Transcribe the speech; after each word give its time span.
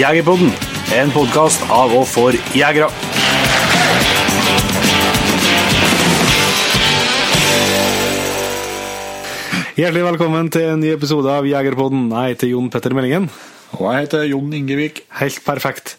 Jegerpodden, 0.00 0.48
en 0.96 1.10
podkast 1.12 1.60
av 1.68 1.90
og 1.92 2.06
for 2.08 2.32
jegere. 2.56 2.86
Hjertelig 9.76 10.04
velkommen 10.06 10.48
til 10.54 10.70
en 10.70 10.80
ny 10.80 10.94
episode 10.94 11.28
av 11.28 11.44
Jegerpodden. 11.44 12.06
Jeg 12.14 12.32
heter 12.32 12.48
Jon 12.48 12.70
Petter 12.72 12.96
Meldingen. 12.96 13.26
Og 13.76 13.90
jeg 13.90 14.06
heter 14.06 14.24
Jon 14.30 14.54
Ingevik. 14.56 15.02
Helt 15.18 15.42
perfekt. 15.44 15.98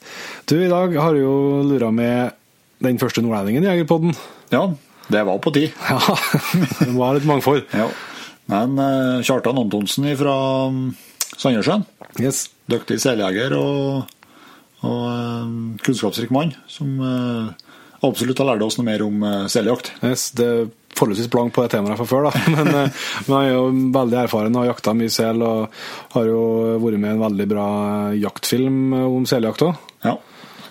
Du, 0.49 0.55
i 0.57 0.71
dag 0.71 0.97
har 0.97 1.13
du 1.13 1.21
jo 1.21 1.35
lura 1.69 1.91
med 1.93 2.33
den 2.81 2.97
første 2.97 3.21
nordlendingen 3.21 3.67
i 3.67 3.69
Jegerpodden. 3.69 4.17
Ja, 4.49 4.63
det 5.13 5.21
var 5.29 5.37
på 5.45 5.53
tid. 5.53 5.77
Ja, 5.85 6.01
det 6.81 6.89
var 6.97 7.19
litt 7.19 7.29
mangfold. 7.29 7.67
Ja. 7.77 7.85
Men 8.49 8.73
uh, 8.81 9.21
Kjartan 9.21 9.61
Antonsen 9.61 10.09
fra 10.17 10.39
um, 10.73 10.87
Sandnessjøen, 11.37 11.85
Yes. 12.19 12.47
Dyktig 12.71 12.99
seiljeger 13.03 13.55
og, 13.57 14.11
og 14.81 15.03
uh, 15.07 15.49
kunnskapsrik 15.85 16.31
mann, 16.33 16.53
som 16.71 16.97
uh, 16.99 17.51
absolutt 18.05 18.41
har 18.41 18.53
lært 18.53 18.65
oss 18.65 18.79
noe 18.79 18.87
mer 18.87 19.03
om 19.05 19.25
uh, 19.25 19.47
seljakt. 19.51 19.93
Yes, 20.05 20.29
det 20.37 20.47
er 20.47 20.69
forholdsvis 20.97 21.29
blank 21.31 21.53
på 21.55 21.63
det 21.63 21.73
temaet 21.75 21.99
fra 21.99 22.07
før, 22.09 22.27
da. 22.29 22.41
Men, 22.55 22.67
eh, 22.67 23.05
men 23.27 23.31
han 23.31 23.45
er 23.45 23.53
jo 23.53 23.61
veldig 23.95 24.19
erfaren 24.25 24.57
og 24.57 24.63
har 24.63 24.73
jakta 24.73 24.93
mye 24.97 25.13
sel, 25.13 25.45
og 25.45 25.79
har 26.15 26.27
jo 26.27 26.41
vært 26.83 26.99
med 26.99 27.13
i 27.13 27.15
en 27.15 27.23
veldig 27.23 27.47
bra 27.53 27.69
jaktfilm 28.19 28.93
om 28.99 29.25
seljakt 29.29 29.63
òg. 29.65 29.87
Ja. 30.05 30.17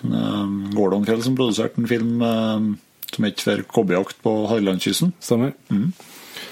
Um, 0.01 0.69
Gordon 0.73 1.03
Fjell 1.05 1.21
som 1.25 1.35
produserte 1.37 1.81
en 1.81 1.89
film 1.89 2.23
um, 2.25 2.69
som 3.11 3.27
het 3.27 3.43
for 3.43 3.65
kobbejakt 3.75 4.21
på 4.23 4.33
Hadelandskysten. 4.49 5.13
Stemmer. 5.21 5.53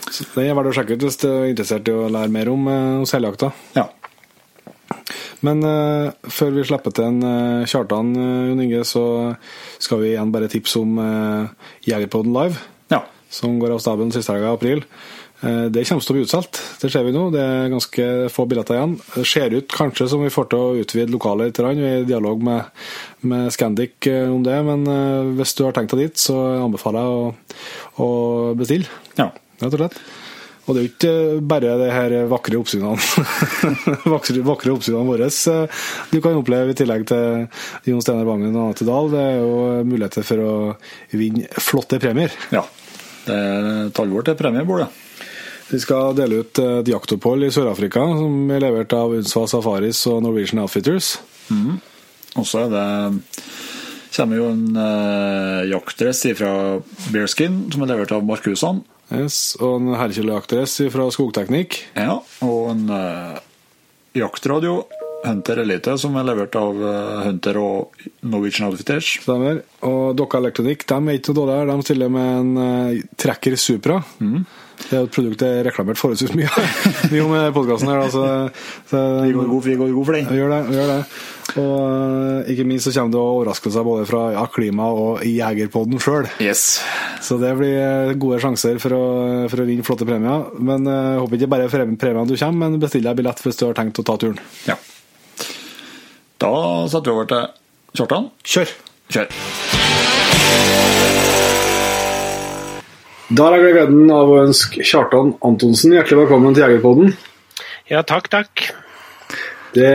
Så 0.10 0.26
det 0.36 0.48
er 0.48 0.58
verdt 0.58 0.72
å 0.72 0.76
sjekke 0.76 0.98
ut 0.98 1.06
hvis 1.06 1.20
du 1.22 1.28
er 1.30 1.50
interessert 1.52 1.90
i 1.90 1.96
å 1.96 2.10
lære 2.12 2.34
mer 2.34 2.52
om, 2.52 2.68
eh, 2.68 3.00
om 3.04 3.08
seljakta. 3.10 3.52
Ja. 3.78 3.88
Men 5.46 5.64
uh, 5.64 6.12
før 6.28 6.52
vi 6.58 6.66
slipper 6.68 6.96
til 6.96 7.08
en 7.08 7.22
uh, 7.24 7.68
Kjartan, 7.70 8.12
eh, 8.18 8.50
Jon 8.50 8.64
Inge, 8.66 8.82
så 8.88 9.04
skal 9.80 10.04
vi 10.04 10.12
igjen 10.14 10.34
bare 10.34 10.50
tipse 10.52 10.82
om 10.82 11.00
uh, 11.00 11.72
Jegerpodden 11.88 12.36
Live, 12.36 12.60
ja. 12.92 13.06
som 13.32 13.56
går 13.62 13.78
av 13.78 13.82
staben 13.84 14.12
siste 14.16 14.36
helga 14.36 14.52
i 14.52 14.60
april. 14.60 14.86
Det 15.40 15.86
kommer 15.88 16.04
til 16.04 16.12
å 16.12 16.16
bli 16.18 16.22
utsolgt, 16.26 16.58
det 16.82 16.90
ser 16.92 17.06
vi 17.08 17.14
nå. 17.16 17.22
Det 17.32 17.40
er 17.40 17.70
ganske 17.72 18.06
få 18.28 18.44
billetter 18.52 18.76
igjen. 18.76 18.98
Det 19.14 19.22
ser 19.24 19.54
ut 19.56 19.72
kanskje 19.72 20.10
som 20.12 20.26
vi 20.26 20.32
får 20.36 20.50
til 20.52 20.60
å 20.60 20.82
utvide 20.82 21.14
lokalet 21.14 21.48
litt. 21.48 21.62
Vi 21.64 21.86
er 21.88 22.02
i 22.02 22.10
dialog 22.10 22.44
med, 22.44 22.68
med 23.24 23.48
Scandic 23.56 24.10
om 24.20 24.44
det, 24.44 24.58
men 24.68 24.84
hvis 25.40 25.56
du 25.56 25.64
har 25.64 25.78
tenkt 25.78 25.96
deg 25.96 26.10
dit, 26.10 26.20
så 26.20 26.36
anbefaler 26.66 27.08
jeg 27.08 27.16
å, 27.16 27.64
å 28.04 28.10
bestille, 28.60 28.92
ja. 29.16 29.30
rett 29.64 29.72
og 29.72 29.80
slett. 29.86 30.02
Og 30.70 30.76
det 30.76 30.82
er 30.82 30.86
jo 30.86 30.92
ikke 30.92 31.44
bare 31.50 31.78
de 31.82 31.90
her 31.90 32.14
vakre 32.30 32.60
oppsynene 32.60 32.94
vakre, 34.14 34.44
vakre 34.46 34.76
oppsynene 34.76 35.08
våre 35.08 35.30
eh, 35.30 35.86
du 36.14 36.20
kan 36.22 36.38
oppleve 36.38 36.76
i 36.76 36.78
tillegg 36.78 37.08
til 37.10 37.48
Jon 37.90 38.04
Steinar 38.06 38.28
Bangen 38.30 38.54
og 38.54 38.68
Anette 38.68 38.86
Dahl. 38.86 39.10
Det 39.10 39.24
er 39.24 39.40
jo 39.42 39.56
muligheter 39.90 40.28
for 40.28 40.46
å 40.46 40.54
vinne 41.18 41.50
flotte 41.58 42.02
premier. 42.02 42.36
ja. 42.54 42.66
Det 43.26 43.36
er 43.36 43.66
et 43.90 44.00
alvor 44.02 44.24
til 44.26 44.38
premiebordet. 44.40 44.88
Vi 45.70 45.78
skal 45.84 46.16
dele 46.18 46.40
ut 46.42 46.62
et 46.64 46.88
jaktopphold 46.90 47.46
i 47.46 47.52
Sør-Afrika, 47.54 48.02
som 48.18 48.50
er 48.56 48.64
levert 48.64 48.94
av 48.98 49.12
Unsva 49.14 49.44
Safaris 49.52 50.00
og 50.10 50.24
Norwegian 50.26 50.64
Outfitters. 50.64 51.12
Og 52.40 52.48
så 52.48 52.64
er 52.64 52.72
det 52.74 52.86
kommer 54.16 54.40
jo 54.40 54.48
en 54.50 54.80
eh, 54.80 55.68
jaktdress 55.70 56.26
fra 56.40 56.54
Bearskin, 57.14 57.62
som 57.74 57.86
er 57.86 57.94
levert 57.94 58.16
av 58.16 58.26
Markusan. 58.26 58.82
Yes, 59.10 59.58
og 59.58 59.80
en 59.80 59.96
herrekjølejaktdress 59.98 60.84
fra 60.94 61.08
Skogteknikk. 61.14 61.80
Ja, 61.98 62.20
og 62.46 62.70
en 62.74 62.86
uh, 62.94 63.40
jaktradio, 64.18 64.84
Hunter 65.26 65.64
Elite, 65.66 65.98
som 66.00 66.16
er 66.20 66.28
levert 66.30 66.56
av 66.60 66.78
uh, 66.78 67.26
Hunter 67.26 67.58
og 67.60 68.06
Norwegian 68.22 68.70
Outfitters. 68.70 69.16
Stemmer. 69.26 69.64
Og 69.88 70.14
Dokka 70.20 70.40
Elektronikk 70.44 70.86
de 70.88 71.00
er 71.00 71.20
ikke 71.20 71.34
noe 71.34 71.42
dårligere. 71.42 71.76
De 71.76 71.88
stiller 71.90 72.14
med 72.14 72.34
en 72.38 72.52
uh, 72.62 73.06
Tracker 73.20 73.58
Supra. 73.60 74.00
Det 74.80 74.94
er 74.96 75.02
jo 75.04 75.10
et 75.10 75.16
produkt 75.16 75.44
jeg 75.44 75.58
har 75.60 75.68
reklamert 75.68 76.00
forholdsvis 76.00 76.32
mye, 76.38 76.68
mye 77.12 77.26
om 77.26 77.36
podkasten 77.56 77.92
her. 77.92 78.06
Altså, 78.06 78.24
så, 78.90 79.04
Vi 79.26 79.36
går 79.36 79.52
god, 79.52 79.68
vi 79.68 79.76
går 79.82 79.92
god 79.98 80.08
for 80.08 80.18
den. 80.18 80.32
Vi 80.32 80.40
gjør 80.40 80.56
det. 80.56 80.62
vi 80.70 80.80
gjør 80.80 80.94
det. 80.94 81.04
Og 81.58 81.76
uh, 81.82 82.50
ikke 82.52 82.66
minst 82.68 82.86
så 82.86 82.94
kommer 82.94 83.14
det 83.16 83.22
overraskelser 83.22 83.86
både 83.86 84.06
fra 84.10 84.22
ja, 84.36 84.44
klima 84.54 84.90
og 84.94 85.24
Jegerpodden 85.26 86.02
sjøl. 86.04 86.28
Yes. 86.44 86.82
Så 87.26 87.40
det 87.42 87.52
blir 87.58 87.76
eh, 87.80 88.14
gode 88.22 88.40
sjanser 88.44 88.78
for 88.82 88.96
å, 88.96 89.04
for 89.52 89.64
å 89.64 89.68
vinne 89.68 89.86
flotte 89.86 90.08
premier. 90.08 90.46
Men 90.62 90.88
eh, 90.88 91.10
jeg 91.16 91.24
håper 91.24 91.40
ikke 91.40 91.52
bare 91.56 91.72
premiene 91.74 92.28
du 92.30 92.38
kommer, 92.38 92.70
men 92.70 92.82
bestill 92.82 93.06
deg 93.06 93.18
billett 93.20 93.44
hvis 93.46 93.60
du 93.60 93.66
har 93.68 93.78
tenkt 93.78 94.02
å 94.02 94.08
ta 94.08 94.18
turen. 94.22 94.40
Ja. 94.70 94.78
Da 96.40 96.54
setter 96.92 97.12
vi 97.12 97.18
over 97.18 97.30
til 97.34 97.44
Kjartan. 98.00 98.30
Kjør! 98.46 98.78
Kjør. 99.10 100.98
Da 103.30 103.46
har 103.46 103.62
jeg 103.62 103.76
gleden 103.76 104.08
av 104.10 104.32
å 104.32 104.40
ønske 104.42 104.82
Kjartan 104.82 105.36
Antonsen 105.46 105.94
hjertelig 105.94 106.24
velkommen 106.24 106.56
til 106.56 106.64
Jegerpodden. 106.66 107.12
Ja, 107.92 108.02
takk, 108.02 108.26
takk. 108.34 108.64
Det 109.76 109.92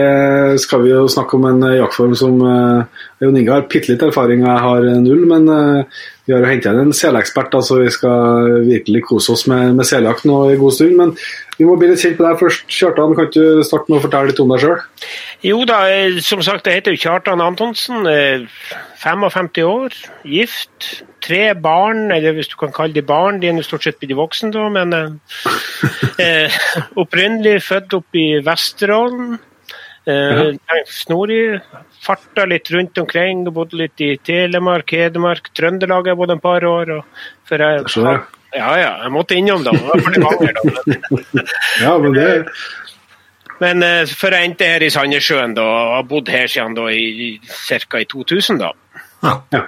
skal 0.63 0.85
vi 0.85 0.93
jo 0.93 1.01
snakke 1.11 1.35
om 1.35 1.49
en 1.49 1.65
eh, 1.67 1.81
jaktform 1.81 2.13
som 2.15 2.37
uh, 2.39 2.85
Jon 3.19 3.35
Inge 3.35 3.51
har 3.51 3.65
bitte 3.67 3.91
litt 3.91 4.05
erfaring, 4.07 4.45
jeg 4.47 4.63
har 4.63 4.87
eh, 4.87 5.01
null. 5.03 5.25
Men 5.27 5.49
eh, 5.51 5.99
vi 6.23 6.31
har 6.31 6.45
jo 6.45 6.47
henta 6.47 6.71
inn 6.71 6.79
en 6.85 6.95
selekspert, 6.95 7.51
så 7.51 7.59
altså 7.59 7.79
vi 7.81 7.91
skal 7.91 8.55
virkelig 8.69 9.03
kose 9.09 9.35
oss 9.35 9.43
med, 9.51 9.75
med 9.75 9.89
seljakt 9.89 10.23
nå 10.29 10.39
i 10.53 10.57
god 10.61 10.77
stund. 10.77 10.95
Men 10.95 11.11
vi 11.59 11.67
må 11.67 11.75
bli 11.79 11.91
litt 11.91 12.05
kjent 12.05 12.15
på 12.15 12.23
deg 12.23 12.39
først. 12.39 12.63
Kjartan, 12.71 13.17
kan 13.19 13.27
du 13.35 13.63
starte 13.67 13.91
med 13.91 13.99
å 13.99 14.05
fortelle 14.07 14.31
litt 14.31 14.39
om 14.43 14.55
deg 14.55 14.63
sjøl? 14.63 14.79
Jo 15.43 15.59
da, 15.67 15.81
eh, 15.91 16.21
som 16.23 16.39
sagt, 16.45 16.71
jeg 16.71 16.79
heter 16.79 16.95
Kjartan 17.03 17.43
Antonsen. 17.43 18.07
eh, 18.07 18.47
55 19.03 19.67
år, 19.67 19.99
gift. 20.23 21.03
Tre 21.25 21.41
barn, 21.57 22.11
eller 22.13 22.35
hvis 22.37 22.51
du 22.51 22.55
kan 22.59 22.73
kalle 22.75 22.93
de 22.93 23.01
barn. 23.05 23.39
De 23.41 23.49
er 23.49 23.55
nå 23.57 23.63
stort 23.65 23.87
sett 23.87 23.97
blitt 24.01 24.13
voksne, 24.17 24.51
da, 24.53 24.67
men 24.69 24.93
eh, 24.93 25.09
eh, 26.21 26.57
opprinnelig 27.01 27.63
født 27.65 27.97
opp 27.97 28.19
i 28.19 28.27
Vesterålen. 28.45 29.39
Eh, 30.05 30.53
Snorig. 30.85 31.61
Farta 32.05 32.45
litt 32.45 32.69
rundt 32.71 32.97
omkring. 33.01 33.43
Bodde 33.53 33.79
litt 33.81 34.01
i 34.05 34.11
Telemark, 34.21 34.93
Hedmark, 34.93 35.49
Trøndelag 35.57 36.11
jeg 36.11 36.19
bodde 36.19 36.37
en 36.37 36.43
par 36.43 36.65
år. 36.69 36.99
For 37.49 37.65
jeg, 37.65 37.85
jeg. 37.89 38.19
ja, 38.59 38.71
ja, 38.77 38.91
jeg 39.03 39.13
måtte 39.15 39.39
innom, 39.39 39.65
da. 39.65 39.73
Ja, 41.81 41.97
men 41.97 42.13
det 42.13 42.45
Men 43.61 43.83
eh, 43.87 44.03
før 44.05 44.35
jeg 44.35 44.51
endte 44.51 44.67
her 44.67 44.83
i 44.83 44.91
Sandnessjøen, 44.93 45.55
da, 45.57 45.63
og 45.63 45.93
har 45.95 46.05
bodd 46.09 46.29
her 46.29 46.47
siden 46.51 46.75
da 46.77 46.89
i 46.91 47.39
ca. 47.41 48.03
i 48.03 48.07
2000, 48.11 48.61
da. 48.61 48.69
ja. 49.55 49.63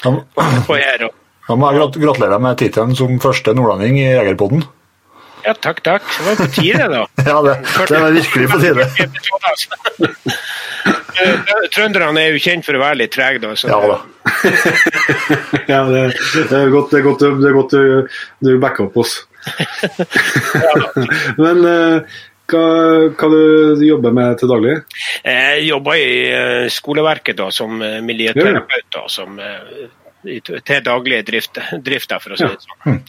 Da, 0.00 0.12
Og 0.40 0.76
her, 0.78 1.06
og, 1.08 1.16
da 1.48 1.56
må 1.58 1.70
jeg 1.72 1.90
gratulere 1.98 2.32
deg 2.32 2.44
med 2.44 2.60
tittelen 2.60 2.96
som 2.96 3.18
første 3.22 3.54
nordlending 3.56 3.98
i 4.00 4.06
Jegerpodden. 4.14 4.62
ja, 5.44 5.52
takk, 5.54 5.82
takk. 5.84 6.06
Det 6.16 6.26
var 6.28 6.38
på 6.40 6.46
tide, 6.56 6.86
da. 6.92 7.02
Ja, 7.30 7.40
det, 7.44 7.56
det 7.90 8.00
var 8.00 8.10
virkelig 8.16 8.48
på 8.48 8.60
tide. 8.62 8.84
Trønderne 11.74 12.22
er 12.22 12.32
jo 12.32 12.40
kjent 12.40 12.64
for 12.64 12.78
å 12.78 12.80
være 12.80 13.00
litt 13.02 13.12
trege, 13.12 13.42
da. 13.42 13.52
Så 13.58 13.68
Ja 13.68 13.80
da. 13.84 13.98
ja 15.72 15.80
det, 15.88 16.04
det 16.36 16.56
er 16.56 16.72
godt, 16.72 16.92
det 16.92 17.00
er 17.00 17.04
godt, 17.08 17.24
det 17.24 17.50
er 17.50 17.56
godt 17.56 17.74
du, 17.74 18.16
du 18.46 18.50
backer 18.62 18.86
opp 18.86 18.96
oss. 19.02 19.18
men 21.40 21.64
eh, 21.66 22.18
hva, 22.50 22.64
hva 23.14 23.28
du 23.32 23.84
jobber 23.86 24.14
med 24.14 24.38
til 24.40 24.50
daglig? 24.50 24.74
Jeg 25.24 25.64
jobber 25.68 25.96
i 26.00 26.10
eh, 26.34 26.66
skoleverket 26.72 27.38
da, 27.38 27.48
som 27.54 27.80
eh, 27.84 27.98
miljøterapeut, 28.04 28.86
da, 28.94 29.04
som, 29.12 29.38
eh, 29.38 30.52
til 30.60 30.84
daglig 30.86 31.22
drift, 31.28 31.60
drift 31.86 32.14
for 32.20 32.34
å 32.34 32.38
si 32.40 32.48
det 32.48 32.66
sånn. 32.66 33.00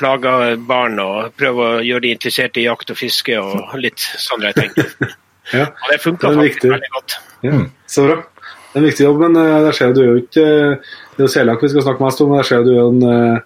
plager 0.00 0.56
barn 0.68 1.00
og 1.02 1.34
prøver 1.36 1.80
å 1.80 1.84
gjøre 1.84 2.06
de 2.06 2.14
interessert 2.16 2.60
i 2.60 2.66
jakt 2.66 2.92
og 2.92 2.98
fiske 3.00 3.36
og 3.40 3.74
litt 3.80 4.00
sånne 4.00 4.54
ting. 4.58 4.76
Ja. 5.50 5.64
Og 5.66 5.86
det 5.90 5.96
funka 5.98 6.28
Det 6.28 6.36
faktisk 6.36 6.60
viktig. 6.60 6.68
veldig 6.70 6.88
godt. 6.94 7.14
Ja, 7.42 7.56
så 7.90 8.02
bra. 8.04 8.16
Det 8.20 8.76
er 8.76 8.78
en 8.78 8.84
viktig 8.86 9.02
jobb, 9.02 9.22
men 9.24 9.32
det 9.34 9.46
der 9.64 9.74
ser 9.74 9.94
du 9.96 10.00
jo 10.04 10.12
ikke 10.20 10.44
Det 10.44 11.16
er 11.16 11.24
jo 11.24 11.30
selak 11.32 11.64
vi 11.64 11.70
skal 11.72 11.82
snakke 11.82 12.04
mest 12.04 12.20
om, 12.22 12.30
men 12.30 12.38
der 12.38 12.46
ser 12.46 12.60
jeg 12.60 12.68
du 12.68 12.70
er 12.70 12.78
jo 12.78 12.92
en, 12.92 13.40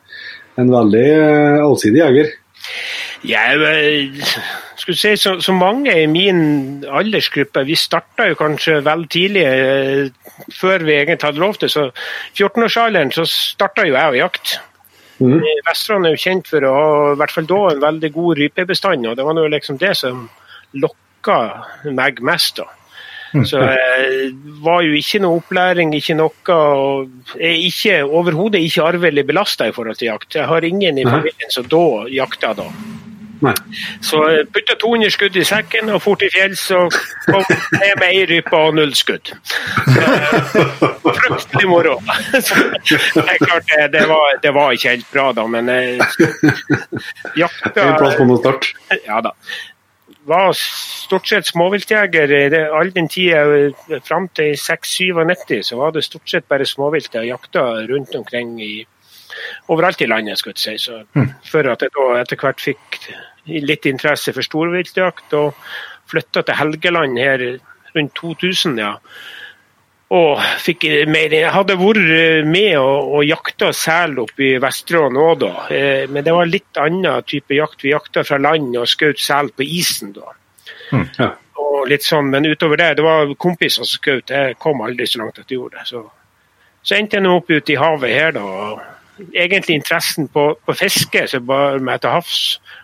en 0.60 0.72
veldig 0.74 1.06
allsidig 1.64 2.02
jeger. 2.02 2.34
Jeg 3.24 3.60
eh, 3.64 4.24
skulle 4.76 4.98
si, 4.98 5.14
så, 5.16 5.38
så 5.40 5.54
mange 5.56 5.94
i 6.02 6.06
min 6.10 6.84
aldersgruppe, 6.84 7.64
vi 7.64 7.76
starta 7.78 8.28
jo 8.28 8.36
kanskje 8.36 8.82
vel 8.84 9.06
tidlig, 9.08 9.46
eh, 9.48 10.36
før 10.52 10.84
vi 10.84 10.98
egentlig 10.98 11.30
hadde 11.30 11.40
lov 11.40 11.56
til. 11.60 11.72
Så 11.72 11.88
14-årsalderen 12.36 13.14
så 13.16 13.24
starta 13.28 13.86
jo 13.88 13.96
jeg 13.96 14.12
å 14.12 14.20
jakte. 14.20 14.60
Mm. 15.22 15.40
Vesterålen 15.64 16.08
er 16.08 16.16
jo 16.16 16.24
kjent 16.24 16.48
for 16.50 16.66
å 16.66 16.72
ha 16.74 16.86
i 17.12 17.18
hvert 17.20 17.32
fall 17.32 17.48
da 17.48 17.60
en 17.70 17.84
veldig 17.84 18.10
god 18.12 18.40
rypebestand, 18.42 19.06
og 19.08 19.16
det 19.16 19.26
var 19.26 19.36
nå 19.38 19.44
liksom 19.52 19.78
det 19.80 19.94
som 19.96 20.26
lokka 20.82 21.38
meg 21.94 22.20
mest. 22.20 22.60
da. 22.60 22.68
Så 23.42 23.58
jeg 23.58 24.28
var 24.62 24.84
jo 24.86 24.94
ikke 24.94 25.18
noe 25.24 25.40
opplæring, 25.40 25.94
ikke 25.96 26.14
noe 26.18 26.54
og 26.54 27.38
er 27.40 27.56
ikke, 27.66 27.96
overhodet 28.04 28.62
ikke 28.62 28.84
arvelig 28.92 29.24
belasta 29.26 29.70
i 29.70 29.74
forhold 29.74 29.98
til 29.98 30.12
jakt. 30.12 30.36
Jeg 30.36 30.46
har 30.50 30.66
ingen 30.66 31.00
i 31.00 31.06
familien 31.08 31.50
som 31.50 31.66
da 31.70 31.82
jakta 32.14 32.52
da. 32.60 32.68
Nei. 33.44 33.54
Så 34.04 34.20
jeg 34.32 34.46
putta 34.54 34.76
200 34.80 35.12
skudd 35.12 35.36
i 35.36 35.44
sekken 35.44 35.90
og 35.92 36.00
for 36.04 36.20
til 36.20 36.30
fjells 36.32 36.62
og 36.76 36.94
kom 37.26 37.42
ned 37.76 37.92
med 38.00 38.06
ei 38.08 38.22
rype 38.30 38.56
og 38.56 38.78
null 38.78 38.94
skudd. 38.96 39.34
Så, 39.34 40.62
Fryktelig 41.04 41.68
moro. 41.68 41.98
Det 42.88 43.24
er 43.24 43.38
klart 43.42 43.68
det, 43.68 43.84
det, 43.92 44.06
var, 44.08 44.38
det 44.42 44.54
var 44.54 44.72
ikke 44.72 44.94
helt 44.94 45.06
bra, 45.12 45.28
da, 45.36 45.44
men 45.50 45.68
eh, 45.72 46.00
jakta 47.38 47.86
En 47.88 47.96
plass 48.00 48.18
på 48.18 48.26
noe 48.28 48.40
start. 48.40 48.68
ja 49.06 49.20
da. 49.24 49.34
Var 50.28 50.56
stort 50.56 51.28
sett 51.28 51.48
småviltjeger 51.50 52.32
i 52.32 52.42
all 52.64 52.92
den 52.94 53.10
tida 53.12 53.44
fram 54.06 54.30
til 54.36 54.54
6-97, 54.56 55.60
så 55.68 55.80
var 55.80 55.92
det 55.92 56.04
stort 56.06 56.28
sett 56.30 56.48
bare 56.48 56.68
småvilt 56.68 57.12
jeg 57.16 57.28
jakta 57.28 57.64
rundt 57.90 58.16
omkring 58.16 58.56
i 58.64 58.74
overalt 59.72 60.02
i 60.04 60.08
landet, 60.10 60.38
skulle 60.38 60.58
jeg 60.58 60.80
si. 60.80 60.90
Så, 60.90 61.28
Før 61.50 61.72
at 61.72 61.84
jeg 61.84 61.94
da 61.94 62.08
etter 62.20 62.40
hvert 62.40 62.60
fikk 62.60 63.00
litt 63.46 63.86
interesse 63.88 64.32
for 64.32 64.44
storviltjakt 64.44 65.34
og 65.36 65.56
flytta 66.10 66.44
til 66.44 66.58
Helgeland 66.58 67.18
her 67.20 67.46
rundt 67.94 68.14
2000, 68.20 68.78
ja. 68.80 68.94
Og 70.14 70.40
fikk 70.60 70.84
mer 71.10 71.32
Jeg 71.32 71.50
hadde 71.50 71.74
vært 71.80 72.46
med 72.46 72.76
og, 72.78 73.14
og 73.16 73.24
jakta 73.24 73.70
sel 73.74 74.18
oppe 74.22 74.44
i 74.46 74.58
Vesterålen 74.62 75.16
òg 75.18 75.38
da, 75.40 75.52
eh, 75.74 76.04
men 76.10 76.26
det 76.26 76.34
var 76.36 76.50
litt 76.50 76.80
annen 76.80 77.24
type 77.26 77.56
jakt. 77.56 77.82
Vi 77.82 77.94
jakta 77.94 78.22
fra 78.26 78.38
land 78.38 78.76
og 78.78 78.90
skjøt 78.90 79.22
sel 79.22 79.50
på 79.56 79.64
isen 79.64 80.12
da. 80.14 80.36
Ja. 81.18 81.32
Og 81.58 81.88
litt 81.88 82.04
sånn, 82.04 82.30
Men 82.30 82.46
utover 82.46 82.78
det, 82.78 82.96
det 82.98 83.04
var 83.04 83.32
kompiser 83.40 83.88
som 83.88 84.00
skjøt. 84.00 84.30
Jeg 84.30 84.58
kom 84.60 84.82
aldri 84.84 85.06
så 85.08 85.22
langt 85.22 85.40
at 85.40 85.48
jeg 85.48 85.58
gjorde 85.58 85.80
det. 85.80 85.88
Så, 85.88 86.04
så 86.82 86.98
endte 86.98 87.18
jeg 87.18 87.24
nå 87.24 87.34
opp 87.40 87.50
ute 87.50 87.74
i 87.74 87.80
havet 87.80 88.14
her, 88.14 88.36
da. 88.36 88.93
Egentlig 89.32 89.76
interessen 89.78 90.28
på, 90.28 90.46
på 90.66 90.74
fiske 90.74 91.26
som 91.30 91.46
bar 91.46 91.78
meg 91.84 92.02
til 92.02 92.14
havs. 92.14 92.38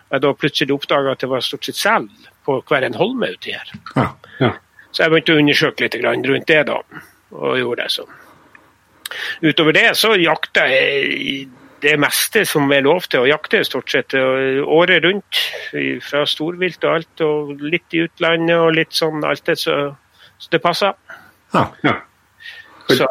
Og 0.09 0.17
jeg 0.17 0.23
da 0.25 0.33
plutselig 0.39 0.75
oppdaga 0.75 1.15
at 1.15 1.23
det 1.23 1.29
var 1.31 1.43
stort 1.45 1.67
sett 1.67 1.79
sel 1.79 2.09
på 2.45 2.57
hver 2.67 2.87
en 2.87 2.97
holme 2.97 3.31
uti 3.35 3.55
her. 3.55 3.73
Ja. 3.95 4.07
ja. 4.39 4.51
Så 4.91 5.03
jeg 5.03 5.13
begynte 5.13 5.35
å 5.35 5.41
undersøke 5.41 5.85
litt 5.85 5.97
grann 6.01 6.25
rundt 6.27 6.47
det, 6.51 6.61
da. 6.67 6.79
Og 7.31 7.57
gjorde 7.59 7.85
det 7.85 7.95
sånn. 7.95 8.19
Utover 9.43 9.75
det 9.75 9.89
så 9.99 10.13
jakta 10.19 10.65
jeg 10.71 11.49
det 11.81 11.95
meste 11.99 12.43
som 12.45 12.69
er 12.71 12.83
lov 12.85 13.07
til 13.09 13.23
å 13.23 13.29
jakte, 13.29 13.63
stort 13.65 13.89
sett. 13.91 14.13
Året 14.13 15.03
rundt. 15.03 15.41
Fra 16.05 16.23
storvilt 16.29 16.83
og 16.85 16.93
alt, 16.93 17.23
og 17.25 17.65
litt 17.65 17.97
i 17.97 18.03
utlandet 18.05 18.57
og 18.59 18.75
litt 18.77 18.93
sånn 18.95 19.25
alt 19.25 19.43
det, 19.49 19.57
så, 19.59 19.77
så 20.37 20.53
det 20.53 20.61
passer. 20.63 20.95
ja. 21.55 21.67
ja. 21.83 21.97
Så 22.91 23.07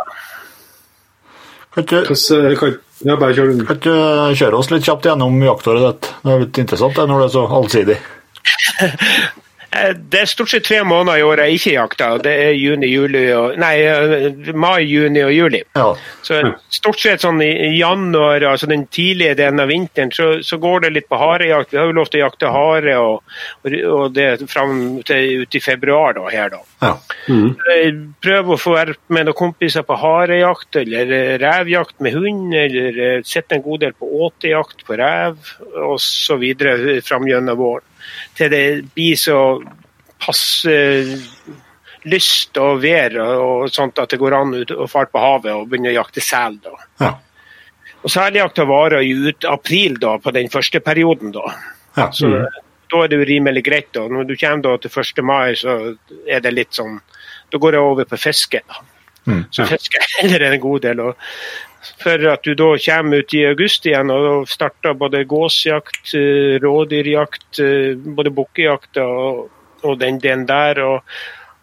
Kan 1.74 1.84
ikke, 1.84 2.00
Hvordan, 2.04 2.46
eh, 2.50 2.58
kan, 2.58 2.72
ja, 3.06 3.16
bare 3.16 3.34
kjør 3.36 3.52
du. 3.52 3.64
kan 3.68 3.78
ikke 3.80 3.98
kjøre 4.42 4.60
oss 4.60 4.70
litt 4.72 4.86
kjapt 4.86 5.08
gjennom 5.08 5.38
jaktåret 5.44 5.86
ditt? 5.86 6.10
Det 6.24 6.34
er 6.34 6.42
litt 6.44 6.62
interessant 6.64 6.96
det, 6.98 7.06
når 7.10 7.22
det 7.22 7.28
er 7.28 7.36
så 7.36 7.46
allsidig. 7.60 8.00
Eh, 9.72 9.94
Det 9.94 10.20
er 10.20 10.26
stort 10.26 10.50
sett 10.50 10.64
tre 10.66 10.80
måneder 10.84 11.20
i 11.20 11.24
året 11.26 11.48
jeg 11.48 11.60
ikke 11.60 11.74
jakter. 11.76 12.22
Det 12.24 12.32
er 12.46 12.56
juni, 12.58 12.90
juli 12.90 13.24
og 13.36 13.58
Nei, 13.60 13.74
eh, 13.86 14.52
mai, 14.54 14.82
juni 14.84 15.22
og 15.22 15.32
juli. 15.34 15.62
Ja. 15.76 15.92
Så 16.26 16.40
stort 16.70 17.00
sett 17.00 17.22
sånn 17.24 17.40
i 17.44 17.70
januar, 17.78 18.42
altså 18.50 18.68
den 18.70 18.86
tidlige 18.86 19.36
delen 19.38 19.60
av 19.60 19.70
vinteren, 19.70 20.10
så, 20.14 20.42
så 20.42 20.58
går 20.60 20.86
det 20.86 20.92
litt 20.94 21.08
på 21.10 21.18
harejakt. 21.20 21.72
Vi 21.72 21.78
har 21.78 21.90
jo 21.90 21.96
lov 21.98 22.10
til 22.10 22.20
å 22.20 22.26
jakte 22.26 22.50
hare 22.54 22.96
og, 22.98 23.36
og 23.64 24.14
det 24.14 24.28
fram 24.50 25.02
til 25.06 25.44
ut 25.44 25.54
i 25.54 25.62
februar 25.62 26.16
da, 26.18 26.26
her, 26.32 26.50
da. 26.54 26.62
ja. 26.80 26.94
Mm. 27.30 28.14
prøver 28.22 28.54
å 28.54 28.58
få 28.58 28.72
være 28.74 28.94
med 29.12 29.28
noen 29.28 29.38
kompiser 29.38 29.84
på 29.86 29.98
harejakt 30.00 30.80
eller 30.80 31.12
eh, 31.14 31.36
revjakt 31.42 32.00
med 32.02 32.16
hund, 32.16 32.54
eller 32.54 33.22
sitte 33.22 33.40
sette 33.40 33.56
en 33.56 33.62
god 33.64 33.80
del 33.80 33.92
på 33.96 34.08
åtejakt 34.26 34.82
på 34.84 34.96
rev 34.98 35.38
osv. 35.86 36.42
fram 37.06 37.28
gjennom 37.28 37.56
våren. 37.56 37.89
Til 38.38 38.50
det 38.52 38.64
blir 38.94 39.16
så 39.16 39.38
passe 40.20 40.74
lyst 42.08 42.56
og 42.60 42.80
vær 42.82 43.16
og 43.20 43.68
sånt 43.72 43.98
at 44.00 44.12
det 44.12 44.18
går 44.20 44.36
an 44.36 44.54
å 44.72 44.86
fare 44.88 45.10
på 45.12 45.20
havet 45.20 45.52
og 45.52 45.66
begynne 45.68 45.92
å 45.92 45.98
jakte 45.98 46.22
sel. 46.24 46.56
da. 46.64 46.72
Ja. 47.00 47.10
Og 48.00 48.08
Seljakta 48.12 48.64
varer 48.64 49.02
jo 49.04 49.28
ut 49.28 49.44
april 49.44 49.98
da, 50.00 50.14
på 50.18 50.32
den 50.32 50.48
første 50.52 50.80
perioden. 50.80 51.32
da. 51.36 51.52
Ja. 51.98 52.06
Så 52.16 52.30
da 52.90 53.02
er 53.04 53.08
det 53.12 53.18
jo 53.20 53.26
rimelig 53.28 53.64
greit. 53.66 53.90
da. 53.92 54.06
Når 54.08 54.24
du 54.30 54.36
kommer 54.40 54.62
da 54.64 54.76
til 54.80 54.90
1. 55.02 55.22
mai, 55.22 55.52
så 55.60 55.96
er 56.26 56.40
det 56.40 56.54
litt 56.56 56.72
sånn 56.72 57.00
Da 57.50 57.58
går 57.58 57.72
jeg 57.74 57.82
over 57.82 58.04
på 58.06 58.16
fiske. 58.16 58.60
da. 58.68 58.80
Mm, 59.26 59.44
Så 59.52 59.66
fisker 59.66 59.98
jeg 60.00 60.30
heller 60.30 60.52
en 60.52 60.60
god 60.60 60.80
del. 60.82 61.00
og 61.00 61.16
For 62.02 62.26
at 62.28 62.44
du 62.44 62.54
da 62.54 62.74
kommer 62.84 63.22
ut 63.22 63.34
i 63.34 63.44
august 63.48 63.86
igjen 63.88 64.12
og 64.12 64.48
starter 64.48 64.96
både 65.00 65.24
gåsjakt, 65.28 66.14
eh, 66.14 66.56
rådyrjakt, 66.60 67.60
eh, 67.64 67.94
både 67.96 68.32
bukkejakta 68.36 69.04
og, 69.04 69.46
og 69.82 70.00
den 70.00 70.20
delen 70.20 70.48
der. 70.48 70.82
og 70.84 71.04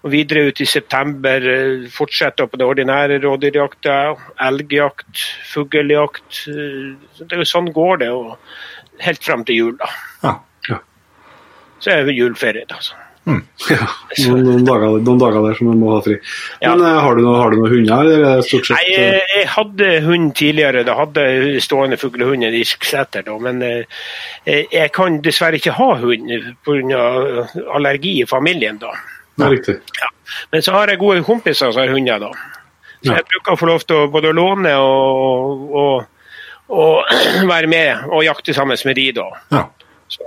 og 0.06 0.12
videre 0.14 0.48
ut 0.48 0.62
i 0.62 0.68
september 0.70 1.44
eh, 1.52 1.88
fortsetter 1.92 2.48
på 2.48 2.60
det 2.60 2.68
ordinære 2.70 3.18
rådyrjakta, 3.24 3.96
elgjakt, 4.48 5.24
fugljakt. 5.50 6.44
Sånn 7.50 7.72
går 7.74 8.04
det 8.04 8.12
og 8.14 8.38
helt 9.04 9.26
fram 9.26 9.44
til 9.48 9.60
jul. 9.62 9.76
da. 9.82 9.90
Ja. 10.24 10.36
Ja. 10.70 10.80
Så 11.82 11.92
er 11.96 12.06
det 12.06 12.16
juleferie. 12.16 12.70
da. 12.70 12.80
Så. 13.28 13.74
Ja, 13.74 13.88
noen, 14.30 14.44
noen, 14.48 14.66
dager, 14.68 14.98
noen 15.04 15.22
dager 15.22 15.44
der 15.44 15.58
som 15.58 15.70
man 15.72 15.82
må 15.82 15.92
ha 15.96 16.00
fri. 16.06 16.18
Ja. 16.62 16.74
Men 16.74 16.86
eh, 16.88 17.00
har, 17.04 17.18
du 17.18 17.26
noe, 17.26 17.36
har 17.42 17.52
du 17.52 17.60
noen 17.60 17.74
hunder, 17.74 18.04
eller 18.06 18.26
er 18.30 18.44
stort 18.48 18.70
sett 18.70 18.78
Nei, 18.78 18.96
eh, 18.96 19.08
jeg, 19.18 19.26
jeg 19.34 19.50
hadde 19.56 19.92
hund 20.08 20.34
tidligere. 20.40 20.86
Da 20.88 20.98
hadde 21.02 21.26
stående 21.64 22.00
fuglehund 22.00 22.48
i 22.48 22.54
Irskseter. 22.62 23.32
Men 23.44 23.64
eh, 23.66 24.04
jeg 24.46 24.94
kan 24.96 25.20
dessverre 25.26 25.60
ikke 25.60 25.76
ha 25.78 25.90
hund 26.02 26.32
pga. 26.68 27.04
allergi 27.76 28.22
i 28.22 28.30
familien. 28.30 28.80
da. 28.82 28.96
Riktig. 29.48 29.80
Ja. 30.00 30.12
Men 30.52 30.64
så 30.64 30.74
har 30.76 30.92
jeg 30.92 31.02
gode 31.02 31.24
kompiser 31.28 31.72
som 31.72 31.84
har 31.84 31.94
hunder. 31.94 32.24
da. 32.28 32.32
Så 33.04 33.14
jeg 33.14 33.28
bruker 33.30 33.54
å 33.54 33.60
få 33.60 33.70
lov 33.70 33.84
til 33.86 34.04
å 34.04 34.12
både 34.12 34.34
låne 34.36 34.74
og, 34.82 35.68
og, 35.82 36.06
og 36.74 37.18
være 37.54 37.70
med 37.70 38.08
og 38.10 38.26
jakte 38.26 38.56
sammen 38.58 38.80
med 38.86 38.98
de. 38.98 39.12
da. 39.20 39.28
Ja. 39.54 39.66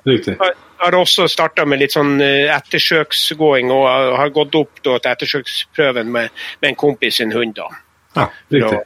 riktig. 0.07 0.37
Jeg 0.37 0.59
har 0.81 0.97
også 0.97 1.29
starta 1.29 1.67
med 1.69 1.83
litt 1.83 1.95
sånn 1.95 2.21
eh, 2.25 2.49
ettersøksgåing 2.55 3.71
og 3.75 3.85
har 4.19 4.33
gått 4.35 4.57
opp 4.59 4.81
da, 4.85 4.97
til 4.99 5.13
ettersøksprøven 5.13 6.11
med, 6.13 6.33
med 6.63 6.73
en 6.73 6.81
kompis 6.81 7.21
sin 7.21 7.35
hund. 7.37 7.55
da. 7.59 7.69
Ja. 8.17 8.27
Riktig. 8.51 8.81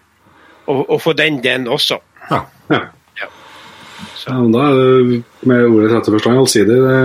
og, 0.66 0.90
og 0.90 1.00
få 1.02 1.14
den 1.16 1.40
den 1.44 1.68
også. 1.68 2.00
Ja. 2.30 2.42
Ja. 2.70 2.82
Ja. 3.20 3.30
Ja, 4.26 4.40
da 4.56 4.66
med 5.44 5.66
ordets 5.68 5.94
rette 5.94 6.12
forstand 6.12 6.38
allsidig. 6.38 6.76
Det, 6.82 6.98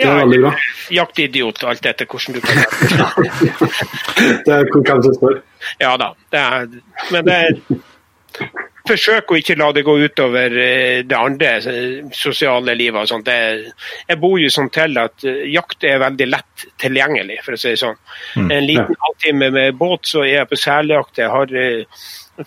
det 0.00 0.08
er 0.08 0.18
veldig 0.22 0.40
bra. 0.46 0.52
Jaktidiot, 0.90 1.62
alt 1.68 1.86
etter 1.86 2.08
hvordan 2.08 2.36
du 2.36 2.40
kan. 2.44 2.56
Det 4.46 4.52
er 4.52 4.66
hvem 4.72 5.02
som 5.04 5.14
spør. 5.16 5.38
Ja 5.80 5.94
da. 6.00 6.12
Det 6.32 6.40
er, 6.40 6.66
men 7.12 7.28
det 7.28 7.36
er 7.36 8.58
Forsøk 8.90 9.30
å 9.30 9.36
ikke 9.38 9.54
la 9.54 9.68
det 9.70 9.84
gå 9.86 9.92
utover 10.02 10.54
eh, 10.58 11.00
det 11.06 11.14
andre 11.14 11.50
eh, 11.70 12.08
sosiale 12.16 12.74
livet. 12.74 12.98
og 13.04 13.10
sånt. 13.10 13.28
Det, 13.28 13.74
jeg 14.08 14.18
bor 14.18 14.38
jo 14.40 14.48
sånn 14.50 14.70
til 14.74 14.98
at 14.98 15.26
eh, 15.28 15.44
jakt 15.52 15.86
er 15.86 16.00
veldig 16.02 16.26
lett 16.26 16.64
tilgjengelig, 16.82 17.36
for 17.44 17.54
å 17.54 17.60
si 17.60 17.70
det 17.70 17.80
sånn. 17.84 18.00
En 18.40 18.66
liten 18.66 18.98
halvtime 19.04 19.52
med 19.54 19.78
båt, 19.78 20.10
så 20.10 20.24
er 20.24 20.40
jeg 20.40 20.50
på 20.50 20.58
seljakt. 20.58 21.22
Jeg 21.22 21.30
har 21.30 21.54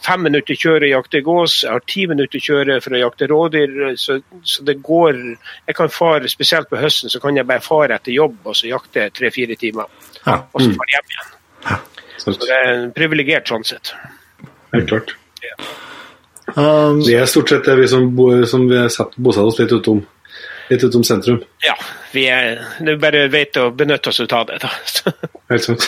fem 0.03 0.27
minutter 0.27 0.59
kjøre 0.59 0.91
jakte 0.91 1.23
gås, 1.23 1.61
jeg 1.63 1.71
har 1.71 1.87
ti 1.87 2.05
minutter 2.11 2.43
kjøre 2.43 2.79
for 2.83 2.97
å 2.97 3.03
jakte 3.05 3.31
rådyr. 3.31 3.79
Så, 3.99 4.19
så 4.43 4.67
det 4.67 4.81
går 4.83 5.15
Jeg 5.23 5.77
kan 5.79 5.91
fare, 5.93 6.27
spesielt 6.31 6.67
på 6.71 6.81
høsten, 6.81 7.13
så 7.13 7.23
kan 7.23 7.39
jeg 7.39 7.47
bare 7.47 7.63
fare 7.63 7.95
etter 7.95 8.15
jobb 8.15 8.51
og 8.51 8.59
så 8.59 8.67
jakte 8.67 9.07
tre-fire 9.15 9.55
timer. 9.59 9.87
Ja. 10.25 10.41
Og 10.51 10.59
så 10.65 10.75
fare 10.75 10.97
hjem 10.97 11.15
igjen. 11.15 11.35
Ja. 11.71 11.81
Så 12.19 12.39
det 12.39 12.55
er 12.55 12.71
en 12.73 12.89
privilegert 12.95 13.47
sånn 13.51 13.63
sett. 13.67 13.95
Helt 14.73 14.91
klart. 14.91 15.15
Um, 16.55 16.99
Vi 17.05 17.15
er 17.15 17.25
stort 17.29 17.49
sett 17.53 17.65
det 17.65 17.75
vi 17.79 17.87
som, 17.87 18.09
bo, 18.15 18.29
som 18.49 18.65
vi 18.69 18.81
bosetter 19.15 19.47
oss 19.47 19.59
litt 19.61 19.71
utom, 19.71 20.01
litt 20.69 20.83
utom 20.83 21.03
sentrum. 21.07 21.41
Ja, 21.63 21.75
vi 22.13 22.27
er, 22.29 22.61
det 22.83 22.95
er 22.97 23.01
bare 23.01 23.25
vet 23.31 23.57
å 23.61 23.69
benytte 23.71 24.11
oss 24.11 24.19
av 24.27 24.47
det. 24.51 24.59
da. 24.63 24.71
Helt 25.53 25.63
sant. 25.69 25.87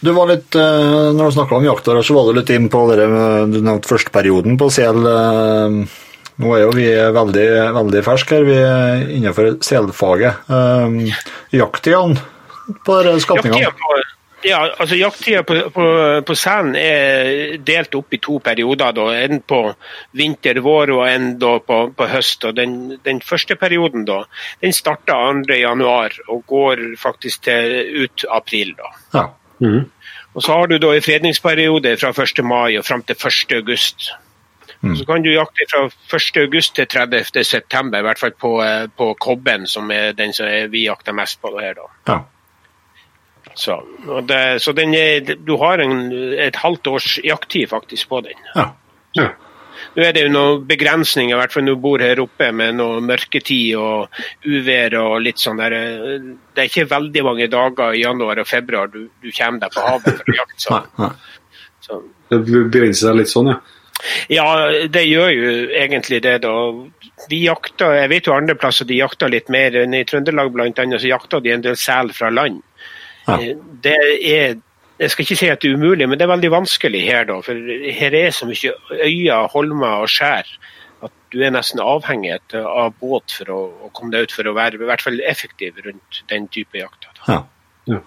du 0.00 0.10
var 0.14 0.30
litt, 0.30 0.54
eh, 0.54 1.12
Når 1.16 1.30
du 1.30 1.36
snakka 1.40 1.58
om 1.58 1.66
jakter, 1.66 2.02
så 2.06 2.14
var 2.16 2.30
du 2.30 2.38
litt 2.40 2.50
inn 2.54 2.68
på 2.72 2.84
det 2.92 3.06
du 3.06 3.58
nevnte 3.60 3.90
førsteperioden 3.90 4.58
på 4.60 4.70
sel. 4.72 5.02
eh, 5.10 6.02
Nå 6.36 6.50
er 6.52 6.66
jo 6.66 6.72
vi 6.76 6.86
veldig, 7.16 7.46
veldig 7.72 8.00
ferske 8.04 8.36
her, 8.36 8.42
vi 8.44 8.56
er 8.60 9.06
innenfor 9.16 9.54
selfaget. 9.64 10.42
Um, 10.52 10.98
Jakttidene 11.56 12.18
på 12.84 12.96
skapningene? 13.24 13.62
jakttida 13.62 13.72
på, 13.80 13.94
ja, 14.42 14.58
altså 14.78 14.96
jakttida 14.96 15.42
på, 15.42 15.56
på, 15.72 15.86
på 16.26 16.34
selen 16.36 16.74
er 16.76 17.56
delt 17.64 17.94
opp 17.96 18.12
i 18.12 18.20
to 18.22 18.38
perioder. 18.44 18.92
Da. 18.96 19.06
En 19.24 19.40
på 19.40 19.60
vinter, 20.16 20.60
vår 20.64 20.92
og 20.96 21.02
en 21.08 21.30
på, 21.40 21.78
på 21.96 22.08
høst. 22.10 22.44
Og 22.44 22.56
den, 22.58 22.76
den 23.04 23.22
første 23.24 23.56
perioden 23.56 24.04
da, 24.08 24.22
den 24.60 24.76
starter 24.76 25.42
2.1 25.48 26.20
og 26.28 26.44
går 26.46 26.84
faktisk 27.00 27.48
til 27.48 28.04
ut 28.04 28.26
april. 28.30 28.76
da. 28.76 28.92
Ja. 29.14 29.26
Mhm. 29.64 29.90
Og 30.36 30.42
så 30.44 30.52
har 30.52 30.66
du 30.68 30.76
da 30.76 30.90
en 30.92 31.02
fredningsperiode 31.02 31.94
fra 31.96 32.10
1. 32.12 32.44
mai 32.44 32.76
og 32.76 32.84
fram 32.84 33.02
til 33.02 33.16
1. 33.16 33.56
august. 33.56 34.10
Så 34.84 35.04
kan 35.08 35.22
du 35.24 35.30
jakte 35.32 35.64
fra 35.70 35.86
1. 35.88 36.36
august 36.42 36.74
til 36.76 36.86
30. 36.86 37.44
september, 37.44 37.98
i 37.98 38.04
hvert 38.04 38.20
fall 38.20 38.34
på, 38.36 38.50
eh, 38.62 38.86
på 38.92 39.14
kobben, 39.14 39.64
som 39.66 39.90
er 39.90 40.12
den 40.12 40.32
som 40.36 40.46
vi 40.70 40.84
jakter 40.84 41.16
mest 41.16 41.40
på 41.40 41.56
her. 41.58 41.74
da. 41.74 41.88
ja. 42.12 42.18
Så, 43.56 43.78
det, 44.28 44.40
så 44.60 44.74
den 44.76 44.92
er, 44.94 45.34
du 45.46 45.54
har 45.62 45.80
en, 45.80 46.10
et 46.36 46.58
halvt 46.60 46.90
års 46.92 47.14
jakttid 47.24 47.70
faktisk 47.72 48.10
på 48.12 48.20
den. 48.28 48.46
ja. 48.54 48.70
Ja. 49.16 49.30
Nå 49.96 50.04
er 50.04 50.12
det 50.12 50.22
jo 50.26 50.32
noen 50.32 50.64
begrensninger, 50.68 51.32
i 51.32 51.38
hvert 51.40 51.54
fall 51.54 51.64
når 51.66 51.76
du 51.76 51.82
bor 51.84 52.02
her 52.04 52.20
oppe 52.20 52.50
med 52.52 52.76
noe 52.78 52.98
mørketid 53.04 53.76
og 53.80 54.18
uvær 54.44 54.96
og 55.00 55.14
litt 55.24 55.40
sånn 55.40 55.60
der. 55.60 55.76
Det 56.52 56.64
er 56.64 56.68
ikke 56.70 56.88
veldig 56.90 57.24
mange 57.24 57.48
dager 57.52 57.96
i 57.96 58.02
januar 58.02 58.42
og 58.42 58.48
februar 58.48 58.92
du, 58.92 59.06
du 59.22 59.30
kommer 59.36 59.64
deg 59.64 59.72
på 59.72 59.86
havet 59.86 60.20
for 60.20 60.32
å 60.32 60.36
jakte. 60.40 60.60
Så, 60.66 60.82
nei. 61.00 61.10
så. 61.86 62.02
Det 62.32 62.42
begrenser 62.44 63.08
seg 63.08 63.18
litt 63.20 63.32
sånn, 63.32 63.52
ja. 63.54 63.58
Ja, 64.28 64.46
det 64.92 65.06
gjør 65.08 65.30
jo 65.32 65.52
egentlig 65.72 66.20
det, 66.26 66.34
da. 66.44 66.52
Vi 67.30 67.38
jakter, 67.46 67.94
jeg 67.96 68.10
vet 68.12 68.28
jo 68.28 68.34
andre 68.36 68.56
plasser 68.60 68.88
de 68.88 68.98
jakter 68.98 69.32
litt 69.32 69.48
mer. 69.52 69.78
enn 69.80 69.96
I 69.96 70.04
Trøndelag 70.04 70.52
annet, 70.60 71.00
så 71.00 71.08
jakter 71.08 71.40
de 71.40 71.54
en 71.54 71.64
del 71.64 71.78
sel 71.80 72.12
fra 72.12 72.28
land. 72.28 72.60
Ja. 73.26 73.38
Eh, 73.40 73.56
Det 73.82 73.96
er 74.22 74.56
jeg 74.96 75.10
skal 75.12 75.26
ikke 75.26 75.36
si 75.36 75.48
at 75.52 75.60
det 75.60 75.70
er 75.70 75.76
umulig, 75.76 76.06
men 76.08 76.16
det 76.18 76.24
er 76.24 76.30
veldig 76.32 76.50
vanskelig 76.54 77.02
her. 77.04 77.26
da, 77.28 77.40
for 77.44 77.52
Her 77.98 78.14
er 78.16 78.30
så 78.32 78.46
mye 78.48 78.72
øyer, 78.96 79.48
holmer 79.52 80.00
og 80.06 80.08
skjær 80.08 80.48
at 81.04 81.12
du 81.32 81.42
er 81.44 81.52
nesten 81.52 81.82
avhengig 81.84 82.38
av 82.56 82.94
båt 83.00 83.34
for 83.36 83.52
å, 83.52 83.58
å 83.86 83.90
komme 83.92 84.14
deg 84.14 84.28
ut 84.28 84.32
for 84.32 84.48
å 84.48 84.54
være 84.56 84.80
i 84.80 84.88
hvert 84.88 85.04
fall 85.04 85.20
effektiv 85.20 85.82
rundt 85.84 86.22
den 86.32 86.48
type 86.48 86.80
jakt. 86.80 87.04
da. 87.26 87.42
Ja. 87.86 88.00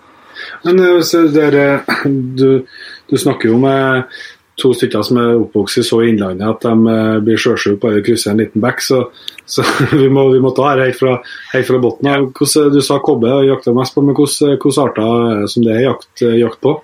Men 0.66 0.82
eh, 0.82 1.02
så 1.06 1.28
dere, 1.30 1.84
du, 2.40 2.66
du 3.10 3.18
snakker 3.18 3.52
jo 3.52 3.60
med 3.62 4.20
to 4.60 4.74
stykker 4.76 5.06
som 5.06 5.20
er 5.22 5.38
oppvokst 5.40 5.82
i 5.82 5.86
så 5.88 6.02
innlandet 6.06 6.48
at 6.48 6.66
de 6.68 6.94
eh, 6.94 7.20
blir 7.26 7.40
sjøsjuke 7.42 7.80
bare 7.84 8.00
de 8.00 8.06
krysser 8.10 8.34
en 8.34 8.42
liten 8.44 8.64
bekk, 8.64 8.84
så, 8.86 9.02
så 9.50 9.66
vi, 10.02 10.10
må, 10.14 10.28
vi 10.34 10.44
må 10.44 10.52
ta 10.58 10.70
her 10.72 10.84
helt 10.86 11.00
fra, 11.00 11.18
helt 11.54 11.70
fra 11.70 11.80
bunnen 11.82 12.12
av. 12.14 12.30
Du 12.76 12.82
sa 12.86 13.00
kobbe 13.04 13.40
jakter 13.48 13.76
mest 13.78 13.96
på, 13.98 14.06
men 14.06 14.18
hvilke 14.18 14.54
hvilke 14.60 14.76
arter 14.84 15.10
er 15.40 15.50
som 15.52 15.66
det 15.66 15.76
er 15.78 15.88
jakt, 15.88 16.28
jakt 16.44 16.62
på? 16.66 16.78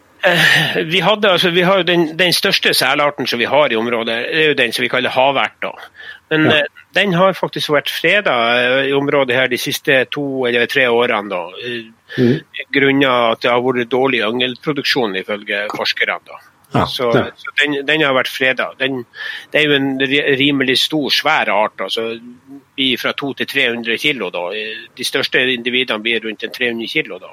Vi, 0.90 1.00
hadde, 1.06 1.30
altså, 1.30 1.52
vi 1.54 1.62
har 1.62 1.84
jo 1.84 1.86
den, 1.86 2.08
den 2.18 2.34
største 2.34 2.74
selarten 2.74 3.28
som 3.30 3.40
vi 3.40 3.46
har 3.46 3.70
i 3.70 3.78
området, 3.78 4.16
det 4.26 4.42
er 4.42 4.48
jo 4.50 4.58
den 4.58 4.74
som 4.74 4.82
vi 4.82 4.90
kaller 4.90 5.14
havert. 5.14 5.68
Men 6.32 6.48
Ja. 6.50 6.56
eh, 6.64 6.82
den 6.96 7.14
har 7.14 7.36
faktisk 7.38 7.70
vært 7.76 7.92
freda 7.92 8.34
i 8.88 8.94
området 8.96 9.36
her 9.36 9.48
de 9.52 9.58
siste 9.60 10.06
to 10.10 10.46
eller 10.48 10.66
tre 10.66 10.88
årene. 10.88 11.30
da. 11.30 11.42
mm. 12.18 12.40
Grunnet 12.74 13.10
at 13.36 13.42
det 13.44 13.52
har 13.52 13.62
vært 13.62 13.92
dårlig 13.92 14.24
yngelproduksjon, 14.26 15.16
ifølge 15.20 15.66
forskerne. 15.76 16.20
da. 16.26 16.40
Ja, 16.74 16.86
så 16.88 17.12
så 17.14 17.52
den, 17.62 17.86
den 17.86 18.02
har 18.02 18.16
vært 18.18 18.32
freda. 18.32 18.72
Den, 18.80 19.06
det 19.52 19.62
er 19.62 19.70
jo 19.70 19.76
en 19.78 20.00
rimelig 20.40 20.80
stor, 20.82 21.10
svær 21.14 21.52
art. 21.54 21.82
altså 21.82 22.20
blir 22.76 22.98
Fra 23.00 23.14
200 23.14 23.46
til 23.46 23.48
300 23.48 23.98
kilo. 23.98 24.30
da. 24.30 24.50
De 24.98 25.04
største 25.08 25.40
individene 25.54 26.02
blir 26.04 26.24
rundt 26.26 26.44
en 26.44 26.52
300 26.52 26.88
kilo. 26.88 27.20
da. 27.20 27.32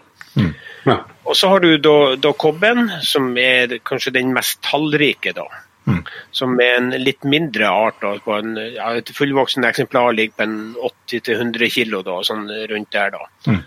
Ja. 0.84 0.98
Og 1.24 1.36
så 1.36 1.48
har 1.48 1.60
du 1.60 1.76
da, 1.78 2.14
da 2.16 2.32
kobben, 2.32 2.90
som 3.02 3.36
er 3.38 3.78
kanskje 3.84 4.12
den 4.12 4.32
mest 4.34 4.62
tallrike. 4.62 5.32
da. 5.32 5.48
Mm. 5.86 6.04
Som 6.30 6.60
er 6.60 6.76
en 6.78 6.90
litt 7.02 7.24
mindre 7.24 7.66
art. 7.68 8.00
da, 8.00 8.16
på 8.22 8.38
en, 8.38 8.56
ja, 8.76 8.92
Et 8.94 9.10
fullvoksen 9.10 9.64
eksemplar 9.64 10.12
ligger 10.12 10.36
på 10.36 10.42
en 10.42 10.74
80-100 11.10 11.70
kilo, 11.70 12.02
da, 12.02 12.20
sånn 12.22 12.46
rundt 12.70 12.92
der. 12.92 13.10
da. 13.10 13.26
Mm. 13.46 13.62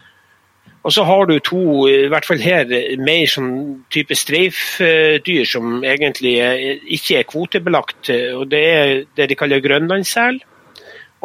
Og 0.86 0.94
så 0.94 1.04
har 1.08 1.26
du 1.26 1.40
to, 1.42 1.88
i 1.90 2.06
hvert 2.12 2.28
fall 2.28 2.38
her, 2.44 2.70
mer 3.02 3.26
sånn 3.32 3.52
type 3.90 4.14
streifdyr 4.14 5.48
som 5.50 5.80
egentlig 5.82 6.36
ikke 6.98 7.18
er 7.20 7.26
kvotebelagt. 7.32 8.12
og 8.38 8.46
Det 8.52 8.62
er 8.76 8.94
det 9.18 9.30
de 9.32 9.38
kaller 9.40 9.64
grønlandssel, 9.66 10.38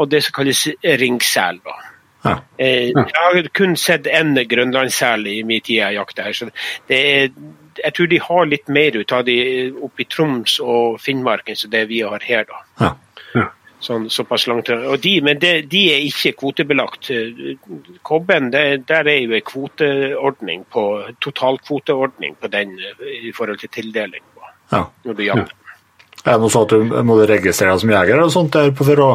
og 0.00 0.09
det 0.11 0.23
som 0.25 0.33
kalles 0.38 0.62
ringsel. 1.02 1.61
da. 1.64 1.76
Ja. 2.25 2.35
Eh, 2.59 2.88
Jeg 2.88 3.05
har 3.17 3.49
kun 3.52 3.76
sett 3.76 4.05
én 4.09 4.35
grønlandssel 4.49 5.26
i 5.26 5.43
min 5.43 5.61
tid 5.61 5.76
jeg 5.76 5.95
jakter 5.95 6.23
her. 6.23 6.33
så 6.33 6.50
det 6.88 6.99
er, 7.07 7.29
Jeg 7.85 7.95
tror 7.95 8.07
de 8.07 8.19
har 8.21 8.45
litt 8.47 8.69
mer 8.69 8.97
ut 8.97 9.12
av 9.12 9.25
de 9.25 9.73
oppe 9.83 10.02
i 10.02 10.05
Troms 10.05 10.59
og 10.61 11.00
Finnmarken 11.00 11.57
som 11.57 11.71
det 11.71 11.88
vi 11.88 12.00
har 12.00 12.19
her. 12.21 12.45
da. 12.45 12.64
Ja. 12.81 12.95
Sånn, 13.80 14.10
såpass 14.12 14.44
langt. 14.50 14.68
Og 14.68 14.99
de, 15.00 15.14
men 15.25 15.38
de, 15.40 15.54
de 15.64 15.87
er 15.94 16.02
ikke 16.04 16.34
kvotebelagt. 16.42 17.08
Kobben, 18.04 18.50
det, 18.52 18.64
der 18.90 19.08
er 19.08 19.22
jo 19.22 19.32
en 19.38 19.46
kvoteordning 19.46 20.66
på, 20.68 20.84
totalkvoteordning 21.25 22.37
på 22.40 22.50
den 22.52 22.76
eh, 22.76 23.30
i 23.30 23.32
forhold 23.37 23.62
til 23.62 23.72
tildeling 23.72 24.20
på, 24.34 24.52
ja. 24.75 24.84
når 25.08 25.16
du 25.16 25.25
jager. 25.25 25.56
Er 26.20 26.37
det 26.37 26.40
noe 26.42 26.52
sånn 26.52 26.66
at 26.66 26.75
du 26.76 26.96
må 27.08 27.16
registrere 27.25 27.72
deg 27.72 27.84
som 27.87 27.92
jeger 27.94 28.18
eller 28.18 28.32
sånt 28.32 28.52
der 28.52 28.75
på 28.76 28.84
for 28.84 29.00
å 29.00 29.10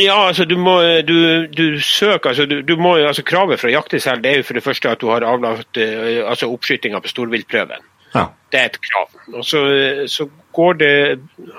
Ja, 0.00 0.28
altså 0.28 0.46
du 0.48 0.54
må 0.56 0.76
du, 1.04 1.48
du 1.50 1.80
søker 1.82 2.30
altså, 2.30 2.46
du, 2.46 2.60
du 2.62 2.76
må, 2.78 2.94
altså 3.02 3.24
Kravet 3.26 3.60
for 3.60 3.68
å 3.68 3.74
jakte 3.74 3.98
selv 4.00 4.22
det 4.22 4.30
er 4.30 4.38
jo 4.40 4.46
for 4.46 4.58
det 4.58 4.64
første 4.64 4.92
at 4.94 5.02
du 5.02 5.10
har 5.10 5.26
avlagt 5.26 5.80
eh, 5.82 6.22
altså 6.22 6.52
oppskytinga 6.54 7.02
på 7.02 7.10
storviltprøven. 7.10 7.82
Ja. 8.14 8.26
Det 8.52 8.60
er 8.60 8.64
et 8.64 8.78
krav. 8.84 9.08
Og 9.32 9.44
så, 9.44 9.60
så 10.06 10.26
går 10.52 10.72
det 10.72 10.94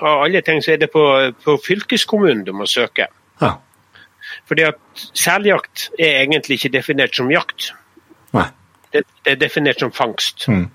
Av 0.00 0.22
alle 0.22 0.40
ting 0.46 0.60
så 0.62 0.72
er 0.72 0.76
det 0.84 0.90
på, 0.92 1.02
på 1.44 1.56
fylkeskommunen 1.66 2.44
du 2.46 2.52
må 2.54 2.66
søke. 2.70 3.08
Ja. 3.42 3.56
Fordi 4.46 4.62
at 4.68 4.78
seljakt 5.14 5.88
er 5.98 6.20
egentlig 6.22 6.60
ikke 6.60 6.76
definert 6.78 7.16
som 7.16 7.30
jakt. 7.32 7.72
Nei. 8.34 8.46
Det, 8.92 9.02
det 9.24 9.34
er 9.34 9.40
definert 9.42 9.82
som 9.82 9.92
fangst. 9.92 10.46
Mm. 10.48 10.68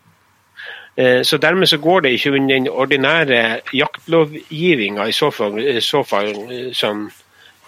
Eh, 1.00 1.24
Så 1.24 1.38
dermed 1.38 1.68
så 1.68 1.78
går 1.78 2.00
det 2.00 2.12
ikke 2.12 2.32
under 2.32 2.56
den 2.56 2.68
ordinære 2.68 3.60
jaktlovgivninga 3.74 5.08
i 5.08 5.12
så 5.12 5.32
fall, 5.32 5.60
i 5.60 5.82
så 5.82 6.04
fall 6.04 6.34
eh, 6.52 6.68
eh, 6.68 6.74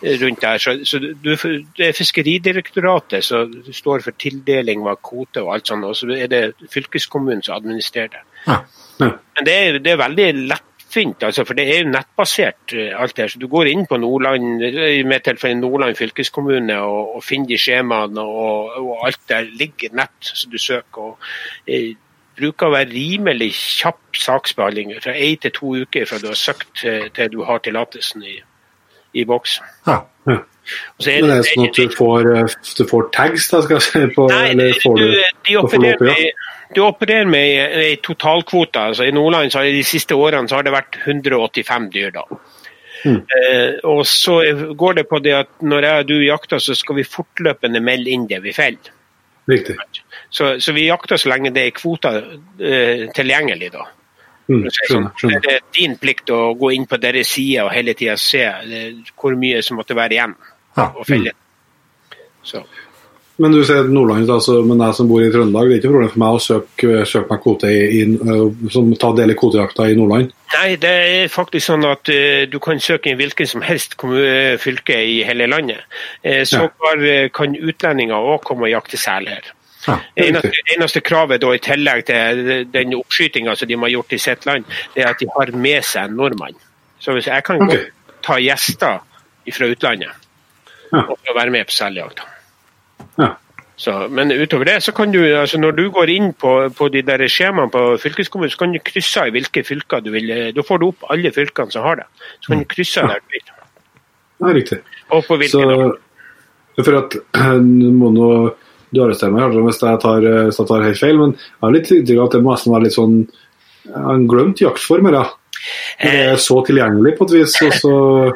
rundt 0.02 0.42
der. 0.42 0.58
Så, 0.58 0.80
så 0.86 1.00
du, 1.00 1.36
det 1.78 1.88
er 1.88 1.98
Fiskeridirektoratet 1.98 3.24
som 3.26 3.54
står 3.74 4.04
for 4.06 4.18
tildeling 4.20 4.86
av 4.88 5.00
kvote 5.06 5.44
og 5.44 5.54
alt 5.56 5.72
sånt, 5.72 5.86
og 5.86 5.96
så 5.98 6.10
er 6.16 6.28
det 6.32 6.44
fylkeskommunen 6.74 7.44
som 7.46 7.58
administrerer 7.60 8.14
det. 8.18 8.26
Ja. 8.48 8.60
Ja. 9.02 9.16
Men 9.38 9.48
det 9.48 9.56
er, 9.56 9.80
det 9.82 9.92
er 9.92 10.02
veldig 10.02 10.28
lettfint, 10.52 11.24
altså, 11.24 11.46
for 11.48 11.58
det 11.58 11.66
er 11.70 11.82
jo 11.82 11.90
nettbasert 11.90 12.76
eh, 12.78 12.94
alt 12.98 13.16
det 13.18 13.26
her. 13.26 13.34
Så 13.34 13.42
du 13.42 13.48
går 13.50 13.72
inn 13.72 13.88
på 13.90 13.98
Nordland, 13.98 14.62
i 14.62 15.02
mitt 15.08 15.26
tilfelle 15.26 15.60
Nordland 15.60 15.98
fylkeskommune 15.98 16.78
og, 16.86 17.18
og 17.18 17.26
finner 17.26 17.54
de 17.54 17.60
skjemaene, 17.62 18.22
og, 18.22 18.78
og 18.84 19.08
alt 19.08 19.26
der 19.32 19.50
ligger 19.58 19.98
nett 19.98 20.32
som 20.34 20.54
du 20.54 20.62
søker. 20.62 21.12
og 21.14 21.68
eh, 21.68 21.94
bruker 22.42 22.70
å 22.70 22.76
være 22.76 22.90
rimelig 22.94 23.52
kjapp 23.58 24.18
saksbehandling, 24.18 24.96
fra 25.04 25.14
én 25.14 25.40
til 25.42 25.54
to 25.56 25.74
uker 25.84 26.08
fra 26.10 26.22
du 26.22 26.30
har 26.32 26.40
søkt 26.40 26.72
til, 26.80 27.10
til 27.16 27.32
du 27.34 27.44
har 27.46 27.62
tillatelsen 27.64 28.24
i, 28.26 28.38
i 29.14 29.26
boks. 29.28 29.60
Ja. 29.88 30.02
Ja. 30.30 30.38
Så 31.02 31.10
er 31.10 31.26
Men 31.26 31.34
er 31.34 31.46
sånn 31.48 31.68
at 31.68 31.78
du 31.80 31.96
får, 31.96 32.28
eh, 32.38 32.56
du 32.78 32.84
får 32.88 33.08
tags, 33.16 33.50
da, 33.50 33.62
skal 33.66 33.80
jeg 33.80 33.86
si? 33.88 34.02
På, 34.16 34.28
Nei, 34.30 34.44
eller 34.54 34.78
får 34.84 34.98
du, 35.00 35.06
du, 35.08 35.16
de 35.48 35.56
få 35.58 35.58
lov 35.58 35.66
opererer 35.66 35.98
til, 35.98 36.08
med, 36.08 36.50
du 36.76 36.82
opererer 36.86 37.32
med 37.34 37.78
ei 37.82 37.96
totalkvote. 38.06 38.88
Altså, 38.92 39.08
I 39.10 39.16
Nordland 39.16 39.52
så 39.52 39.60
har 39.60 39.70
det 39.70 39.80
de 39.80 39.88
siste 39.88 40.16
årene 40.16 40.48
så 40.48 40.60
har 40.60 40.68
det 40.68 40.76
vært 40.76 41.00
185 41.02 41.90
dyr. 41.96 42.12
da. 42.16 42.26
Mm. 43.02 43.18
Eh, 43.18 43.80
og 43.90 44.06
så 44.06 44.38
går 44.78 45.00
det 45.00 45.08
på 45.10 45.20
det 45.26 45.34
at 45.34 45.66
når 45.66 45.88
jeg 45.88 46.04
og 46.04 46.12
du 46.12 46.18
jakter, 46.22 46.62
så 46.62 46.78
skal 46.78 47.02
vi 47.02 47.08
fortløpende 47.08 47.82
melde 47.84 48.14
inn 48.14 48.28
det 48.30 48.44
vi 48.46 48.54
feller. 48.54 48.94
Så, 50.30 50.54
så 50.62 50.74
vi 50.78 50.86
jakter 50.86 51.18
så 51.20 51.32
lenge 51.32 51.50
det 51.52 51.66
er 51.66 51.74
kvoter 51.76 52.22
eh, 52.62 53.10
tilgjengelig. 53.16 53.72
da. 53.74 53.88
Mm, 54.52 54.68
skjønner. 54.68 54.92
sånn, 54.92 55.10
skjønner. 55.20 55.44
Det 55.46 55.56
er 55.56 55.66
din 55.78 55.98
plikt 56.02 56.32
å 56.36 56.42
gå 56.60 56.74
inn 56.76 56.88
på 56.90 57.00
deres 57.00 57.32
side 57.32 57.64
og 57.64 57.72
hele 57.72 57.96
tida 57.98 58.18
se 58.20 58.44
eh, 58.44 59.12
hvor 59.16 59.38
mye 59.40 59.62
som 59.64 59.80
måtte 59.80 59.96
være 59.98 60.18
igjen 60.18 60.36
Ja. 60.78 60.92
å 60.92 61.06
felle. 61.08 61.32
Så. 62.44 62.64
Men 63.42 63.56
du 63.56 63.64
sier 63.66 63.88
Nordland, 63.90 64.30
altså, 64.30 64.60
men 64.66 64.82
jeg 64.84 64.96
som 64.98 65.08
bor 65.10 65.22
i 65.24 65.30
Trøndelag, 65.32 65.70
det 65.70 65.76
er 65.76 65.80
ikke 65.80 65.94
problem 65.94 66.10
for 66.12 66.22
meg 66.22 66.36
å 66.36 66.42
søke, 66.42 67.06
søke 67.10 67.32
meg 67.32 67.42
kvote 67.42 67.72
i, 67.72 68.02
i, 68.02 68.70
som 68.74 68.92
ta 69.02 69.12
del 69.18 69.34
i 69.34 69.38
kvotejakta 69.40 69.88
i 69.90 69.96
Nordland? 69.98 70.34
Nei, 70.52 70.76
det 70.82 70.92
er 70.92 71.32
faktisk 71.32 71.72
sånn 71.72 71.88
at 71.90 72.12
uh, 72.12 72.44
du 72.52 72.60
kan 72.62 72.82
søke 72.84 73.14
i 73.14 73.16
hvilken 73.18 73.50
som 73.50 73.64
helst 73.66 73.96
fylke 74.62 75.00
i 75.00 75.22
hele 75.26 75.48
landet. 75.50 75.88
Uh, 76.26 76.44
så 76.46 76.68
uh, 76.68 77.08
kan 77.34 77.56
utlendinger 77.58 78.30
òg 78.36 78.44
komme 78.46 78.68
og 78.68 78.76
jakte 78.76 79.00
sel 79.02 79.32
her. 79.32 79.54
Ja, 79.88 79.98
eneste, 80.16 80.52
eneste 80.76 81.02
kravet 81.02 81.42
da, 81.42 81.54
i 81.56 81.62
tillegg 81.64 82.04
til 82.06 82.42
den 82.74 82.94
oppskytinga 83.00 83.56
som 83.58 83.70
de 83.70 83.80
har 83.82 83.94
gjort 83.96 84.14
i 84.14 84.20
sitt 84.22 84.46
land, 84.46 84.68
det 84.96 85.06
er 85.06 85.14
at 85.14 85.22
de 85.22 85.30
har 85.34 85.54
med 85.58 85.86
seg 85.88 86.10
en 86.10 86.20
nordmann. 86.20 86.60
Så 87.02 87.16
hvis 87.18 87.30
jeg 87.32 87.44
kan 87.48 87.64
okay. 87.66 87.88
ta 88.22 88.38
gjester 88.42 89.02
fra 89.52 89.72
utlandet 89.72 90.18
Ja. 90.92 91.06
og 91.08 91.18
få 91.24 91.34
være 91.34 91.50
med 91.50 91.66
på 91.66 91.72
seljakta. 91.72 92.26
Ja. 93.18 93.30
Så, 93.82 94.08
men 94.12 94.32
utover 94.32 94.68
det, 94.68 94.84
så 94.84 94.92
kan 94.92 95.12
du, 95.12 95.24
altså 95.24 95.58
når 95.58 95.72
du 95.72 95.86
går 95.90 96.10
inn 96.14 96.34
på, 96.38 96.52
på 96.78 96.90
de 96.94 97.02
der 97.02 97.24
skjemaene 97.32 97.72
på 97.74 97.98
fylkeskommunen, 98.04 98.52
så 98.52 98.60
kan 98.60 98.76
du 98.76 98.80
krysse 98.86 99.24
i 99.26 99.34
hvilke 99.34 99.64
fylker 99.66 100.04
du 100.06 100.12
vil. 100.14 100.30
Da 100.54 100.66
får 100.68 100.82
du 100.82 100.86
opp 100.92 101.08
alle 101.10 101.32
fylkene 101.34 101.74
som 101.74 101.88
har 101.88 102.04
det. 102.04 102.06
Så 102.44 102.52
kan 102.52 102.62
du 102.62 102.68
krysse 102.70 103.02
ja. 103.02 103.08
der 103.08 103.24
du 103.24 103.34
vil. 103.34 103.48
Ja, 104.42 104.54
riktig. 104.60 104.80
Og 105.10 105.26
på 105.26 105.40
hvilke 105.42 105.64
Så 106.76 106.86
for 106.86 107.00
at 107.00 107.18
må 108.02 108.12
nå 108.14 108.30
Du 108.94 109.02
arresterer 109.04 109.32
meg 109.32 109.44
kanskje 109.46 109.66
hvis 109.68 109.82
jeg 109.82 110.00
tar, 110.04 110.26
eh, 110.28 110.46
hvis 110.50 110.58
jeg 110.60 110.68
tar 110.68 110.84
helt 110.84 111.00
feil, 111.00 111.18
men 111.18 111.32
jeg 111.38 111.62
har 111.64 111.72
litt 111.72 111.92
inntrykk 111.92 112.20
av 112.20 112.26
at 112.26 112.32
det 112.38 112.42
må 112.44 112.52
nesten 112.56 112.74
være 112.74 112.84
litt 112.84 112.98
sånn 112.98 113.16
en 113.96 114.28
glemt 114.30 114.60
jaktform. 114.62 115.12
Ja. 115.14 115.24
Det 116.02 116.10
Eh. 116.10 116.32
er 116.34 116.36
så 116.42 116.66
tilgjengelig 116.66 117.18
på 117.18 117.26
et 117.30 117.34
vis. 117.40 117.56
og 117.62 117.72
så 117.74 118.34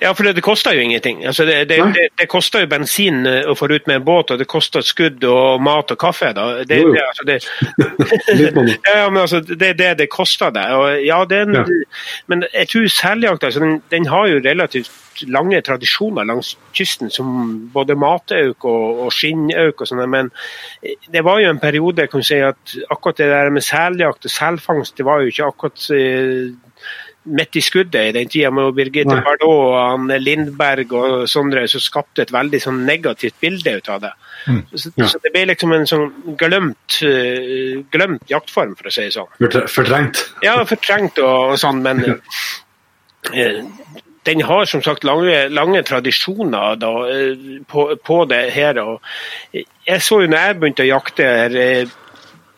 Ja, 0.00 0.12
for 0.14 0.26
det, 0.26 0.34
det 0.36 0.44
koster 0.44 0.74
jo 0.74 0.80
ingenting. 0.80 1.24
Altså 1.26 1.44
det, 1.44 1.68
det, 1.68 1.78
det, 2.18 2.28
koster 2.28 2.64
jo 2.64 2.70
bensin 2.70 3.26
eh, 3.26 3.42
å 3.48 3.54
få 3.58 3.68
ut 3.72 3.86
med 3.86 4.00
en 4.00 4.06
båt, 4.06 4.32
og 4.34 4.40
det 4.40 4.48
koster 4.50 4.84
skudd 4.84 5.24
og 5.28 5.62
mat 5.62 5.94
og 5.94 6.00
kaffe. 6.00 6.32
Det, 6.34 6.80
Jo, 6.80 6.88
jo. 6.88 6.94
det, 6.94 7.04
altså 7.08 7.24
det, 7.28 7.38
ja, 8.96 9.08
men 9.10 9.20
altså, 9.22 9.40
det 9.40 9.70
er 9.74 9.78
det 9.78 9.92
det 10.04 10.10
koster 10.12 10.54
deg. 10.54 11.04
Ja, 11.06 11.22
Ja. 11.24 11.64
Men 12.26 12.44
jeg 12.52 12.68
tror 12.68 12.86
seljakt 12.90 13.44
altså, 13.44 13.60
den, 13.60 13.82
den 13.90 14.06
har 14.06 14.26
jo 14.28 14.40
relativt 14.44 14.90
lange 15.22 15.60
tradisjoner 15.62 16.26
langs 16.26 16.54
kysten, 16.74 17.10
som 17.10 17.54
både 17.72 17.96
matauk 17.98 18.64
og, 18.66 19.04
og 19.06 19.12
skinnauk 19.14 19.80
og 19.80 19.88
sånne, 19.88 20.06
Men 20.10 20.30
det 21.12 21.24
var 21.24 21.40
jo 21.40 21.50
en 21.50 21.62
periode 21.62 22.04
jeg 22.04 22.12
kunne 22.12 22.26
si 22.26 22.40
at 22.42 22.76
akkurat 22.90 23.18
det 23.18 23.30
der 23.30 23.50
med 23.54 23.64
seljakt 23.64 24.24
og 24.24 24.34
selfangst, 24.34 24.96
det 24.98 25.06
var 25.06 25.22
jo 25.22 25.32
ikke 25.32 25.50
akkurat 25.52 25.86
eh, 25.94 26.54
midt 27.24 27.56
i 27.56 27.62
skuddet 27.64 28.10
i 28.10 28.12
den 28.12 28.28
tida 28.28 28.50
med 28.52 28.74
Birgitte 28.76 29.16
Bardot 29.24 29.48
og 29.48 29.74
han 29.78 30.12
Lindberg 30.20 30.92
og 30.92 31.24
sånne 31.30 31.64
som 31.70 31.80
skapte 31.80 32.24
et 32.26 32.32
veldig 32.34 32.60
sånn 32.60 32.82
negativt 32.84 33.38
bilde 33.40 33.76
ut 33.78 33.88
av 33.88 34.02
det. 34.04 34.12
Så, 34.74 34.92
Ja. 34.96 35.06
så 35.08 35.18
det 35.24 35.32
ble 35.32 35.46
liksom 35.48 35.72
en 35.72 35.86
sånn 35.88 36.36
glemt, 36.36 37.00
eh, 37.02 37.80
glemt 37.90 38.28
jaktform, 38.28 38.76
for 38.76 38.90
å 38.90 38.92
si 38.92 39.08
det 39.08 39.14
sånn. 39.16 39.30
Fortrengt. 39.72 40.20
Ja, 40.44 40.58
fortrengt 40.68 41.18
og, 41.18 41.54
og 41.54 41.58
sånn, 41.58 41.80
men 41.82 42.20
eh, 43.32 43.62
den 44.24 44.40
har 44.40 44.64
som 44.68 44.82
sagt 44.84 45.04
lange, 45.04 45.48
lange 45.52 45.82
tradisjoner 45.82 46.76
da, 46.80 46.92
eh, 47.08 47.60
på, 47.68 47.88
på 48.04 48.24
det 48.28 48.42
her. 48.54 48.80
Og 48.84 49.00
jeg 49.52 50.00
så 50.04 50.22
jo 50.22 50.28
når 50.28 50.46
jeg 50.48 50.58
begynte 50.60 50.84
å 50.86 50.92
jakte 50.92 51.28
her, 51.28 51.56
eh, 51.56 52.00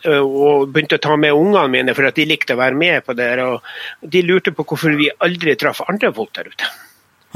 og 0.05 0.69
begynte 0.73 0.99
å 0.99 1.03
ta 1.03 1.15
med 1.17 1.33
ungene 1.33 1.67
mine 1.73 1.95
for 1.97 2.09
at 2.09 2.17
de 2.19 2.27
likte 2.29 2.53
å 2.53 2.61
være 2.61 2.77
med 2.77 3.05
på 3.05 3.15
det, 3.17 3.31
og 3.41 4.11
de 4.13 4.21
lurte 4.25 4.53
på 4.53 4.65
hvorfor 4.67 4.97
vi 4.99 5.09
aldri 5.25 5.55
traff 5.57 5.81
andre 5.87 6.13
folk 6.13 6.33
der 6.37 6.51
ute. 6.53 6.71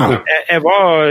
Jeg, 0.01 0.19
jeg 0.47 0.61
var 0.63 1.09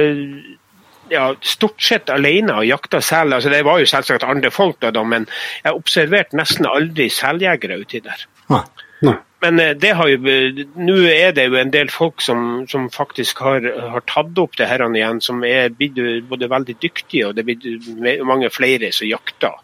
ja, 1.10 1.24
stort 1.42 1.82
sett 1.82 2.10
alene 2.10 2.60
og 2.60 2.68
jakta 2.68 3.00
sel. 3.04 3.34
Altså, 3.34 3.50
det 3.52 3.64
var 3.66 3.80
jo 3.80 3.88
selvsagt 3.90 4.26
andre 4.26 4.52
folk, 4.54 4.78
da, 4.82 4.92
da, 4.94 5.02
men 5.06 5.26
jeg 5.64 5.74
observerte 5.76 6.38
nesten 6.38 6.68
aldri 6.70 7.10
seljegere 7.12 7.80
uti 7.82 8.02
der. 8.04 8.24
Nei. 8.52 8.62
Nei. 9.06 9.16
Men 9.40 9.60
eh, 9.62 9.72
det 9.80 9.94
har 9.96 10.10
jo, 10.12 10.34
nå 10.76 10.96
er 11.08 11.32
det 11.36 11.46
jo 11.48 11.56
en 11.56 11.72
del 11.72 11.90
folk 11.92 12.20
som, 12.24 12.66
som 12.68 12.90
faktisk 12.92 13.40
har, 13.44 13.64
har 13.94 14.04
tatt 14.08 14.38
opp 14.38 14.58
det 14.60 14.68
her 14.68 14.84
igjen, 14.90 15.22
som 15.24 15.40
er 15.48 15.72
blitt 15.72 15.98
både 16.28 16.50
veldig 16.52 16.76
dyktige 16.82 17.30
og 17.30 17.36
det 17.36 17.46
er 17.46 17.48
blitt 17.48 18.24
mange 18.28 18.52
flere 18.52 18.92
som 18.92 19.08
jakter 19.08 19.56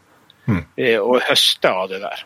eh, 0.48 0.98
og 1.00 1.20
høste 1.28 1.70
av 1.70 1.88
det 1.92 2.00
der. 2.04 2.24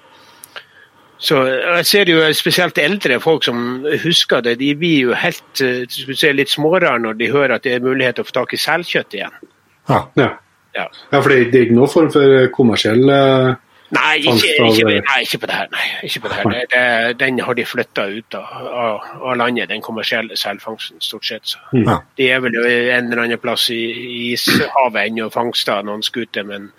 Så 1.20 1.36
Jeg 1.44 1.86
ser 1.86 2.08
jo 2.08 2.20
spesielt 2.32 2.78
eldre 2.80 3.18
folk 3.20 3.44
som 3.44 3.84
husker 4.04 4.40
det. 4.40 4.56
De 4.60 4.74
blir 4.74 5.10
jo 5.10 5.16
helt 5.16 5.60
eh, 5.60 5.82
si, 5.90 6.30
litt 6.32 6.52
smårare 6.52 7.00
når 7.00 7.18
de 7.20 7.32
hører 7.32 7.58
at 7.58 7.66
det 7.66 7.74
er 7.76 7.84
mulighet 7.84 8.16
til 8.16 8.24
å 8.24 8.30
få 8.30 8.38
tak 8.40 8.54
i 8.56 8.60
selkjøtt 8.60 9.18
igjen. 9.18 9.42
Ja. 9.90 10.06
Ja. 10.16 10.30
Ja. 10.70 10.86
ja, 10.86 11.18
for 11.18 11.28
det, 11.32 11.50
det 11.50 11.58
er 11.58 11.66
ikke 11.66 11.76
noen 11.80 11.90
form 11.90 12.08
for 12.14 12.46
kommersiell 12.54 13.10
eh, 13.10 13.58
Nei, 13.90 14.20
ikke, 14.22 14.50
ikke, 14.68 15.00
nei, 15.02 15.16
ikke 15.24 15.38
på 15.42 15.48
det 15.50 15.54
her. 15.56 15.70
Nei, 15.74 15.86
ikke 16.06 16.20
på 16.22 16.30
det 16.30 16.36
her. 16.38 16.50
Det, 16.52 16.60
det, 16.70 17.14
den 17.18 17.40
har 17.42 17.56
de 17.58 17.64
flytta 17.66 18.04
ut 18.06 18.36
av, 18.38 18.50
av, 18.70 19.08
av 19.18 19.38
landet, 19.40 19.66
den 19.72 19.82
kommersielle 19.82 20.36
selfangsten, 20.38 21.00
stort 21.02 21.26
sett. 21.26 21.50
Så. 21.50 21.58
Ja. 21.74 21.96
De 22.18 22.28
er 22.30 22.44
vel 22.44 22.54
jo 22.54 22.62
en 22.70 23.10
eller 23.10 23.24
annen 23.24 23.42
plass 23.42 23.66
i, 23.74 23.80
i 23.90 24.20
ishavet 24.36 25.00
ennå 25.02 25.26
og 25.26 25.34
fangster 25.34 25.82
noen 25.82 26.06
skuter, 26.06 26.46
men 26.46 26.70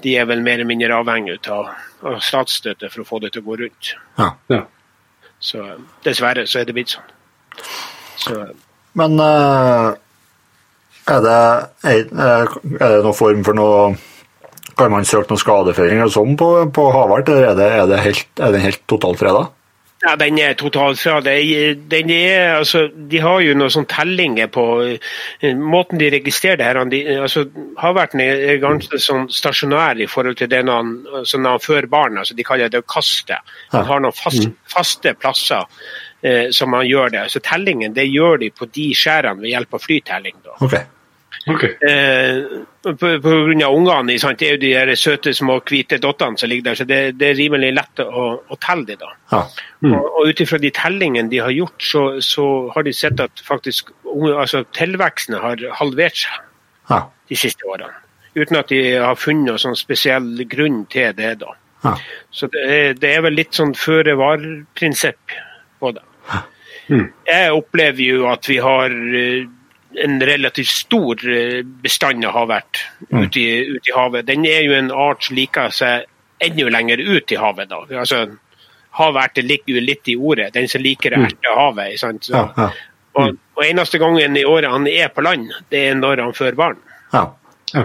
de 0.00 0.14
er 0.16 0.28
vel 0.28 0.42
mer 0.44 0.60
eller 0.60 0.70
mindre 0.70 0.96
avhengig 0.96 1.38
av, 1.52 1.72
av 2.08 2.20
statsstøtte 2.24 2.88
for 2.92 3.04
å 3.04 3.08
få 3.08 3.20
det 3.22 3.32
til 3.34 3.44
å 3.44 3.48
gå 3.50 3.58
rundt. 3.64 3.92
Ja. 4.18 4.30
Ja. 4.52 4.62
Så 5.42 5.64
dessverre 6.06 6.46
så 6.48 6.60
er 6.60 6.68
det 6.68 6.76
blitt 6.76 6.94
sånn. 6.94 7.10
Så, 8.22 8.36
Men 8.98 9.18
eh, 9.20 9.88
er 11.12 11.22
det, 11.24 11.38
er, 11.90 12.02
er 12.06 12.94
det 12.94 13.02
noen 13.02 13.16
form 13.16 13.42
for 13.44 13.58
noe 13.58 13.80
Kan 14.78 14.92
man 14.94 15.04
søke 15.04 15.34
noe 15.34 15.40
skadeføring 15.40 15.98
eller 16.00 16.12
sånn 16.14 16.36
på, 16.38 16.48
på 16.72 16.84
Havart, 16.94 17.28
eller 17.28 17.50
er, 17.50 17.56
det, 17.58 17.66
er, 17.76 17.88
det 17.90 17.98
helt, 18.06 18.28
er 18.40 18.54
den 18.54 18.64
helt 18.64 18.80
totalt 18.88 19.20
freda? 19.20 19.42
Ja, 20.02 20.16
Den 20.18 20.38
er 20.38 20.54
totalt 20.58 20.98
fra. 20.98 21.20
Det 21.20 21.90
Den 21.90 22.10
er, 22.10 22.56
altså, 22.56 22.88
de 23.10 23.18
har 23.22 23.40
jo 23.40 23.54
noen 23.54 23.70
sånne 23.70 23.90
tellinger 23.90 24.48
på 24.50 24.64
eh, 24.82 25.52
måten 25.54 26.00
de 26.00 26.10
registrerer 26.10 26.58
det 26.58 26.66
her. 26.66 26.80
De, 26.90 27.02
altså, 27.22 27.44
Havverten 27.78 28.20
er 28.24 28.58
ganske 28.62 28.98
sånn 28.98 29.28
stasjonær 29.30 30.00
i 30.02 30.08
forhold 30.10 30.40
til 30.40 30.50
det 30.50 30.64
når 30.66 30.80
han, 30.80 30.94
altså, 31.20 31.38
når 31.38 31.56
han 31.56 31.66
fører 31.66 31.90
barn. 31.92 32.18
Altså, 32.18 32.34
de 32.34 32.46
kaller 32.48 32.72
det 32.72 32.82
å 32.82 32.88
kaste. 32.88 33.38
Han 33.70 33.86
har 33.86 34.02
noen 34.02 34.16
fast, 34.16 34.48
faste 34.74 35.14
plasser 35.14 35.70
eh, 36.22 36.50
som 36.50 36.74
han 36.74 36.88
gjør 36.88 37.14
det. 37.14 37.28
Så 37.30 37.44
Tellingen 37.46 37.94
det 37.94 38.08
gjør 38.10 38.42
de 38.42 38.50
på 38.50 38.66
de 38.74 38.90
skjærene 38.98 39.42
ved 39.42 39.54
hjelp 39.54 39.78
av 39.78 39.86
flytelling. 39.86 40.36
da. 40.42 40.58
Ok. 40.66 40.76
Ok. 41.50 41.64
Eh, 41.82 42.36
av 42.86 43.74
ungene. 43.74 44.18
sant? 44.18 44.38
Det 44.38 44.46
er 44.48 44.52
jo 44.54 44.60
de 44.62 44.72
der 44.74 44.94
søte, 44.94 45.32
små, 45.34 45.56
hvite 45.66 45.98
dottene 45.98 46.38
som 46.38 46.48
ligger 46.50 46.68
der. 46.70 46.74
Så 46.78 46.84
det, 46.86 47.00
det 47.18 47.30
er 47.32 47.38
rimelig 47.40 47.72
lett 47.74 48.02
å, 48.04 48.26
å 48.46 48.58
telle 48.62 48.84
dem 48.86 49.00
da. 49.00 49.10
Ja. 49.32 49.40
Og, 49.90 50.06
og 50.20 50.28
ut 50.30 50.42
ifra 50.44 50.60
de 50.62 50.70
tellingene 50.70 51.28
de 51.32 51.40
har 51.42 51.50
gjort, 51.50 51.82
så, 51.82 52.04
så 52.22 52.46
har 52.74 52.86
de 52.86 52.92
sett 52.94 53.18
at 53.20 53.42
faktisk 53.46 53.90
altså, 54.06 54.62
tilveksten 54.76 55.38
har 55.42 55.66
halvert 55.80 56.22
seg 56.24 56.38
Ja. 56.90 57.00
de 57.30 57.36
siste 57.38 57.66
årene. 57.66 57.94
Uten 58.34 58.56
at 58.56 58.70
de 58.72 58.78
har 58.96 59.18
funnet 59.18 59.50
noen 59.50 59.60
sånn 59.60 59.76
spesiell 59.76 60.44
grunn 60.48 60.84
til 60.92 61.12
det. 61.18 61.34
da. 61.42 61.56
Ja. 61.84 61.96
Så 62.30 62.46
det 62.54 63.00
det 63.02 63.10
er 63.16 63.26
vel 63.26 63.34
litt 63.36 63.52
sånn 63.58 63.74
føre-var-prinsipp 63.74 65.34
på 65.82 65.90
det. 65.96 66.04
Jeg 67.26 67.52
opplever 67.54 68.02
jo 68.02 68.26
at 68.30 68.46
vi 68.48 68.56
har 68.62 68.90
eh, 68.90 69.44
en 70.04 70.20
relativt 70.20 70.68
stor 70.72 71.20
eh, 71.28 71.60
bestand 71.64 72.24
av 72.24 72.32
havert 72.36 72.80
ute 73.10 73.40
i, 73.40 73.76
ute 73.76 73.90
i 73.90 73.96
havet. 73.96 74.26
Den 74.26 74.46
er 74.48 74.62
jo 74.66 74.72
en 74.78 74.90
art 74.94 75.24
som 75.26 75.36
liker 75.36 75.70
seg 75.74 76.06
enda 76.42 76.68
lenger 76.74 76.98
ut 77.02 77.32
i 77.32 77.38
havet. 77.38 77.68
da. 77.70 77.82
Altså, 78.00 78.24
Havert 78.92 79.38
ligger 79.40 79.78
jo 79.78 79.80
litt 79.80 80.08
i 80.12 80.16
ordet, 80.20 80.50
den 80.52 80.66
som 80.68 80.82
liker 80.84 81.14
å 81.16 81.22
erte 81.24 81.52
havet. 81.56 81.94
Sant? 82.00 82.26
Så, 82.28 82.34
Ja, 82.36 82.48
ja. 82.58 82.70
Og, 83.14 83.36
og 83.56 83.64
eneste 83.64 83.98
gangen 84.00 84.36
i 84.36 84.44
året 84.48 84.70
han 84.72 84.86
er 84.88 85.08
på 85.12 85.20
land, 85.24 85.50
det 85.72 85.82
er 85.90 85.94
når 85.96 86.20
han 86.24 86.32
fører 86.36 86.56
barn. 86.56 86.78
Ja. 87.12 87.26
Ja. 87.74 87.82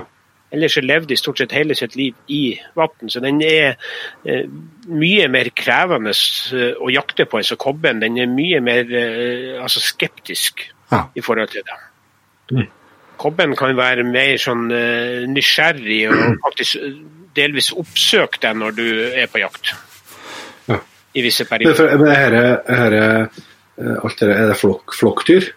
Ellers 0.56 0.78
så 0.78 0.82
levde 0.84 1.10
de 1.12 1.18
stort 1.20 1.40
sett 1.42 1.52
hele 1.52 1.76
sitt 1.76 1.96
liv 2.00 2.16
i 2.32 2.58
vann, 2.76 3.10
så 3.12 3.20
den 3.24 3.42
er 3.44 3.76
eh, 4.24 4.46
mye 4.88 5.28
mer 5.32 5.50
krevende 5.56 6.14
eh, 6.56 6.72
å 6.80 6.88
jakte 6.92 7.26
på 7.28 7.40
enn 7.42 7.48
så 7.50 7.58
kobben. 7.60 8.00
Den 8.04 8.16
er 8.24 8.32
mye 8.32 8.62
mer 8.64 8.88
eh, 8.96 9.58
altså 9.64 9.84
skeptisk 9.84 10.70
Ja. 10.92 11.02
i 11.16 11.20
forhold 11.20 11.52
til 11.52 11.66
det. 11.68 11.76
Kobben 13.18 13.56
kan 13.58 13.74
være 13.78 14.04
mer 14.06 14.38
sånn 14.42 14.68
eh, 14.72 15.26
nysgjerrig 15.32 16.02
og 16.12 16.18
faktisk 16.46 16.78
delvis 17.38 17.72
oppsøke 17.78 18.40
deg 18.42 18.58
når 18.58 18.76
du 18.78 18.86
er 19.10 19.28
på 19.30 19.42
jakt. 19.42 19.74
Ja. 20.70 20.80
I 21.18 21.24
visse 21.26 21.46
Men 21.46 21.50
perioder. 21.50 21.76
for- 21.78 22.04
men 22.04 22.16
her, 22.16 22.38
herre, 22.68 23.04
eh, 23.78 23.96
alt 24.04 24.20
det 24.22 24.30
er 24.36 24.48
det 24.52 24.58
flokk, 24.60 24.94
flokkdyr? 24.98 25.50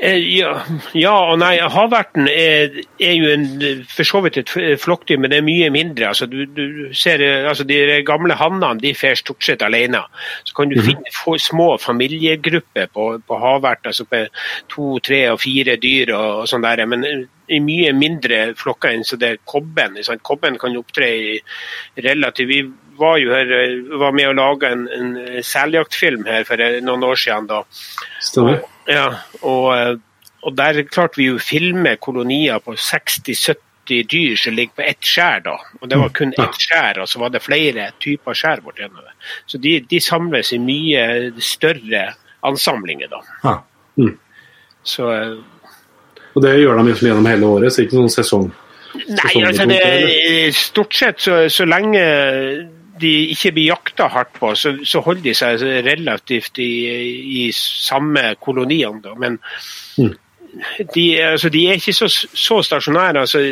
Eh, 0.00 0.18
Ja, 0.36 0.52
ja 0.94 1.14
og 1.30 1.38
nei. 1.40 1.56
Havverten 1.60 2.28
er, 2.28 2.74
er 3.00 3.14
jo 3.14 3.30
en, 3.32 3.46
for 3.90 4.08
så 4.08 4.22
vidt 4.24 4.40
et 4.40 4.52
flokkdyr, 4.82 5.20
men 5.20 5.32
det 5.32 5.40
er 5.40 5.46
mye 5.46 5.70
mindre. 5.74 6.10
Altså, 6.10 6.26
du, 6.30 6.44
du 6.46 6.94
ser, 6.96 7.22
eh, 7.24 7.48
altså, 7.48 7.64
de 7.68 8.02
gamle 8.06 8.36
hannene 8.38 8.80
de 8.82 8.94
fer 8.96 9.16
stort 9.18 9.44
sett 9.44 9.64
alene. 9.66 10.02
Så 10.44 10.56
kan 10.56 10.72
du 10.72 10.80
finne 10.82 11.12
få, 11.14 11.36
små 11.42 11.76
familiegrupper 11.82 12.90
på, 12.92 13.08
på 13.26 13.40
havvert, 13.42 13.86
altså 13.86 14.08
på 14.08 14.24
to, 14.72 14.96
tre 15.04 15.26
og 15.32 15.40
fire 15.42 15.78
dyr 15.82 16.14
og, 16.16 16.42
og 16.42 16.50
sånn 16.50 16.66
der. 16.66 16.84
Men 16.88 17.06
eh, 17.06 17.26
i 17.56 17.60
mye 17.62 17.92
mindre 17.94 18.40
flokker 18.58 18.90
enn 18.96 19.04
så 19.06 19.18
det 19.20 19.28
er 19.28 19.44
kobben. 19.46 20.00
sant? 20.02 20.24
Kobben 20.26 20.58
kan 20.58 20.76
opptre 20.76 21.06
i 21.14 21.36
relativt 22.02 22.48
Vi 22.50 22.62
var 22.96 23.18
jo 23.20 23.30
her, 23.34 23.50
var 24.00 24.14
med 24.16 24.30
å 24.30 24.36
lage 24.36 24.70
en, 24.72 24.86
en 24.88 25.42
seljaktfilm 25.44 26.24
her 26.26 26.46
for 26.48 26.62
noen 26.80 27.04
år 27.04 27.20
siden. 27.20 27.46
da. 27.50 27.62
Stemmer. 28.24 28.64
Ja, 28.86 29.06
og, 29.42 29.70
eh, 29.76 29.94
og 30.46 30.56
der 30.58 30.82
klarte 30.88 31.20
vi 31.20 31.30
å 31.32 31.42
filme 31.42 31.96
kolonier 32.02 32.60
på 32.62 32.76
60-70 32.78 33.62
dyr 34.10 34.36
som 34.38 34.54
ligger 34.54 34.78
på 34.78 34.84
ett 34.86 35.06
skjær. 35.06 35.42
da. 35.44 35.56
Og 35.80 35.88
Det 35.88 35.98
var 35.98 36.14
kun 36.14 36.34
ett 36.34 36.60
skjær, 36.60 37.02
og 37.02 37.08
så 37.08 37.22
var 37.22 37.30
det 37.34 37.42
flere 37.42 37.90
typer 38.02 38.34
skjær 38.34 38.62
bortigjennom. 38.64 39.10
Så 39.46 39.58
de, 39.62 39.80
de 39.80 40.00
samles 40.00 40.52
i 40.52 40.58
mye 40.62 41.32
større 41.42 42.08
ansamlinger. 42.46 43.10
da. 43.10 43.22
Ja. 43.44 43.56
Så 44.86 45.10
eh, 45.14 45.36
Og 46.34 46.42
det 46.42 46.58
gjør 46.60 46.78
de 46.78 46.88
liksom 46.90 47.08
gjennom 47.10 47.26
hele 47.30 47.46
året, 47.46 47.72
så 47.72 47.82
ikke 47.82 47.98
noen 47.98 48.12
sesong. 48.12 48.50
Nei, 48.96 49.32
altså 49.44 49.66
det, 49.68 50.54
stort 50.56 50.94
sett 50.96 51.20
så, 51.20 51.34
så 51.52 51.66
lenge 51.68 52.02
de 53.00 53.12
ikke 53.32 53.52
blir 53.56 53.72
jakta 53.72 54.08
hardt 54.12 54.32
på, 54.38 54.52
så, 54.58 54.76
så 54.84 55.02
holder 55.04 55.24
de 55.28 55.34
seg 55.36 55.64
relativt 55.86 56.60
i, 56.62 56.70
i 57.42 57.48
samme 57.56 58.34
koloniene. 58.40 59.02
Da. 59.04 59.14
Men 59.20 59.38
de, 60.94 61.04
altså, 61.24 61.48
de 61.52 61.64
er 61.68 61.80
ikke 61.80 61.92
så, 61.92 62.08
så 62.08 62.60
stasjonære. 62.62 63.20
Altså, 63.20 63.42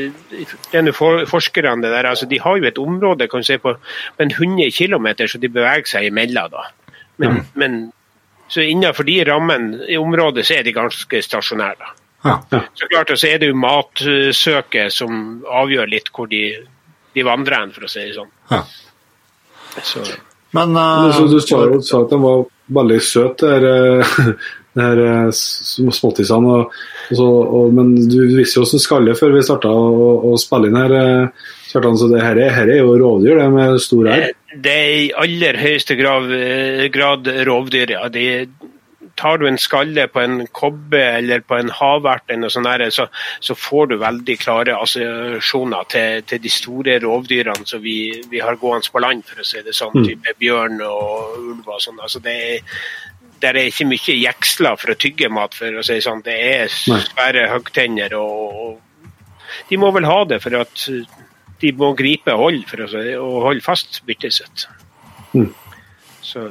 denne 0.72 0.92
for, 0.96 1.24
forskerne 1.28 1.82
der, 1.82 2.08
altså, 2.08 2.26
de 2.26 2.40
har 2.40 2.56
jo 2.56 2.64
et 2.64 2.78
område 2.78 3.28
kan 3.28 3.44
du 3.44 3.48
si, 3.48 3.58
på 3.58 3.76
en 4.20 4.30
100 4.30 4.70
km 4.78 5.06
så 5.26 5.38
de 5.38 5.48
beveger 5.48 5.90
seg 5.96 6.08
imellom. 6.08 6.54
Da. 6.54 6.64
Men, 7.16 7.44
men 7.54 7.76
så 8.48 8.64
innenfor 8.64 9.06
de 9.06 9.24
rammene 9.28 9.84
i 9.88 9.96
området 9.96 10.46
så 10.46 10.58
er 10.58 10.64
de 10.66 10.72
ganske 10.72 11.22
stasjonære. 11.22 11.76
Da. 11.80 11.92
Ja. 12.24 12.38
ja. 12.50 12.60
Så 12.74 12.88
klart, 12.88 13.12
så 13.18 13.28
er 13.28 13.38
det 13.38 13.50
jo 13.50 13.60
matsøket 13.60 14.92
som 14.92 15.44
avgjør 15.44 15.90
litt 15.92 16.08
hvor 16.14 16.30
de, 16.30 16.44
de 17.14 17.24
vandrer 17.26 17.60
hen, 17.60 17.74
for 17.76 17.84
å 17.84 17.90
si 17.92 18.06
det 18.06 18.16
sånn. 18.16 18.32
Ja. 18.50 18.62
Så, 19.82 20.04
Men 20.54 20.72
Men 20.72 21.10
eh, 21.10 21.16
så 21.16 21.26
du 21.26 21.40
sa 21.40 21.64
jo 21.66 21.80
at 21.80 22.10
de 22.10 22.20
var 22.22 22.44
veldig 22.78 23.00
søte, 23.02 23.50
de 23.50 24.82
her, 24.82 25.00
eh, 25.00 25.26
eh, 25.26 25.90
småttisene. 25.98 26.60
Og, 26.60 26.78
og 27.18 27.54
og, 27.58 27.74
men 27.74 27.94
du 28.08 28.20
visste 28.36 28.60
jo 28.60 28.64
hvordan 28.64 28.84
skalle 28.86 29.18
før 29.18 29.34
vi 29.34 29.42
starta 29.44 29.68
å, 29.72 30.14
å 30.30 30.36
spille 30.40 30.70
inn 30.70 30.80
her. 30.80 30.96
eh, 31.00 31.50
Kjartan, 31.74 31.96
så 31.98 32.06
det 32.06 32.20
her 32.22 32.38
er, 32.38 32.52
her 32.54 32.70
er 32.70 32.76
jo 32.84 32.92
rovdyr, 33.00 33.40
det 33.40 33.48
med 33.50 33.80
stor 33.82 34.06
R. 34.06 34.28
det 34.62 34.74
er 34.78 34.92
i 34.94 35.08
aller 35.24 35.56
høyeste 35.58 35.96
grad, 35.98 36.30
eh, 36.30 36.84
grad 36.94 37.26
rovdyr, 37.48 37.96
ja. 37.96 38.04
De, 38.14 38.46
tar 39.16 39.38
du 39.38 39.46
en 39.48 39.58
skalle 39.60 40.06
på 40.10 40.20
en 40.20 40.46
kobbe 40.52 41.00
eller 41.00 41.40
på 41.46 41.58
en 41.58 41.70
havert, 41.70 42.30
så, 42.94 43.06
så 43.40 43.54
får 43.54 43.86
du 43.90 43.96
veldig 44.02 44.36
klare 44.40 44.76
assosiasjoner 44.80 45.88
til, 45.90 46.22
til 46.28 46.42
de 46.42 46.52
store 46.52 46.98
rovdyrene 47.04 47.66
som 47.66 47.82
vi, 47.82 48.22
vi 48.30 48.42
har 48.42 48.58
gående 48.60 48.90
på 48.92 49.02
land, 49.02 49.24
for 49.26 49.40
å 49.40 49.46
si 49.46 49.62
det 49.64 49.74
sånn. 49.76 50.04
Type 50.04 50.36
bjørn 50.38 50.80
og 50.84 51.36
ulv 51.38 51.68
og 51.68 51.82
sånn. 51.82 52.00
Altså 52.02 52.22
det 52.24 52.36
er, 52.48 52.80
der 53.42 53.58
er 53.60 53.70
ikke 53.70 53.88
mye 53.88 54.18
jeksler 54.18 54.78
for 54.80 54.94
å 54.94 54.98
tygge 55.00 55.30
mat, 55.32 55.54
for 55.58 55.80
å 55.80 55.84
si 55.84 55.98
det 55.98 56.06
sånn. 56.06 56.24
Det 56.24 56.34
er 56.34 56.72
svære 56.72 57.48
høgtenner. 57.52 58.16
Og, 58.18 58.64
og 58.64 59.68
de 59.70 59.80
må 59.80 59.90
vel 59.94 60.08
ha 60.08 60.22
det 60.28 60.40
for 60.44 60.62
at 60.62 60.88
de 61.62 61.72
må 61.78 61.92
gripe 61.96 62.34
hold 62.36 62.64
for 62.68 62.84
å 62.84 63.04
og 63.22 63.36
holde 63.48 63.64
fast 63.64 64.02
byttet 64.08 64.36
sitt. 64.36 64.66
Mm. 65.34 65.52
Så, 66.24 66.48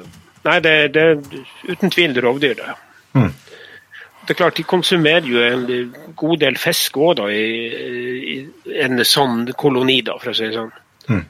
nei, 0.47 0.59
det, 0.63 0.75
det 0.95 1.03
er 1.03 1.21
uten 1.69 1.93
tvil 1.93 2.19
rovdyr. 2.23 2.55
Det. 2.59 2.75
Mm. 3.13 3.31
det 4.23 4.33
er 4.33 4.39
klart, 4.39 4.57
De 4.57 4.63
konsumerer 4.63 5.27
jo 5.29 5.43
en 5.43 5.95
god 6.15 6.37
del 6.41 6.57
fisk 6.57 6.97
òg 6.97 7.23
i, 7.29 7.47
i 8.33 8.37
en 8.83 9.03
sånn 9.05 9.49
koloni, 9.57 10.01
da, 10.01 10.17
for 10.21 10.33
å 10.33 10.37
si 10.37 10.47
det 10.47 10.57
sånn. 10.57 10.71
Mm. 11.09 11.25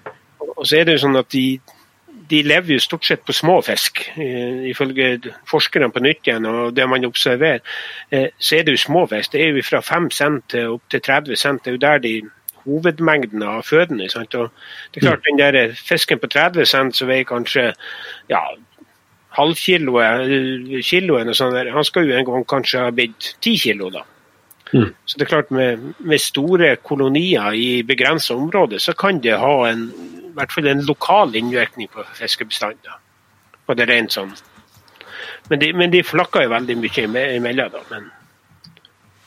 Og 0.53 0.67
så 0.67 0.79
er 0.79 0.85
det 0.85 0.97
jo 0.97 1.05
sånn 1.07 1.17
at 1.19 1.31
de, 1.33 1.47
de 2.29 2.41
lever 2.45 2.75
jo 2.75 2.83
stort 2.83 3.05
sett 3.07 3.23
på 3.25 3.33
små 3.35 3.59
fisk, 3.65 4.03
eh, 4.15 4.69
ifølge 4.69 5.33
forskerne 5.49 5.89
på 5.93 6.03
nytt 6.03 6.29
igjen 6.29 6.45
og 6.49 6.75
det 6.77 6.85
man 6.89 7.05
observerer. 7.07 7.63
Eh, 8.11 8.29
så 8.37 8.59
er 8.59 8.67
det 8.67 8.77
jo 8.77 8.85
små 8.85 9.05
fisk. 9.11 9.33
Det 9.33 9.41
er 9.41 9.51
jo 9.51 9.65
fra 9.65 9.81
5 9.81 10.09
cent 10.13 10.47
til 10.53 10.77
opp 10.77 10.85
til 10.89 11.03
30 11.03 11.39
cent. 11.39 11.63
Det 11.63 11.73
er 11.73 11.77
jo 11.77 11.85
der 11.85 12.03
de 12.03 12.13
hovedmengden 12.63 13.43
av 13.43 13.63
føden. 13.67 14.01
Sant? 14.09 14.35
Og 14.35 14.51
det 14.93 15.01
er 15.01 15.07
klart, 15.07 15.25
den 15.27 15.41
der 15.41 15.75
fisken 15.75 16.19
på 16.19 16.27
30 16.31 16.69
cent 16.69 16.95
som 16.95 17.11
veier 17.11 17.27
kanskje 17.27 17.71
ja, 18.29 18.43
halvkiloet, 19.33 20.83
kiloen 20.85 21.29
og 21.31 21.37
sånn 21.37 21.55
han 21.73 21.87
skal 21.87 22.07
jo 22.09 22.15
en 22.17 22.25
gang 22.27 22.45
kanskje 22.49 22.83
ha 22.85 22.91
blitt 22.93 23.33
ti 23.43 23.55
kilo, 23.57 23.89
da. 23.93 24.03
Mm. 24.73 24.89
Så 25.05 25.17
det 25.19 25.25
er 25.27 25.29
klart, 25.29 25.51
med, 25.53 25.83
med 26.01 26.21
store 26.21 26.75
kolonier 26.81 27.53
i 27.53 27.83
begrensa 27.85 28.33
område, 28.35 28.79
så 28.81 28.93
kan 28.97 29.19
det 29.21 29.35
ha 29.37 29.53
en, 29.69 29.83
i 30.23 30.31
hvert 30.37 30.51
fall 30.55 30.67
en 30.71 30.81
lokal 30.87 31.35
innvirkning 31.37 31.89
på 31.93 32.05
fiskebestanden. 32.17 32.97
På 33.67 33.75
det 33.77 33.85
rent 33.87 34.11
sånn. 34.15 34.31
Men 35.51 35.59
de, 35.61 35.69
men 35.77 35.91
de 35.93 36.01
flakker 36.03 36.45
jo 36.47 36.53
veldig 36.55 36.75
mye 36.81 37.03
ime- 37.05 37.29
imellom, 37.37 37.69
da. 37.75 37.83
Men 37.91 38.09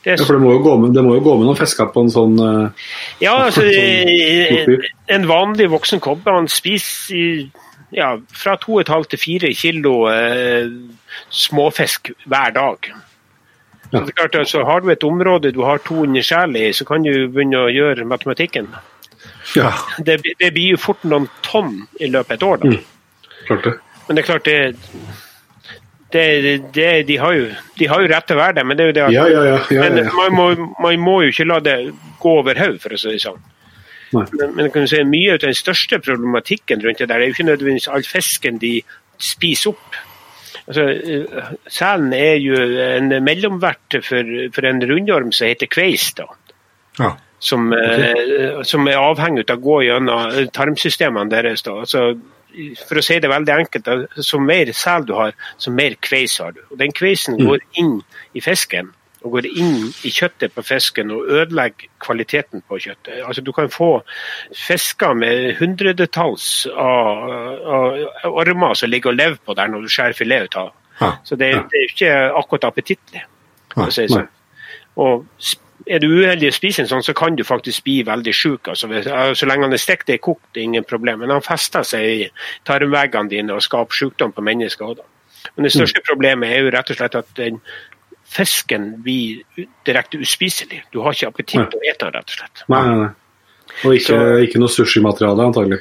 det 0.03 0.17
Ja, 0.17 0.25
for 0.25 0.37
det 0.37 0.43
må 0.43 0.51
jo 0.55 0.59
gå 0.65 0.73
med, 0.81 0.93
det 0.95 1.03
må 1.03 1.15
jo 1.17 1.23
gå 1.25 1.37
med 1.39 1.47
noen 1.49 1.57
fisker 1.59 1.89
på 1.91 2.03
en 2.05 2.11
sånn 2.13 2.35
eh, 2.39 2.83
Ja, 3.23 3.33
altså 3.47 3.63
Sånn 3.65 4.75
eh, 4.77 4.91
En 5.15 5.25
vanlig 5.27 5.67
voksen 5.73 5.99
kobbe 6.03 6.31
han 6.35 6.47
spiser 6.51 7.15
i- 7.17 7.49
ja, 7.95 8.17
fra 8.33 8.55
2,5 8.59 9.09
til 9.13 9.19
4 9.19 9.53
kilo 9.55 9.93
eh, 10.11 10.71
småfisk 11.29 12.11
hver 12.25 12.55
dag. 12.55 12.89
Så 13.87 14.01
det 14.03 14.11
er 14.11 14.17
klart, 14.17 14.35
altså, 14.35 14.63
Har 14.67 14.79
du 14.83 14.89
et 14.91 15.03
område 15.03 15.51
du 15.55 15.61
har 15.63 15.77
200 15.77 16.23
sjel 16.23 16.55
i, 16.59 16.73
så 16.73 16.85
kan 16.85 17.03
du 17.03 17.27
begynne 17.31 17.61
å 17.63 17.71
gjøre 17.71 18.05
matematikken. 18.05 18.67
ja. 19.55 19.71
Det, 20.03 20.19
det 20.39 20.51
blir 20.53 20.75
jo 20.75 20.81
fort 20.81 21.03
noen 21.07 21.29
tonn 21.41 21.87
i 21.99 22.11
løpet 22.11 22.31
av 22.31 22.35
et 22.35 22.43
år. 22.43 22.57
da. 22.57 22.67
Mm. 22.67 22.83
Klart 23.47 23.63
det. 23.63 23.73
Men 24.07 24.15
det 24.15 24.21
er 24.21 24.27
klart, 24.27 24.45
det, 24.45 24.75
det, 26.11 26.57
det 26.75 26.91
de, 27.07 27.17
har 27.17 27.33
jo, 27.33 27.47
de 27.79 27.87
har 27.87 28.03
jo 28.03 28.11
rett 28.11 28.27
til 28.27 28.37
å 28.37 28.41
være 28.41 28.57
det, 28.59 28.65
men 28.67 28.77
det 28.77 28.83
er 28.83 28.91
jo 28.91 28.95
det 28.97 29.05
at 29.05 29.15
Ja, 29.15 29.27
ja, 29.31 29.43
ja. 29.43 29.57
ja, 29.71 29.83
ja, 29.83 29.87
men 29.87 30.11
man 30.15 30.35
må, 30.35 30.47
man 30.83 30.99
må 31.03 31.21
jo 31.23 31.31
ikke 31.31 31.47
la 31.47 31.59
det 31.63 31.77
gå 32.19 32.35
over 32.41 32.59
hodet, 32.59 32.81
for 32.83 32.95
å 32.95 32.99
si 32.99 33.15
det 33.15 33.23
sånn. 33.23 33.39
Men, 34.13 34.55
men 34.55 34.71
kan 34.71 34.85
du 34.85 34.91
si, 34.91 35.03
mye 35.03 35.35
av 35.35 35.41
den 35.43 35.55
største 35.57 35.99
problematikken 35.99 36.83
rundt 36.83 37.01
det 37.03 37.09
der 37.09 37.19
er 37.19 37.29
jo 37.29 37.35
ikke 37.35 37.47
nødvendigvis 37.49 37.89
all 37.91 38.05
fisken 38.07 38.59
de 38.61 38.77
spiser 39.19 39.73
opp. 39.73 39.97
Altså, 40.67 40.83
eh, 40.87 41.53
Selen 41.71 42.13
er 42.15 42.35
jo 42.43 42.57
en 42.87 43.11
mellomvert 43.23 43.99
for, 44.03 44.35
for 44.55 44.67
en 44.67 44.83
rundorm 44.87 45.31
som 45.35 45.49
heter 45.49 45.71
kveis. 45.71 46.11
da 46.17 46.27
ja. 46.99 47.17
som, 47.39 47.73
okay. 47.73 48.63
som 48.63 48.87
er 48.87 48.99
avhengig 49.01 49.45
av 49.49 49.59
å 49.59 49.63
gå 49.63 49.77
gjennom 49.85 50.49
tarmsystemene 50.53 51.31
deres. 51.31 51.63
Da. 51.65 51.77
Altså, 51.83 52.03
for 52.87 52.99
å 52.99 53.05
si 53.05 53.19
det 53.21 53.29
veldig 53.31 53.53
enkelt, 53.53 53.89
så 54.25 54.39
mer 54.41 54.71
sel 54.75 55.05
du 55.05 55.13
har, 55.17 55.35
så 55.61 55.73
mer 55.73 55.97
kveis 56.01 56.39
har 56.41 56.55
du. 56.55 56.63
Og 56.71 56.79
Den 56.81 56.95
kveisen 56.95 57.37
går 57.37 57.61
inn 57.81 57.99
i 58.33 58.43
fisken 58.43 58.93
og 59.27 59.35
går 59.35 59.47
inn 59.51 59.91
i 60.07 60.11
kjøttet 60.13 60.55
på 60.55 60.63
fisken 60.65 61.11
og 61.13 61.27
ødelegger 61.27 61.89
kvaliteten 62.03 62.63
på 62.67 62.79
kjøttet. 62.87 63.21
Altså 63.27 63.43
Du 63.45 63.51
kan 63.55 63.69
få 63.73 63.91
fisker 64.55 65.13
med 65.19 65.57
hundredetalls 65.59 66.65
av, 66.71 67.29
av 67.77 68.39
ormer 68.41 68.73
som 68.79 68.89
ligger 68.91 69.11
og 69.13 69.19
lever 69.19 69.39
på 69.45 69.55
der 69.59 69.71
når 69.73 69.85
du 69.85 69.91
skjærer 69.93 70.17
filet 70.17 70.47
ut 70.49 70.59
av. 70.63 70.73
Ja. 71.01 71.11
Så 71.23 71.35
det, 71.37 71.51
Ja. 71.53 71.63
det 71.69 71.83
er 71.83 71.87
ikke 71.91 72.13
akkurat 72.41 72.71
appetittlig. 72.71 73.23
si 73.93 74.07
sånn. 74.09 74.27
Og 74.97 75.27
er 75.87 75.99
du 76.01 76.07
uheldig 76.09 76.49
å 76.49 76.55
spise 76.55 76.81
en 76.81 76.87
sånn, 76.89 77.03
så 77.05 77.13
kan 77.13 77.35
du 77.37 77.43
faktisk 77.45 77.83
bli 77.85 77.99
veldig 78.03 78.33
syk. 78.33 78.67
Altså, 78.73 78.87
så 79.37 79.45
lenge 79.45 79.67
han 79.67 79.73
er 79.73 79.81
stekt 79.81 80.09
og 80.09 80.19
kokt, 80.25 80.47
det 80.53 80.61
er 80.61 80.69
ingen 80.71 80.83
problem. 80.87 81.19
Men 81.19 81.29
han 81.29 81.45
fester 81.45 81.85
seg 81.85 82.01
i 82.01 82.29
tarmveggene 82.65 83.29
dine 83.29 83.53
og 83.53 83.61
skaper 83.61 83.93
sykdom 83.93 84.33
på 84.33 84.41
mennesker. 84.41 84.85
også. 84.85 85.05
Men 85.55 85.63
det 85.63 85.71
største 85.73 86.01
problemet 86.07 86.49
er 86.49 86.65
jo 86.65 86.71
rett 86.73 86.89
og 86.91 86.97
slett 86.97 87.15
at 87.15 87.29
den 87.37 87.61
fisken 88.37 88.89
blir 89.03 89.43
direkte 89.87 90.19
uspiselig. 90.23 90.83
Du 90.93 91.01
har 91.03 91.15
ikke 91.17 91.31
appetitt 91.33 91.71
på 91.73 91.79
å 91.81 91.85
ete 91.89 92.05
den, 92.05 92.13
rett 92.15 92.31
og 92.33 92.39
slett. 92.39 92.63
Nei, 92.71 92.81
nei, 92.87 92.97
nei. 93.03 93.13
Og 93.83 93.93
ikke, 93.97 94.07
Så- 94.15 94.41
ikke 94.45 94.59
noe 94.63 94.71
sushimateriale, 94.73 95.47
antagelig. 95.51 95.79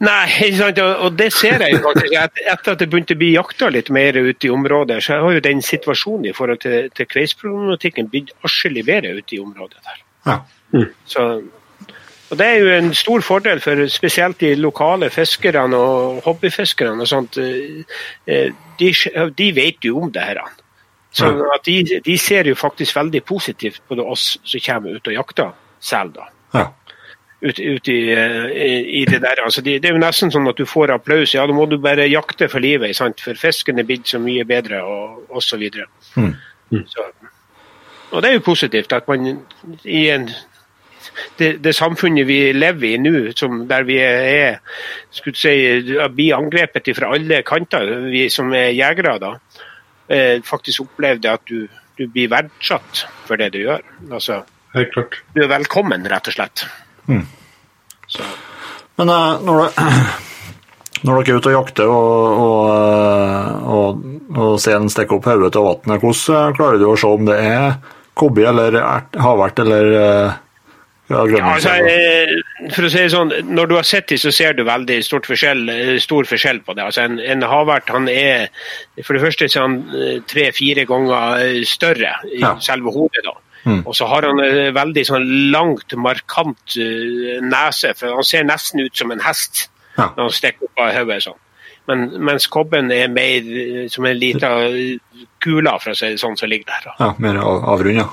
Nei, 0.00 0.26
ikke 0.46 0.58
sant? 0.60 0.78
og 0.78 1.16
det 1.18 1.32
ser 1.34 1.58
jeg 1.64 1.80
faktisk. 1.82 2.12
Etter 2.52 2.72
at 2.76 2.78
det 2.78 2.86
begynte 2.92 3.16
å 3.16 3.18
bli 3.18 3.32
jakta 3.34 3.66
litt 3.74 3.88
mer 3.90 4.14
ute 4.20 4.46
i 4.46 4.52
området, 4.54 5.00
så 5.02 5.18
har 5.24 5.32
jo 5.34 5.40
den 5.42 5.58
situasjonen 5.64 6.28
i 6.30 6.34
forhold 6.36 6.60
til, 6.62 6.86
til 6.94 7.08
kveisproblematikken 7.10 8.06
blitt 8.12 8.30
atskillig 8.46 8.84
bedre 8.86 9.16
ute 9.18 9.34
i 9.34 9.40
området 9.42 9.82
der. 9.88 10.04
Ja. 10.28 10.38
Så, 11.08 11.24
og 12.30 12.36
Det 12.38 12.46
er 12.46 12.58
jo 12.60 12.70
en 12.76 12.92
stor 12.94 13.24
fordel 13.26 13.58
for 13.64 13.82
spesielt 13.90 14.38
de 14.44 14.52
lokale 14.60 15.08
fiskerne 15.10 15.74
og 15.76 16.22
hobbyfiskerne. 16.28 17.00
og 17.02 17.08
sånt. 17.10 17.38
Eh, 17.42 17.82
eh, 18.28 18.50
De, 18.78 18.92
de 19.34 19.50
vet 19.56 19.82
jo 19.82 19.98
om 20.04 20.12
det 20.14 20.22
her. 20.22 20.38
At 21.54 21.64
de, 21.64 22.00
de 22.04 22.18
ser 22.20 22.46
jo 22.50 22.54
faktisk 22.58 22.96
veldig 22.96 23.22
positivt 23.24 23.80
på 23.88 23.96
det 23.96 24.04
oss 24.04 24.34
som 24.44 24.60
kommer 24.64 24.98
ut 24.98 25.08
og 25.08 25.16
jakter 25.16 25.54
sel. 25.80 26.12
da. 26.12 26.28
Ja. 26.54 26.66
Ut, 27.40 27.58
ut 27.58 27.88
i, 27.88 27.98
i, 28.10 29.00
i 29.00 29.04
det 29.06 29.20
der. 29.22 29.44
Altså, 29.44 29.62
det, 29.62 29.78
det 29.82 29.90
er 29.90 29.96
jo 29.96 30.02
nesten 30.02 30.32
sånn 30.34 30.50
at 30.50 30.58
du 30.58 30.66
får 30.66 30.92
applaus. 30.96 31.34
Ja, 31.36 31.46
da 31.46 31.54
må 31.54 31.68
du 31.70 31.78
bare 31.82 32.08
jakte 32.10 32.50
for 32.50 32.62
livet, 32.62 32.96
sant? 32.98 33.22
for 33.24 33.38
fisken 33.38 33.78
er 33.78 33.86
blitt 33.88 34.10
så 34.10 34.20
mye 34.22 34.44
bedre, 34.48 34.82
og 34.82 35.38
osv. 35.38 35.64
Mm. 36.18 36.34
Så, 36.90 37.08
og 38.10 38.22
det 38.22 38.30
er 38.30 38.38
jo 38.38 38.44
positivt 38.44 38.92
at 38.96 39.08
man 39.08 39.42
i 39.84 40.08
en 40.12 40.28
det, 41.38 41.58
det 41.64 41.74
samfunnet 41.76 42.26
vi 42.28 42.52
lever 42.52 42.94
i 42.94 42.98
nå, 43.00 43.14
som 43.38 43.62
der 43.70 43.86
vi 43.88 43.98
er 44.02 44.58
skulle 45.14 45.36
du 45.36 45.40
si, 45.40 45.54
blir 46.14 46.36
angrepet 46.36 46.90
fra 46.96 47.12
alle 47.14 47.42
kanter, 47.46 47.90
vi 48.10 48.26
som 48.32 48.52
er 48.56 48.74
jegere, 48.76 49.16
da, 49.22 49.34
eh, 49.36 49.67
faktisk 50.48 50.86
opplevde 50.86 51.32
at 51.36 51.42
du, 51.50 51.66
du 51.98 52.06
blir 52.08 52.30
verdsatt 52.32 53.02
for 53.28 53.40
det 53.40 53.50
du 53.54 53.58
gjør. 53.60 53.82
Altså, 54.10 54.42
Helt 54.74 54.92
klart. 54.94 55.18
du 55.34 55.42
er 55.44 55.50
velkommen, 55.50 56.06
rett 56.08 56.30
og 56.30 56.36
slett. 56.36 56.64
Mm. 57.08 57.26
Så, 58.08 58.24
Men 59.00 59.12
eh, 59.12 59.44
når, 59.44 59.60
du, 59.60 59.82
når 61.04 61.22
dere 61.22 61.34
er 61.36 61.40
ute 61.40 61.52
og 61.52 61.56
jakter 61.58 61.92
og, 61.92 62.42
og, 62.46 62.64
eh, 62.72 63.70
og, 63.76 64.02
og 64.36 64.58
selen 64.62 64.90
stikker 64.92 65.18
opp 65.18 65.28
hodet 65.28 65.56
av 65.58 65.68
vannet, 65.70 66.02
hvordan 66.02 66.50
eh, 66.50 66.56
klarer 66.58 66.82
du 66.82 66.88
å 66.88 66.98
se 66.98 67.14
om 67.18 67.28
det 67.28 67.38
er 67.44 67.78
kobbe 68.18 68.46
eller 68.50 68.80
havert 69.22 69.60
eller 69.62 69.92
eh, 69.94 70.38
ja, 71.08 71.54
altså, 71.54 71.70
eh, 71.88 72.34
for 72.74 72.84
å 72.84 72.90
si 72.92 72.98
det 72.98 73.10
sånn, 73.14 73.30
Når 73.48 73.66
du 73.70 73.74
har 73.78 73.82
sett 73.88 74.08
dem, 74.08 74.18
så 74.20 74.32
ser 74.34 74.52
du 74.52 74.62
veldig 74.64 74.98
stort 75.04 75.26
forskjell, 75.26 75.62
eh, 75.72 75.98
stor 76.04 76.24
forskjell 76.28 76.60
på 76.66 76.74
det. 76.76 76.84
Altså, 76.84 77.02
en, 77.08 77.18
en 77.20 77.42
havert 77.48 77.88
han 77.88 78.08
er 78.12 78.48
for 79.02 79.14
det 79.16 79.22
første 79.22 79.48
så 79.48 79.62
han 79.64 79.78
eh, 79.96 80.20
tre-fire 80.28 80.84
ganger 80.86 81.64
større 81.64 82.12
i 82.34 82.40
Ja. 82.42 82.54
selve 82.60 82.92
hodet. 82.92 83.24
da. 83.24 83.32
Mm. 83.64 83.82
Og 83.86 83.94
så 83.96 84.06
har 84.06 84.22
han 84.28 84.38
en 84.40 84.74
veldig 84.74 85.04
sånn 85.08 85.26
langt, 85.50 85.92
markant 85.96 86.76
uh, 86.78 87.40
nese. 87.42 87.90
for 87.98 88.14
Han 88.14 88.24
ser 88.24 88.44
nesten 88.44 88.80
ut 88.84 88.96
som 88.96 89.10
en 89.10 89.20
hest 89.20 89.68
Ja. 89.98 90.12
når 90.16 90.22
han 90.28 90.30
stikker 90.30 90.68
opp 90.68 90.78
av 90.78 90.92
hodet. 90.94 91.22
Sånn. 91.24 91.40
Men, 91.88 92.04
mens 92.22 92.46
kobben 92.46 92.92
er 92.92 93.08
mer 93.08 93.88
som 93.88 94.04
en 94.06 94.16
liten 94.20 95.00
kule, 95.40 95.72
for 95.80 95.90
å 95.90 95.96
si 95.96 96.06
det 96.12 96.20
sånn, 96.20 96.36
som 96.38 96.48
ligger 96.48 96.66
der. 96.68 96.84
da. 96.84 96.94
Ja, 97.00 97.14
mer 97.18 97.38
av- 97.40 97.64
avrunda. 97.64 98.08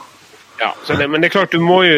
Ja, 0.60 0.72
så 0.88 0.96
det, 0.96 1.10
men 1.12 1.20
det 1.20 1.28
er 1.30 1.34
klart 1.34 1.52
du 1.52 1.60
må 1.60 1.82
jo, 1.84 1.96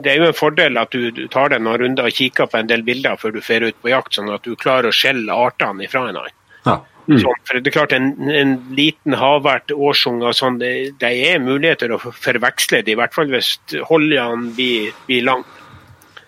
det 0.00 0.08
er 0.08 0.22
jo 0.22 0.30
en 0.30 0.36
fordel 0.36 0.78
at 0.80 0.94
du, 0.94 1.10
du 1.12 1.26
tar 1.28 1.52
deg 1.52 1.60
noen 1.60 1.82
runder 1.82 2.08
og 2.08 2.16
kikker 2.16 2.48
på 2.48 2.56
en 2.60 2.70
del 2.70 2.84
bilder 2.86 3.18
før 3.20 3.34
du 3.34 3.42
drar 3.44 3.68
ut 3.68 3.82
på 3.82 3.92
jakt, 3.92 4.16
sånn 4.16 4.32
at 4.32 4.46
du 4.46 4.56
klarer 4.56 4.88
å 4.88 4.96
skjelle 4.96 5.36
artene 5.36 5.84
ifra 5.84 6.06
annen. 6.08 6.32
Ja. 6.64 6.78
Så, 7.04 7.34
for 7.44 7.60
det 7.60 7.68
er 7.68 7.74
klart 7.74 7.92
En, 7.92 8.14
en 8.32 8.54
liten 8.72 9.12
havert 9.20 9.68
årsung 9.76 10.22
og 10.24 10.32
sånn, 10.32 10.56
det, 10.62 10.94
det 11.02 11.10
er 11.28 11.42
muligheter 11.44 11.92
å 11.92 12.00
forveksle 12.00 12.80
det, 12.80 12.94
i 12.94 12.96
hvert 12.96 13.12
fall 13.12 13.28
hvis 13.28 13.58
holdene 13.90 14.54
blir, 14.56 14.94
blir 15.04 15.26
lang. 15.28 15.44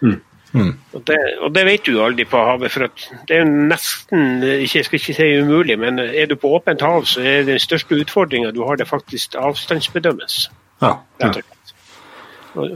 Mm. 0.05 0.19
Og, 0.93 1.01
det, 1.09 1.17
og 1.45 1.51
det 1.53 1.65
vet 1.69 1.89
du 1.89 1.97
aldri 2.01 2.25
på 2.29 2.41
havet. 2.41 2.73
for 2.73 2.89
Det 3.29 3.41
er 3.41 3.49
nesten 3.49 4.45
ikke, 4.45 4.79
jeg 4.79 4.89
skal 4.89 5.01
ikke 5.01 5.17
si 5.17 5.33
umulig, 5.41 5.79
men 5.81 6.01
er 6.05 6.29
du 6.29 6.37
på 6.41 6.53
åpent 6.57 6.85
hav, 6.85 7.05
så 7.09 7.25
er 7.25 7.49
den 7.49 7.61
største 7.61 7.97
utfordringa 7.97 8.53
du 8.57 8.63
har, 8.65 8.77
det 8.77 8.89
faktisk 8.89 9.37
avstandsbedømmes. 9.41 10.47
Ja. 10.83 10.95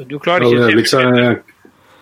Du 0.09 0.19
klarer 0.19 0.45
Ja, 0.45 0.67
det 0.67 0.75
er 0.75 0.83
ikke 0.83 0.93
så, 0.93 1.01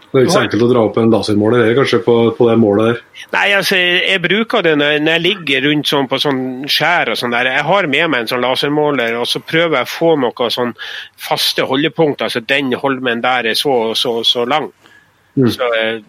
det 0.08 0.16
er 0.16 0.24
ikke 0.24 0.32
så 0.32 0.42
enkelt 0.46 0.64
å 0.64 0.68
dra 0.70 0.82
opp 0.88 0.96
en 0.98 1.10
lasermåler 1.12 1.60
det 1.60 1.66
er 1.68 1.76
kanskje 1.76 1.98
på, 2.00 2.14
på 2.38 2.46
det 2.48 2.54
målet 2.58 2.86
der. 2.88 3.00
Nei, 3.34 3.44
altså, 3.58 3.76
jeg 3.76 4.22
bruker 4.24 4.64
det 4.64 4.72
når, 4.80 4.94
jeg 5.04 5.22
ligger 5.24 5.66
rundt 5.68 5.90
sånn 5.90 6.08
på 6.08 6.20
sånn 6.22 6.40
skjær 6.70 7.12
og 7.12 7.20
sånn 7.20 7.34
der. 7.36 7.50
Jeg 7.58 7.66
har 7.68 7.88
med 7.92 8.12
meg 8.14 8.24
en 8.24 8.30
sånn 8.30 8.44
lasermåler, 8.44 9.18
og 9.20 9.28
så 9.28 9.42
prøver 9.44 9.82
jeg 9.82 9.88
å 9.88 9.92
få 9.92 10.14
noe 10.22 10.48
sånn 10.54 10.72
faste 11.28 11.66
holdepunkt. 11.68 12.24
Altså 12.24 12.40
den 12.40 12.72
holmen 12.80 13.20
der 13.24 13.50
er 13.52 13.58
så 13.58 13.74
og 13.90 13.98
så, 14.00 14.14
så 14.24 14.46
lang. 14.48 14.70
Mm. 15.36 15.50
Så, 15.52 15.68
eh, 15.76 16.00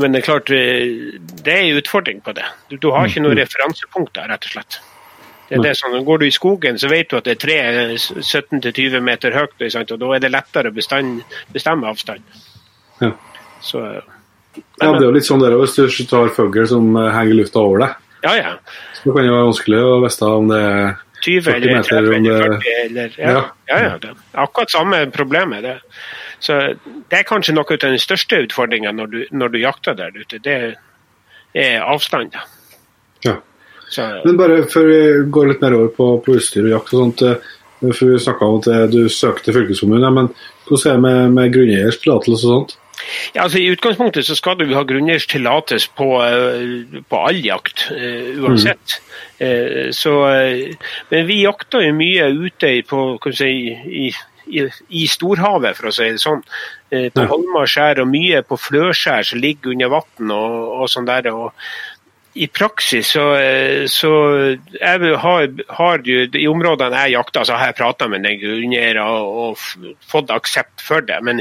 men 0.00 0.16
det 0.16 0.22
er 0.22 0.28
klart, 0.30 0.50
eh, 0.56 1.20
det 1.44 1.52
er 1.52 1.66
en 1.66 1.82
utfordring 1.82 2.24
på 2.24 2.32
det. 2.38 2.48
Du, 2.70 2.78
du 2.80 2.90
har 2.96 3.10
ikke 3.10 3.26
noen 3.26 3.36
referansepunkter, 3.38 4.32
rett 4.32 4.48
og 4.48 4.56
slett. 4.56 4.80
Det 5.48 5.58
er 5.58 5.62
det 5.62 5.76
sånn, 5.78 6.04
Går 6.04 6.18
du 6.18 6.26
i 6.26 6.30
skogen, 6.34 6.78
så 6.78 6.88
vet 6.90 7.08
du 7.10 7.16
at 7.16 7.24
det 7.24 7.36
er 7.36 7.40
tre 7.46 7.56
eh, 7.62 7.94
17-20 7.96 9.00
meter 9.00 9.30
høyt, 9.32 9.92
og 9.92 9.98
da 10.00 10.08
er 10.16 10.18
det 10.24 10.30
lettere 10.32 10.72
å 10.72 10.74
bestand, 10.74 11.22
bestemme 11.54 11.86
avstand. 11.86 12.22
Ja. 13.00 13.12
Så, 13.62 13.84
eh, 13.84 14.00
Ja, 14.80 14.90
det 14.92 15.02
er 15.02 15.06
jo 15.10 15.12
litt 15.12 15.26
sånn 15.28 15.40
der 15.42 15.52
hvis 15.60 15.74
du 15.76 16.04
tar 16.08 16.28
fugl 16.34 16.66
som 16.66 16.96
eh, 16.96 17.10
henger 17.12 17.34
i 17.34 17.40
lufta 17.42 17.60
over 17.60 17.78
deg. 17.84 17.94
ja, 18.24 18.34
ja. 18.36 18.54
Så 18.96 19.12
kan 19.14 19.22
det 19.22 19.30
være 19.30 19.46
vanskelig 19.52 19.80
å 19.84 20.00
vite 20.02 20.24
om 20.34 20.48
det 20.48 20.60
er 20.66 20.96
20 21.22 21.42
40 21.42 21.56
eller 21.56 21.74
meter 21.76 21.90
30 21.90 22.08
om 22.08 22.14
eller 22.14 22.48
det- 22.48 22.62
40 22.62 22.84
eller 22.86 23.14
ja. 23.18 23.30
Ja. 23.30 23.42
Ja, 23.68 23.98
det 23.98 24.10
er 24.10 24.40
akkurat 24.42 24.70
samme 24.70 25.06
problemet. 25.12 25.62
Det. 25.62 25.76
Så 26.40 26.58
det 27.10 27.18
er 27.20 27.22
kanskje 27.28 27.54
noe 27.54 27.64
av 27.70 27.78
den 27.78 27.98
største 27.98 28.42
utfordringa 28.46 28.92
når, 28.92 29.06
du- 29.10 29.26
når 29.32 29.48
du 29.52 29.58
jakter 29.58 29.94
der 29.94 30.10
ute. 30.16 30.38
Det 30.42 30.76
er 31.54 31.80
avstand. 31.82 32.34
Ja. 33.24 33.36
Men 34.24 34.36
bare 34.40 34.62
før 34.70 34.88
vi 34.90 34.98
går 35.32 35.48
litt 35.52 35.62
mer 35.64 35.76
over 35.78 35.88
på, 35.96 36.08
på 36.24 36.36
utstyr 36.38 36.64
og 36.68 36.74
jakt 36.76 36.94
og 36.94 37.00
sånt. 37.04 37.22
eh, 37.22 37.52
For 37.92 38.08
vi 38.10 38.18
snakket 38.18 38.42
om 38.48 38.58
at 38.60 38.66
eh, 38.72 38.86
du 38.92 39.08
søkte 39.12 39.52
fylkeskommunen, 39.52 40.14
men 40.14 40.28
hvordan 40.66 40.90
er 40.90 40.96
det 40.96 41.02
med, 41.06 41.32
med 41.36 41.52
grunneiers 41.54 41.98
tillatelse 42.02 42.46
og 42.46 42.52
sånt? 42.56 42.76
ja, 43.34 43.42
altså 43.44 43.58
I 43.60 43.68
utgangspunktet 43.74 44.24
så 44.24 44.34
skal 44.34 44.56
du 44.56 44.64
ha 44.72 44.80
grunneiers 44.88 45.26
tillatelse 45.28 45.90
på, 45.98 46.06
eh, 46.24 47.00
på 47.10 47.18
all 47.28 47.42
jakt, 47.44 47.90
uansett. 48.40 48.96
Mm. 49.38 49.92
Så, 49.92 50.14
men 51.10 51.26
vi 51.28 51.42
jakter 51.42 51.84
jo 51.84 51.92
mye 51.94 52.30
ute 52.46 52.70
i- 52.78 52.82
på 52.88 53.18
si, 53.36 53.50
i, 53.76 54.06
i, 54.48 54.64
i 54.88 55.04
storhavet, 55.12 55.76
for 55.76 55.90
å 55.90 55.92
si 55.92 56.08
det 56.14 56.22
sånn. 56.24 56.40
På 56.88 57.20
Ja. 57.20 57.26
Holma 57.28 57.66
skjær 57.68 58.00
og 58.00 58.08
mye 58.08 58.40
på 58.46 58.56
Fløskjær 58.56 59.26
som 59.28 59.40
ligger 59.42 59.74
under 59.74 59.88
vann 59.92 60.30
og, 60.32 60.80
og 60.80 60.88
sånn 60.88 61.04
der. 61.08 61.28
og 61.34 61.52
i 62.36 62.46
praksis 62.52 63.08
så, 63.14 63.24
eh, 63.34 63.86
så 63.88 64.10
jeg 64.76 65.12
har, 65.22 65.46
har 65.78 66.02
jo, 66.04 66.24
I 66.36 66.48
områdene 66.50 67.06
jeg 67.06 67.16
jakter, 67.16 67.46
så 67.48 67.56
har 67.56 67.70
jeg 67.70 67.78
prata 67.78 68.08
med 68.12 68.26
den 68.26 68.36
grunneiere 68.42 69.04
og, 69.08 69.38
og 69.44 69.94
fått 70.04 70.32
aksept 70.34 70.84
for 70.84 71.04
det. 71.06 71.16
Men 71.24 71.40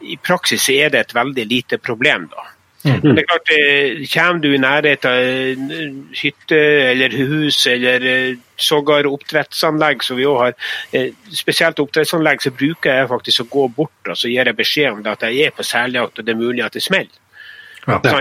i 0.00 0.16
praksis 0.16 0.70
er 0.72 0.92
det 0.94 1.04
et 1.04 1.14
veldig 1.16 1.46
lite 1.50 1.78
problem, 1.82 2.30
da. 2.32 2.48
Men 2.80 3.12
det 3.12 3.20
er 3.20 3.26
klart, 3.28 3.50
eh, 3.52 4.06
Kommer 4.08 4.40
du 4.40 4.54
i 4.54 4.60
nærheten 4.60 5.10
av 5.10 6.14
hytte 6.16 6.60
eller 6.88 7.12
hus 7.12 7.66
eller 7.68 8.06
eh, 8.08 8.38
sågar 8.56 9.08
oppdrettsanlegg, 9.10 10.04
som 10.04 10.16
vi 10.16 10.24
også 10.24 10.46
har, 10.46 11.10
spesielt 11.36 11.80
oppdrettsanlegg, 11.84 12.40
så 12.40 12.54
bruker 12.56 13.02
jeg 13.02 13.10
faktisk 13.12 13.44
å 13.44 13.50
gå 13.52 13.66
bort 13.76 14.08
og 14.08 14.16
så 14.16 14.32
gir 14.32 14.48
jeg 14.48 14.56
beskjed 14.56 14.94
om 14.94 15.02
det 15.04 15.12
at 15.12 15.28
jeg 15.28 15.50
er 15.50 15.56
på 15.56 15.66
seljakt 15.66 16.22
og 16.22 16.24
det 16.24 16.32
er 16.32 16.40
mulig 16.40 16.64
at 16.64 16.76
det 16.76 16.84
smeller. 16.86 17.20
Ja. 17.90 18.16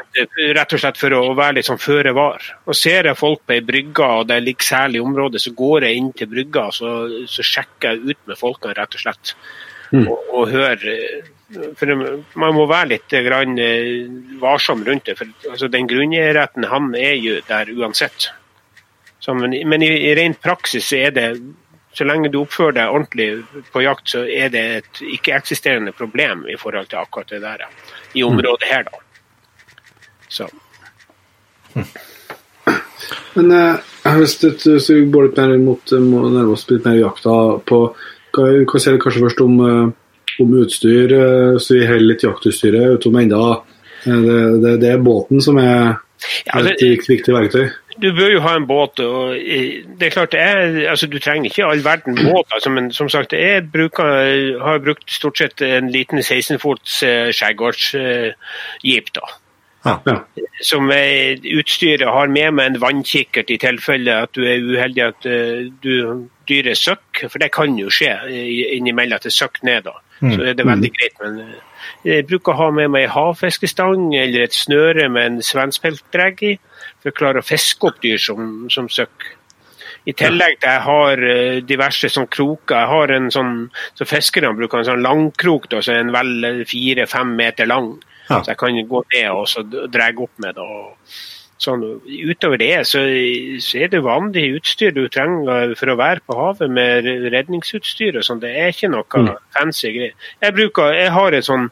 Rett 0.58 0.76
og 0.76 0.82
slett 0.82 1.00
for 1.00 1.16
å 1.16 1.34
være 1.38 1.60
litt 1.60 1.70
sånn 1.70 1.82
føre 1.82 2.14
var. 2.18 2.44
Og 2.66 2.78
Ser 2.78 3.10
jeg 3.10 3.20
folk 3.20 3.44
på 3.46 3.58
ei 3.58 3.64
brygge 3.66 4.06
og 4.20 4.30
det 4.30 4.40
ligger 4.44 4.70
særlig 4.70 5.04
område, 5.04 5.42
så 5.42 5.54
går 5.56 5.88
jeg 5.88 6.00
inn 6.00 6.14
til 6.18 6.32
brygga 6.32 6.70
så, 6.76 6.94
så 7.30 7.46
sjekker 7.46 7.96
jeg 7.96 8.16
ut 8.16 8.32
med 8.32 8.40
folkene, 8.40 8.78
rett 8.80 8.98
og 8.98 9.04
slett. 9.04 9.36
Og, 9.90 10.18
og 10.38 10.52
hører 10.54 10.84
For 11.80 11.90
man 12.38 12.54
må 12.54 12.68
være 12.70 12.92
litt 12.92 13.14
eh, 13.18 13.24
grann, 13.26 13.56
eh, 13.58 14.04
varsom 14.38 14.84
rundt 14.86 15.08
det. 15.10 15.16
for 15.18 15.50
altså, 15.50 15.68
Den 15.68 15.88
grunneierretten 15.90 16.68
han 16.70 16.92
er 16.94 17.16
jo 17.18 17.40
der 17.48 17.72
uansett. 17.74 18.30
Så, 19.20 19.34
men 19.34 19.58
men 19.68 19.82
i, 19.82 19.90
i 20.12 20.14
ren 20.16 20.38
praksis 20.38 20.92
så 20.92 21.02
er 21.08 21.16
det 21.16 21.26
så 21.98 22.06
lenge 22.06 22.30
du 22.30 22.40
oppfører 22.44 22.78
deg 22.78 22.94
ordentlig 22.94 23.64
på 23.74 23.82
jakt, 23.82 24.12
så 24.14 24.22
er 24.30 24.52
det 24.54 24.64
et 24.78 25.02
ikke-eksisterende 25.18 25.92
problem 25.98 26.46
i 26.48 26.58
forhold 26.60 26.90
til 26.92 27.02
akkurat 27.02 27.34
det 27.34 27.42
der 27.42 27.66
i 28.14 28.24
området 28.24 28.70
her, 28.70 28.86
da. 28.86 29.02
Så. 30.30 30.48
Men 33.34 33.52
eh, 33.52 33.76
hvis, 34.20 34.38
du, 34.42 34.50
hvis 34.52 34.90
du 34.90 35.10
går 35.14 35.30
litt 35.30 35.42
mer 35.42 35.58
mot 35.64 35.94
nærmest 35.94 36.54
oss 36.54 36.70
litt 36.72 36.86
mer 36.88 37.00
jakta 37.00 37.36
på 37.70 37.82
Hva 38.36 38.46
hva 38.70 38.80
sier 38.82 38.94
du 38.96 39.02
kanskje 39.02 39.24
først 39.26 39.42
om, 39.46 39.60
eh, 39.66 40.42
om 40.44 40.56
utstyr? 40.62 41.14
så 41.14 41.58
Hvis 41.58 41.72
vi 41.74 41.88
holder 41.90 42.10
litt 42.12 42.26
jaktutstyret 42.28 43.00
utom 43.00 43.18
enda 43.22 43.44
eh, 44.06 44.22
det, 44.28 44.40
det, 44.66 44.76
det 44.84 44.94
er 44.94 45.06
båten 45.06 45.42
som 45.42 45.58
er 45.62 45.98
Ja, 46.46 46.62
det, 46.66 46.76
et 46.84 47.08
viktig, 47.08 47.32
verktøy. 47.32 47.70
du 48.04 48.10
bør 48.16 48.34
jo 48.34 48.40
ha 48.44 48.56
en 48.60 48.68
båt. 48.68 49.00
og 49.00 49.38
eh, 49.38 49.86
det 50.00 50.10
er 50.10 50.16
klart, 50.18 50.34
jeg, 50.36 50.88
altså, 50.92 51.08
Du 51.08 51.20
trenger 51.20 51.50
ikke 51.50 51.66
all 51.66 51.84
verden 51.84 52.18
båt, 52.20 52.48
altså, 52.52 52.70
men 52.70 52.92
som 52.92 53.10
sagt, 53.10 53.34
jeg 53.34 53.70
bruker, 53.72 54.60
har 54.62 54.82
brukt 54.84 55.12
stort 55.12 55.38
sett 55.40 55.62
en 55.62 55.90
liten 55.94 56.20
16-fots 56.20 57.04
eh, 57.08 57.30
skjærgårdsjeep. 57.32 59.14
da. 59.16 59.32
Ja. 59.86 60.24
Som 60.62 60.92
er 60.92 61.40
utstyret 61.56 62.10
har 62.12 62.28
med 62.28 62.52
meg 62.58 62.74
en 62.74 62.82
vannkikkert 62.82 63.52
i 63.54 63.58
tilfelle 63.62 64.18
at 64.26 64.36
du 64.36 64.44
er 64.44 64.60
uheldig 64.60 65.06
at 65.06 65.28
eh, 65.30 65.70
du 65.84 66.28
dyret 66.50 66.80
søkk, 66.80 67.24
for 67.30 67.40
det 67.40 67.52
kan 67.56 67.78
jo 67.80 67.92
skje 67.94 68.12
eh, 68.28 68.76
innimellom 68.76 69.20
at 69.20 69.30
det 69.30 69.34
søkker 69.36 69.64
ned. 69.70 69.88
da. 69.88 69.96
Så 70.20 70.44
er 70.44 70.58
det 70.60 70.68
veldig 70.68 70.92
greit. 70.98 71.16
Men 71.24 71.40
eh, 71.46 71.90
jeg 72.04 72.28
bruker 72.28 72.54
å 72.54 72.60
ha 72.60 72.70
med 72.76 72.92
meg 72.92 73.08
havfiskestang 73.14 74.12
eller 74.20 74.50
et 74.50 74.58
snøre 74.58 75.08
med 75.08 75.26
en 75.26 75.42
svenspeltdregg 75.48 76.44
i, 76.44 76.54
for 77.00 77.14
å 77.14 77.20
klare 77.22 77.40
å 77.40 77.48
fiske 77.48 77.88
opp 77.88 78.04
dyr 78.04 78.20
som, 78.20 78.68
som 78.74 78.92
søkker. 78.92 79.36
I 80.08 80.14
tillegg 80.16 80.62
til 80.62 80.72
jeg 80.72 80.82
har 80.86 81.22
diverse 81.68 82.08
sånn 82.10 82.30
kroker. 82.32 82.76
Jeg 82.80 82.90
har 82.90 83.12
en 83.14 83.28
sånn, 83.32 83.56
så 84.00 84.08
Fiskerne 84.08 84.54
bruker 84.58 84.80
en 84.80 84.88
sånn 84.88 85.04
langkrok 85.04 85.68
da, 85.70 85.82
så 85.84 85.94
er 85.94 86.06
en 86.06 86.14
vel 86.16 86.64
fire-fem 86.68 87.36
meter 87.38 87.68
lang. 87.70 87.92
Ja. 88.30 88.40
Så 88.44 88.54
jeg 88.54 88.62
kan 88.62 88.80
gå 88.88 89.04
ned 89.16 89.30
og 89.34 89.46
så 89.50 89.66
dra 89.66 90.10
opp 90.14 90.42
med 90.42 90.56
det. 90.56 90.66
og 90.66 91.20
Sånn, 91.60 91.82
utover 92.08 92.56
det 92.56 92.86
så, 92.88 93.02
så, 93.60 93.82
er 93.84 93.90
det 93.92 94.00
vanlig 94.06 94.46
utstyr 94.62 94.94
du 94.96 95.02
trenger 95.12 95.74
for 95.76 95.92
å 95.92 95.98
være 96.00 96.24
på 96.24 96.38
havet 96.38 96.72
med 96.72 97.10
redningsutstyr. 97.34 98.16
og 98.16 98.24
sånn. 98.24 98.40
Det 98.40 98.54
er 98.56 98.72
ikke 98.72 98.92
noe 98.94 99.04
mm. 99.04 99.34
fancy 99.58 99.92
greier. 99.92 100.16
Jeg, 100.40 100.56
bruker, 100.56 100.94
jeg 100.96 101.12
har 101.18 101.36
et 101.36 101.50
sånn 101.50 101.68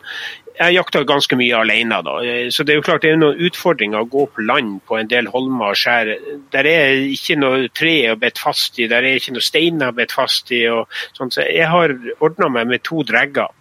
jeg 0.57 0.73
jakter 0.73 1.05
ganske 1.07 1.37
mye 1.37 1.57
alene. 1.61 1.99
Da. 2.05 2.15
Så 2.53 2.65
det 2.65 2.73
er 2.73 2.79
jo 2.79 2.85
klart 2.85 3.05
det 3.05 3.13
er 3.13 3.19
noen 3.21 3.41
utfordringer 3.47 4.03
å 4.03 4.09
gå 4.09 4.25
på 4.33 4.45
land 4.45 4.79
på 4.89 4.97
en 4.97 5.09
del 5.11 5.29
holmer 5.31 5.73
og 5.73 5.79
skjær. 5.79 6.13
Der 6.53 6.69
er 6.69 6.97
ikke 7.05 7.37
noe 7.39 7.67
tre 7.69 7.95
å 8.11 8.17
bitt 8.19 8.41
fast 8.41 8.79
i, 8.81 8.89
der 8.89 9.05
er 9.05 9.19
ikke 9.21 9.35
noe 9.37 9.45
steiner 9.45 9.93
å 9.93 9.97
bitt 9.97 10.15
fast 10.15 10.51
i. 10.55 10.63
Og 10.73 10.99
sånn. 11.17 11.33
Så 11.33 11.45
jeg 11.45 11.69
har 11.71 11.93
ordna 12.17 12.49
meg 12.57 12.73
med 12.73 12.85
to 12.87 13.03
dregger. 13.07 13.53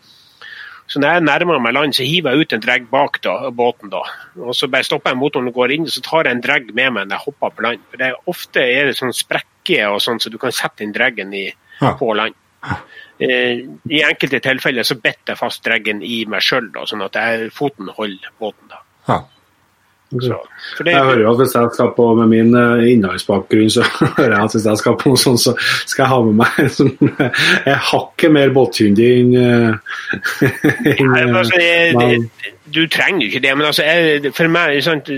Så 0.86 1.00
når 1.02 1.16
jeg 1.16 1.24
nærmer 1.26 1.58
meg 1.62 1.74
land, 1.74 1.94
så 1.96 2.06
hiver 2.06 2.30
jeg 2.36 2.46
ut 2.46 2.52
en 2.54 2.62
dregg 2.62 2.84
bak 2.90 3.18
da, 3.24 3.50
båten. 3.50 3.90
da. 3.90 4.02
Og 4.38 4.54
Så 4.54 4.68
bare 4.70 4.86
stopper 4.86 5.10
jeg 5.10 5.18
motoren 5.18 5.50
og 5.50 5.54
går 5.58 5.74
inn, 5.74 5.86
og 5.88 5.94
så 5.94 6.02
tar 6.04 6.28
jeg 6.28 6.36
en 6.36 6.42
dregg 6.44 6.68
med 6.74 6.92
meg 6.94 7.08
når 7.08 7.16
jeg 7.16 7.24
hopper 7.26 7.54
på 7.56 7.66
land. 7.66 7.86
For 7.90 8.02
det 8.02 8.10
er, 8.12 8.20
Ofte 8.30 8.62
er 8.62 8.86
det 8.90 8.98
sånn 8.98 9.14
sprekker 9.16 9.90
og 9.90 10.00
sånn, 10.04 10.20
så 10.22 10.30
du 10.30 10.38
kan 10.38 10.54
sette 10.54 10.86
inn 10.86 10.94
dreggen 10.94 11.34
i, 11.34 11.48
på 11.98 12.12
land. 12.14 12.34
Eh, 13.18 13.64
I 13.90 14.02
enkelte 14.04 14.40
tilfeller 14.44 14.86
så 14.86 14.94
bitter 15.00 15.34
jeg 15.34 15.40
fast 15.40 15.64
dreggen 15.64 16.02
i 16.04 16.24
meg 16.30 16.44
sjøl, 16.44 16.70
sånn 16.86 17.02
at 17.06 17.18
jeg, 17.18 17.50
foten 17.54 17.88
holder 17.96 18.30
båten. 18.38 18.68
da. 18.70 18.82
Så, 20.10 20.36
det, 20.86 20.92
jeg 20.92 21.02
hører 21.02 21.20
jo 21.24 21.30
at 21.32 21.40
Hvis 21.40 21.54
jeg 21.56 21.70
skal 21.74 21.88
på 21.96 22.04
med 22.14 22.28
min 22.30 22.52
innlandsbakgrunn, 22.54 22.90
innholdsbakgrunn, 22.92 23.72
så 23.74 23.82
hører 24.20 24.36
jeg 24.36 24.44
at 24.44 24.54
hvis 24.54 24.68
jeg 24.70 24.80
skal 24.82 24.96
på 25.00 25.10
noe 25.10 25.18
sånt, 25.18 25.42
så 25.42 25.54
skal 25.82 26.04
jeg 26.04 26.12
ha 26.12 26.20
med 26.28 26.38
meg 26.44 26.60
en 26.62 26.70
som 26.76 26.92
Jeg 27.66 27.80
hakket 27.90 28.34
mer 28.36 28.54
båtkyndig 28.54 29.08
enn 29.16 29.34
uh, 29.34 29.74
altså, 31.42 31.58
Du 32.70 32.82
trenger 32.86 33.26
ikke 33.26 33.42
det, 33.42 33.54
men 33.58 33.66
altså, 33.66 33.86
jeg, 33.86 34.32
for 34.36 34.52
meg 34.52 34.78
sant, 34.86 35.10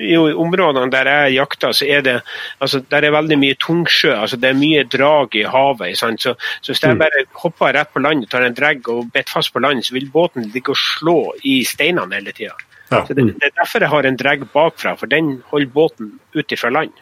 i 0.00 0.16
områdene 0.16 0.88
der 0.92 1.08
jeg 1.08 1.34
jakter, 1.38 1.74
så 1.76 1.88
er 1.88 2.04
det 2.04 2.16
altså, 2.60 2.80
der 2.90 3.04
er 3.04 3.14
veldig 3.14 3.38
mye 3.40 3.56
tungsjø. 3.60 4.14
altså 4.14 4.36
Det 4.36 4.48
er 4.48 4.58
mye 4.58 4.84
drag 4.88 5.36
i 5.36 5.44
havet. 5.44 5.98
Så, 5.98 6.12
så 6.60 6.72
hvis 6.72 6.82
jeg 6.82 6.96
mm. 6.96 7.02
bare 7.02 7.24
hopper 7.42 7.76
rett 7.76 7.92
på 7.92 8.04
land, 8.04 8.26
tar 8.30 8.46
en 8.46 8.56
dregg 8.56 8.88
og 8.88 9.10
biter 9.12 9.32
fast 9.32 9.52
på 9.52 9.60
land, 9.60 9.84
så 9.84 9.94
vil 9.96 10.10
båten 10.12 10.48
ligge 10.54 10.72
og 10.72 10.80
slå 10.80 11.18
i 11.44 11.60
steinene 11.68 12.20
hele 12.20 12.32
tida. 12.36 12.56
Ja. 12.90 13.04
Så 13.06 13.14
det, 13.14 13.26
det, 13.38 13.50
er 13.50 13.56
derfor 13.56 13.84
jeg 13.84 13.92
har 13.92 14.06
en 14.08 14.18
dregg 14.18 14.46
bakfra, 14.52 14.96
for 14.98 15.10
den 15.10 15.36
holder 15.50 15.74
båten 15.74 16.14
ut 16.34 16.54
fra 16.58 16.72
land. 16.74 16.96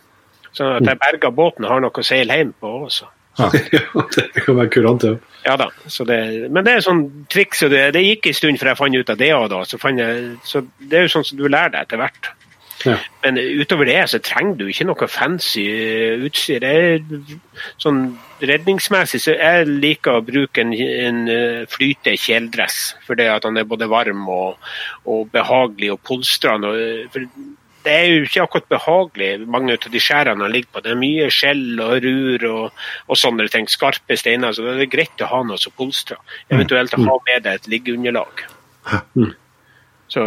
Sånn 0.53 0.75
at 0.79 0.89
jeg 0.89 1.01
berger 1.01 1.33
båten 1.35 1.65
og 1.67 1.73
har 1.73 1.85
noe 1.85 2.03
å 2.03 2.05
seile 2.05 2.37
hjem 2.41 2.53
på 2.61 2.73
også. 2.89 3.09
Ja. 3.39 3.49
det 4.17 4.43
kan 4.43 4.59
være 4.59 4.71
kurant, 4.75 5.05
ja. 5.07 5.15
ja 5.45 5.55
da, 5.61 5.69
det, 6.11 6.19
men 6.51 6.67
det 6.67 6.75
er 6.75 6.85
sånn 6.85 7.05
triks, 7.31 7.63
og 7.67 7.73
det, 7.73 7.85
det 7.95 8.03
gikk 8.03 8.29
en 8.31 8.39
stund 8.41 8.61
før 8.61 8.73
jeg 8.73 8.81
fant 8.81 8.99
ut 8.99 9.13
av 9.15 9.21
det 9.21 9.31
òg. 9.37 9.55
Så, 9.69 9.79
så 10.51 10.65
det 10.81 10.99
er 10.99 11.07
jo 11.07 11.15
sånn 11.15 11.29
som 11.31 11.41
du 11.41 11.47
lærer 11.47 11.77
deg 11.77 11.87
etter 11.87 12.03
hvert. 12.03 12.33
Ja. 12.87 12.95
Men 13.25 13.39
utover 13.39 13.89
det 13.89 13.99
så 14.11 14.21
trenger 14.23 14.61
du 14.61 14.69
ikke 14.71 14.87
noe 14.87 15.09
fancy 15.11 15.65
eh, 15.67 16.25
utstyr. 16.27 16.65
Jeg, 16.65 17.39
sånn 17.81 18.03
Redningsmessig 18.39 19.19
så 19.25 19.35
jeg 19.35 19.65
liker 19.67 20.21
å 20.21 20.27
bruke 20.27 20.63
en, 20.63 20.75
en 20.75 21.25
eh, 21.33 21.65
flyte 21.71 22.15
kjeledress, 22.15 22.93
fordi 23.07 23.27
at 23.33 23.49
han 23.49 23.59
er 23.59 23.67
både 23.67 23.89
varm 23.91 24.29
og, 24.31 24.69
og 25.11 25.33
behagelig 25.33 25.91
og 25.97 26.05
polstrende. 26.07 26.71
det 27.83 27.97
er 27.97 28.07
jo 28.07 28.29
ikke 28.29 28.45
akkurat 28.45 28.71
behagelig, 28.71 29.33
mange 29.51 29.75
av 29.75 29.91
de 29.91 30.03
skjærene 30.03 30.47
han 30.47 30.55
ligger 30.55 30.71
på. 30.77 30.85
Det 30.87 30.95
er 30.95 31.03
mye 31.03 31.27
skjell 31.35 31.83
og 31.83 31.97
rur 32.07 32.47
og, 32.53 32.87
og 33.09 33.19
sånne 33.19 33.49
ting. 33.51 33.67
Skarpe 33.71 34.19
steiner. 34.21 34.55
Så 34.55 34.63
det 34.63 34.77
er 34.87 34.93
greit 34.93 35.27
å 35.27 35.33
ha 35.33 35.43
noe 35.47 35.59
som 35.59 35.75
polstrer. 35.75 36.23
Eventuelt 36.53 36.95
å 36.95 37.03
ha 37.09 37.19
med 37.27 37.47
deg 37.49 37.59
et 37.59 37.71
liggeunderlag. 37.75 38.47
Mm. 39.19 39.33
Så, 40.09 40.25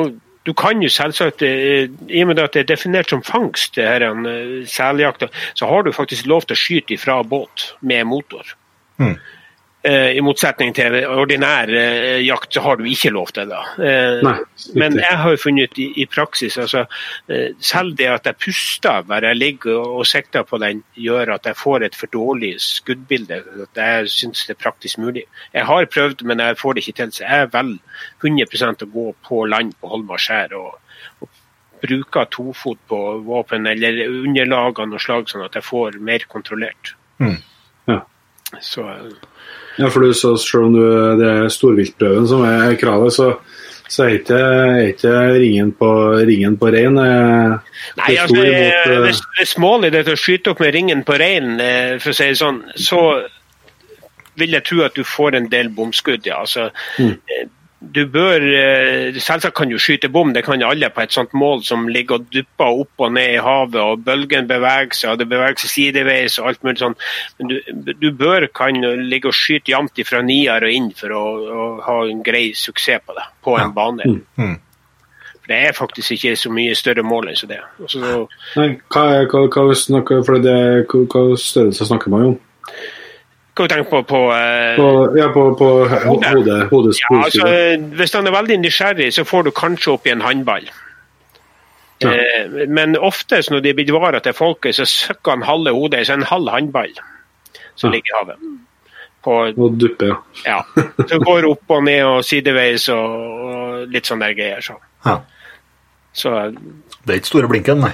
og 0.00 0.16
du 0.50 0.54
kan 0.58 0.82
jo 0.82 0.90
selvsagt, 0.90 1.42
eh, 1.46 1.86
I 2.10 2.22
og 2.24 2.32
med 2.32 2.42
at 2.42 2.56
det 2.56 2.64
er 2.64 2.72
definert 2.72 3.12
som 3.12 3.22
fangst, 3.22 3.76
det 3.78 3.86
her, 3.86 4.06
en 4.10 4.26
seljakta, 4.66 5.30
så 5.54 5.68
har 5.70 5.86
du 5.86 5.92
faktisk 5.94 6.26
lov 6.26 6.42
til 6.48 6.58
å 6.58 6.60
skyte 6.60 6.96
ifra 6.96 7.20
båt 7.22 7.70
med 7.86 8.08
motor. 8.10 8.56
Mm. 8.98 9.14
Eh, 9.82 10.10
I 10.12 10.20
motsetning 10.20 10.74
til 10.76 10.92
ordinær 11.08 11.70
eh, 11.72 12.18
jakt, 12.20 12.50
så 12.52 12.60
har 12.66 12.76
du 12.76 12.84
ikke 12.84 13.12
lov 13.14 13.30
til 13.32 13.48
det. 13.48 13.60
Eh, 13.80 14.18
Nei, 14.26 14.34
men 14.76 14.98
jeg 15.00 15.20
har 15.22 15.32
jo 15.32 15.40
funnet 15.40 15.78
i, 15.80 15.86
i 16.02 16.04
praksis 16.04 16.58
altså, 16.60 16.82
Selv 17.64 17.94
det 17.96 18.10
at 18.12 18.28
jeg 18.28 18.36
puster 18.44 19.06
bare 19.08 19.30
jeg 19.30 19.38
ligger 19.40 19.80
og 19.80 20.04
sikter 20.08 20.44
på 20.44 20.60
den, 20.60 20.82
gjør 21.00 21.32
at 21.38 21.48
jeg 21.48 21.56
får 21.56 21.86
et 21.86 21.96
for 21.96 22.12
dårlig 22.12 22.52
skuddbilde. 22.60 23.40
At 23.64 23.80
jeg 23.80 24.12
syns 24.12 24.44
det 24.48 24.58
er 24.58 24.62
praktisk 24.66 25.00
mulig. 25.00 25.24
Jeg 25.54 25.64
har 25.64 25.88
prøvd, 25.88 26.26
men 26.28 26.44
jeg 26.44 26.60
får 26.60 26.76
det 26.76 26.84
ikke 26.84 26.98
til. 27.00 27.16
Så 27.16 27.24
jeg 27.24 27.50
velger 27.54 28.06
100% 28.20 28.84
å 28.84 28.92
gå 28.92 29.06
på 29.30 29.42
land 29.48 29.72
på 29.80 29.94
Holmar 29.94 30.20
skjær. 30.20 30.56
og, 30.60 30.76
og 31.24 31.28
bruker 31.80 32.28
tofot 32.28 32.78
på 32.88 32.98
våpen 33.24 33.66
eller 33.66 34.02
underlag 34.08 34.80
av 34.80 34.88
noe 34.90 35.00
slag, 35.00 35.30
sånn 35.30 35.46
at 35.46 35.56
jeg 35.56 35.64
får 35.64 35.96
mer 36.04 36.26
kontrollert. 36.28 36.94
Mm. 37.22 37.38
Ja. 37.88 38.02
Så 38.60 38.84
ja, 39.80 39.88
for 39.90 40.04
du, 40.04 40.12
så 40.16 40.34
selv 40.40 40.68
om 40.68 40.76
du, 40.76 40.84
det 41.20 41.30
er 41.30 41.52
storviltprøven 41.52 42.28
som 42.28 42.44
er 42.46 42.76
kravet, 42.80 43.14
så, 43.16 43.30
så 43.90 44.06
er 44.06 44.18
ikke, 44.20 44.40
ikke 44.92 45.14
ringen 45.40 45.74
på, 45.76 45.90
ringen 46.28 46.58
på 46.60 46.72
rein 46.74 47.00
eh, 47.02 47.76
Nei, 48.00 48.14
altså, 48.14 48.36
mot, 48.36 48.90
uh... 48.90 48.96
hvis, 49.06 49.22
hvis 49.38 49.56
målet 49.62 50.00
er 50.00 50.12
å 50.12 50.18
skyte 50.20 50.52
opp 50.52 50.62
med 50.62 50.74
ringen 50.76 51.04
på 51.06 51.18
rein, 51.20 51.54
eh, 51.64 51.94
for 51.98 52.12
å 52.12 52.18
si 52.20 52.28
det 52.32 52.40
sånn, 52.40 52.64
så 52.78 53.00
vil 54.40 54.54
jeg 54.56 54.68
tro 54.68 54.84
at 54.86 54.96
du 54.96 55.02
får 55.04 55.36
en 55.36 55.48
del 55.52 55.72
bomskudd. 55.74 56.28
Ja. 56.28 56.44
Altså, 56.46 56.70
mm 57.00 57.16
du 57.80 58.02
bør 58.12 58.42
eh, 58.44 59.16
Selvsagt 59.16 59.56
kan 59.56 59.70
du 59.70 59.78
skyte 59.80 60.10
bom, 60.12 60.34
det 60.36 60.42
kan 60.44 60.62
alle 60.62 60.90
på 60.92 61.00
et 61.00 61.14
sånt 61.14 61.32
mål 61.36 61.62
som 61.64 61.86
ligger 61.88 62.18
og 62.18 62.26
dupper 62.32 62.80
opp 62.82 63.04
og 63.06 63.14
ned 63.16 63.36
i 63.38 63.40
havet, 63.40 63.80
og 63.80 64.02
bølgen 64.04 64.48
beveger 64.50 64.92
seg, 64.96 65.14
og 65.14 65.22
det 65.22 65.28
beveger 65.30 65.62
seg 65.62 65.72
sideveis 65.72 66.36
og 66.38 66.50
alt 66.50 66.66
mulig 66.66 66.82
sånn. 66.82 66.96
Men 67.38 67.52
du, 67.52 67.94
du 67.96 68.08
bør 68.12 68.50
kan 68.54 68.76
ligge 69.08 69.32
og 69.32 69.36
skyte 69.36 69.72
jevnt 69.72 70.02
fra 70.06 70.20
nier 70.24 70.66
og 70.66 70.76
inn 70.76 70.90
for 70.96 71.16
å, 71.16 71.24
å, 71.40 71.68
ha 71.86 71.96
en 72.10 72.20
grei 72.26 72.50
suksess 72.56 73.06
på 73.06 73.16
det, 73.16 73.26
på 73.46 73.56
en 73.56 73.72
bane. 73.76 74.10
Mm. 74.10 74.20
mm. 74.36 74.58
For 75.40 75.54
det 75.54 75.64
er 75.70 75.76
faktisk 75.76 76.18
ikke 76.18 76.36
så 76.36 76.52
mye 76.52 76.76
større 76.76 77.02
mål 77.06 77.30
enn 77.30 77.40
så 77.40 77.48
det. 77.48 77.62
Altså, 77.80 78.24
Nei, 78.60 78.70
hva, 78.92 79.04
hva, 79.24 79.46
hva, 79.48 79.66
hva, 80.20 81.04
hva 81.16 81.28
størrelse 81.40 81.88
snakker 81.88 82.12
man 82.12 82.32
om? 82.34 82.40
Hva 83.60 83.66
tenker 83.68 83.84
du 83.84 83.90
på? 83.90 83.98
På, 84.08 84.20
uh, 84.32 84.76
på, 84.78 85.18
ja, 85.18 85.26
på, 85.34 85.42
på 85.58 85.66
hodet? 85.84 86.62
hodet 86.70 86.94
ja, 86.96 87.10
altså, 87.18 87.48
hvis 87.98 88.14
han 88.16 88.28
er 88.30 88.32
veldig 88.32 88.56
nysgjerrig, 88.62 89.10
så 89.12 89.26
får 89.28 89.48
du 89.48 89.50
kanskje 89.52 89.92
opp 89.92 90.08
i 90.08 90.14
en 90.14 90.24
håndball. 90.24 90.70
Ja. 92.00 92.14
Uh, 92.14 92.62
men 92.72 92.96
oftest 92.96 93.52
når 93.52 93.66
de 93.66 93.74
blir 93.76 93.90
bevaret 93.92 94.24
til 94.24 94.36
folket, 94.36 94.78
så 94.78 94.88
søkker 94.88 95.36
han 95.36 95.44
halve 95.44 95.74
hodet, 95.76 96.06
så 96.08 96.16
en 96.16 96.24
halv 96.30 96.48
håndball 96.48 96.96
som 97.74 97.90
ja. 97.90 97.98
ligger 97.98 98.14
i 98.14 98.18
havet. 98.18 98.50
På, 99.20 99.36
og 99.52 99.76
duppe, 99.76 100.08
ja. 100.08 100.16
ja. 100.46 100.84
Så 101.04 101.20
går 101.28 101.50
opp 101.50 101.76
og 101.76 101.84
ned 101.84 102.04
og 102.08 102.24
sideveis 102.24 102.88
og, 102.94 103.16
og 103.44 103.92
litt 103.92 104.08
sånn 104.08 104.24
der 104.24 104.32
greier. 104.38 104.64
Så. 104.64 104.78
Ja. 105.04 105.18
så. 106.16 106.38
Det 107.04 107.12
er 107.12 107.20
ikke 107.20 107.34
store 107.34 107.52
blinken, 107.52 107.84
nei? 107.84 107.92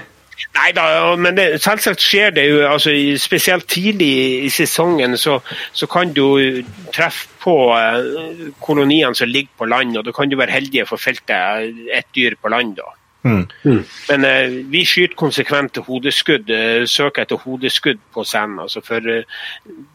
Nei 0.57 0.71
da, 0.77 0.85
men 1.17 1.37
det, 1.37 1.47
selvsagt 1.65 2.03
skjer 2.03 2.35
det 2.37 2.45
jo. 2.49 2.61
altså 2.69 2.93
Spesielt 3.21 3.67
tidlig 3.73 4.45
i 4.45 4.51
sesongen 4.53 5.17
så, 5.21 5.39
så 5.73 5.89
kan 5.89 6.13
du 6.17 6.63
treffe 6.93 7.29
på 7.41 7.57
eh, 7.77 8.51
koloniene 8.61 9.17
som 9.17 9.31
ligger 9.31 9.53
på 9.59 9.69
land, 9.71 9.97
og 9.97 10.05
da 10.05 10.13
kan 10.13 10.29
du 10.29 10.37
være 10.37 10.59
heldig 10.59 10.85
å 10.85 10.91
få 10.91 11.01
felt 11.01 11.25
deg 11.31 11.89
et 11.95 12.09
dyr 12.17 12.37
på 12.41 12.53
land. 12.53 12.77
da. 12.81 12.93
Mm. 13.27 13.47
Mm. 13.65 13.85
Men 14.09 14.25
eh, 14.25 14.57
vi 14.71 14.85
skyter 14.87 15.17
konsekvent 15.19 15.81
hodeskudd, 15.89 16.51
eh, 16.51 16.85
søker 16.87 17.25
etter 17.25 17.41
hodeskudd 17.43 17.99
på 18.15 18.25
scenen. 18.25 18.61
Altså, 18.63 18.83
for 18.87 19.03
eh, 19.11 19.27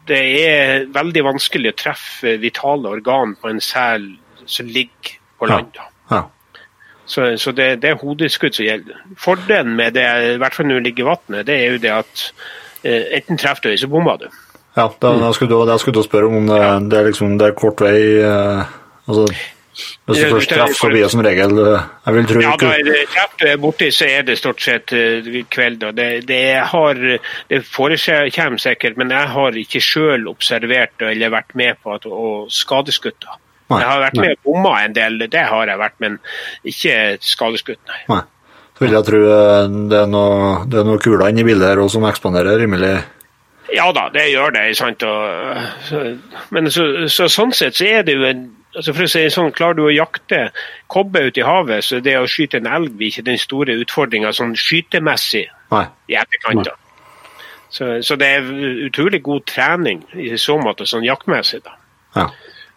det 0.10 0.22
er 0.42 0.86
veldig 0.92 1.24
vanskelig 1.30 1.72
å 1.72 1.80
treffe 1.80 2.36
vitale 2.42 2.92
organ 2.92 3.38
på 3.40 3.52
en 3.52 3.64
sel 3.64 4.10
som 4.46 4.68
ligger 4.68 5.16
på 5.40 5.48
land. 5.52 5.72
da. 5.78 6.26
Så, 7.12 7.26
så 7.42 7.52
det, 7.52 7.82
det, 7.84 7.90
er 7.92 8.00
hodeskudd 8.00 8.56
som 8.56 8.64
gjelder. 8.64 9.00
Fordelen 9.20 9.76
med 9.76 9.98
det, 9.98 10.08
i 10.36 10.38
hvert 10.40 10.56
fall 10.56 10.70
når 10.70 10.80
du 10.80 10.86
ligger 10.88 11.04
i 11.04 11.10
vannet, 11.10 11.48
det 11.50 11.58
er 11.58 11.74
jo 11.74 11.82
det 11.84 11.92
at 11.92 12.22
eh, 12.88 13.18
enten 13.18 13.40
treffer 13.42 13.68
du, 13.68 13.78
så 13.82 13.90
bommer 13.92 14.22
du. 14.22 14.30
Ja, 14.78 14.86
da, 15.02 15.16
da 15.20 15.32
skulle 15.36 15.52
du, 15.52 15.66
da 15.68 15.76
skulle 15.82 16.00
du 16.00 16.06
spørre 16.08 16.30
om 16.32 16.46
det, 16.48 16.62
det, 16.92 17.00
er 17.00 17.10
liksom, 17.10 17.34
det 17.40 17.50
er 17.50 17.58
kort 17.60 17.84
vei 17.84 17.98
eh, 18.24 18.62
altså, 19.04 19.26
Hvis 20.08 20.22
du 20.22 20.30
først 20.32 20.54
treffer, 20.54 20.78
så 20.80 20.92
blir 20.94 21.04
det 21.04 21.12
som 21.12 21.24
regel 21.28 21.60
eh, 21.66 21.90
jeg 22.06 22.16
vil 22.16 22.30
tro 22.30 22.46
Ja, 22.46 22.56
da 22.64 22.72
er 22.78 22.88
det, 22.88 22.96
treffer 23.12 23.44
du 23.44 23.66
borti, 23.66 23.92
så 23.92 24.08
er 24.08 24.24
det 24.30 24.40
stort 24.40 24.64
sett 24.64 24.96
uh, 24.96 25.28
kveld. 25.52 25.84
Det, 26.00 26.10
det, 26.32 26.42
har, 26.72 27.04
det 27.52 27.64
forekommer 27.68 28.64
sikkert, 28.64 28.96
men 28.96 29.12
jeg 29.12 29.36
har 29.36 29.62
ikke 29.66 29.84
sjøl 29.84 30.32
observert 30.32 31.04
eller 31.12 31.36
vært 31.36 31.52
med 31.60 31.84
på 31.84 32.00
at, 32.00 32.08
å 32.08 32.46
skadeskutt. 32.48 33.28
Jeg 33.80 33.88
har 33.88 34.04
vært 34.04 34.20
med 34.20 34.36
og 34.36 34.46
bomma 34.50 34.76
en 34.84 34.94
del, 34.98 35.18
det 35.32 35.48
har 35.48 35.72
jeg 35.72 35.82
vært, 35.82 35.98
men 36.04 36.20
ikke 36.68 37.00
skadeskutt, 37.24 37.82
nei. 37.88 38.02
nei. 38.12 38.22
vil 38.82 38.96
jeg 38.98 39.08
tro 39.08 39.24
eh, 39.30 39.66
det 39.92 40.00
er 40.04 40.08
noe, 40.10 40.54
det 40.68 40.80
er 40.82 40.88
noe 40.88 41.02
kuler 41.02 41.30
inni 41.30 41.46
bildet 41.48 41.70
her 41.70 41.84
som 41.94 42.08
eksponerer 42.10 42.58
rimelig 42.62 42.96
Ja 43.72 43.92
da, 43.96 44.10
det 44.12 44.32
gjør 44.32 44.52
det. 44.58 44.64
sant? 44.76 45.04
Og, 45.08 45.62
så, 45.88 46.02
men 46.50 46.72
så, 46.74 46.88
så, 47.08 47.30
sånn 47.32 47.54
sett 47.56 47.78
så 47.78 47.88
er 47.88 48.04
det 48.08 48.18
jo 48.18 48.26
en 48.28 48.50
altså 48.76 48.94
for 48.96 49.06
å 49.06 49.12
si 49.12 49.24
sånn, 49.32 49.52
Klarer 49.56 49.78
du 49.78 49.84
å 49.86 49.94
jakte 49.94 50.44
kobbe 50.92 51.26
ute 51.28 51.42
i 51.42 51.48
havet, 51.48 51.86
så 51.86 52.00
det 52.04 52.18
å 52.20 52.28
skyte 52.30 52.62
en 52.62 52.70
elg 52.72 52.94
blir 52.98 53.12
ikke 53.12 53.28
den 53.28 53.40
store 53.42 53.76
utfordringa 53.84 54.32
sånn 54.36 54.56
skytemessig 54.60 55.48
Nei. 55.72 55.86
i 56.12 56.18
etterkant. 56.20 56.68
da. 56.68 56.78
Så, 57.72 57.94
så 58.04 58.18
det 58.20 58.28
er 58.28 58.50
utrolig 58.88 59.22
god 59.24 59.46
trening 59.48 60.02
i 60.20 60.34
så 60.40 60.58
måte, 60.60 60.88
sånn 60.88 61.08
jaktmessig. 61.08 61.62
da. 61.64 61.78
Ja. 62.16 62.28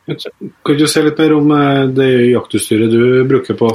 Kan 0.05 0.77
du 0.77 0.85
si 0.91 1.01
litt 1.01 1.21
mer 1.23 1.33
om 1.33 1.53
eh, 1.57 1.85
det 1.97 2.09
jaktutstyret 2.29 2.91
du 2.93 3.25
bruker 3.29 3.57
på? 3.57 3.71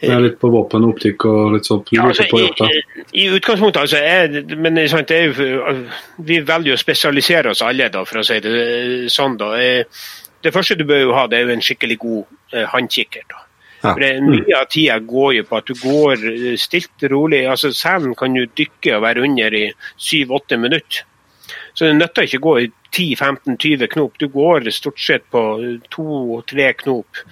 Litt 0.00 0.38
på 0.40 0.48
våpen 0.52 0.86
og 0.86 0.94
optikk 0.94 1.26
og 1.28 1.52
litt 1.56 1.68
sånt. 1.68 1.90
Ja, 1.92 2.06
altså, 2.08 2.24
i. 2.24 2.80
I 3.24 3.26
utgangspunktet, 3.36 3.82
altså, 3.82 4.00
er, 4.00 4.56
men 4.56 4.80
sant, 4.88 5.12
er 5.12 5.28
jo, 5.28 5.74
vi 6.24 6.40
velger 6.48 6.78
å 6.78 6.80
spesialisere 6.80 7.52
oss 7.52 7.60
alle, 7.66 7.90
da, 7.92 8.06
for 8.08 8.22
å 8.22 8.24
si 8.24 8.40
det 8.44 8.56
sånn. 9.12 9.36
da. 9.40 9.52
Eh, 9.60 10.00
Det 10.40 10.54
første 10.54 10.78
du 10.80 10.86
bør 10.88 11.02
jo 11.02 11.12
ha, 11.12 11.26
det 11.28 11.36
er 11.36 11.44
jo 11.44 11.52
en 11.58 11.64
skikkelig 11.64 11.98
god 12.00 12.56
eh, 12.56 12.64
håndkikker. 12.72 13.26
da. 13.28 13.44
Ja. 13.82 13.92
For 13.92 14.00
det, 14.00 14.10
Mye 14.24 14.56
av 14.56 14.66
tida 14.72 14.98
går 15.04 15.34
jo 15.38 15.44
på 15.48 15.56
at 15.60 15.68
du 15.68 15.74
går 15.76 16.24
eh, 16.32 16.56
stilt 16.60 17.04
rolig. 17.12 17.44
altså 17.48 17.72
Selen 17.76 18.14
kan 18.16 18.36
jo 18.36 18.46
dykke 18.48 18.96
og 18.96 19.04
være 19.04 19.24
under 19.28 19.56
i 19.56 19.66
7-8 19.98 20.56
minutter. 20.56 21.04
Så 21.74 21.86
det 21.86 21.96
nytter 21.98 22.26
ikke 22.26 22.40
å 22.40 22.46
gå 22.48 22.54
i 22.60 22.70
10-15-20 22.96 23.86
knop. 23.92 24.18
Du 24.18 24.28
går 24.28 24.70
stort 24.74 25.00
sett 25.00 25.26
på 25.30 25.42
to-tre 25.94 26.72
knop 26.82 27.22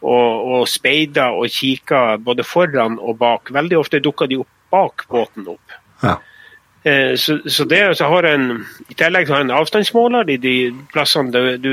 og, 0.00 0.28
og 0.58 0.68
speider 0.68 1.36
og 1.38 1.48
kikker 1.50 2.18
både 2.24 2.44
foran 2.46 2.98
og 2.98 3.18
bak. 3.22 3.52
Veldig 3.54 3.78
ofte 3.78 4.02
dukker 4.04 4.30
de 4.30 4.42
opp 4.42 4.50
bak 4.74 5.04
båten 5.08 5.46
opp. 5.48 5.74
Ja. 6.02 6.16
Eh, 6.84 7.14
Så, 7.16 7.38
så 7.46 7.64
det 7.64 7.96
så 7.96 8.08
har 8.10 8.26
en, 8.28 8.64
I 8.88 8.94
tillegg 8.98 9.30
har 9.30 9.40
en 9.40 9.52
avstandsmåler 9.54 10.30
i 10.34 10.36
de 10.36 10.54
plassene 10.92 11.30
det 11.32 11.56
du 11.64 11.70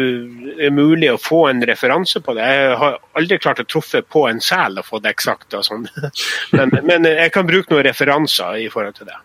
er 0.62 0.72
mulig 0.72 1.10
å 1.12 1.18
få 1.20 1.48
en 1.50 1.66
referanse 1.68 2.22
på 2.24 2.36
det. 2.38 2.46
Jeg 2.48 2.78
har 2.80 3.00
aldri 3.20 3.40
klart 3.42 3.60
å 3.60 3.68
truffe 3.68 4.04
på 4.08 4.28
en 4.30 4.40
sel 4.40 4.78
og 4.80 4.88
få 4.88 5.02
det 5.04 5.12
eksakt. 5.18 5.58
sånn. 5.66 5.90
Men, 6.56 6.72
men 6.88 7.10
jeg 7.10 7.34
kan 7.34 7.50
bruke 7.50 7.74
noen 7.74 7.84
referanser 7.90 8.62
i 8.62 8.70
forhold 8.72 9.02
til 9.02 9.10
det. 9.10 9.18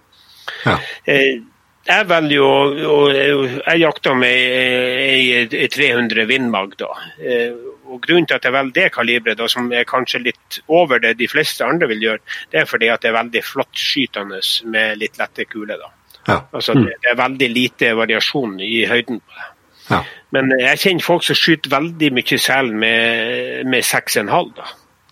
Ja. 0.64 0.78
Eh, 1.04 1.38
Jeg 1.86 2.06
velger 2.08 2.40
å- 2.42 2.74
å- 2.90 3.62
Jeg 3.66 3.80
jakter 3.80 4.14
med 4.18 4.28
ei 4.30 5.46
ei 5.46 5.68
300 5.68 6.26
Vindmag, 6.26 6.76
da. 6.76 6.88
Eh, 7.22 7.52
Og 7.88 8.00
Grunnen 8.02 8.26
til 8.26 8.34
at 8.34 8.42
jeg 8.42 8.52
velger 8.52 8.72
det 8.74 8.92
kaliberet, 8.92 9.48
som 9.48 9.72
er 9.72 9.84
kanskje 9.84 10.18
litt 10.24 10.60
over 10.68 10.98
det 10.98 11.16
de 11.18 11.28
fleste 11.28 11.64
andre 11.64 11.86
vil 11.86 12.00
gjøre, 12.00 12.18
det 12.50 12.60
er 12.60 12.64
fordi 12.66 12.88
at 12.92 13.00
det 13.00 13.10
er 13.12 13.22
veldig 13.22 13.42
flattskytende 13.44 14.40
med 14.66 14.98
litt 14.98 15.16
lette 15.18 15.44
kuler. 15.46 15.78
da. 15.78 15.90
Ja. 16.26 16.40
Altså, 16.52 16.74
det, 16.74 16.94
det 17.02 17.10
er 17.12 17.14
veldig 17.14 17.48
lite 17.54 17.94
variasjon 17.94 18.58
i 18.60 18.84
høyden 18.86 19.20
på 19.20 19.36
det. 19.36 19.46
Ja. 19.90 20.02
Men 20.32 20.50
jeg 20.58 20.78
kjenner 20.78 21.00
folk 21.02 21.22
som 21.22 21.36
skyter 21.36 21.70
veldig 21.70 22.10
mye 22.12 22.38
sel 22.40 22.72
med, 22.72 23.66
med 23.66 23.84
6,5. 23.84 24.54
da. 24.56 24.64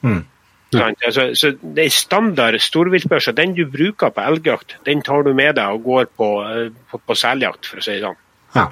Mm. 0.02 0.24
Sant? 0.80 1.04
Altså, 1.06 1.26
så 1.38 1.52
det 1.60 1.86
er 1.86 1.94
standard 1.94 2.58
storviltbørse. 2.62 3.34
Den 3.36 3.54
du 3.56 3.64
bruker 3.70 4.12
på 4.14 4.24
elgjakt, 4.24 4.76
den 4.86 5.02
tar 5.06 5.24
du 5.26 5.32
med 5.36 5.54
deg 5.58 5.78
og 5.78 5.86
går 5.86 6.10
på, 6.16 6.30
eh, 6.48 6.66
på, 6.90 7.00
på 7.00 7.18
seljakt, 7.18 7.70
for 7.70 7.82
å 7.82 7.86
si 7.86 7.96
det 7.96 8.04
sånn. 8.04 8.20
Ja. 8.54 8.68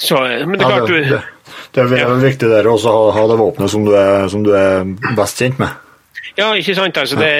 Så, 0.00 0.16
men 0.16 0.56
det 0.56 0.64
er 0.64 0.72
klart 0.72 0.88
det, 0.88 0.96
du 0.96 1.12
det, 1.12 1.22
det 1.76 2.00
er 2.00 2.14
viktig 2.22 2.48
der 2.48 2.68
også 2.70 2.88
å 2.90 3.04
ha, 3.10 3.14
ha 3.18 3.24
det 3.28 3.38
våpenet 3.40 3.72
som 3.72 3.84
du, 3.84 3.92
er, 3.96 4.26
som 4.32 4.44
du 4.46 4.54
er 4.56 4.84
best 5.18 5.42
kjent 5.42 5.60
med. 5.60 5.89
Ja, 6.40 6.48
ikke 6.56 6.74
sant. 6.78 6.96
Altså, 6.96 7.18
det, 7.20 7.30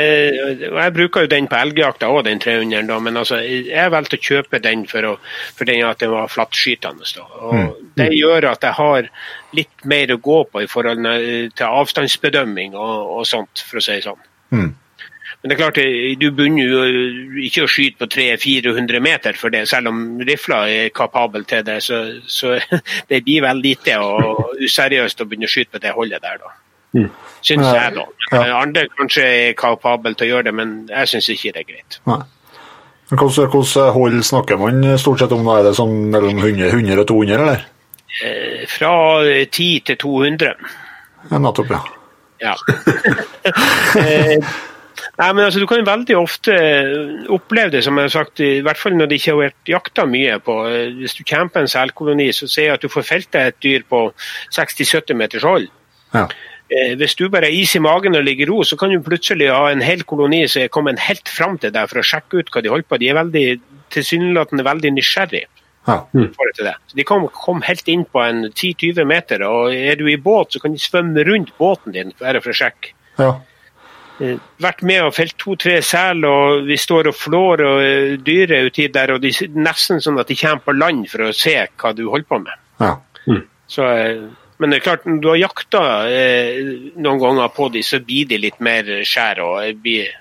jeg 0.60 0.92
bruker 0.96 1.24
jo 1.24 1.30
den 1.32 1.46
på 1.48 1.56
elgjakta 1.56 2.10
òg, 2.12 2.24
den 2.26 2.42
300 2.42 2.84
da, 2.90 2.98
men 3.00 3.16
altså, 3.16 3.38
jeg 3.40 3.92
valgte 3.94 4.18
å 4.18 4.24
kjøpe 4.26 4.60
den 4.60 4.84
for, 4.90 5.06
å, 5.08 5.14
for 5.56 5.70
den 5.70 5.86
at 5.88 6.02
den 6.02 6.12
var 6.12 6.28
flattskytende. 6.28 7.08
Da. 7.16 7.24
Og 7.48 7.80
Det 7.96 8.10
gjør 8.12 8.50
at 8.50 8.66
jeg 8.66 8.76
har 8.76 9.08
litt 9.56 9.88
mer 9.88 10.12
å 10.12 10.20
gå 10.20 10.42
på 10.52 10.64
i 10.64 10.68
forhold 10.70 11.08
til 11.56 11.80
avstandsbedømming 11.80 12.76
og, 12.76 13.16
og 13.16 13.26
sånt, 13.28 13.64
for 13.64 13.80
å 13.80 13.84
si 13.84 13.96
det 13.96 14.06
sånn. 14.10 14.22
Mm. 14.52 14.70
Men 15.40 15.48
det 15.48 15.54
er 15.54 15.60
klart, 15.62 15.78
du 16.20 16.26
begynner 16.36 16.68
jo 16.68 16.80
ikke 17.40 17.64
å 17.64 17.70
skyte 17.70 18.02
på 18.02 18.08
300-400 18.12 19.00
meter 19.00 19.38
for 19.40 19.52
det, 19.54 19.62
selv 19.70 19.88
om 19.88 20.02
rifla 20.28 20.66
er 20.68 20.92
kapabel 20.92 21.46
til 21.48 21.64
det. 21.64 21.78
Så, 21.86 22.02
så 22.28 22.58
det 23.10 23.22
blir 23.24 23.46
vel 23.46 23.62
lite 23.64 23.96
og 24.04 24.58
useriøst 24.60 25.24
å 25.24 25.28
begynne 25.30 25.48
å 25.48 25.54
skyte 25.54 25.78
på 25.78 25.80
det 25.86 25.94
holdet 25.96 26.26
der, 26.26 26.42
da. 26.42 26.52
Syns 26.94 27.66
Ja. 27.66 27.74
jeg, 27.74 27.94
da. 27.94 28.04
Ja. 28.32 28.60
Andre 28.60 28.86
kanskje 28.98 29.22
er 29.24 29.52
kapable 29.58 30.14
til 30.14 30.26
å 30.26 30.30
gjøre 30.34 30.44
det, 30.50 30.54
men 30.54 30.88
jeg 30.90 31.06
syns 31.08 31.28
ikke 31.30 31.52
det 31.54 31.60
er 31.62 31.68
greit. 31.72 31.98
Nei. 32.06 32.20
Hvordan 33.10 33.48
hvordan 33.50 33.92
hold 33.92 34.22
snakker 34.22 34.58
man 34.58 34.98
stort 34.98 35.18
sett 35.18 35.32
om? 35.32 35.44
da? 35.44 35.58
Er 35.58 35.62
det 35.70 35.74
sånn 35.78 36.10
mellom 36.12 36.38
100, 36.38 36.68
100 36.70 37.00
og 37.00 37.06
200, 37.06 37.40
eller? 37.40 37.64
Eh, 38.24 38.66
Fra 38.66 38.92
10 39.50 39.80
til 39.86 39.96
200. 39.96 40.54
Ja, 41.30 41.38
nettopp, 41.38 41.70
ja. 41.70 41.80
Ja. 42.40 42.54
Eh, 43.96 44.36
Nei, 45.18 45.32
men 45.32 45.44
altså, 45.44 45.60
Du 45.60 45.66
kan 45.66 45.84
veldig 45.86 46.16
ofte 46.16 46.54
oppleve 47.32 47.70
det, 47.72 47.82
som 47.84 47.96
jeg 47.96 48.04
har 48.08 48.12
sagt, 48.12 48.40
i 48.44 48.60
hvert 48.64 48.76
fall 48.80 48.94
når 48.96 49.08
det 49.10 49.18
ikke 49.20 49.32
har 49.34 49.40
vært 49.40 49.68
jakta 49.72 50.04
mye 50.08 50.38
på. 50.44 50.54
eh, 50.68 50.90
Hvis 51.00 51.14
du 51.18 51.24
camper 51.24 51.60
en 51.64 51.68
selkoloni, 51.72 52.30
så 52.36 52.48
ser 52.48 52.62
jeg 52.68 52.74
at 52.78 52.82
du 52.84 52.88
får 52.88 53.02
felt 53.08 53.30
deg 53.32 53.46
et 53.48 53.60
dyr 53.64 53.82
på 53.88 54.02
60-70 54.52 55.14
meters 55.16 55.42
hold. 55.48 55.68
ja. 56.14 56.26
Eh, 56.70 56.94
Hvis 56.96 57.16
du 57.18 57.28
bare 57.28 57.48
har 57.50 57.56
is 57.56 57.74
i 57.74 57.80
magen 57.82 58.14
og 58.14 58.22
ligger 58.24 58.46
i 58.46 58.50
ro, 58.50 58.60
så 58.62 58.76
kan 58.78 58.92
du 58.92 59.00
plutselig 59.02 59.48
ha 59.50 59.70
en 59.72 59.82
hel 59.82 60.04
koloni 60.06 60.44
som 60.48 60.62
er 60.62 60.68
kommet 60.70 61.00
helt 61.02 61.28
fram 61.28 61.58
til 61.58 61.72
deg 61.74 61.88
for 61.90 61.98
å 61.98 62.06
sjekke 62.06 62.38
ut 62.38 62.50
hva 62.54 62.62
de 62.62 62.70
holder 62.70 62.86
på. 62.86 62.98
De 63.02 63.08
er 63.10 63.18
veldig, 63.18 63.46
tilsynelatende 63.90 64.64
veldig 64.64 64.92
nysgjerrig. 64.94 65.46
ja. 65.88 65.96
Mm. 66.14 66.30
De 66.94 67.04
kom, 67.04 67.26
kom, 67.34 67.62
helt 67.62 67.88
inn 67.88 68.04
på 68.04 68.20
en 68.22 68.44
10-20 68.52 69.04
meter, 69.04 69.42
og 69.42 69.74
er 69.74 69.96
du 69.96 70.06
i 70.06 70.16
båt, 70.16 70.52
så 70.52 70.60
kan 70.60 70.72
de 70.72 70.78
svømme 70.78 71.24
rundt 71.26 71.50
båten 71.58 71.92
din 71.92 72.12
bare 72.20 72.40
for 72.40 72.50
å 72.54 72.58
sjekke. 72.62 72.92
ja. 73.18 73.32
Eh, 74.20 74.36
Vært 74.60 74.82
med 74.84 75.00
og 75.00 75.14
felt 75.16 75.32
to-tre 75.40 75.78
sel, 75.82 76.20
og 76.28 76.66
vi 76.68 76.76
står 76.76 77.08
og 77.08 77.14
flår 77.16 77.62
og 77.64 77.78
eh, 77.82 78.16
dyret 78.20 78.68
uti 78.68 78.86
der, 78.92 79.14
og 79.14 79.22
de, 79.24 79.30
nesten 79.56 79.98
sånn 80.04 80.20
at 80.20 80.28
de 80.28 80.36
kommer 80.36 80.60
på 80.66 80.74
land 80.76 81.06
for 81.08 81.24
å 81.24 81.32
se 81.32 81.54
hva 81.80 81.94
du 81.96 82.04
holder 82.10 82.28
på 82.28 82.38
med. 82.44 82.52
ja. 82.78 82.98
Så, 83.70 83.86
eh, 83.86 84.20
men 84.60 84.70
det 84.70 84.78
er 84.80 84.84
klart, 84.84 85.06
når 85.08 85.20
du 85.24 85.28
har 85.32 85.38
jakta 85.40 85.82
eh, 86.12 86.58
noen 87.00 87.20
ganger 87.22 87.48
på 87.56 87.70
de, 87.72 87.80
så 87.86 87.98
blir 88.04 88.28
de 88.28 88.38
litt 88.42 88.60
mer 88.60 88.84
skjær, 89.08 89.40
og, 89.46 89.86
eh, 89.88 90.12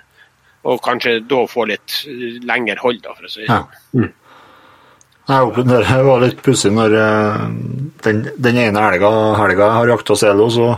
og 0.63 0.79
kanskje 0.85 1.17
da 1.27 1.43
får 1.51 1.67
litt 1.73 1.97
eh, 2.07 2.39
lengre 2.47 2.79
hold, 2.81 3.01
da, 3.03 3.13
for 3.17 3.27
å 3.27 3.31
si 3.33 3.43
det 3.43 3.51
Ja. 3.51 3.63
sånn. 3.93 4.13
Nei, 5.29 5.39
opp- 5.45 5.59
Det 5.61 6.03
var 6.07 6.21
litt 6.23 6.39
pussig 6.41 6.71
når 6.73 6.95
den, 8.01 8.23
den 8.41 8.57
ene 8.57 8.81
helga, 8.81 9.11
helga 9.37 9.67
jeg 9.67 9.75
har 9.77 9.91
jakta 9.91 10.15
sel, 10.17 10.39
og 10.41 10.49
så 10.55 10.69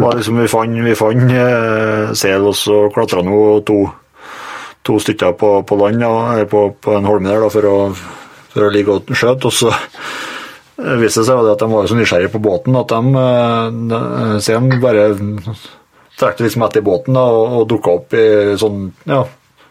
var 0.00 0.16
liksom 0.16 0.38
vi 0.40 0.46
fant, 0.48 0.78
vi 0.86 0.94
fant 0.96 1.34
eh, 1.36 2.14
sel, 2.16 2.46
og 2.48 2.54
så 2.56 2.78
klatra 2.94 3.20
nå 3.26 3.36
to, 3.68 3.82
to 4.82 4.96
stykker 4.98 5.34
på, 5.36 5.50
på 5.68 5.76
land, 5.82 6.00
da, 6.00 6.44
på, 6.48 6.62
på 6.80 6.96
en 6.96 7.04
holme 7.10 7.28
der, 7.28 7.44
da, 7.44 7.50
for 7.52 7.68
å, 7.68 7.76
for 8.54 8.64
å 8.64 8.72
ligge 8.72 8.96
og 8.96 9.12
skjøte. 9.12 9.50
Og 9.50 9.58
så 9.60 9.74
eh, 10.82 10.96
viste 11.00 11.24
seg 11.26 11.52
at 11.52 11.62
de 11.62 11.68
var 11.72 11.90
så 11.90 11.98
nysgjerrige 11.98 12.32
på 12.34 12.42
båten 12.42 12.78
at 12.78 12.92
de, 12.92 13.26
eh, 13.26 14.70
de 14.70 14.80
bare 14.82 15.06
trakk 16.20 16.42
liksom 16.44 16.64
etter 16.66 16.84
båten 16.84 17.18
og, 17.18 17.58
og 17.58 17.68
dukka 17.70 17.98
opp 17.98 18.16
i 18.18 18.24
sånn, 18.60 18.88
ja, 19.08 19.22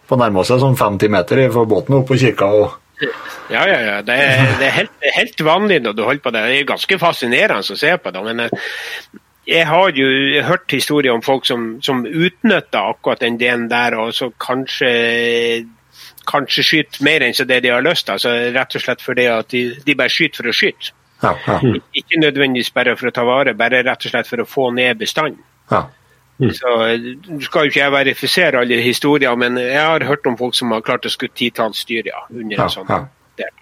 på 0.07 0.19
nærma 0.19 0.45
seg 0.47 0.61
sånn 0.63 0.77
50 0.79 1.13
meter 1.13 1.43
fra 1.53 1.65
båten 1.69 1.99
opp 2.01 2.11
og 2.11 2.21
kikka. 2.21 2.51
og 2.51 3.09
Ja, 3.51 3.65
ja, 3.67 3.79
ja. 3.81 3.97
Det 4.05 4.15
er, 4.15 4.55
det 4.59 4.69
er 4.69 4.77
helt, 4.81 4.95
helt 5.15 5.43
vanlig 5.45 5.81
når 5.83 5.97
du 5.97 6.05
holder 6.05 6.23
på 6.23 6.33
det. 6.35 6.45
Det 6.47 6.61
er 6.61 6.71
ganske 6.71 7.01
fascinerende 7.01 7.75
å 7.75 7.79
se 7.79 7.93
på 7.97 8.13
det. 8.13 8.23
Men 8.27 8.45
eh, 8.45 8.55
jeg 9.51 9.67
har 9.67 9.97
jo 9.97 10.07
hørt 10.47 10.71
historier 10.71 11.15
om 11.15 11.23
folk 11.25 11.47
som, 11.49 11.75
som 11.83 12.03
utnytter 12.05 12.91
akkurat 12.93 13.23
den 13.23 13.39
delen 13.41 13.69
der, 13.71 13.97
og 13.99 14.13
så 14.15 14.29
kanskje 14.39 14.91
kanskje 16.29 16.63
skyter 16.63 17.03
mer 17.03 17.23
enn 17.25 17.35
det 17.35 17.59
de 17.63 17.71
har 17.73 17.83
lyst 17.83 18.05
til. 18.05 18.17
Altså, 18.17 18.33
rett 18.55 18.75
og 18.77 18.83
slett 18.83 19.03
fordi 19.03 19.27
at 19.31 19.49
de, 19.51 19.63
de 19.85 19.95
bare 19.97 20.13
skyter 20.13 20.43
for 20.43 20.51
å 20.51 20.55
skyte. 20.55 20.93
Ja, 21.21 21.35
ja, 21.47 21.57
Ikke 21.93 22.19
nødvendigvis 22.19 22.71
bare 22.73 22.95
for 22.97 23.11
å 23.11 23.15
ta 23.15 23.23
vare, 23.27 23.53
bare 23.57 23.83
rett 23.85 24.05
og 24.05 24.13
slett 24.13 24.29
for 24.29 24.41
å 24.41 24.47
få 24.49 24.69
ned 24.75 24.97
bestanden. 25.01 25.41
ja. 25.71 25.87
Så 26.41 26.69
eh, 26.87 27.03
skal 27.45 27.67
jo 27.67 27.69
ikke 27.69 27.83
jeg 27.83 27.93
verifisere 27.93 28.61
alle 28.63 28.79
historier, 28.81 29.35
men 29.37 29.59
jeg 29.61 29.81
har 29.81 30.05
hørt 30.09 30.25
om 30.25 30.37
folk 30.37 30.55
som 30.57 30.71
har 30.73 30.81
klart 30.81 31.05
å 31.05 31.11
skutte 31.13 31.37
titalls 31.37 31.83
dyr 31.85 32.09
ja, 32.09 32.23
under 32.33 32.63
en 32.63 32.71
sånn 32.73 32.89
ja. 32.89 33.03
del. 33.37 33.53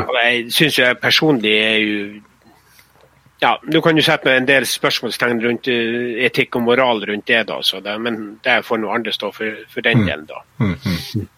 Og 0.00 0.16
jeg 0.18 0.50
syns 0.54 0.78
jeg 0.80 0.98
personlig 1.02 1.54
er 1.60 1.78
jo 1.78 2.02
ja, 3.40 3.54
Du 3.62 3.80
kan 3.80 3.96
jo 3.96 4.02
sette 4.04 4.34
en 4.36 4.44
del 4.44 4.66
spørsmålstegn 4.68 5.38
rundt 5.40 5.70
eh, 5.72 6.24
etikk 6.26 6.58
og 6.58 6.66
moral 6.66 7.04
rundt 7.08 7.26
det, 7.30 7.44
da, 7.48 7.60
så 7.64 7.80
det, 7.80 7.94
men 8.02 8.18
det 8.44 8.58
får 8.66 8.82
noe 8.82 8.98
andre 8.98 9.14
stå 9.16 9.30
for, 9.32 9.62
for 9.70 9.86
den 9.86 10.04
delen. 10.04 10.26
da. 10.28 10.42
Mm, 10.58 10.74
mm. 10.74 11.28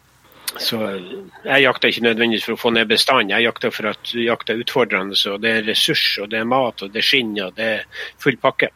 Så 0.61 0.83
eh, 0.85 1.01
Jeg 1.47 1.65
jakter 1.65 1.93
ikke 1.93 2.07
nødvendigvis 2.09 2.45
for 2.49 2.57
å 2.57 2.61
få 2.61 2.75
ned 2.77 2.91
bestanden, 2.91 3.33
jeg 3.33 3.49
jakter 3.49 3.73
for 3.75 3.93
at 3.93 4.15
jakta 4.17 4.55
er 4.55 4.63
utfordrende. 4.65 5.17
så 5.17 5.39
Det 5.41 5.57
er 5.57 5.67
ressurs, 5.67 6.07
og 6.23 6.31
det 6.31 6.43
er 6.43 6.49
mat, 6.49 6.83
og 6.83 6.93
det 6.93 7.03
er 7.03 7.09
skinn, 7.09 7.35
og 7.41 7.57
det 7.57 7.69
er 7.79 8.09
full 8.23 8.39
pakke. 8.43 8.73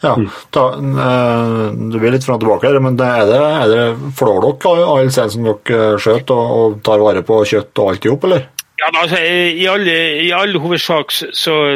Ja, 0.00 0.14
ta, 0.50 0.62
eh, 0.80 1.66
Du 1.92 1.98
blir 1.98 2.14
litt 2.14 2.24
fram 2.24 2.38
og 2.38 2.44
tilbake, 2.44 2.70
her, 2.70 2.80
men 2.80 2.96
er 2.96 3.26
det, 3.28 3.40
er 3.40 3.74
det 3.74 4.14
flår 4.16 4.46
dere 4.46 4.86
alle 4.86 5.12
steder 5.12 5.34
som 5.34 5.50
dere 5.50 5.98
skjøter 6.00 6.40
og, 6.40 6.56
og 6.60 6.80
tar 6.86 7.04
vare 7.04 7.22
på 7.26 7.42
kjøtt 7.44 7.82
og 7.82 7.92
alt 7.92 8.08
i 8.08 8.12
hop, 8.12 8.24
eller? 8.24 8.48
Ja, 8.80 8.88
altså, 8.96 9.18
I 9.20 9.66
all, 9.68 9.84
i 9.88 10.30
all 10.32 10.56
hovedsak 10.62 11.12
så, 11.12 11.26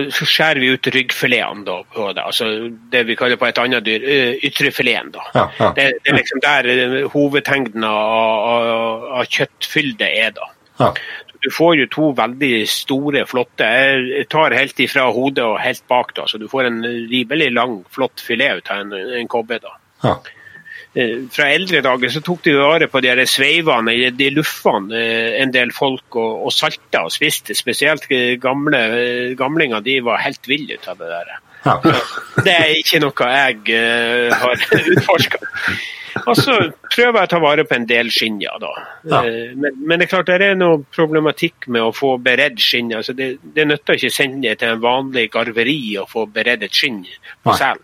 så 0.09 0.25
skjærer 0.25 0.61
vi 0.63 0.71
ut 0.73 0.89
ryggfiletene 0.95 1.67
da, 1.67 1.77
på 1.93 2.07
det. 2.17 2.23
Altså 2.25 2.49
det 2.93 3.03
vi 3.11 3.17
kaller 3.19 3.37
på 3.41 3.49
et 3.51 3.61
annet 3.61 3.85
dyr, 3.85 4.07
ytrefileten. 4.47 5.13
da. 5.13 5.27
Ja, 5.35 5.45
ja. 5.59 5.69
Det, 5.77 5.89
det 6.01 6.15
er 6.15 6.19
liksom 6.19 6.41
der 6.45 6.71
eh, 6.73 7.19
av, 7.91 8.49
av, 8.55 9.05
av 9.21 9.29
kjøttfylde 9.29 10.09
er. 10.09 10.33
da. 10.39 10.49
Ja. 10.81 10.91
Du 11.45 11.51
får 11.53 11.75
jo 11.77 11.87
to 11.93 12.07
veldig 12.17 12.55
store, 12.73 13.27
flotte 13.29 13.67
Jeg 13.69 14.25
tar 14.33 14.57
helt 14.57 14.81
ifra 14.81 15.11
hodet 15.13 15.45
og 15.45 15.59
helt 15.61 15.85
bak. 15.93 16.15
da, 16.17 16.25
så 16.27 16.41
Du 16.41 16.49
får 16.49 16.71
en 16.71 16.81
rimelig 17.11 17.51
lang, 17.53 17.83
flott 17.93 18.25
filet 18.25 18.63
ut 18.63 18.73
av 18.73 18.81
en, 18.87 18.97
en 19.21 19.29
kobbe. 19.29 19.61
da. 19.61 19.77
ja. 20.07 20.17
Eh, 20.95 21.25
Fra 21.35 21.49
eldre 21.51 21.81
dager 21.83 22.13
så 22.15 22.23
tok 22.23 22.45
de 22.47 22.55
vare 22.55 22.87
på 22.91 23.01
de 23.03 23.27
sveivene, 23.27 23.95
i 23.95 24.11
de 24.15 24.31
luffene, 24.37 24.95
eh, 24.95 25.41
en 25.43 25.55
del 25.55 25.73
folk, 25.75 26.07
og, 26.15 26.45
og 26.47 26.55
salta 26.55 27.03
og 27.09 27.15
spiste. 27.15 27.57
Spesielt 27.59 28.07
eh, 28.15 28.37
gamle 28.43 29.35
gamlinger 29.39 29.83
de 29.83 29.99
var 30.07 30.23
helt 30.23 30.47
ville 30.49 30.79
ut 30.79 30.89
av 30.89 31.03
det 31.03 31.11
der. 31.11 31.35
Ja. 31.65 31.75
Det 32.45 32.55
er 32.55 32.71
ikke 32.77 33.01
noe 33.01 33.27
jeg 33.33 33.61
uh, 33.73 34.35
har 34.37 34.65
utforska. 34.93 35.39
Og 36.29 36.37
så 36.37 36.59
prøver 36.93 37.17
jeg 37.19 37.27
å 37.27 37.31
ta 37.33 37.41
vare 37.43 37.65
på 37.67 37.75
en 37.75 37.87
del 37.89 38.11
skinn, 38.13 38.37
ja 38.45 38.53
da. 38.61 38.71
Ja. 39.09 39.23
Men, 39.57 39.81
men 39.81 39.99
det 39.99 40.07
er 40.07 40.11
klart 40.13 40.29
det 40.29 40.37
er 40.45 40.59
noe 40.59 40.83
problematikk 40.95 41.67
med 41.73 41.89
å 41.89 41.95
få 41.97 42.15
beredt 42.23 42.61
skinn. 42.63 42.93
Altså 42.95 43.17
det, 43.17 43.31
det 43.57 43.65
nytter 43.67 43.97
ikke 43.97 44.13
å 44.13 44.15
sende 44.15 44.45
det 44.45 44.59
til 44.61 44.77
en 44.77 44.85
vanlig 44.85 45.27
garveri 45.33 45.79
og 46.03 46.11
få 46.13 46.29
beredt 46.37 46.69
et 46.69 46.77
skinn 46.77 47.03
på 47.43 47.57
sel. 47.59 47.81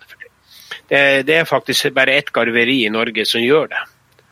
Det, 0.91 1.03
det 1.29 1.37
er 1.41 1.49
faktisk 1.49 1.93
bare 1.95 2.19
ett 2.19 2.33
garveri 2.35 2.81
i 2.87 2.93
Norge 2.93 3.27
som 3.29 3.43
gjør 3.43 3.71
det. 3.71 3.85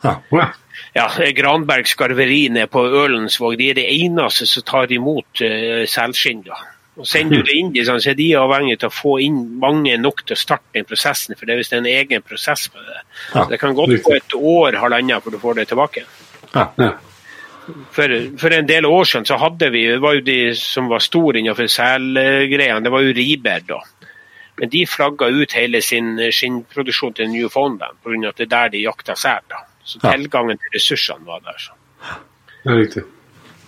Ja. 0.03 0.17
Ja. 0.31 0.49
Ja, 0.95 1.05
Granbergs 1.35 1.93
garveri 1.95 2.47
nede 2.49 2.67
på 2.71 2.81
Ølensvåg 2.81 3.57
de 3.59 3.69
er 3.69 3.77
det 3.77 3.87
eneste 3.93 4.47
som 4.49 4.65
tar 4.65 4.91
imot 4.91 5.43
uh, 5.43 5.83
selskinn. 5.87 6.41
da. 6.47 6.57
Og 6.99 7.07
Sender 7.07 7.39
du 7.39 7.47
det 7.47 7.55
inn, 7.55 7.69
så 7.85 7.95
er 8.11 8.17
de 8.17 8.31
avhengig 8.35 8.79
av 8.81 8.89
å 8.89 8.95
få 8.95 9.13
inn 9.23 9.37
mange 9.61 9.95
nok 10.01 10.25
til 10.25 10.35
å 10.35 10.39
starte 10.39 10.75
den 10.75 10.87
prosessen. 10.87 11.37
For 11.39 11.47
det 11.47 11.55
er 11.55 11.61
visst 11.61 11.75
en 11.77 11.87
egen 11.87 12.25
prosess 12.25 12.65
på 12.73 12.81
det. 12.83 13.03
Ja, 13.35 13.45
det 13.51 13.59
kan 13.61 13.77
godt 13.77 13.93
gå 14.03 14.15
et 14.17 14.35
år, 14.35 14.79
halvannet, 14.81 15.23
før 15.23 15.35
du 15.35 15.39
får 15.39 15.61
det 15.61 15.69
tilbake. 15.69 16.03
Ja. 16.55 16.65
Ja. 16.81 16.89
For, 17.93 18.15
for 18.41 18.55
en 18.55 18.67
del 18.67 18.87
år 18.89 19.05
siden 19.05 19.29
så 19.29 19.37
hadde 19.39 19.69
vi, 19.71 19.85
det 19.93 20.01
var 20.01 20.17
jo 20.17 20.25
de 20.25 20.39
som 20.57 20.89
var 20.89 21.03
store 21.05 21.39
innenfor 21.39 21.69
selgreiene, 21.71 22.81
det 22.83 22.91
var 22.91 23.05
jo 23.05 23.15
Riber 23.15 23.65
da. 23.67 23.79
Men 24.59 24.71
de 24.73 24.85
flagga 24.87 25.29
ut 25.31 25.55
hele 25.55 25.81
sin 25.81 26.17
skinnproduksjon 26.19 27.15
til 27.17 27.31
Newfoundland 27.31 28.01
pga. 28.03 28.29
at 28.29 28.41
det 28.41 28.47
er 28.49 28.55
der 28.55 28.73
de 28.75 28.83
jakta 28.83 29.15
sel. 29.15 29.55
Så 29.83 30.01
tilgangen 30.03 30.59
til 30.59 30.75
ressursene 30.75 31.25
var 31.25 31.39
der. 31.45 31.57
Så. 31.57 31.71
Det 32.63 32.73
er 32.73 32.81
riktig. 32.83 33.03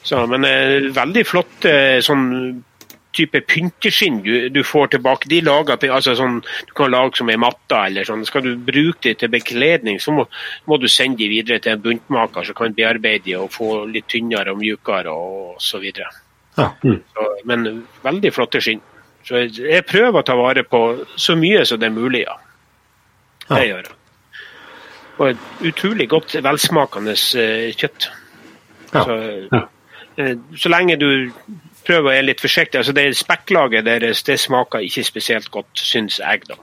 Så, 0.03 0.25
men 0.27 0.45
eh, 0.45 0.89
veldig 0.93 1.23
flott 1.29 1.65
eh, 1.69 1.99
sånn 2.01 2.27
type 3.11 3.41
pynteskinn 3.43 4.21
du, 4.23 4.49
du 4.49 4.61
får 4.63 4.93
tilbake. 4.95 5.29
De 5.29 5.41
lager, 5.43 5.77
altså 5.91 6.15
sånn, 6.17 6.39
Du 6.67 6.73
kan 6.77 6.91
lage 6.91 7.19
som 7.19 7.29
ei 7.29 7.37
matte 7.39 7.79
eller 7.87 8.07
sånn. 8.07 8.25
Skal 8.27 8.45
du 8.45 8.51
bruke 8.55 9.03
det 9.09 9.17
til 9.21 9.31
bekledning, 9.33 9.99
så 9.99 10.15
må, 10.15 10.27
må 10.69 10.79
du 10.81 10.87
sende 10.91 11.21
de 11.21 11.29
videre 11.31 11.59
til 11.61 11.75
en 11.75 11.83
buntmaker 11.83 12.47
som 12.47 12.57
kan 12.57 12.75
bearbeide 12.77 13.25
de 13.27 13.37
og 13.39 13.51
få 13.53 13.83
litt 13.91 14.09
tynnere 14.11 14.55
og 14.55 14.61
mjukere 14.61 15.13
og 15.13 15.61
så 15.63 15.81
videre. 15.83 16.09
Ja. 16.57 16.71
Så, 16.83 17.27
men 17.47 17.85
veldig 18.03 18.33
flotte 18.35 18.63
skinn. 18.63 18.81
Så 19.27 19.41
jeg, 19.43 19.51
jeg 19.61 19.85
prøver 19.85 20.19
å 20.21 20.25
ta 20.25 20.35
vare 20.39 20.63
på 20.67 20.79
så 21.19 21.35
mye 21.37 21.65
som 21.67 21.79
det 21.81 21.89
er 21.91 21.95
mulig, 21.95 22.23
ja. 22.25 22.37
Det 23.51 23.65
gjør 23.67 23.83
jeg. 23.89 23.97
Og 25.21 25.27
et 25.29 25.65
utrolig 25.69 26.07
godt, 26.09 26.33
velsmakende 26.41 27.13
eh, 27.37 27.67
kjøtt. 27.77 28.07
Ja. 28.93 29.03
Så, 29.05 29.17
Ja. 29.51 29.61
eh, 30.17 30.33
så 30.57 30.71
lenge 30.71 30.97
du 30.97 31.07
prøver 31.85 32.01
å 32.01 32.09
være 32.09 32.25
litt 32.25 32.41
forsiktig. 32.41 32.79
altså 32.79 32.93
det 32.93 33.05
Spekklaget 33.17 33.85
deres 33.85 34.23
det 34.23 34.39
smaker 34.39 34.81
ikke 34.85 35.03
spesielt 35.05 35.51
godt, 35.51 35.69
syns 35.75 36.19
jeg. 36.19 36.47
da. 36.47 36.55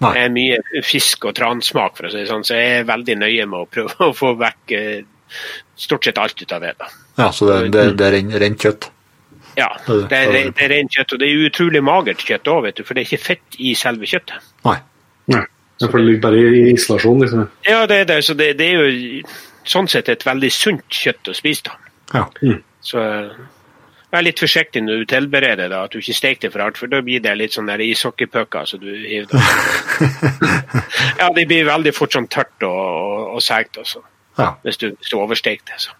Nei. 0.00 0.12
Det 0.14 0.20
er 0.22 0.34
mye 0.34 0.82
fisk 0.86 1.24
og 1.26 1.34
transmak, 1.34 1.96
for 1.96 2.06
å 2.06 2.10
si 2.12 2.20
det 2.20 2.28
sånn, 2.28 2.44
så 2.46 2.54
jeg 2.54 2.80
er 2.80 2.84
veldig 2.86 3.16
nøye 3.18 3.46
med 3.50 3.58
å 3.64 3.66
prøve 3.70 3.96
å 4.10 4.14
få 4.16 4.34
vekk 4.38 4.76
eh, 4.78 5.00
stort 5.76 6.04
sett 6.04 6.18
alt 6.18 6.42
ut 6.42 6.52
av 6.52 6.60
det. 6.64 6.74
da. 6.78 6.86
ja, 7.18 7.30
så 7.32 7.48
det, 7.48 7.72
det, 7.74 7.88
det 7.98 8.06
er 8.12 8.40
rent 8.44 8.62
kjøtt. 8.62 8.90
Ja, 9.58 9.68
Det- 9.86 10.08
det 10.08 10.18
er, 10.22 10.32
det 10.54 10.62
er 10.64 10.72
rent 10.76 10.92
kjøtt, 10.94 11.12
og 11.16 11.18
det 11.20 11.28
er 11.28 11.44
utrolig 11.50 11.82
magert 11.82 12.22
kjøtt 12.24 12.46
òg, 12.52 12.70
for 12.86 12.94
det 12.94 13.02
er 13.02 13.08
ikke 13.10 13.24
fett 13.26 13.58
i 13.58 13.74
selve 13.74 14.06
kjøttet. 14.06 14.48
Nei. 14.64 14.78
Nei. 15.34 15.44
For 15.82 15.98
det 15.98 16.06
ligger 16.06 16.20
bare 16.28 16.40
i 16.58 16.62
isolasjon, 16.72 17.20
liksom. 17.22 17.44
Ja, 17.66 17.84
det 17.86 18.00
er 18.00 18.04
det, 18.10 18.22
så 18.26 18.34
det, 18.38 18.52
det 18.58 18.66
er 18.72 18.80
jo 18.82 19.22
sånn 19.68 19.86
sett 19.90 20.08
et 20.08 20.24
veldig 20.26 20.50
sunt 20.54 20.88
kjøtt 20.90 21.28
å 21.30 21.34
spise. 21.36 21.62
da. 21.68 21.76
Ja. 22.14 22.54
Så 22.80 22.98
eh, 23.02 23.30
vær 24.10 24.22
litt 24.24 24.40
forsiktig 24.40 24.80
når 24.82 25.02
du 25.02 25.04
tilbereder 25.10 25.68
det, 25.68 25.76
at 25.78 25.92
du 25.92 25.98
ikke 26.00 26.14
steker 26.16 26.46
det 26.48 26.52
for 26.54 26.64
hardt, 26.64 26.78
for 26.80 26.86
da 26.90 27.02
blir 27.04 27.20
det 27.20 27.34
litt 27.36 27.52
sånn 27.52 27.68
ishockeypucker 27.68 28.64
så 28.66 28.78
du 28.80 28.88
hiver 28.88 29.28
ja, 31.18 31.28
det 31.34 31.46
blir 31.50 31.66
veldig 31.68 31.92
fort 31.96 32.14
sånn 32.16 32.28
tørt 32.32 32.62
og, 32.66 32.78
og, 32.78 33.34
og 33.36 33.42
seigt 33.44 33.78
altså, 33.78 34.02
Ja. 34.38 34.52
hvis 34.64 34.78
du, 34.78 34.88
hvis 34.94 35.10
du 35.10 35.16
oversteker 35.18 35.66
det. 35.66 35.80
Så. 35.82 35.90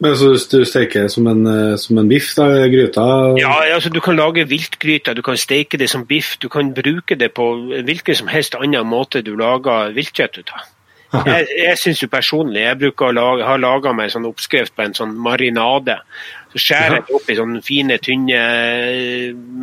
Men 0.00 0.14
så 0.14 0.30
du 0.50 0.64
steker 0.64 1.08
som 1.10 1.26
en, 1.26 1.46
eh, 1.46 1.76
som 1.76 1.98
en 1.98 2.08
biff, 2.08 2.30
da, 2.38 2.46
gryta 2.70 3.04
Ja, 3.40 3.74
altså 3.74 3.90
Du 3.90 4.00
kan 4.00 4.16
lage 4.16 4.44
viltgryter, 4.46 5.14
du 5.14 5.22
kan 5.22 5.36
steke 5.36 5.78
det 5.78 5.90
som 5.90 6.04
biff, 6.06 6.36
du 6.38 6.48
kan 6.48 6.72
bruke 6.74 7.16
det 7.18 7.32
på 7.34 7.48
hvilken 7.82 8.14
som 8.14 8.28
helst 8.30 8.54
annen 8.54 8.86
måte 8.86 9.22
du 9.26 9.34
lager 9.36 9.90
viltkjøtt 9.96 10.38
ut 10.38 10.52
av. 10.54 10.66
Jeg, 11.24 11.46
jeg 11.56 11.78
synes 11.78 12.02
jo 12.02 12.08
personlig, 12.12 12.60
jeg 12.66 12.78
bruker 12.78 13.08
å 13.08 13.14
lage, 13.16 13.44
har 13.48 13.58
laga 13.58 13.94
meg 13.96 14.10
en 14.10 14.10
sånn 14.18 14.26
oppskrift 14.28 14.74
på 14.76 14.84
en 14.84 14.94
sånn 14.94 15.14
marinade. 15.24 15.96
Så 16.52 16.60
skjærer 16.60 16.98
jeg 16.98 17.06
det 17.08 17.14
opp 17.16 17.30
i 17.32 17.36
sånne 17.38 17.62
fine, 17.64 17.96
tynne 18.04 18.40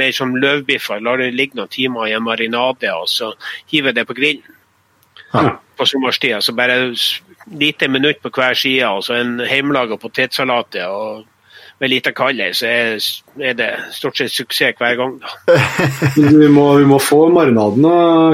mer 0.02 0.12
som 0.18 0.34
løvbiffer. 0.42 1.04
Lar 1.06 1.22
det 1.22 1.32
ligge 1.38 1.60
noen 1.60 1.70
timer 1.70 2.10
i 2.10 2.16
en 2.18 2.26
marinade, 2.26 2.90
og 2.98 3.06
så 3.10 3.32
hiver 3.72 3.94
jeg 3.94 4.00
det 4.02 4.08
på 4.10 4.18
grillen 4.18 4.52
Ja. 5.36 5.60
på 5.78 5.86
sommerstida. 5.86 6.42
Så 6.42 6.56
bare 6.58 6.94
lite 7.52 7.88
minutt 7.88 8.22
på 8.24 8.32
hver 8.34 8.54
side, 8.58 8.88
og 8.88 9.04
så 9.06 9.20
en 9.20 9.40
hjemmelaga 9.46 9.98
potetsalat 10.02 10.78
og 10.88 11.26
med 11.80 11.92
lite 11.92 12.14
kald 12.16 12.40
så 12.56 12.68
er, 12.68 13.54
det 13.58 13.72
stort 13.92 14.18
sett 14.18 14.32
suksess 14.32 14.78
hver 14.80 14.96
gang. 14.96 15.18
da. 15.20 15.58
Vi 16.16 16.48
må, 16.48 16.70
vi 16.80 16.86
må 16.88 17.00
få 17.00 17.28
marinaden, 17.30 17.84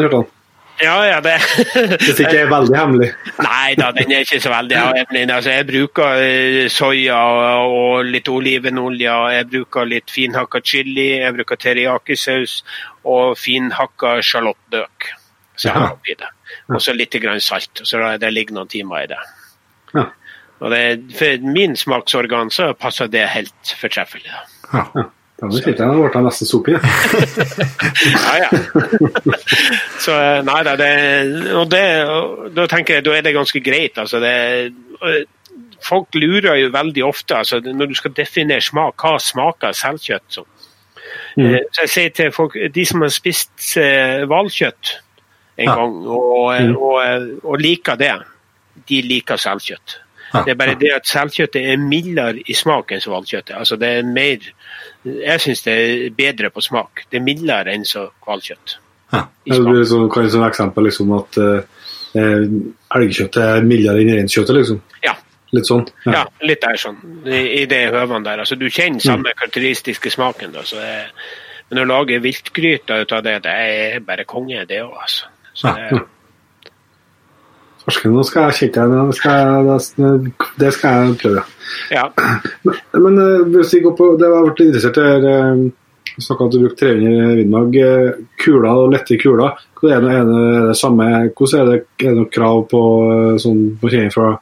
Kjartan. 0.03 0.29
Ja, 0.81 0.95
ja, 1.05 1.19
det 1.21 1.35
Hvis 2.01 2.19
ikke 2.19 2.39
er 2.41 2.49
veldig 2.49 2.77
hemmelig. 2.77 3.11
Nei 3.37 3.75
da, 3.77 3.91
den 3.93 4.13
er 4.15 4.23
ikke 4.25 4.39
så 4.41 4.49
veldig 4.49 4.77
hemmelig. 4.79 5.23
Altså, 5.29 5.53
jeg 5.53 5.67
bruker 5.69 6.21
eh, 6.25 6.69
soya 6.73 7.19
og 7.69 8.09
litt 8.09 8.29
olivenolje. 8.31 9.13
Jeg 9.35 9.49
bruker 9.51 9.89
litt 9.89 10.13
finhakka 10.13 10.63
chili, 10.65 11.11
jeg 11.21 11.35
bruker 11.37 11.61
teriyaki-saus 11.61 12.61
og 13.05 13.37
finhakka 13.37 14.17
sjalottløk. 14.25 15.11
Så 15.61 15.69
jeg 15.69 15.77
har 15.77 15.91
oppi 15.93 16.15
det. 16.17 16.29
Og 16.73 16.81
så 16.81 16.95
litt 16.97 17.13
grann 17.21 17.41
salt. 17.43 17.83
Så 17.85 18.01
det 18.17 18.33
ligger 18.33 18.57
noen 18.57 18.69
timer 18.71 19.05
i 19.05 19.09
det. 19.11 19.19
Ja. 19.93 20.07
Og 20.61 20.73
det, 20.73 20.83
for 21.17 21.49
min 21.53 21.75
smaksorgan 21.77 22.49
så 22.53 22.71
passer 22.77 23.09
det 23.13 23.27
helt 23.29 23.73
fortreffelig. 23.81 24.29
da. 24.29 24.85
Ja. 24.95 25.09
Da 25.41 25.47
sitter 25.49 25.87
jeg 25.87 25.97
og 25.97 26.11
ble 26.13 26.21
nesten 26.21 26.49
sopig. 26.49 26.75
jeg. 26.75 26.81
Ja, 28.25 28.33
ja. 28.43 28.49
Så 30.05 30.13
eh, 30.13 30.41
nei 30.45 30.59
da, 30.67 30.75
det, 30.77 30.91
og 31.57 31.65
det, 31.71 31.85
og 32.05 32.51
da 32.53 32.67
tenker 32.69 32.99
jeg 32.99 33.05
da 33.07 33.15
er 33.17 33.25
det 33.25 33.33
ganske 33.33 33.61
greit. 33.65 33.97
Altså 33.97 34.21
det, 34.21 34.33
og 35.01 35.81
folk 35.81 36.13
lurer 36.13 36.59
jo 36.61 36.69
veldig 36.73 37.05
ofte 37.07 37.39
altså 37.41 37.57
når 37.65 37.89
du 37.89 37.97
skal 37.97 38.13
definere 38.17 38.61
smak, 38.61 39.01
hva 39.01 39.17
smaker 39.21 39.73
selvkjøtt 39.77 40.37
som. 40.37 40.45
Mm. 41.37 41.57
Så 41.73 41.87
jeg 41.87 41.93
sier 41.95 42.13
til 42.15 42.31
folk, 42.35 42.57
de 42.75 42.85
som 42.85 43.01
har 43.01 43.13
spist 43.13 43.73
eh, 43.81 44.21
hvalkjøtt 44.29 44.93
en 45.57 45.65
Ja. 45.67 45.75
gang 45.75 45.97
og, 46.07 46.53
og, 46.77 47.27
og 47.43 47.59
liker 47.59 47.99
det, 47.99 48.13
de 48.87 49.01
liker 49.01 49.37
selvkjøtt. 49.37 49.97
Ja. 50.31 50.43
Det 50.45 50.53
er 50.53 50.55
bare 50.55 50.77
det 50.79 50.91
at 50.95 51.07
selkjøttet 51.07 51.65
er 51.73 51.77
mildere 51.81 52.39
i 52.47 52.53
smak 52.55 52.93
enn 52.95 53.03
hvalkjøttet. 53.03 53.55
Altså 53.57 53.75
det 53.75 53.89
er 53.97 54.07
mer 54.07 54.45
Jeg 55.03 55.41
syns 55.41 55.63
det 55.65 55.73
er 55.73 56.09
bedre 56.15 56.51
på 56.53 56.61
smak. 56.61 57.03
Det 57.11 57.17
er 57.19 57.25
mildere 57.25 57.73
enn 57.73 57.83
så 57.85 58.05
hvalkjøtt. 58.23 58.77
Ja. 59.11 59.25
Det 59.49 59.57
blir 59.65 59.83
sånn, 59.89 60.07
kan 60.13 60.29
som 60.29 60.45
eksempel 60.45 60.85
liksom 60.87 61.11
at 61.17 61.39
eh, 61.41 62.45
elgkjøttet 62.95 63.41
er 63.43 63.65
mildere 63.65 64.03
enn 64.03 64.13
reinkjøttet, 64.13 64.55
liksom. 64.55 64.79
Ja. 65.03 65.15
Litt 65.51 65.67
sånn. 65.67 65.83
Ja, 66.05 66.23
litt 66.47 66.61
der 66.63 66.77
sånn, 66.79 66.99
i, 67.27 67.41
i 67.59 67.65
det 67.67 67.81
høvene 67.91 68.23
der. 68.23 68.43
Altså, 68.45 68.55
du 68.55 68.69
kjenner 68.71 69.03
samme 69.03 69.33
karakteristiske 69.35 70.13
smaken. 70.13 70.53
Da, 70.55 70.63
men 71.71 71.81
å 71.81 71.87
lage 71.89 72.21
viltgryter 72.23 73.03
ut 73.03 73.11
av 73.17 73.25
det, 73.25 73.35
det 73.43 73.51
er 73.65 74.05
bare 74.05 74.23
konge, 74.29 74.63
det 74.69 74.79
òg. 74.85 74.95
Altså. 75.01 75.27
Så 75.61 75.67
Ja. 75.69 75.99
det, 77.91 78.07
nå 78.13 78.23
skal 78.23 78.49
jeg 78.49 78.57
kikke. 78.59 78.83
Det 78.89 79.15
skal, 79.17 79.31
jeg- 79.31 80.33
det, 80.61 80.73
skal 80.73 80.91
jeg 81.09 81.17
prøve. 81.21 81.43
ja. 81.91 82.03
Men, 82.63 82.75
men 83.03 83.17
eh, 83.19 83.45
hvis 83.55 83.73
vi 83.73 83.79
går 83.85 83.95
på, 83.97 84.09
det 84.19 84.27
har 84.29 84.45
vært 84.47 84.61
interessert 84.65 84.97
i 84.97 85.05
eh, 85.31 85.71
Du 86.11 86.21
snakket 86.21 86.41
om 86.41 86.47
at 86.47 86.53
du 86.53 86.59
brukte 86.59 86.85
300 86.85 87.35
vindmag. 87.39 87.75
eh, 87.75 88.11
Kuler 88.43 88.69
og 88.69 88.91
lette 88.91 89.17
kuler. 89.21 89.53
Hva 89.81 89.91
Er 89.95 90.01
det, 90.01 90.11
er 90.11 90.25
det, 90.29 90.75
samme, 90.77 91.05
hvordan 91.33 91.59
er 91.61 91.65
det, 91.71 91.77
er 92.03 92.09
det 92.09 92.17
noe 92.17 92.29
krav 92.29 92.67
på 92.69 92.81
eh, 93.11 93.37
sånn 93.41 93.61
fra, 94.13 94.39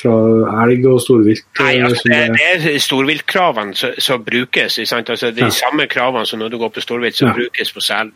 fra 0.00 0.64
elg 0.64 0.86
og 0.86 1.00
storvilt? 1.00 1.44
Nei, 1.60 1.76
eh, 1.78 1.84
altså 1.84 2.02
det, 2.08 2.18
det- 2.32 2.62
det 2.64 2.74
er 2.74 2.78
storviltkravene 2.78 3.74
som, 4.00 4.24
brukes. 4.24 4.80
Sant? 4.88 5.10
Altså, 5.10 5.30
de 5.30 5.40
Ja. 5.44 5.48
samme 5.50 5.86
kravene 5.86 6.26
som 6.26 6.38
når 6.38 6.48
du 6.50 6.58
går 6.58 6.68
på 6.70 6.80
storvilt, 6.80 7.14
som 7.16 7.28
Ja. 7.28 7.34
brukes 7.34 7.72
på 7.72 7.80
sel. 7.80 8.10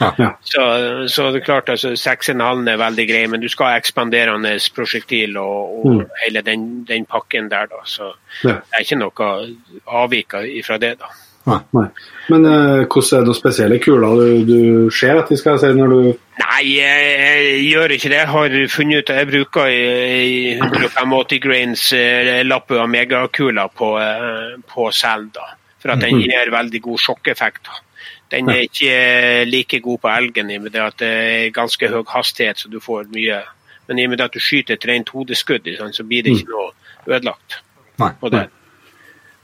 ja. 0.00 0.30
Så, 0.42 0.62
så 1.08 1.30
det 1.32 1.40
er 1.42 1.44
klart, 1.44 1.68
altså 1.68 1.92
6,5 1.96 2.68
er 2.68 2.76
veldig 2.76 3.08
grei, 3.08 3.26
men 3.26 3.40
du 3.40 3.48
skal 3.48 3.66
ha 3.66 3.76
ekspanderende 3.78 4.58
prosjektil 4.74 5.36
og, 5.36 5.84
og 5.86 5.92
Mm. 5.94 6.04
hele 6.24 6.40
den, 6.42 6.84
den 6.84 7.06
pakken 7.06 7.48
der. 7.50 7.66
da. 7.66 7.82
Så 7.84 8.12
det 8.42 8.50
er 8.74 8.80
ikke 8.80 8.98
noe 8.98 9.56
avvik 9.86 10.32
fra 10.66 10.78
det. 10.78 10.98
da. 10.98 11.06
Nei. 11.48 11.58
Nei. 11.76 11.86
Men 12.28 12.44
uh, 12.44 12.84
hvordan 12.84 13.08
er 13.08 13.22
det 13.24 13.30
noen 13.30 13.38
spesielle 13.38 13.78
kuler 13.82 14.20
du, 14.20 14.48
du 14.48 14.90
ser 14.94 15.22
de 15.28 15.38
skal 15.40 15.60
se 15.60 15.70
når 15.76 15.94
du 15.94 16.00
Nei, 16.38 16.62
jeg, 16.76 17.06
jeg 17.18 17.62
gjør 17.66 17.94
ikke 17.96 18.10
det. 18.12 18.18
Jeg 18.20 18.30
har 18.30 18.52
funnet 18.70 19.00
ut 19.00 19.10
at 19.10 19.20
jeg 19.22 19.28
bruker 19.32 19.70
i, 19.72 19.80
i 20.28 20.52
185 20.54 21.40
grains 21.42 21.86
eh, 21.96 22.30
Lapua 22.46 22.84
megakula 22.86 23.64
på, 23.74 23.88
uh, 23.98 24.54
på 24.62 24.86
selen. 24.94 25.32
da. 25.34 25.48
For 25.82 25.94
at 25.94 26.02
den 26.02 26.20
gir 26.22 26.52
veldig 26.54 26.80
god 26.84 27.02
sjokkeffekt. 27.02 27.66
da. 27.66 27.82
Den 28.30 28.50
er 28.52 28.66
ikke 28.66 29.44
like 29.48 29.80
god 29.80 29.98
på 30.04 30.12
elgen 30.12 30.50
i 30.50 30.58
og 30.58 30.66
med 30.66 30.74
det 30.76 30.84
at 30.84 30.98
det 31.00 31.10
er 31.10 31.54
ganske 31.54 31.88
høy 31.90 32.02
hastighet, 32.12 32.60
så 32.60 32.70
du 32.70 32.78
får 32.82 33.08
mye. 33.14 33.40
Men 33.88 33.98
i 33.98 34.04
og 34.04 34.12
med 34.12 34.20
det 34.20 34.28
at 34.28 34.36
du 34.36 34.42
skyter 34.42 34.76
et 34.76 34.86
rent 34.88 35.10
hodeskudd, 35.14 35.66
så 35.92 36.04
blir 36.04 36.26
det 36.26 36.36
ikke 36.36 36.52
noe 36.52 36.70
ødelagt. 37.08 37.62
Nei. 37.98 38.12
på 38.20 38.30
det. 38.30 38.46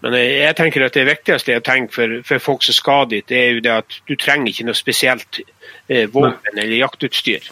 Men 0.04 0.18
jeg, 0.20 0.52
tenker 0.58 0.84
at 0.84 0.96
det 0.98 1.06
viktigste 1.08 1.54
jeg 1.54 1.64
tenker 1.64 1.94
for, 1.94 2.14
for 2.28 2.42
folk 2.42 2.64
som 2.66 2.76
skal 2.76 3.06
dit, 3.08 3.24
det 3.28 3.38
er 3.40 3.54
jo 3.56 3.62
det 3.64 3.72
at 3.72 3.94
du 4.04 4.12
trenger 4.20 4.50
ikke 4.52 4.66
noe 4.68 4.76
spesielt 4.76 5.38
eh, 5.40 6.04
våpen 6.12 6.58
eller 6.58 6.76
jaktutstyr. 6.76 7.46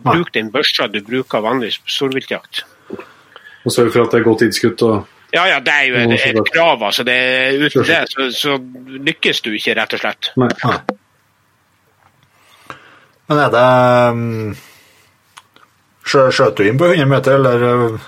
Bruk 0.00 0.30
den 0.32 0.48
børsa 0.54 0.86
du 0.88 1.02
bruker 1.04 1.44
vanligvis 1.44 1.80
på 1.82 1.92
storviltjakt. 1.92 2.62
og 3.64 3.72
sørg 3.74 3.92
for 3.92 4.06
at 4.06 4.14
det 4.14 4.20
er 4.20 4.24
godt 4.30 4.46
innskutt? 4.46 4.82
og 4.82 5.34
Ja, 5.34 5.44
ja, 5.46 5.58
det 5.60 5.74
er 5.74 5.84
jo 5.90 5.98
et, 6.00 6.24
et 6.30 6.52
krav. 6.54 6.82
altså. 6.82 7.04
Det, 7.04 7.18
uten 7.66 7.84
det 7.84 8.00
så, 8.08 8.30
så 8.32 8.56
lykkes 8.88 9.44
du 9.44 9.52
ikke, 9.52 9.76
rett 9.76 9.92
og 9.94 10.00
slett. 10.00 10.32
Nei. 10.40 10.48
Men 13.28 13.38
er 13.44 13.52
det 13.54 13.66
um, 14.10 14.56
Skjøt 16.10 16.56
du 16.58 16.64
inn 16.66 16.80
på 16.80 16.88
100 16.90 17.06
meter, 17.06 17.36
eller? 17.36 18.00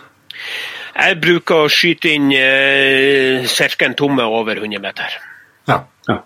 Jeg 1.02 1.18
bruker 1.22 1.64
å 1.64 1.70
skyte 1.72 2.12
inn 2.14 2.28
eh, 2.36 3.46
ca. 3.48 3.86
en 3.88 3.94
tomme 3.98 4.22
over 4.22 4.60
100 4.62 4.78
meter. 4.82 5.16
Ja. 5.66 5.80
Ja. 6.08 6.18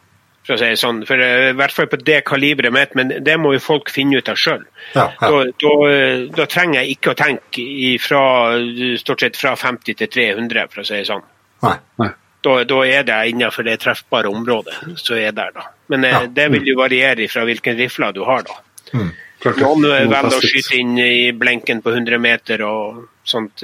For 0.46 0.54
å 0.54 0.58
si 0.60 0.68
det 0.68 0.78
sånn, 0.80 1.00
for 1.08 1.22
eh, 1.22 1.48
I 1.50 1.56
hvert 1.58 1.72
fall 1.74 1.88
på 1.90 1.98
det 2.04 2.20
kaliberet 2.28 2.74
mitt, 2.74 2.92
men 2.98 3.14
det 3.24 3.36
må 3.40 3.54
jo 3.56 3.62
folk 3.62 3.88
finne 3.90 4.20
ut 4.20 4.28
av 4.28 4.36
sjøl. 4.40 4.66
Ja, 4.94 5.08
ja. 5.20 5.30
Da, 5.32 5.40
da, 5.64 5.72
eh, 5.90 6.26
da 6.36 6.46
trenger 6.50 6.82
jeg 6.82 6.98
ikke 6.98 7.14
å 7.14 7.18
tenke 7.18 7.64
ifra, 7.94 8.20
stort 9.00 9.24
sett 9.24 9.40
fra 9.40 9.56
50 9.58 9.96
til 10.02 10.12
300, 10.12 10.68
for 10.72 10.84
å 10.84 10.86
si 10.86 10.98
det 11.00 11.08
sånn. 11.08 11.24
Nei. 11.64 11.76
Nei. 12.02 12.10
Da, 12.46 12.58
da 12.68 12.80
er 12.86 13.06
det 13.08 13.14
innenfor 13.32 13.64
det 13.66 13.78
treffbare 13.82 14.30
området. 14.30 14.76
så 15.02 15.16
er 15.18 15.32
der 15.34 15.54
da. 15.56 15.64
Men 15.90 16.04
eh, 16.04 16.12
Ja. 16.18 16.26
det 16.26 16.50
vil 16.52 16.68
jo 16.68 16.76
variere 16.78 17.26
fra 17.32 17.46
hvilken 17.48 17.78
rifle 17.80 18.12
du 18.14 18.22
har. 18.28 18.44
da. 18.46 18.60
Mm. 18.92 19.08
Noen 19.46 19.82
velger 20.10 20.36
å 20.36 20.42
skyte 20.42 20.76
inn 20.78 20.94
i 20.98 21.32
blenken 21.36 21.82
på 21.82 21.90
100 21.92 22.18
meter 22.22 22.62
og 22.66 23.02
sånt. 23.26 23.62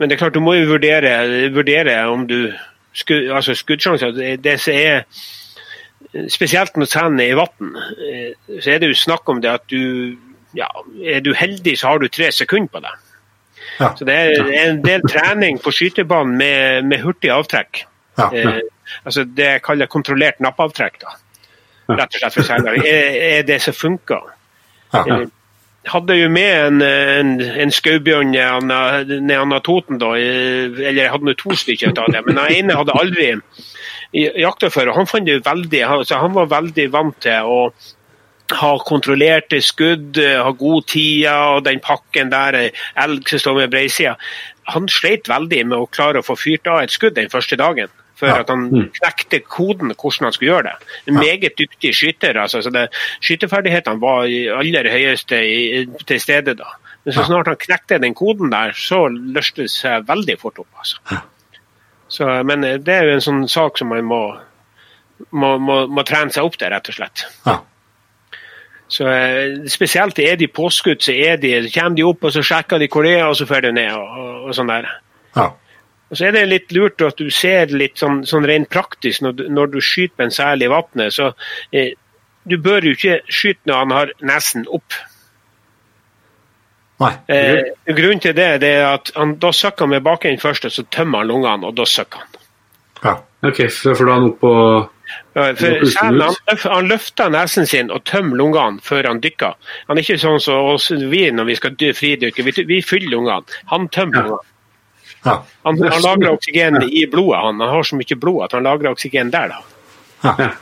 Men 0.00 0.08
det 0.08 0.16
er 0.16 0.22
klart, 0.22 0.34
du 0.34 0.40
må 0.40 0.54
jo 0.56 0.70
vurdere, 0.72 1.12
vurdere 1.52 2.00
om 2.08 2.24
du 2.28 2.54
sku, 2.96 3.14
altså 3.36 3.54
Skuddsjanser 3.54 4.14
det, 4.16 4.38
det 4.44 4.56
som 4.60 4.74
er 4.74 5.04
Spesielt 6.32 6.74
når 6.80 6.88
sanden 6.90 7.20
er 7.22 7.34
i 7.34 7.36
vann, 7.38 7.74
eh, 8.02 8.56
så 8.58 8.72
er 8.72 8.80
det 8.80 8.88
jo 8.88 8.96
snakk 8.98 9.28
om 9.30 9.42
det 9.44 9.50
at 9.52 9.66
du 9.70 10.16
ja, 10.56 10.66
Er 11.04 11.20
du 11.22 11.34
heldig, 11.36 11.76
så 11.78 11.92
har 11.92 12.00
du 12.00 12.08
tre 12.08 12.32
sekunder 12.34 12.72
på 12.72 12.80
deg. 12.82 12.96
Ja. 13.78 13.90
Så 13.96 14.04
det 14.08 14.16
er 14.16 14.48
en 14.64 14.80
del 14.82 15.04
trening 15.06 15.60
på 15.62 15.70
skytebanen 15.70 16.34
med, 16.40 16.88
med 16.90 17.04
hurtig 17.04 17.30
avtrekk. 17.30 17.84
Ja. 18.18 18.26
Eh, 18.34 18.58
altså 19.04 19.22
det 19.24 19.46
jeg 19.46 19.62
kaller 19.62 19.86
kontrollert 19.86 20.40
nappavtrekk. 20.42 20.98
da. 21.04 21.14
Rett 21.92 22.16
og 22.16 22.18
slett 22.18 22.38
for 22.40 22.48
selgere. 22.48 22.82
Er, 22.82 23.20
er 23.28 23.46
det 23.46 23.60
som 23.62 23.76
funker. 23.76 24.26
Ja. 24.94 25.04
Eh, 25.04 25.28
hadde 25.88 26.16
jo 26.18 26.28
med 26.28 26.66
en, 26.66 26.82
en, 26.82 27.30
en 27.40 27.72
skaubjørn 27.72 28.34
ned 28.34 29.36
Anna- 29.38 29.60
Toten, 29.64 30.00
da. 30.00 30.12
Eller 30.16 31.04
jeg 31.04 31.12
hadde 31.12 31.28
nå 31.30 31.36
to 31.40 31.54
stykker 31.56 31.94
av 31.94 32.10
det, 32.12 32.24
men 32.26 32.36
den 32.36 32.52
ene 32.58 32.76
hadde 32.76 32.96
aldri 33.00 33.30
jakta 34.12 34.70
før. 34.70 34.90
og 34.90 35.00
Han 35.00 35.08
fant 35.08 35.26
det 35.26 35.40
veldig, 35.46 35.82
altså, 35.86 36.20
han 36.20 36.34
var 36.36 36.50
veldig 36.52 36.86
vant 36.92 37.16
til 37.24 37.48
å 37.48 37.60
ha 38.60 38.70
kontrollerte 38.82 39.60
skudd, 39.62 40.18
ha 40.18 40.50
god 40.58 40.88
tid 40.90 41.28
og 41.30 41.64
den 41.68 41.78
pakken 41.84 42.32
der, 42.32 42.58
elg 42.98 43.28
som 43.30 43.38
står 43.38 43.60
med 43.60 43.70
breisida. 43.70 44.16
Han 44.74 44.88
sleit 44.90 45.30
veldig 45.30 45.64
med 45.70 45.78
å 45.78 45.86
klare 45.90 46.18
å 46.20 46.26
få 46.26 46.36
fyrt 46.38 46.66
av 46.70 46.82
et 46.82 46.94
skudd 46.94 47.14
den 47.14 47.30
første 47.30 47.56
dagen. 47.60 47.90
Før 48.20 48.28
Ja. 48.34 48.40
at 48.44 48.50
han 48.52 48.66
knekte 48.92 49.40
koden 49.48 49.94
hvordan 49.94 50.26
han 50.28 50.32
skulle 50.36 50.52
gjøre 50.52 50.66
det. 50.68 50.88
En 51.08 51.14
meget 51.16 51.54
dyktig 51.58 51.94
skytter. 51.96 52.36
altså, 52.42 52.60
så 52.62 52.70
det, 52.70 52.86
Skyteferdighetene 53.24 54.00
var 54.00 54.24
i 54.28 54.42
aller 54.52 54.90
høyeste 54.92 55.38
i, 55.40 55.86
til 56.06 56.20
stede 56.20 56.54
da. 56.58 56.68
Men 57.04 57.14
så 57.16 57.24
snart 57.24 57.48
han 57.48 57.56
knekte 57.56 57.98
den 58.02 58.14
koden 58.14 58.52
der, 58.52 58.74
så 58.76 59.06
løste 59.08 59.62
det 59.64 59.70
seg 59.72 60.04
veldig 60.08 60.36
fort 60.42 60.58
opp. 60.60 60.68
altså. 60.78 61.20
Så, 62.10 62.26
men 62.44 62.64
eh, 62.64 62.76
det 62.82 62.94
er 62.94 63.04
jo 63.08 63.16
en 63.16 63.24
sånn 63.24 63.48
sak 63.48 63.78
som 63.80 63.88
man 63.88 64.04
må, 64.04 64.20
må, 65.30 65.54
må, 65.62 65.86
må 65.88 66.02
trene 66.04 66.32
seg 66.34 66.44
opp 66.44 66.58
til, 66.60 66.68
rett 66.74 66.88
og 66.92 66.96
slett. 66.98 67.24
Ja. 67.46 67.56
Så 68.90 69.06
eh, 69.06 69.64
Spesielt 69.70 70.18
er 70.18 70.36
de 70.36 70.48
påskudd, 70.50 71.00
så 71.06 71.14
er 71.14 71.36
de, 71.40 71.54
så 71.68 71.72
kommer 71.80 71.96
de 71.96 72.04
opp 72.08 72.24
og 72.26 72.32
så 72.34 72.42
sjekker 72.44 72.82
de 72.82 72.88
hvor 72.90 73.06
det 73.06 73.12
er, 73.20 73.24
og 73.30 73.36
så 73.38 73.46
får 73.46 73.68
de 73.68 73.72
ned. 73.78 73.92
og, 73.94 74.08
og, 74.18 74.48
og 74.50 74.56
sånn 74.58 74.72
der. 74.72 74.88
Ja. 75.38 75.48
Og 76.10 76.18
så 76.18 76.26
er 76.26 76.32
det 76.34 76.44
litt 76.50 76.72
lurt 76.74 77.02
at 77.06 77.20
du 77.22 77.30
ser 77.30 77.70
litt 77.70 78.00
sånn, 78.00 78.24
sånn 78.26 78.46
rent 78.48 78.68
praktisk 78.72 79.22
når 79.22 79.36
du, 79.38 79.44
når 79.48 79.70
du 79.76 79.80
skyter 79.80 80.16
med 80.18 80.26
en 80.30 80.34
sel 80.34 80.64
i 80.66 80.70
vannet. 80.72 81.14
Så 81.14 81.30
eh, 81.72 81.92
du 82.50 82.56
bør 82.58 82.88
jo 82.88 82.96
ikke 82.96 83.20
skyte 83.30 83.70
når 83.70 83.78
han 83.84 83.94
har 83.94 84.12
nesen 84.32 84.66
opp. 84.74 84.96
Nei. 87.00 87.12
Eh, 87.32 87.62
grunnen 87.96 88.20
til 88.20 88.34
det, 88.36 88.48
det 88.60 88.74
er 88.82 88.86
at 88.90 89.12
han, 89.16 89.36
da 89.40 89.52
søkker 89.56 89.86
han 89.86 89.94
med 89.94 90.04
bakenden 90.04 90.42
først, 90.42 90.66
og 90.68 90.74
så 90.74 90.84
tømmer 90.92 91.22
han 91.22 91.30
lungene, 91.30 91.70
og 91.70 91.78
da 91.78 91.86
søkker 91.88 92.24
han. 92.24 92.40
Ja. 93.04 93.14
Ok, 93.40 93.62
for 93.72 93.96
får 93.96 94.04
da 94.10 94.14
han 94.18 94.26
opp 94.28 94.40
på 94.42 94.50
Ja, 95.34 95.44
For 95.56 95.86
selen, 95.88 96.20
han, 96.20 96.58
han 96.74 96.90
løfter 96.90 97.30
nesen 97.32 97.64
sin 97.66 97.88
og 97.90 98.02
tømmer 98.04 98.36
lungene 98.36 98.82
før 98.84 99.08
han 99.08 99.22
dykker. 99.24 99.54
Han 99.88 99.96
er 99.96 100.04
ikke 100.04 100.18
sånn 100.20 100.42
som 100.44 100.68
oss 100.74 100.90
vi 100.92 101.22
når 101.32 101.48
vi 101.48 101.56
skal 101.56 101.72
dy- 101.80 101.94
fridykke. 101.96 102.44
Vi, 102.44 102.52
vi 102.68 102.82
fyller 102.84 103.14
lungene. 103.16 103.60
Han 103.72 103.88
tømmer 103.88 104.26
lungene. 104.26 104.46
Ja. 105.24 105.40
Han, 105.66 105.80
han 105.82 106.02
lagrer 106.02 106.32
oksygen 106.32 106.82
i 106.82 107.06
blodet. 107.10 107.40
Han, 107.44 107.60
han 107.60 107.74
har 107.74 107.86
så 107.86 107.98
mye 107.98 108.20
blod 108.20 108.44
at 108.46 108.56
han 108.56 108.66
lagrer 108.68 108.94
oksygen 108.94 109.32
der. 109.34 109.52
da. 109.54 109.64
Ja. 110.24 110.52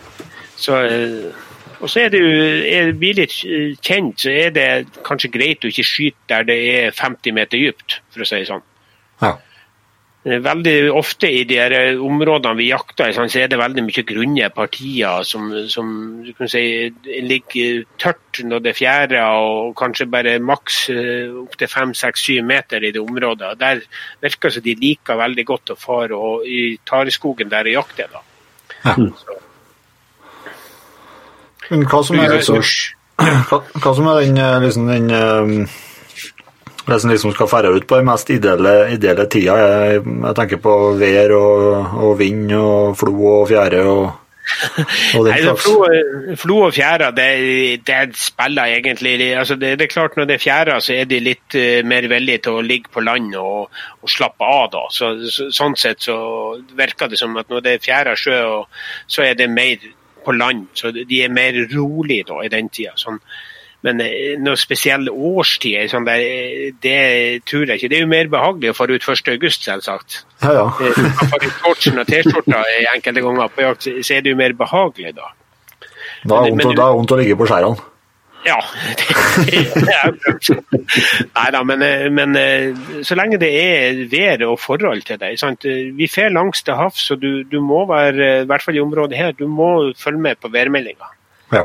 Så, 0.58 0.74
eh, 0.74 1.28
og 1.78 1.90
så 1.90 2.00
er 2.02 2.08
det 2.10 2.18
jo, 2.18 2.30
er 2.66 2.88
vi 2.98 3.12
litt 3.14 3.34
kjent, 3.86 4.24
så 4.24 4.32
er 4.34 4.54
det 4.54 4.66
kanskje 5.06 5.30
greit 5.36 5.62
å 5.62 5.70
ikke 5.70 5.86
skyte 5.86 6.32
der 6.32 6.48
det 6.48 6.56
er 6.72 6.96
50 6.98 7.36
meter 7.36 7.62
dypt, 7.62 8.00
for 8.10 8.24
å 8.24 8.26
si 8.26 8.40
det 8.40 8.48
sånn. 8.50 8.64
Ja. 9.22 9.36
Eh, 10.28 10.40
Veldig 10.44 10.92
ofte 10.92 11.30
i 11.32 11.44
de 11.48 11.58
eh, 11.62 12.00
områdene 12.04 12.56
vi 12.58 12.68
jakter 12.68 13.14
så 13.16 13.24
er 13.40 13.48
det 13.48 13.60
veldig 13.60 13.84
mye 13.86 14.04
grunne 14.08 14.50
partier 14.54 15.24
som, 15.24 15.48
som 15.72 15.88
du 16.24 16.32
kan 16.36 16.50
si, 16.52 16.62
ligger 17.24 17.84
tørt 18.00 18.42
når 18.44 18.64
det 18.66 18.74
fjærer, 18.76 19.16
og 19.40 19.72
kanskje 19.78 20.08
bare 20.10 20.36
maks 20.42 20.82
eh, 20.92 21.32
opptil 21.44 21.72
5-6-7 21.72 22.44
meter 22.46 22.84
i 22.84 22.92
det 22.94 23.02
området. 23.02 23.54
Der 23.60 23.82
virker 24.20 24.50
det 24.50 24.58
som 24.58 24.66
de 24.68 24.76
liker 24.82 25.20
veldig 25.22 25.46
godt 25.48 25.74
å 25.74 25.80
fare 25.80 26.18
og, 26.18 26.46
i 26.46 26.76
tareskogen 26.86 27.52
der 27.52 27.70
og 27.72 27.78
jakte. 27.80 28.08
Da. 28.12 28.24
Men 31.68 31.84
hva 31.88 32.04
som 32.04 32.20
er, 32.20 32.38
hva, 33.48 33.60
hva 33.60 33.92
som 33.96 34.08
er 34.12 34.24
den, 34.26 34.40
eh, 34.44 34.56
liksom, 34.64 34.88
den 34.92 35.12
eh, 35.14 35.78
det 36.88 37.00
som 37.02 37.10
liksom 37.10 37.34
skal 37.34 37.50
fære 37.50 37.74
ut 37.76 37.86
på 37.88 37.98
den 37.98 38.08
mest 38.08 38.30
ideelle, 38.32 38.74
ideelle 38.94 39.26
tida. 39.30 39.56
Jeg, 39.60 40.00
jeg 40.04 40.38
tenker 40.38 40.62
på 40.62 40.76
vær 41.00 41.34
og, 41.36 41.68
og 42.06 42.16
vind 42.20 42.54
og 42.56 42.96
flo 42.98 43.14
og 43.34 43.48
fjære 43.50 43.82
og, 43.84 44.06
og 45.18 45.26
den 45.26 45.34
Nei, 45.34 45.42
slags. 45.44 45.66
flo, 45.66 46.36
flo 46.40 46.56
og 46.68 46.72
fjære, 46.72 47.10
det, 47.16 47.26
det 47.86 47.98
spiller 48.16 48.72
egentlig 48.78 49.16
altså 49.36 49.58
det, 49.60 49.74
det 49.78 49.84
er 49.84 49.92
klart 49.92 50.16
Når 50.16 50.24
det 50.24 50.38
er 50.38 50.44
fjære, 50.46 50.78
så 50.80 50.94
er 50.96 51.10
de 51.10 51.20
litt 51.20 51.58
eh, 51.58 51.84
mer 51.84 52.08
villige 52.08 52.46
til 52.46 52.56
å 52.56 52.64
ligge 52.64 52.88
på 52.94 53.04
land 53.04 53.36
og, 53.36 53.68
og 54.02 54.14
slappe 54.14 54.48
av. 54.48 54.70
da. 54.72 54.86
Så, 54.94 55.12
så, 55.28 55.50
sånn 55.52 55.76
sett 55.76 56.08
så 56.08 56.16
virker 56.78 57.12
det 57.12 57.20
som 57.20 57.36
at 57.36 57.52
når 57.52 57.64
det 57.66 57.76
er 57.76 57.84
fjære 57.84 58.16
sjø, 58.16 58.40
så 59.06 59.28
er 59.28 59.36
det 59.36 59.50
mer 59.52 59.84
på 60.24 60.32
land. 60.36 60.66
Så 60.76 60.92
de 60.96 61.22
er 61.24 61.32
mer 61.32 61.56
rolig 61.74 62.22
da 62.28 62.40
i 62.44 62.52
den 62.52 62.72
tida. 62.72 62.96
Sånn. 62.96 63.20
Men 63.86 64.00
noen 64.00 64.40
noe 64.42 64.58
spesiell 64.58 65.06
årstid, 65.08 65.84
sånn 65.92 66.04
der, 66.08 66.18
eh, 66.18 66.70
det 66.82 67.44
tror 67.46 67.66
jeg 67.70 67.78
ikke. 67.78 67.88
Det 67.92 67.98
er 68.00 68.02
jo 68.02 68.10
mer 68.10 68.26
behagelig 68.32 68.72
å 68.72 68.74
fare 68.74 68.96
ut 68.98 69.04
1.8, 69.06 69.62
selvsagt. 69.68 70.24
Ja, 70.42 70.52
ja. 70.56 70.64
Eh, 70.82 71.52
shortsen 71.62 71.98
og 72.02 72.06
T-skjorta 72.10 72.64
enkelte 72.94 73.22
ganger 73.22 73.52
på 73.54 73.62
jakt, 73.62 73.86
så 74.02 74.16
er 74.16 74.24
det 74.26 74.32
jo 74.34 74.40
mer 74.40 74.56
behagelig 74.58 75.14
da. 75.14 75.30
Da 76.26 76.40
er 76.42 76.50
det 76.50 76.66
vondt 76.66 77.12
å- 77.14 77.20
ligge 77.20 77.36
på 77.38 77.46
skjærene. 77.46 77.78
Ja, 78.46 78.56
det, 79.46 79.62
det. 79.74 80.58
Nei 81.34 81.46
da, 81.54 81.62
men, 81.66 81.82
eh, 81.82 82.04
men 82.14 82.36
eh, 82.38 82.74
så 83.06 83.16
lenge 83.18 83.38
det 83.42 83.50
er 83.50 83.98
vær 84.10 84.44
og 84.52 84.58
forhold 84.62 85.02
til 85.06 85.18
det. 85.18 85.32
Sant? 85.40 85.66
Eh, 85.66 85.90
Vi 85.98 86.06
fer 86.10 86.30
langs 86.34 86.62
til 86.64 86.74
havs, 86.78 87.02
så 87.10 87.16
du, 87.18 87.42
du 87.44 87.58
må 87.60 87.84
være, 87.90 88.42
i 88.42 88.46
hvert 88.48 88.62
fall 88.64 88.78
i 88.78 88.82
området 88.82 89.18
her, 89.18 89.32
du 89.38 89.46
må 89.50 89.92
følge 89.98 90.22
med 90.22 90.40
på 90.40 90.50
værmeldinga. 90.54 91.10
Ja. 91.52 91.64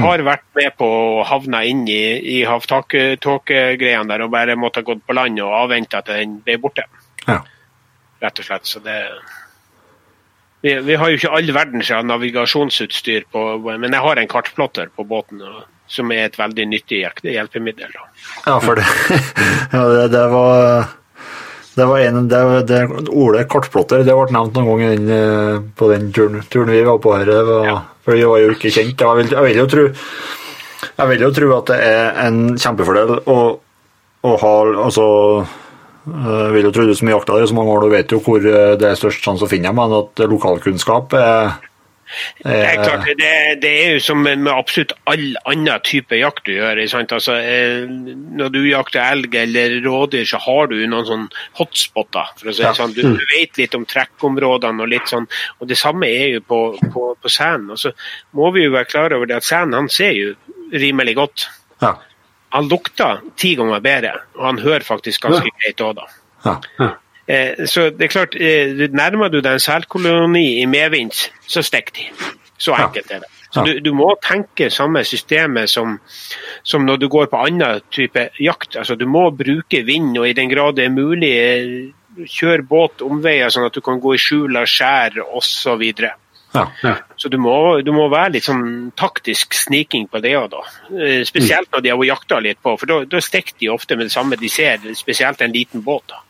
har 0.00 0.24
vært 0.26 0.46
med 0.58 0.76
på 0.78 0.86
å 0.86 1.24
havne 1.26 1.62
inn 1.68 1.84
i, 1.88 2.02
i 2.36 2.38
havtåkegreiene 2.48 4.08
der 4.10 4.26
og 4.26 4.32
bare 4.34 4.56
måtte 4.58 4.82
ha 4.82 4.88
gått 4.88 5.04
på 5.06 5.16
land 5.16 5.40
og 5.44 5.54
avvente 5.64 6.00
at 6.00 6.10
den 6.12 6.38
ble 6.44 6.58
borte. 6.62 6.86
Ja. 7.26 7.40
Rett 8.22 8.40
og 8.40 8.48
slett. 8.48 8.68
Så 8.68 8.80
det 8.84 9.00
vi, 10.66 10.74
vi 10.82 10.94
har 10.98 11.10
jo 11.12 11.18
ikke 11.18 11.32
all 11.36 11.50
verdens 11.54 11.90
navigasjonsutstyr, 12.08 13.26
på, 13.30 13.42
men 13.66 13.92
jeg 13.92 14.02
har 14.02 14.18
en 14.18 14.30
kartplotter 14.30 14.90
på 14.96 15.06
båten. 15.06 15.42
Som 15.86 16.10
er 16.10 16.24
et 16.26 16.34
veldig 16.34 16.64
nyttig 16.66 17.04
hjelpemiddel. 17.22 17.92
Ja, 18.42 18.56
for 18.58 18.74
det, 18.74 18.86
ja, 19.76 19.82
det, 19.86 20.08
det 20.10 20.22
var 20.32 20.88
det 21.76 21.84
var 21.84 22.00
en, 22.00 22.28
det, 22.30 22.40
det, 22.70 22.80
Ole 23.12 23.44
Kortplotter 23.52 24.00
det 24.06 24.14
ble 24.16 24.32
nevnt 24.32 24.56
noen 24.56 24.68
gang 24.70 24.82
i 24.86 24.96
den, 24.96 25.10
eh, 25.12 25.58
på 25.76 25.90
den 25.92 26.08
turen, 26.16 26.40
turen 26.52 26.72
vi 26.72 26.80
var 26.86 26.98
på 27.04 27.12
her. 27.12 27.28
Var, 27.28 27.68
Ja. 27.68 27.76
For 28.06 28.14
vi 28.16 28.24
var 28.24 28.38
jo 28.38 28.54
ikke 28.54 28.70
kjent. 28.70 29.02
Jeg 29.02 29.18
vil, 29.18 29.30
jeg 29.34 29.44
vil 29.44 29.60
jo 29.60 29.66
tro 29.66 29.86
jeg 30.86 31.08
vil 31.10 31.22
jo 31.24 31.30
tro 31.34 31.52
at 31.56 31.70
det 31.72 31.76
er 31.82 32.18
en 32.26 32.40
kjempefordel 32.60 33.18
å, 33.28 33.38
å 34.24 34.32
ha 34.42 34.52
altså, 34.86 35.06
Jeg 36.06 36.52
vil 36.54 36.68
jo 36.68 36.72
tro 36.76 36.84
du 36.86 36.94
som 36.96 37.10
jakter 37.10 37.42
i 37.42 37.48
så 37.50 37.56
mange 37.56 37.72
år, 37.74 37.84
du 37.84 37.94
vet 37.96 38.12
jo 38.14 38.20
hvor 38.22 38.40
eh, 38.40 38.76
det 38.78 38.92
er 38.92 38.98
størst 38.98 39.24
sjanse 39.24 39.44
å 39.44 39.50
finne 39.50 39.72
dem, 39.72 39.80
men 39.80 39.96
at 39.98 40.22
lokalkunnskap 40.30 41.16
er, 41.18 41.56
Det 42.42 42.54
er 42.54 42.82
klart, 42.82 43.06
det, 43.18 43.30
det 43.62 43.70
er 43.84 43.92
jo 43.96 44.00
som 44.04 44.22
med 44.22 44.46
absolutt 44.52 44.92
all 45.10 45.36
annen 45.44 45.80
type 45.86 46.16
jakt 46.18 46.44
du 46.46 46.52
gjør. 46.54 46.80
Altså, 46.94 47.34
eh, 47.40 47.86
når 47.88 48.52
du 48.54 48.60
jakter 48.68 49.00
elg 49.02 49.34
eller 49.34 49.78
rådyr, 49.84 50.24
så 50.28 50.38
har 50.46 50.70
du 50.70 50.76
noen 50.86 51.06
sånn 51.08 51.28
hotspotter. 51.58 52.32
for 52.38 52.50
å 52.50 52.54
si 52.54 52.62
Ja. 52.62 52.72
sånn. 52.76 52.94
Du, 52.94 53.02
du 53.02 53.24
vet 53.34 53.56
litt 53.58 53.74
om 53.74 53.84
trekkområdene 53.84 54.82
og 54.82 54.88
litt 54.88 55.08
sånn. 55.10 55.26
Og 55.60 55.68
det 55.68 55.78
samme 55.78 56.06
er 56.06 56.36
jo 56.36 56.40
på, 56.40 56.60
på, 56.92 57.06
på 57.22 57.28
selen. 57.32 57.70
Og 57.70 57.78
så 57.78 57.92
må 58.32 58.50
vi 58.54 58.64
jo 58.66 58.74
være 58.76 58.90
klar 58.90 59.12
over 59.16 59.26
det 59.26 59.36
at 59.40 59.44
selen 59.48 59.74
han 59.74 59.88
ser 59.92 60.12
jo 60.16 60.34
rimelig 60.72 61.16
godt. 61.16 61.48
Ja. 61.82 61.96
Han 62.56 62.68
lukter 62.70 63.20
ti 63.36 63.54
ganger 63.58 63.80
bedre, 63.84 64.12
og 64.38 64.44
han 64.46 64.58
hører 64.62 64.84
faktisk 64.86 65.26
ganske 65.26 65.50
greit 65.60 65.82
òg, 65.84 65.98
da. 65.98 66.06
Ja. 66.46 66.54
Eh, 66.86 66.94
så 67.66 67.90
det 67.90 68.06
er 68.06 68.12
klart, 68.12 68.36
eh, 68.38 68.86
nærmer 68.94 69.28
du 69.32 69.40
deg 69.40 69.56
en 69.56 69.62
selkoloni 69.62 70.60
i 70.62 70.66
medvind, 70.70 71.12
så 71.46 71.62
stikker 71.62 71.96
de. 71.98 72.06
Så 72.58 72.72
enkelt 72.72 73.10
er 73.10 73.24
det. 73.24 73.30
Så 73.52 73.62
du, 73.64 73.78
du 73.80 73.92
må 73.96 74.10
tenke 74.24 74.68
samme 74.70 75.02
systemet 75.06 75.70
som, 75.70 75.98
som 76.66 76.84
når 76.84 76.98
du 77.00 77.06
går 77.08 77.28
på 77.32 77.40
annen 77.46 77.80
type 77.94 78.28
jakt. 78.42 78.76
Altså, 78.76 78.96
du 78.98 79.06
må 79.08 79.30
bruke 79.30 79.80
vind, 79.86 80.16
og 80.18 80.28
i 80.28 80.34
den 80.36 80.50
grad 80.52 80.76
det 80.76 80.84
er 80.86 80.92
mulig, 80.94 81.32
eh, 81.40 82.26
kjøre 82.26 82.64
båt 82.68 83.02
omveier, 83.04 83.48
sånn 83.52 83.66
at 83.68 83.74
du 83.76 83.80
kan 83.84 84.00
gå 84.00 84.14
i 84.16 84.20
skjul 84.20 84.56
av 84.56 84.68
skjær 84.68 85.18
osv. 85.36 85.82
Ja. 86.54 86.66
Ja. 86.82 86.94
Så 87.20 87.28
du 87.32 87.36
må, 87.42 87.80
du 87.84 87.92
må 87.92 88.06
være 88.12 88.36
litt 88.36 88.46
sånn 88.46 88.92
taktisk 88.96 89.54
sniking 89.56 90.06
på 90.08 90.20
det 90.24 90.36
òg, 90.38 90.50
da. 90.54 90.62
Eh, 90.96 91.24
Spesielt 91.28 91.72
når 91.72 91.84
de 91.84 91.92
har 91.92 92.04
jakta 92.08 92.40
litt 92.40 92.62
på, 92.64 92.76
for 92.80 93.04
da 93.08 93.20
stikker 93.20 93.58
de 93.60 93.72
ofte 93.72 93.96
med 93.96 94.08
det 94.08 94.16
samme 94.16 94.38
de 94.40 94.48
ser, 94.52 94.84
spesielt 94.96 95.42
en 95.44 95.52
liten 95.52 95.84
båt. 95.84 96.06
da. 96.12 96.22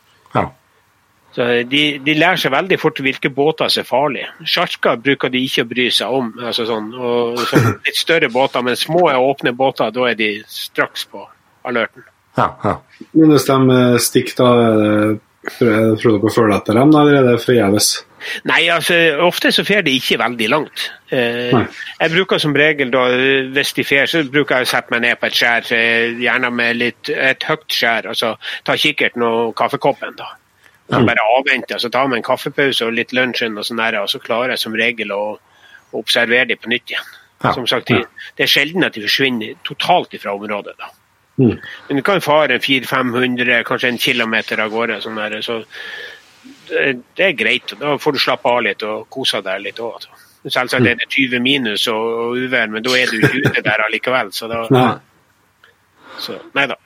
Så 1.37 1.45
de, 1.69 1.81
de 2.01 2.13
lærer 2.17 2.39
seg 2.41 2.49
veldig 2.49 2.79
fort 2.81 2.97
hvilke 3.05 3.29
båter 3.29 3.69
som 3.69 3.83
er 3.83 3.85
farlige. 3.85 4.29
Sjarker 4.49 4.97
bruker 4.97 5.29
de 5.29 5.43
ikke 5.45 5.67
å 5.67 5.69
bry 5.69 5.83
seg 5.93 6.15
om. 6.17 6.31
altså 6.41 6.65
sånn, 6.65 6.87
og 6.97 7.37
sånn 7.51 7.67
Litt 7.85 7.99
større 7.99 8.31
båter, 8.33 8.65
men 8.65 8.79
små 8.79 9.03
og 9.11 9.27
åpne 9.35 9.53
båter, 9.53 9.93
da 9.93 10.07
er 10.09 10.17
de 10.17 10.31
straks 10.49 11.05
på 11.11 11.21
alerten. 11.69 12.07
Ja. 12.39 12.49
Ja. 12.63 12.73
Men 13.13 13.35
hvis 13.35 13.45
de 13.45 13.57
eh, 13.75 13.99
stikker, 14.01 14.37
da 14.39 14.47
eh, 14.65 15.19
prøver 15.47 15.99
prøver 16.01 16.17
dere 16.17 16.31
å 16.31 16.33
følge 16.33 16.57
etter 16.57 16.79
dem, 16.79 16.95
da, 16.95 17.03
eller 17.03 17.19
er 17.19 17.29
det 17.29 17.43
forgjeves? 17.43 17.91
Nei, 18.49 18.63
altså, 18.73 18.97
ofte 19.27 19.51
så 19.53 19.61
fer 19.67 19.85
de 19.85 19.93
ikke 19.93 20.17
veldig 20.23 20.49
langt. 20.49 20.87
Eh, 21.13 21.53
jeg 21.53 22.13
bruker 22.15 22.41
som 22.41 22.57
regel 22.57 22.89
da, 22.93 23.05
eh, 23.13 23.51
hvis 23.53 23.75
de 23.77 23.85
fer, 23.85 24.09
så 24.09 24.23
bruker 24.25 24.57
jeg 24.57 24.71
å 24.71 24.71
sette 24.73 24.95
meg 24.95 25.05
ned 25.05 25.21
på 25.21 25.29
et 25.29 25.37
skjær, 25.37 25.69
eh, 25.77 26.17
gjerne 26.25 26.49
med 26.49 26.81
litt, 26.81 27.13
et 27.13 27.45
høyt 27.45 27.69
skjær, 27.77 28.09
altså 28.15 28.33
ta 28.65 28.73
kikkerten 28.73 29.29
og 29.29 29.55
kaffekoppen. 29.61 30.17
da. 30.17 30.33
Så 30.87 31.03
bare 31.03 31.23
avvente, 31.35 31.79
så 31.79 31.89
tar 31.91 32.07
vi 32.07 32.15
en 32.15 32.23
kaffepause 32.23 32.85
og 32.87 32.93
litt 32.95 33.11
lunsjen, 33.15 33.57
og 33.59 33.65
sånn 33.67 33.81
og 33.99 34.09
så 34.09 34.21
klarer 34.23 34.55
jeg 34.55 34.61
som 34.61 34.75
regel 34.77 35.11
å, 35.11 35.23
å 35.91 35.99
observere 35.99 36.47
dem 36.53 36.61
på 36.61 36.71
nytt 36.71 36.93
igjen. 36.93 37.09
Ja. 37.43 37.51
Som 37.53 37.67
sagt, 37.67 37.91
de, 37.91 38.05
Det 38.35 38.45
er 38.45 38.49
sjelden 38.49 38.87
at 38.87 38.95
de 38.95 39.03
forsvinner 39.03 39.57
totalt 39.67 40.15
fra 40.21 40.33
området. 40.33 40.77
da. 40.79 40.89
Mm. 41.37 41.57
Men 41.87 41.97
du 41.97 42.01
kan 42.01 42.21
fare 42.21 42.59
400-500, 42.59 43.63
kanskje 43.67 43.89
en 43.89 43.97
kilometer 43.97 44.59
av 44.63 44.71
gårde. 44.71 45.01
sånn 45.01 45.19
der, 45.19 45.41
så 45.41 45.63
det, 46.69 47.01
det 47.17 47.25
er 47.25 47.35
greit. 47.37 47.73
Da 47.79 47.97
får 47.97 48.15
du 48.15 48.19
slappe 48.19 48.49
av 48.49 48.63
litt 48.65 48.83
og 48.83 49.09
kose 49.13 49.41
deg 49.45 49.61
litt 49.61 49.79
òg. 49.79 49.99
Altså. 49.99 50.23
Selvsagt 50.47 50.87
er 50.87 50.95
det 50.95 51.09
20 51.11 51.43
minus 51.43 51.87
og, 51.91 52.07
og 52.23 52.39
uvær, 52.39 52.71
men 52.71 52.85
da 52.85 52.95
er 52.95 53.11
du 53.11 53.19
ikke 53.19 53.43
ute 53.43 53.63
der 53.65 53.83
allikevel. 53.83 54.31
Så 54.33 54.47
da, 54.47 54.63
så, 56.23 56.39
nei 56.55 56.67
da. 56.71 56.79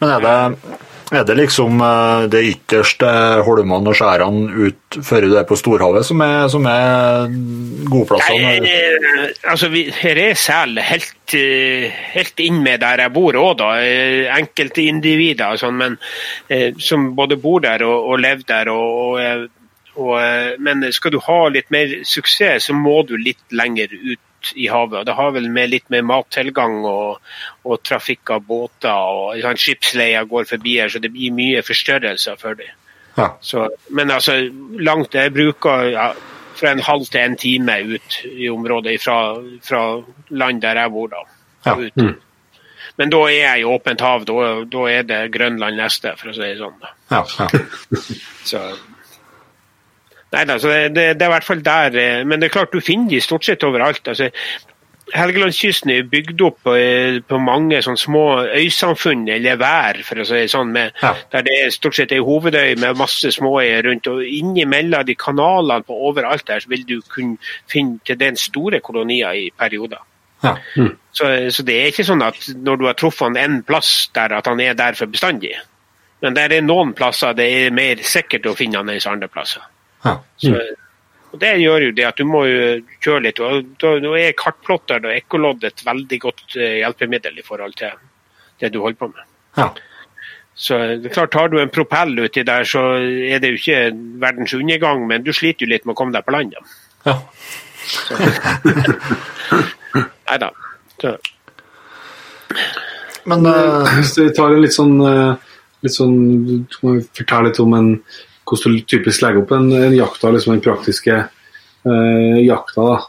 Men 0.00 0.14
er 0.14 0.24
det, 0.24 0.80
er 1.10 1.24
det 1.26 1.34
liksom 1.38 1.80
eh, 1.82 2.24
det 2.30 2.40
ytterste 2.52 3.08
holmene 3.46 3.90
og 3.90 3.96
skjærene 3.98 4.68
ut 4.68 4.98
før 5.06 5.26
du 5.26 5.36
er 5.40 5.46
på 5.48 5.58
storhavet 5.58 6.06
som 6.06 6.22
er, 6.22 6.44
som 6.52 6.66
er 6.70 7.32
godplassene? 7.90 8.52
Eh, 8.60 9.24
altså, 9.50 9.70
her 9.70 10.22
er 10.22 10.38
sel 10.38 10.78
helt, 10.86 11.34
eh, 11.34 11.90
helt 12.14 12.42
inn 12.44 12.62
med 12.62 12.82
der 12.84 13.04
jeg 13.04 13.14
bor 13.16 13.38
òg, 13.42 13.56
da. 13.58 13.72
Eh, 13.82 14.30
Enkelte 14.36 14.86
individer 14.86 15.56
og 15.56 15.62
sånn, 15.62 15.80
men 15.80 15.98
som 16.80 17.10
både 17.18 17.38
bor 17.40 17.62
der 17.64 17.82
og, 17.86 18.12
og 18.12 18.22
lever 18.22 18.46
der. 18.46 18.70
Og, 18.70 19.46
og, 20.00 20.16
men 20.62 20.86
skal 20.94 21.14
du 21.14 21.20
ha 21.26 21.40
litt 21.50 21.70
mer 21.74 22.00
suksess, 22.06 22.70
så 22.70 22.76
må 22.76 23.00
du 23.08 23.16
litt 23.18 23.42
lenger 23.50 23.90
ut 23.98 24.22
i 24.54 24.68
havet. 24.70 24.98
og 25.00 25.06
Det 25.06 25.16
har 25.18 25.32
vel 25.36 25.48
med 25.52 25.70
litt 25.72 25.88
mer 25.92 26.02
mattilgang 26.06 26.80
og, 26.88 27.20
og 27.64 27.82
trafikk 27.86 28.34
av 28.36 28.44
båter 28.46 28.90
og 28.90 29.40
sånn, 29.42 29.60
Skipsleier 29.60 30.28
går 30.30 30.48
forbi 30.50 30.76
her, 30.80 30.92
så 30.92 31.02
det 31.02 31.12
blir 31.14 31.34
mye 31.36 31.64
forstørrelser 31.66 32.40
for 32.40 32.58
dem. 32.58 32.72
Ja. 33.16 33.32
Så, 33.42 33.66
men 33.90 34.10
altså, 34.14 34.36
langt 34.78 35.14
Jeg 35.18 35.32
bruker 35.34 35.88
ja, 35.90 36.12
fra 36.54 36.70
en 36.70 36.82
halv 36.86 37.08
til 37.10 37.20
en 37.20 37.36
time 37.36 37.76
ut 37.96 38.20
i 38.30 38.48
området 38.48 39.00
fra, 39.02 39.18
fra 39.66 39.82
land 40.30 40.62
der 40.62 40.84
jeg 40.84 40.94
bor, 40.94 41.10
da. 41.12 41.24
Ja. 41.66 41.76
Ut. 41.76 42.20
Men 43.00 43.12
da 43.12 43.20
er 43.30 43.36
jeg 43.36 43.62
i 43.62 43.68
åpent 43.68 44.02
hav. 44.04 44.24
Da, 44.28 44.46
da 44.68 44.86
er 44.90 45.04
det 45.08 45.20
Grønland 45.32 45.78
neste, 45.80 46.14
for 46.20 46.32
å 46.32 46.34
si 46.36 46.44
det 46.44 46.58
sånn. 46.58 46.76
da. 46.82 46.90
Ja, 47.12 47.22
ja. 47.38 48.00
Så 48.44 48.60
Nei 50.32 50.44
da, 50.46 50.58
det, 50.62 50.94
det, 50.94 51.04
det 51.18 51.24
er 51.26 51.30
i 51.30 51.34
hvert 51.34 51.46
fall 51.46 51.62
der. 51.66 51.96
eh, 51.98 52.24
Men 52.24 52.40
det 52.40 52.48
er 52.50 52.58
klart, 52.58 52.72
du 52.72 52.80
finner 52.80 53.10
de 53.10 53.20
stort 53.20 53.44
sett 53.44 53.64
overalt. 53.66 54.06
altså 54.08 54.30
Helgelandskysten 55.10 55.90
er 55.90 56.04
bygd 56.06 56.42
opp 56.46 56.60
på, 56.62 56.72
på 57.26 57.38
mange 57.42 57.80
små 57.82 58.24
øysamfunn, 58.54 59.24
eller 59.34 59.56
vær, 59.58 59.98
for 60.06 60.20
å 60.22 60.26
si 60.28 60.36
det 60.44 60.50
sånn, 60.52 60.70
med, 60.70 60.92
Ja. 61.02 61.16
der 61.32 61.42
det 61.48 61.56
er 61.64 61.72
stort 61.74 61.96
sett 61.98 62.12
ei 62.14 62.20
hovedøy 62.22 62.76
med 62.78 62.96
masse 63.00 63.32
småøyer 63.34 63.82
rundt. 63.88 64.06
og 64.06 64.22
Innimellom 64.22 65.02
de 65.08 65.16
kanalene 65.18 65.82
på 65.82 65.96
overalt 66.10 66.46
der, 66.46 66.60
så 66.62 66.68
vil 66.70 66.84
du 66.86 67.00
kunne 67.10 67.38
finne 67.66 67.98
til 68.06 68.20
den 68.20 68.36
store 68.38 68.78
kolonier 68.80 69.34
i 69.34 69.50
perioder. 69.58 69.98
Ja. 70.44 70.54
Så, 71.12 71.26
så 71.50 71.62
det 71.66 71.74
er 71.80 71.90
ikke 71.90 72.06
sånn 72.06 72.22
at 72.22 72.46
når 72.54 72.78
du 72.78 72.86
har 72.86 72.94
truffet 72.94 73.26
han 73.26 73.36
en 73.36 73.58
plass 73.66 74.08
der, 74.14 74.32
at 74.38 74.46
han 74.46 74.60
er 74.62 74.78
der 74.78 74.94
for 74.94 75.10
bestandig. 75.10 75.56
Men 76.22 76.34
der 76.38 76.52
er 76.54 76.62
noen 76.62 76.94
plasser 76.94 77.34
det 77.34 77.50
er 77.66 77.74
mer 77.74 77.96
sikkert 78.06 78.46
å 78.46 78.54
finne 78.54 78.78
han 78.78 78.88
enn 78.94 79.02
andre 79.10 79.28
plasser. 79.28 79.66
Ja. 80.04 80.14
Så, 80.40 80.54
og 81.30 81.38
Det 81.42 81.50
gjør 81.60 81.86
jo 81.86 81.92
det 81.96 82.06
at 82.08 82.18
du 82.18 82.24
må 82.26 82.44
kjøre 83.04 83.24
litt. 83.26 83.40
og 83.40 83.74
Da, 83.80 83.94
da 84.02 84.14
er 84.18 84.38
kartplotter 84.38 85.04
og 85.04 85.12
ekkolodd 85.14 85.66
et 85.68 85.84
veldig 85.86 86.18
godt 86.22 86.56
eh, 86.56 86.80
hjelpemiddel 86.80 87.38
i 87.38 87.46
forhold 87.46 87.76
til 87.78 87.94
det 88.60 88.72
du 88.74 88.80
holder 88.82 89.00
på 89.00 89.08
med. 89.12 89.24
Ja. 89.58 89.70
Så 90.60 90.76
det 91.00 91.08
er 91.08 91.14
klart, 91.14 91.32
Tar 91.32 91.48
du 91.48 91.60
en 91.60 91.72
propell 91.72 92.18
uti 92.18 92.42
der, 92.44 92.66
så 92.68 92.82
er 93.00 93.38
det 93.40 93.54
jo 93.54 93.60
ikke 93.60 93.80
verdens 94.20 94.52
undergang, 94.54 95.06
men 95.08 95.24
du 95.24 95.32
sliter 95.32 95.64
jo 95.64 95.70
litt 95.72 95.86
med 95.86 95.94
å 95.94 95.98
komme 96.00 96.12
deg 96.16 96.26
på 96.26 96.34
land. 96.36 96.56
ja. 97.06 97.16
Nei 100.30 100.36
da. 100.38 100.50
Men 103.24 103.46
uh, 103.46 103.88
Hvis 103.96 104.12
vi 104.18 104.28
tar 104.36 104.52
en 104.54 104.62
litt 104.62 104.74
sånn, 104.76 105.00
eh, 105.02 105.32
litt 105.84 105.94
sånn 105.94 106.16
Du 106.68 106.76
må 106.84 106.96
fortelle 107.16 107.48
litt 107.48 107.60
om 107.62 107.74
en, 107.78 107.88
hvordan 108.50 108.76
du 108.76 108.84
typisk 108.90 109.24
legger 109.24 109.44
opp 109.44 109.54
en, 109.56 109.70
en 109.78 109.96
jakta, 109.96 110.34
liksom 110.34 110.56
den 110.56 110.64
praktiske 110.64 111.16
eh, 111.16 112.36
jakta. 112.44 112.84
da. 112.90 113.00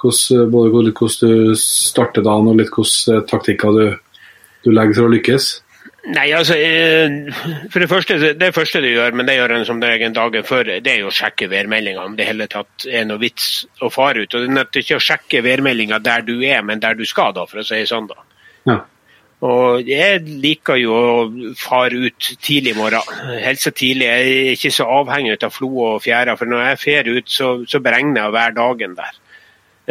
Hvordan, 0.00 0.50
både 0.52 0.72
hvordan 0.72 1.20
du 1.20 1.54
starter 1.60 2.24
dagen 2.24 2.50
og 2.52 2.58
litt 2.60 2.74
hvilke 2.74 3.22
taktikker 3.30 3.78
du, 3.78 3.86
du 4.64 4.74
legger 4.74 5.00
for 5.00 5.08
å 5.08 5.14
lykkes. 5.14 5.54
Nei, 6.06 6.28
altså, 6.36 6.54
eh, 6.54 7.32
for 7.72 7.82
Det 7.82 7.88
første, 7.90 8.18
det 8.38 8.52
første 8.54 8.80
du 8.82 8.86
gjør, 8.92 9.16
men 9.18 9.26
det 9.26 9.38
gjør 9.40 9.56
en 9.56 9.64
som 9.66 9.80
regel 9.82 10.12
dagen 10.14 10.44
før, 10.46 10.68
det 10.78 10.92
er 10.92 11.00
jo 11.00 11.10
å 11.10 11.14
sjekke 11.14 11.48
værmeldinga 11.50 12.04
om 12.04 12.14
det 12.18 12.28
hele 12.28 12.46
tatt 12.50 12.86
er 12.86 13.08
noe 13.08 13.18
vits 13.18 13.64
å 13.82 13.90
fare 13.90 14.22
ut. 14.22 14.34
Og 14.34 14.44
Det 14.44 14.46
er 14.46 14.58
nødt 14.60 14.70
til 14.72 14.84
ikke 14.84 15.00
å 15.00 15.06
sjekke 15.08 15.42
værmeldinga 15.42 15.98
der 15.98 16.22
du 16.22 16.36
er, 16.46 16.62
men 16.62 16.82
der 16.82 16.94
du 16.94 17.02
skal, 17.04 17.34
da, 17.34 17.46
for 17.50 17.62
å 17.62 17.66
si 17.66 17.80
det 17.80 17.90
sånn. 17.90 18.06
da. 18.12 18.22
Ja. 18.70 18.78
Og 19.44 19.84
jeg 19.84 20.22
liker 20.24 20.78
jo 20.80 20.94
å 20.96 21.50
fare 21.60 21.98
ut 22.06 22.30
tidlig 22.40 22.72
i 22.72 22.78
morgen. 22.78 23.10
Helst 23.44 23.66
så 23.66 23.72
tidlig. 23.76 24.06
Jeg 24.08 24.30
er 24.36 24.54
ikke 24.54 24.72
så 24.72 24.86
avhengig 25.02 25.36
av 25.44 25.52
flo 25.52 25.68
og 25.90 25.98
fjæra, 26.06 26.38
for 26.40 26.48
når 26.48 26.62
jeg 26.70 26.80
fer 26.84 27.10
ut, 27.12 27.28
så, 27.28 27.50
så 27.68 27.80
beregner 27.84 28.22
jeg 28.22 28.32
hver 28.38 28.56
dagen 28.56 28.96
der. 28.96 29.20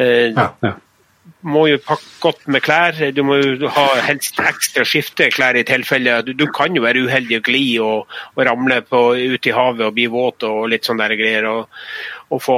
Eh, 0.02 0.34
Ja. 0.34 0.50
Ja. 0.66 0.74
må 1.42 1.68
jo 1.70 1.78
pakke 1.82 2.06
godt 2.22 2.48
med 2.48 2.62
klær. 2.66 2.98
Du 3.14 3.24
må 3.26 3.38
jo 3.38 3.70
ha 3.70 3.86
helst 4.06 4.38
ekstra 4.42 4.84
skifteklær 4.86 5.58
i 5.58 5.64
tilfelle 5.66 6.20
du, 6.26 6.34
du 6.34 6.46
kan 6.54 6.76
jo 6.76 6.84
være 6.84 7.06
uheldig 7.06 7.38
og 7.40 7.48
gli 7.48 7.64
og, 7.82 8.18
og 8.36 8.44
ramle 8.46 8.82
på, 8.86 9.02
ut 9.18 9.46
i 9.50 9.54
havet 9.54 9.86
og 9.88 9.94
bli 9.98 10.06
våt 10.10 10.46
og 10.46 10.68
litt 10.74 10.86
sånne 10.86 11.06
der 11.08 11.18
greier. 11.22 11.48
Og, 11.50 11.70
og 12.34 12.42
få 12.42 12.56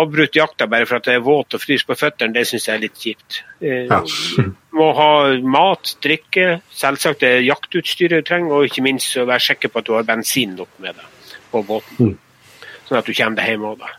avbrutt 0.00 0.36
jakta 0.38 0.66
bare 0.70 0.86
for 0.88 0.96
at 0.96 1.08
det 1.08 1.18
er 1.18 1.24
våt 1.24 1.54
og 1.56 1.60
fryser 1.62 1.88
på 1.90 1.96
føttene, 1.98 2.34
det 2.34 2.46
syns 2.48 2.68
jeg 2.68 2.76
er 2.76 2.82
litt 2.86 2.98
kjipt. 2.98 3.42
Eh, 3.60 3.86
Ja. 3.90 4.00
må 4.80 4.92
ha 4.94 5.12
mat, 5.42 5.96
drikke, 6.02 6.60
selvsagt 6.70 7.24
det 7.24 7.32
jaktutstyret 7.44 8.22
du 8.22 8.28
trenger, 8.28 8.52
og 8.54 8.68
ikke 8.68 8.84
minst 8.86 9.16
å 9.18 9.26
være 9.28 9.42
sikker 9.50 9.72
på 9.72 9.82
at 9.82 9.88
du 9.88 9.96
har 9.96 10.06
bensin 10.08 10.54
nok 10.56 10.76
med 10.78 10.94
deg 10.94 11.38
på 11.50 11.62
båten. 11.66 12.14
Sånn 12.86 13.00
at 13.00 13.06
du 13.06 13.12
kommer 13.14 13.40
deg 13.40 13.50
hjem 13.50 13.66
òg, 13.66 13.82
da. 13.82 13.90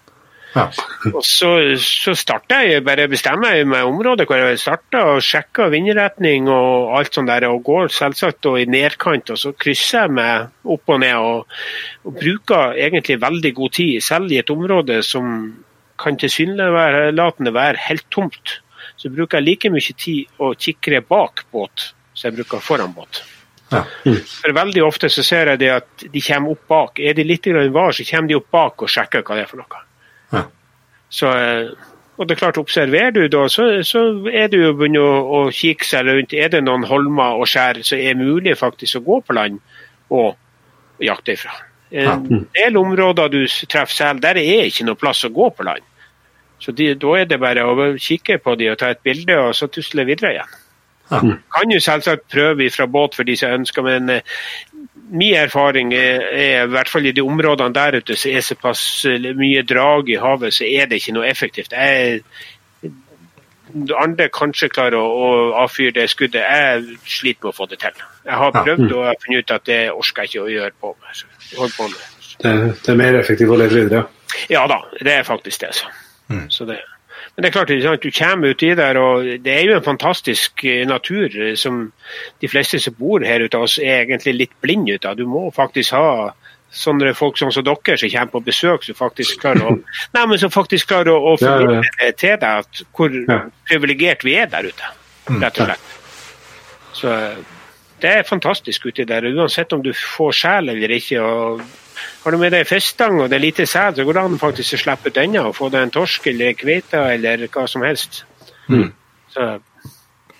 Ja. 0.55 0.65
Og 1.15 1.23
så, 1.25 1.49
så 1.79 2.13
starter 2.17 2.65
jeg, 2.67 2.83
bare 2.85 3.07
bestemmer 3.11 3.55
jeg 3.55 3.69
meg 3.71 3.87
området 3.87 4.27
hvor 4.29 4.41
jeg 4.41 4.59
starter, 4.61 5.13
og 5.13 5.23
sjekker 5.25 5.71
vindretning 5.73 6.49
og 6.51 6.91
alt 6.99 7.15
sånt 7.15 7.31
der, 7.31 7.47
og 7.49 7.63
går 7.67 7.91
selvsagt 7.95 8.49
og 8.51 8.59
i 8.59 8.67
nedkant, 8.69 9.31
og 9.33 9.39
så 9.39 9.53
krysser 9.57 10.05
jeg 10.05 10.15
meg 10.19 10.71
opp 10.75 10.91
og 10.91 11.01
ned, 11.03 11.15
og, 11.17 11.59
og 12.05 12.17
bruker 12.19 12.75
egentlig 12.75 13.21
veldig 13.21 13.53
god 13.61 13.77
tid, 13.79 13.93
selv 14.05 14.31
i 14.31 14.41
et 14.41 14.53
område 14.53 15.01
som 15.07 15.31
kan 16.01 16.17
tilsynelatende 16.17 17.53
være 17.53 17.85
helt 17.87 18.07
tomt. 18.11 18.59
Så 18.97 19.09
bruker 19.13 19.39
jeg 19.39 19.47
like 19.47 19.69
mye 19.73 19.97
tid 19.97 20.41
å 20.41 20.53
kikke 20.57 21.03
bak 21.07 21.45
båt 21.53 21.91
som 22.13 22.29
jeg 22.29 22.41
bruker 22.41 22.63
foran 22.63 22.93
båt. 22.93 23.23
Ja. 23.71 23.85
For 24.03 24.53
Veldig 24.53 24.83
ofte 24.83 25.09
så 25.09 25.23
ser 25.23 25.53
jeg 25.53 25.61
det 25.61 25.69
at 25.73 26.03
de 26.03 26.23
kommer 26.25 26.55
opp 26.55 26.67
bak. 26.67 26.99
Er 26.99 27.15
de 27.15 27.23
litt 27.23 27.47
var, 27.47 27.95
så 27.95 28.05
kommer 28.07 28.27
de 28.27 28.37
opp 28.37 28.51
bak 28.51 28.83
og 28.83 28.91
sjekker 28.91 29.23
hva 29.23 29.37
det 29.37 29.45
er 29.45 29.51
for 29.51 29.61
noe. 29.63 29.85
Ja. 30.31 30.43
Så, 31.11 31.31
eh, 31.37 31.71
og 32.17 32.27
det 32.27 32.35
er 32.35 32.39
klart, 32.39 32.57
Observerer 32.61 33.11
du 33.15 33.27
da, 33.31 33.47
så, 33.49 33.67
så 33.87 34.03
er 34.31 34.47
du 34.51 34.59
jo 34.61 34.71
å 34.75 34.91
å, 35.01 35.09
å 35.37 35.41
kikke 35.55 35.87
seg 35.87 36.07
rundt. 36.07 36.33
Er 36.33 36.53
det 36.53 36.63
noen 36.63 36.85
holmer 36.87 37.41
og 37.41 37.49
skjær 37.49 37.81
som 37.87 37.99
er 37.99 38.19
mulig 38.19 38.57
faktisk 38.59 38.99
å 38.99 39.05
gå 39.07 39.19
på 39.25 39.35
land 39.37 39.59
og 40.09 40.35
jakte 41.01 41.35
ifra? 41.35 41.55
En 41.91 42.45
del 42.55 42.77
områder 42.79 43.31
du 43.33 43.39
treffer 43.67 43.95
sel, 43.95 44.19
der 44.23 44.39
er 44.39 44.69
ikke 44.69 44.85
noe 44.87 44.99
plass 44.99 45.25
å 45.27 45.33
gå 45.33 45.49
på 45.55 45.65
land. 45.67 45.83
Så 46.61 46.71
de, 46.71 46.93
da 46.95 47.15
er 47.17 47.25
det 47.25 47.39
bare 47.41 47.65
å 47.65 47.87
kikke 47.97 48.37
på 48.43 48.55
de 48.55 48.69
og 48.71 48.77
ta 48.79 48.91
et 48.93 49.01
bilde, 49.03 49.37
og 49.41 49.55
så 49.57 49.67
tusle 49.67 50.05
videre 50.05 50.35
igjen. 50.35 50.57
Ja. 51.11 51.19
Kan 51.51 51.73
jo 51.73 51.79
selvsagt 51.83 52.29
prøve 52.31 52.69
fra 52.71 52.85
båt 52.87 53.17
for 53.17 53.27
de 53.27 53.35
som 53.35 53.51
ønsker, 53.57 53.83
men 53.83 54.09
eh, 54.13 54.37
min 55.11 55.35
erfaring 55.35 55.91
er, 55.93 56.21
er, 56.31 56.63
i 56.65 56.71
hvert 56.71 56.89
fall 56.89 57.05
i 57.09 57.11
de 57.15 57.21
områdene 57.23 57.73
der 57.75 57.97
ute, 57.99 58.15
så 58.15 58.29
er 58.31 58.43
såpass 58.45 58.83
eh, 59.09 59.31
mye 59.35 59.63
drag 59.67 60.09
i 60.09 60.19
havet, 60.21 60.53
så 60.55 60.63
er 60.67 60.87
det 60.87 61.01
ikke 61.01 61.15
noe 61.17 61.27
effektivt. 61.27 61.75
Jeg, 61.75 62.21
andre 63.95 64.27
kanskje 64.33 64.69
klarer 64.71 64.97
å, 64.99 65.03
å 65.07 65.33
avfyre 65.63 65.93
det 65.99 66.07
skuddet. 66.11 66.41
Jeg 66.43 66.97
sliter 67.07 67.45
med 67.47 67.51
å 67.53 67.55
få 67.55 67.67
det 67.71 67.79
til. 67.83 68.01
Jeg 68.25 68.39
har 68.41 68.51
Ja. 68.55 68.63
prøvd 68.63 68.87
og 68.91 68.97
jeg 69.03 69.07
har 69.11 69.19
funnet 69.25 69.43
ut 69.45 69.51
at 69.55 69.65
det 69.69 69.81
orker 69.91 70.23
jeg 70.23 70.29
ikke 70.31 70.43
å 70.45 70.49
gjøre 70.51 70.71
på 70.81 70.95
jeg 71.51 71.75
på 71.77 71.87
med. 71.87 72.01
Det, 72.41 72.51
det 72.83 72.89
er 72.91 72.97
mer 72.99 73.19
effektivt 73.19 73.51
å 73.53 73.59
leve 73.59 73.75
videre. 73.83 74.05
Ja 74.49 74.65
da, 74.67 74.79
det 74.99 75.13
er 75.19 75.23
faktisk 75.27 75.61
det. 75.61 75.73
Så. 75.75 75.87
Så 76.49 76.65
det. 76.65 76.79
Men 77.35 77.43
det 77.45 77.49
er 77.49 77.53
klart, 77.55 77.71
at 77.71 77.83
sant, 77.85 78.03
du 78.03 78.11
kommer 78.11 78.51
uti 78.51 78.73
der, 78.75 78.97
og 78.99 79.23
det 79.45 79.53
er 79.53 79.61
jo 79.69 79.75
en 79.77 79.85
fantastisk 79.85 80.65
eh, 80.67 80.81
natur 80.87 81.31
eh, 81.31 81.53
som 81.55 81.85
de 82.43 82.49
fleste 82.51 82.79
som 82.83 82.93
bor 82.99 83.23
her 83.23 83.39
ute 83.45 83.57
av 83.57 83.63
oss 83.69 83.77
er 83.79 84.01
egentlig 84.03 84.33
litt 84.35 84.55
blinde 84.61 84.97
ut 84.99 85.05
av. 85.07 85.15
Du 85.17 85.23
må 85.29 85.45
faktisk 85.55 85.95
ha 85.95 86.33
sånne 86.71 87.13
folk 87.15 87.39
som, 87.39 87.49
dere 87.51 87.97
som 87.99 88.09
kommer 88.11 88.31
på 88.35 88.43
besøk, 88.45 88.83
som 88.87 88.95
faktisk 88.99 89.41
klarer 89.43 89.63
å, 89.71 89.77
nei, 90.15 90.25
men 90.27 90.39
som 90.43 90.51
faktisk 90.53 90.91
klarer 90.91 91.11
å, 91.15 91.33
å 91.33 91.37
Ja, 91.41 91.55
ja, 91.63 91.79
ja. 92.01 92.11
til 92.19 92.35
deg 92.43 92.65
at 92.65 92.83
hvor 92.95 93.15
Ja. 93.15 93.39
privilegert 93.71 94.23
vi 94.27 94.35
er 94.39 94.51
der 94.51 94.67
ute. 94.71 94.91
Rett 95.31 95.59
og 95.63 95.67
slett. 95.71 95.97
Så 96.95 97.11
eh, 97.15 97.41
det 98.03 98.11
er 98.17 98.27
fantastisk 98.27 98.85
uti 98.91 99.03
der, 99.07 99.23
uansett 99.35 99.71
om 99.73 99.83
du 99.83 99.91
får 99.95 100.31
sjel 100.35 100.69
eller 100.75 100.95
ikke. 100.97 101.21
og 101.21 101.61
har 102.23 102.31
du 102.31 102.37
med 102.37 102.51
deg 102.53 102.67
fiskestang 102.69 103.19
og 103.21 103.29
det 103.29 103.37
er 103.39 103.43
lite 103.45 103.65
sæd, 103.65 103.95
så 103.99 104.05
går 104.07 104.13
det 104.17 104.23
an 104.23 104.39
faktisk 104.41 104.77
å 104.77 104.81
slippe 104.83 105.09
ut 105.11 105.15
denne 105.17 105.43
og 105.47 105.55
få 105.57 105.69
deg 105.73 105.83
en 105.87 105.93
torsk 105.93 106.27
eller 106.31 106.53
kveite 106.59 107.01
eller 107.15 107.47
hva 107.47 107.67
som 107.67 107.81
helst. 107.85 108.23
Så 109.31 109.47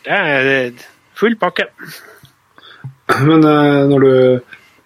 det 0.05 0.17
er 0.17 0.49
eh, 0.55 0.85
full 1.19 1.35
pakke. 1.41 1.67
Men 3.11 3.43
uh, 3.43 3.83
når 3.91 3.99
du 4.05 4.11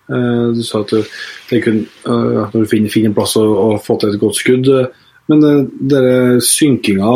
uh, 0.10 0.54
Du 0.56 0.62
sa 0.66 0.80
at 0.82 0.90
du, 0.96 1.04
kun, 1.62 1.84
uh, 2.08 2.50
når 2.54 2.64
du 2.64 2.70
finner, 2.72 2.90
finner 2.90 3.12
en 3.12 3.18
plass 3.18 3.36
og, 3.38 3.52
og 3.54 3.84
får 3.86 4.00
til 4.02 4.14
et 4.16 4.20
godt 4.22 4.40
skudd 4.40 4.70
eh, 4.74 4.88
Men 5.30 5.44
denne 5.90 6.42
synkinga, 6.42 7.14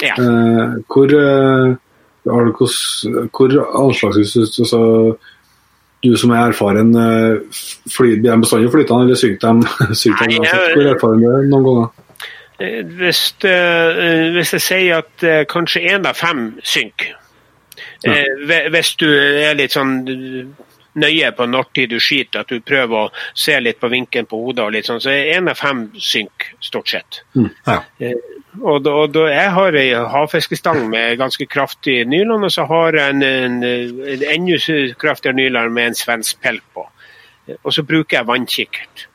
Ja. 0.00 0.14
eh, 0.16 0.76
hvor 0.88 1.12
eh, 1.12 1.74
Hvor 2.24 3.56
anslagsvis 3.84 4.36
altså, 4.36 4.80
Du 6.02 6.14
som 6.16 6.30
er 6.32 6.46
erfaren, 6.48 6.94
eh, 6.96 7.58
blir 7.98 8.22
de 8.24 8.36
bestandig 8.40 8.70
flytende, 8.72 9.04
eller 9.04 9.18
synker 9.20 9.52
de? 9.52 9.94
synker 10.02 10.30
de 10.32 10.38
Hvor 10.40 10.86
erfaren 10.94 11.24
er 11.28 11.48
noen 11.50 11.66
ganger? 11.66 11.90
Eh, 12.60 12.80
Hvis, 13.00 13.20
uh, 13.44 14.32
hvis 14.36 14.52
jeg 14.56 14.60
sier 14.64 14.98
at 15.02 15.24
uh, 15.24 15.42
kanskje 15.48 15.80
én 15.92 16.04
av 16.08 16.16
fem 16.16 16.42
synker 16.62 17.14
eh, 18.04 18.26
hve- 18.46 18.66
Hvis 18.74 18.94
du 19.00 19.06
er 19.08 19.54
litt 19.56 19.72
sånn 19.76 19.94
eh, 20.08 20.66
nøye 21.00 21.30
på 21.38 21.46
når 21.46 21.68
tid 21.76 21.92
du 21.94 21.98
skyter, 22.02 22.42
at 22.42 22.48
du 22.50 22.60
prøver 22.66 22.96
å 23.06 23.12
se 23.38 23.54
litt 23.62 23.78
på 23.80 23.88
vinkelen 23.92 24.26
på 24.28 24.40
hodet, 24.42 24.64
og 24.64 24.72
litt 24.74 24.88
sånn, 24.88 24.98
så 25.00 25.12
én 25.14 25.48
av 25.48 25.56
fem 25.60 25.84
synker 25.96 26.56
stort 26.60 26.88
sett. 26.90 27.20
Ja. 27.68 27.76
Eh, 28.54 28.62
Og 28.62 28.82
da, 28.84 28.90
og 28.90 29.12
da, 29.14 29.26
jeg 29.30 29.50
har 29.54 29.76
ei 29.78 29.90
havfiskestang 29.94 30.88
med 30.90 31.18
ganske 31.18 31.46
kraftig 31.46 32.06
nylon, 32.08 32.44
og 32.44 32.50
så 32.52 32.64
har 32.66 32.92
jeg 32.98 33.10
en, 33.14 33.22
en, 33.22 33.62
en 33.62 34.24
enda 34.34 34.58
kraftigere 34.98 35.36
nylon 35.38 35.72
med 35.72 35.86
en 35.92 35.94
svensk 35.94 36.40
pelk 36.42 36.62
på. 36.74 36.88
Eh, 37.48 37.56
Og 37.62 37.72
så 37.72 37.82
bruker 37.86 38.18
jeg 38.18 38.26
vannkikkert. 38.26 39.06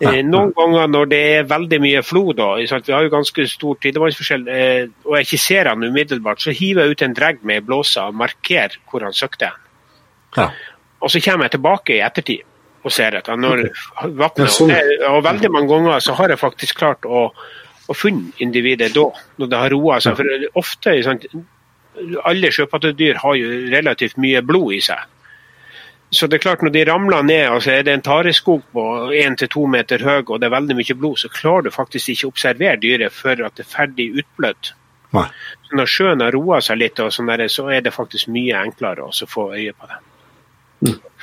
Eh, 0.00 0.20
Noen 0.28 0.50
ganger 0.52 0.90
når 0.92 1.06
det 1.08 1.20
er 1.38 1.46
veldig 1.48 1.78
mye 1.80 2.02
flo, 2.04 2.32
da, 2.36 2.50
vi 2.60 2.92
har 2.92 3.02
jo 3.06 3.08
ganske 3.14 3.46
stor 3.48 3.78
tidevannsforskjell, 3.80 4.42
eh, 4.52 4.88
og 5.06 5.16
jeg 5.16 5.24
ikke 5.30 5.38
ser 5.40 5.70
han 5.70 5.84
umiddelbart, 5.84 6.42
så 6.44 6.52
hiver 6.52 6.84
jeg 6.84 6.90
ut 6.98 7.02
en 7.06 7.14
dregg 7.16 7.38
med 7.48 7.64
blåsa 7.64 8.04
og 8.10 8.14
markerer 8.20 8.76
hvor 8.90 9.00
han 9.08 9.16
søkte. 9.16 9.48
Ja. 10.36 10.50
Og 11.00 11.10
så 11.10 11.20
kommer 11.24 11.48
jeg 11.48 11.56
tilbake 11.56 11.96
i 11.96 12.02
ettertid 12.04 12.44
og 12.84 12.92
ser 12.92 13.16
etter 13.18 13.36
når 13.40 13.64
vannet 14.04 14.38
Ja, 14.44 14.46
sånn. 14.52 14.70
og, 14.70 15.06
og 15.16 15.22
veldig 15.24 15.48
mange 15.50 15.68
ganger 15.72 16.04
så 16.04 16.12
har 16.20 16.28
jeg 16.28 16.38
faktisk 16.38 16.76
klart 16.78 17.08
å, 17.08 17.30
å 17.86 17.94
funne 17.94 18.32
individet 18.42 18.94
da, 18.94 19.10
når 19.38 19.50
det 19.50 19.60
har 19.62 19.74
roa 19.74 19.98
seg. 20.02 20.16
For 20.18 20.62
ofte, 20.62 20.94
sant, 21.06 21.26
alle 22.28 22.50
sjøpattedyr 22.52 23.20
har 23.22 23.36
jo 23.38 23.52
relativt 23.72 24.18
mye 24.20 24.42
blod 24.44 24.74
i 24.76 24.80
seg. 24.84 25.04
Så 26.14 26.28
det 26.30 26.38
er 26.38 26.42
klart 26.44 26.60
Når 26.62 26.70
de 26.70 26.84
ramler 26.86 27.22
ned, 27.26 27.48
og 27.48 27.56
altså 27.56 27.72
er 27.74 27.82
det 27.82 27.94
en 27.96 28.02
tareskog 28.02 28.62
på 28.72 28.82
1-2 29.10 29.64
meter 29.66 30.04
høy 30.06 30.20
og 30.22 30.38
det 30.40 30.46
er 30.46 30.54
veldig 30.54 30.76
mye 30.78 30.94
blod, 30.94 31.18
så 31.18 31.28
klarer 31.28 31.66
du 31.66 31.70
faktisk 31.74 32.12
ikke 32.12 32.28
å 32.28 32.30
observere 32.30 32.78
dyret 32.82 33.12
før 33.12 33.46
at 33.48 33.56
det 33.58 33.66
er 33.66 33.72
ferdig 33.72 34.06
utblødd. 34.22 34.70
Når 35.74 35.90
sjøen 35.90 36.22
har 36.22 36.34
roa 36.36 36.60
seg 36.62 36.78
litt, 36.78 37.00
og 37.02 37.10
sånn 37.14 37.30
der, 37.30 37.46
så 37.50 37.66
er 37.72 37.82
det 37.82 37.94
faktisk 37.94 38.30
mye 38.32 38.58
enklere 38.60 39.06
å 39.06 39.28
få 39.30 39.48
øye 39.56 39.74
på 39.74 39.90
det. 39.90 39.98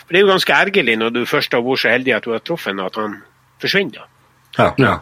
For 0.03 0.09
Det 0.09 0.20
er 0.20 0.26
jo 0.26 0.32
ganske 0.34 0.53
ergerlig 0.66 0.97
når 0.99 1.16
du 1.16 1.22
først 1.30 1.53
har 1.55 1.64
vært 1.64 1.84
så 1.84 1.93
heldig 1.93 2.16
at 2.18 2.28
du 2.28 2.34
har 2.34 2.43
truffet 2.43 2.80
at 2.80 2.99
han 2.99 3.20
forsvinner. 3.64 4.07
Ja. 4.57 4.74
Ja. 4.78 4.97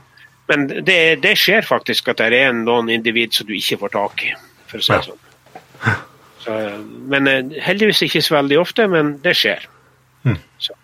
Men 0.51 0.67
det, 0.67 0.99
det 1.23 1.35
skjer 1.39 1.63
faktisk 1.63 2.11
at 2.11 2.19
det 2.19 2.39
er 2.43 2.55
noen 2.55 2.91
individ 2.91 3.35
som 3.37 3.47
du 3.47 3.55
ikke 3.55 3.79
får 3.85 3.93
tak 3.95 4.23
i, 4.27 4.33
for 4.67 4.81
å 4.81 4.85
si 4.85 4.91
det 4.91 5.05
sånn. 5.07 5.27
Så, 6.41 6.55
men 7.11 7.29
eh, 7.29 7.57
heldigvis 7.61 8.01
ikke 8.07 8.23
så 8.25 8.39
veldig 8.39 8.57
ofte, 8.59 8.87
men 8.89 9.13
det 9.23 9.35
skjer. 9.37 9.67
Mm. 10.25 10.39
Så, 10.59 10.75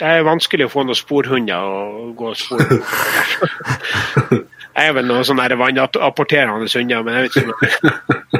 det 0.00 0.08
er 0.08 0.24
vanskelig 0.26 0.66
å 0.66 0.72
få 0.72 0.86
noen 0.88 0.98
sporhunder 0.98 1.68
å 1.68 2.08
gå 2.16 2.32
og 2.32 2.40
spore. 2.40 2.80
Jeg 4.72 4.88
er 4.88 4.94
vel 4.96 5.04
noen 5.04 5.26
sånne 5.28 5.56
vannapporterende 5.60 6.64
hunder, 6.64 7.02
men 7.04 7.16
jeg 7.18 7.26
vet 7.26 7.34
ikke. 7.42 7.90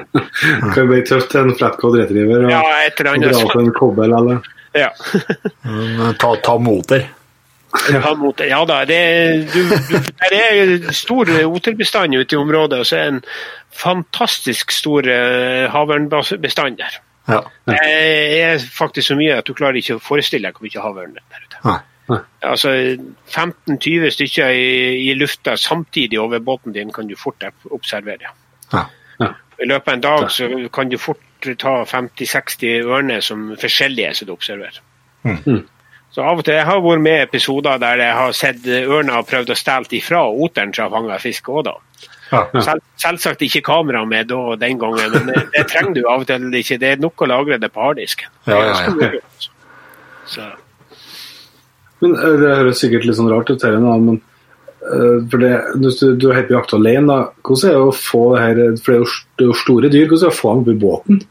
Kan 0.72 0.86
bli 0.88 1.02
tøft 1.04 1.28
til 1.34 1.42
en 1.42 1.56
flatcod 1.58 1.98
retriever 2.00 2.46
og 2.46 2.52
Ja, 2.54 2.62
et 2.86 3.00
eller 3.02 3.18
og 3.18 3.26
dra 3.26 3.42
på 3.52 3.60
en 3.60 3.74
kobbel 3.76 4.14
eller 4.16 4.40
Ja. 4.72 4.88
Ta, 6.22 6.30
ta 6.40 6.56
moter. 6.56 7.04
Ja, 7.92 8.14
mot, 8.18 8.40
ja 8.44 8.58
da, 8.68 8.82
det, 8.84 8.98
du, 9.52 9.62
du, 9.88 9.94
det 10.30 10.40
er 10.40 10.92
stor 10.92 11.30
oterbestand 11.46 12.14
ute 12.14 12.36
i 12.36 12.40
området, 12.40 12.82
og 12.82 12.86
så 12.88 12.98
er 12.98 13.06
det 13.06 13.14
en 13.14 13.22
fantastisk 13.72 14.74
stor 14.76 15.08
uh, 15.08 15.70
havørnbestand 15.72 16.76
der. 16.82 16.98
Ja. 17.30 17.40
Det 17.70 17.78
er 18.42 18.60
faktisk 18.60 19.12
så 19.12 19.16
mye 19.16 19.38
at 19.38 19.48
du 19.48 19.54
klarer 19.56 19.78
ikke 19.80 19.96
å 19.96 20.02
forestille 20.02 20.48
deg 20.50 20.58
hvor 20.58 20.68
mye 20.68 20.84
havørn 20.84 21.16
det 21.16 21.22
er 21.22 21.32
der 21.32 21.48
ute. 21.48 21.80
Altså 22.44 22.72
15-20 23.30 24.10
stykker 24.18 24.52
i, 24.52 24.72
i 25.08 25.14
lufta 25.16 25.54
samtidig 25.56 26.20
over 26.20 26.42
båten 26.44 26.74
din 26.74 26.92
kan 26.92 27.08
du 27.08 27.14
fort 27.16 27.46
observere. 27.70 28.34
Ja. 28.72 28.88
I 29.62 29.68
løpet 29.68 29.88
av 29.88 29.94
en 29.94 30.02
dag 30.02 30.30
så 30.34 30.48
kan 30.74 30.90
du 30.90 30.98
fort 30.98 31.46
ta 31.58 31.74
50-60 31.86 32.88
ørner 32.90 33.22
som 33.22 33.52
forskjellige 33.60 34.14
som 34.18 34.28
du 34.28 34.32
observerer. 34.34 34.80
Mm. 35.22 35.62
Så 36.12 36.20
av 36.20 36.42
og 36.42 36.44
til, 36.44 36.58
Jeg 36.58 36.68
har 36.68 36.80
vært 36.84 37.00
med 37.00 37.18
i 37.18 37.24
episoder 37.24 37.78
der 37.80 38.02
jeg 38.02 38.16
har 38.18 38.34
sett 38.36 38.66
ørna 38.68 39.22
og 39.22 39.28
prøvd 39.30 39.54
å 39.54 39.56
stjele 39.56 39.96
ifra 39.96 40.26
oteren 40.28 40.74
som 40.76 40.86
har 40.86 40.92
fanga 40.96 41.18
fisk 41.22 41.48
òg, 41.48 41.62
da. 41.70 41.76
Ja. 42.32 42.42
Selv, 42.64 42.82
selvsagt 43.00 43.44
ikke 43.44 43.62
kamera 43.64 44.04
med 44.08 44.28
da, 44.30 44.40
den 44.60 44.80
gangen, 44.80 45.12
men 45.12 45.28
det, 45.28 45.46
det 45.52 45.66
trenger 45.68 45.96
du 45.96 46.02
av 46.08 46.24
og 46.24 46.28
til 46.28 46.46
ikke. 46.60 46.78
Det 46.80 46.90
er 46.94 47.00
nok 47.00 47.24
å 47.24 47.28
lagre 47.28 47.58
det 47.60 47.72
på 47.72 47.84
harddisken. 47.84 48.32
Ja, 48.48 48.60
ja, 48.68 48.76
ja. 48.88 49.22
Så, 50.32 50.50
Men 52.00 52.14
eh, 52.16 52.36
Det 52.40 52.52
høres 52.60 52.80
sikkert 52.80 53.08
litt 53.08 53.18
sånn 53.18 53.32
rart 53.32 53.52
ut, 53.52 53.64
her, 53.64 53.76
men 53.80 54.16
eh, 54.16 55.18
for 55.32 55.44
det, 55.44 55.52
hvis 55.80 56.00
du, 56.00 56.06
du 56.16 56.30
er 56.30 56.40
helt 56.40 56.48
på 56.48 56.56
jakt 56.56 56.76
alene, 56.76 57.04
da, 57.08 57.18
hvordan 57.40 57.68
er 57.72 57.76
det 57.78 57.84
å 57.88 57.96
få 57.96 58.24
det 58.34 58.42
her 58.46 58.62
For 58.80 58.96
det 58.96 59.44
er 59.44 59.52
jo 59.52 59.60
store 59.64 59.92
dyr, 59.92 60.08
hvordan 60.08 60.26
er 60.28 60.32
det 60.32 60.36
å 60.36 60.40
få 60.40 60.56
dem 60.56 60.66
på 60.68 60.80
båten? 60.86 61.22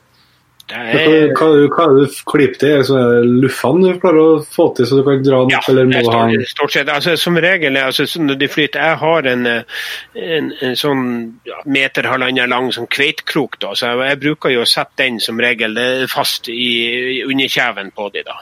Er, 0.72 1.32
hva, 1.36 1.48
hva 1.72 1.86
er 1.86 1.96
det 1.98 2.08
du 2.08 2.18
klipper 2.32 2.60
til? 2.62 2.94
Er 2.98 3.16
det 3.16 3.32
luffene 3.44 3.94
du 3.94 4.02
klarer 4.02 4.22
å 4.22 4.36
få 4.46 4.68
til, 4.78 4.88
så 4.88 5.00
du 5.00 5.04
kan 5.08 5.24
dra 5.26 5.42
den 5.44 5.54
Ja, 5.54 5.62
eller 5.72 5.90
må 5.90 6.04
stort, 6.04 6.16
ha 6.16 6.22
en 6.28 6.46
stort, 6.50 6.76
sett. 6.76 6.92
Altså, 6.94 7.16
som 7.20 7.40
regel 7.44 7.80
altså, 7.82 8.08
når 8.22 8.40
de 8.42 8.50
flyter 8.52 8.86
Jeg 8.86 9.00
har 9.02 9.32
en, 9.34 9.50
eh, 9.50 9.82
en, 10.38 10.52
en 10.68 10.78
sånn 10.80 11.04
meter, 11.66 12.10
halvannen 12.12 12.52
lang 12.52 12.72
sånn 12.76 12.90
kveitkrok. 12.92 13.60
Da, 13.64 13.74
så 13.76 13.92
jeg, 13.92 14.06
jeg 14.12 14.22
bruker 14.28 14.56
jo 14.56 14.64
å 14.66 14.70
sette 14.70 15.04
den 15.04 15.20
som 15.24 15.42
regel 15.42 15.78
eh, 15.82 16.08
fast 16.12 16.50
i, 16.52 16.72
i 17.18 17.22
underkjeven 17.28 17.94
på 17.96 18.10
de 18.16 18.26
da. 18.28 18.42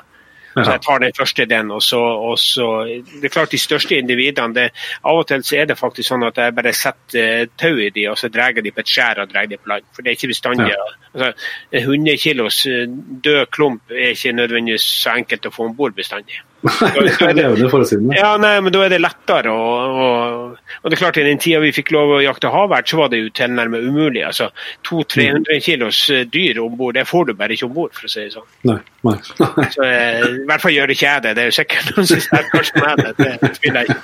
Så 0.53 0.65
jeg 0.71 0.81
tar 0.81 0.99
den 1.03 1.13
første 1.17 1.45
den, 1.45 1.71
og 1.71 1.81
så, 1.83 1.99
og 1.99 2.39
så 2.39 2.67
Det 2.87 3.25
er 3.25 3.33
klart, 3.33 3.51
de 3.51 3.59
største 3.61 3.97
individene 3.97 4.55
det, 4.55 4.67
Av 5.03 5.21
og 5.21 5.27
til 5.29 5.43
så 5.45 5.59
er 5.61 5.69
det 5.69 5.77
faktisk 5.79 6.09
sånn 6.09 6.25
at 6.27 6.41
jeg 6.41 6.55
bare 6.57 6.73
setter 6.73 7.19
eh, 7.21 7.45
tau 7.59 7.77
i 7.77 7.89
de, 7.93 8.07
og 8.09 8.17
så 8.17 8.31
drar 8.33 8.57
de 8.57 8.73
på 8.73 8.83
et 8.83 8.93
skjær 8.93 9.23
og 9.23 9.31
drar 9.31 9.49
de 9.49 9.59
på 9.59 9.69
land. 9.69 9.85
For 9.93 10.03
det 10.03 10.11
er 10.11 10.19
ikke 10.19 10.33
bestandig 10.33 10.73
altså, 11.13 11.31
100 11.71 12.17
kilos 12.17 12.63
eh, 12.69 12.85
død 13.23 13.45
klump 13.53 13.93
er 13.93 14.15
ikke 14.15 14.35
nødvendigvis 14.35 14.87
så 15.03 15.17
enkelt 15.19 15.49
å 15.49 15.53
få 15.53 15.69
om 15.69 15.75
bord 15.77 15.97
bestandig. 15.97 16.41
Det 16.59 17.21
er 17.23 17.35
levende 17.37 17.69
forestillende. 17.71 18.17
Ja, 18.19 18.33
nei, 18.41 18.51
men 18.63 18.73
da 18.75 18.81
er 18.83 18.91
det 18.91 18.99
lettere. 18.99 19.51
Og, 19.53 19.99
og, 20.03 20.57
og 20.81 20.91
det 20.91 20.97
er 20.97 21.01
klart 21.01 21.19
I 21.21 21.25
den 21.27 21.39
tida 21.39 21.61
vi 21.63 21.71
fikk 21.75 21.93
lov 21.95 22.17
å 22.17 22.19
jakte 22.23 22.51
havert, 22.51 22.89
så 22.89 22.99
var 22.99 23.11
det 23.13 23.21
jo 23.21 23.29
tilnærmet 23.39 23.85
umulig. 23.87 24.25
altså 24.27 24.49
200-300 24.89 25.61
kilos 25.63 26.01
eh, 26.11 26.25
dyr 26.27 26.59
om 26.63 26.75
bord, 26.79 26.97
det 26.99 27.05
får 27.07 27.29
du 27.29 27.33
bare 27.39 27.55
ikke 27.55 27.69
om 27.69 27.75
bord, 27.77 27.93
for 27.95 28.09
å 28.09 28.11
si 28.11 28.25
det 28.25 28.33
sånn. 28.35 28.49
Nei, 28.67 28.79
nei, 29.07 29.15
nei. 29.39 29.67
Så, 29.75 29.85
eh, 29.87 30.25
I 30.25 30.49
hvert 30.49 30.65
fall 30.65 30.75
gjør 30.75 30.91
det 30.91 30.97
ikke 30.99 31.07
jeg 31.07 31.25
det. 31.27 31.35
Det 31.37 31.45
er 31.45 31.51
jo 31.53 31.55
sikkert 31.59 31.93
noen 31.93 32.11
som 32.11 32.25
sier 32.25 32.51
kanskje 32.51 32.83
med 32.83 33.05
det. 33.05 33.13
Det 33.45 33.53
tviler 33.59 33.79
jeg 33.79 33.95
ikke. 33.95 34.03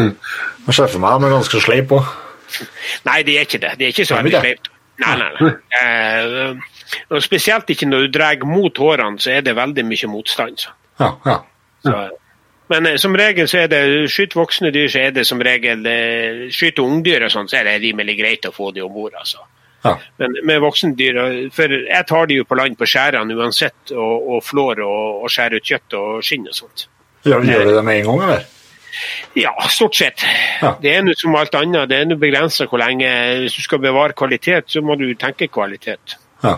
Jeg 0.00 0.76
ser 0.76 0.90
for 0.90 1.02
meg 1.02 1.22
de 1.22 1.30
er 1.30 1.36
ganske 1.36 1.62
sleip 1.68 1.94
òg. 1.94 2.10
Nei, 3.06 3.20
de 3.26 3.38
er 3.38 3.46
ikke 3.46 3.62
det. 3.62 3.76
De 3.78 3.86
er 3.86 3.94
ikke 3.94 4.08
så 4.08 4.18
veldig 4.18 4.34
sleipe. 4.42 4.74
Nei, 5.00 5.14
nei, 5.16 5.30
nei. 5.38 5.52
Eh, 5.78 6.90
og 7.14 7.22
spesielt 7.24 7.70
ikke 7.72 7.88
når 7.88 8.08
du 8.08 8.18
drar 8.18 8.42
mot 8.48 8.82
hårene, 8.82 9.20
så 9.22 9.36
er 9.36 9.46
det 9.46 9.54
veldig 9.56 9.84
mye 9.86 10.10
motstand. 10.12 10.60
Så. 10.60 10.74
Ja, 11.00 11.14
ja. 11.24 11.38
Så, 11.84 11.94
men 12.70 12.86
eh, 12.86 12.98
som 13.02 13.16
regel 13.16 13.48
så 13.50 13.64
er 13.64 13.70
det 13.72 14.10
skyt 14.12 14.36
voksne 14.38 14.72
dyr, 14.74 14.90
så 14.92 15.06
er 15.06 15.16
det 15.16 15.26
som 15.28 15.42
regel 15.42 15.86
eh, 15.90 16.44
skyte 16.54 16.84
ungdyr 16.84 17.26
og 17.26 17.32
sånn, 17.34 17.50
så 17.50 17.60
er 17.60 17.70
det 17.70 17.80
rimelig 17.86 18.18
greit 18.20 18.46
å 18.46 18.54
få 18.54 18.70
de 18.76 18.84
om 18.84 18.94
bord. 18.94 19.16
Altså. 19.18 19.42
Ja. 19.84 19.96
Men 20.20 20.36
med 20.46 20.62
voksne 20.62 20.94
dyr, 20.98 21.18
eh, 21.24 21.42
for 21.54 21.74
jeg 21.74 22.06
tar 22.08 22.30
de 22.30 22.38
jo 22.40 22.46
på 22.46 22.58
land 22.60 22.78
på 22.78 22.88
skjærene 22.88 23.36
uansett, 23.36 23.94
og, 23.96 24.30
og 24.36 24.46
flår 24.46 24.84
og, 24.86 25.24
og 25.24 25.34
skjærer 25.34 25.58
ut 25.58 25.74
kjøtt 25.74 25.98
og 25.98 26.24
skinn 26.26 26.48
og 26.50 26.56
sånt. 26.56 26.86
Gjør, 27.26 27.44
gjør 27.44 27.68
du 27.68 27.74
det 27.76 27.84
med 27.84 28.00
en 28.00 28.10
gang, 28.10 28.24
eller? 28.28 28.48
Ja, 29.38 29.52
stort 29.70 29.94
sett. 29.94 30.22
Ja. 30.60 30.74
Det 30.82 30.94
er 30.94 31.04
noe 31.06 31.18
som 31.18 31.36
alt 31.38 31.54
annet. 31.54 31.88
Det 31.90 32.00
er 32.00 32.18
begrensa 32.18 32.66
hvor 32.68 32.82
lenge 32.82 33.08
Hvis 33.44 33.54
du 33.54 33.62
skal 33.62 33.78
bevare 33.82 34.16
kvalitet, 34.18 34.66
så 34.72 34.82
må 34.82 34.96
du 34.98 35.06
tenke 35.14 35.46
kvalitet. 35.48 36.16
Ja. 36.42 36.54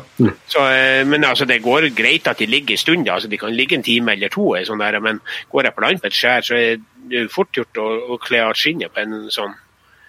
Så, 0.46 0.62
eh, 0.70 1.02
men 1.06 1.24
altså, 1.24 1.44
det 1.44 1.62
går 1.62 1.88
greit 1.96 2.28
at 2.30 2.38
de 2.38 2.46
ligger 2.46 2.76
en 2.76 2.78
stund. 2.78 3.08
Altså, 3.08 3.28
de 3.28 3.38
kan 3.38 3.50
ligge 3.54 3.74
en 3.74 3.82
time 3.82 4.12
eller 4.12 4.28
to, 4.30 4.54
eh, 4.54 4.64
sånn 4.68 4.78
der, 4.78 5.00
men 5.00 5.20
går 5.50 5.64
jeg 5.64 5.74
på 5.74 5.82
land 5.82 6.00
på 6.02 6.06
et 6.06 6.12
skjær, 6.18 6.40
så 6.46 6.54
er 6.54 6.76
det 7.10 7.24
fort 7.34 7.50
gjort 7.52 7.80
å, 7.82 7.88
å 8.14 8.18
kle 8.22 8.44
av 8.46 8.54
skinnet 8.54 8.92
på 8.94 9.02
en 9.02 9.28
sånn 9.30 9.54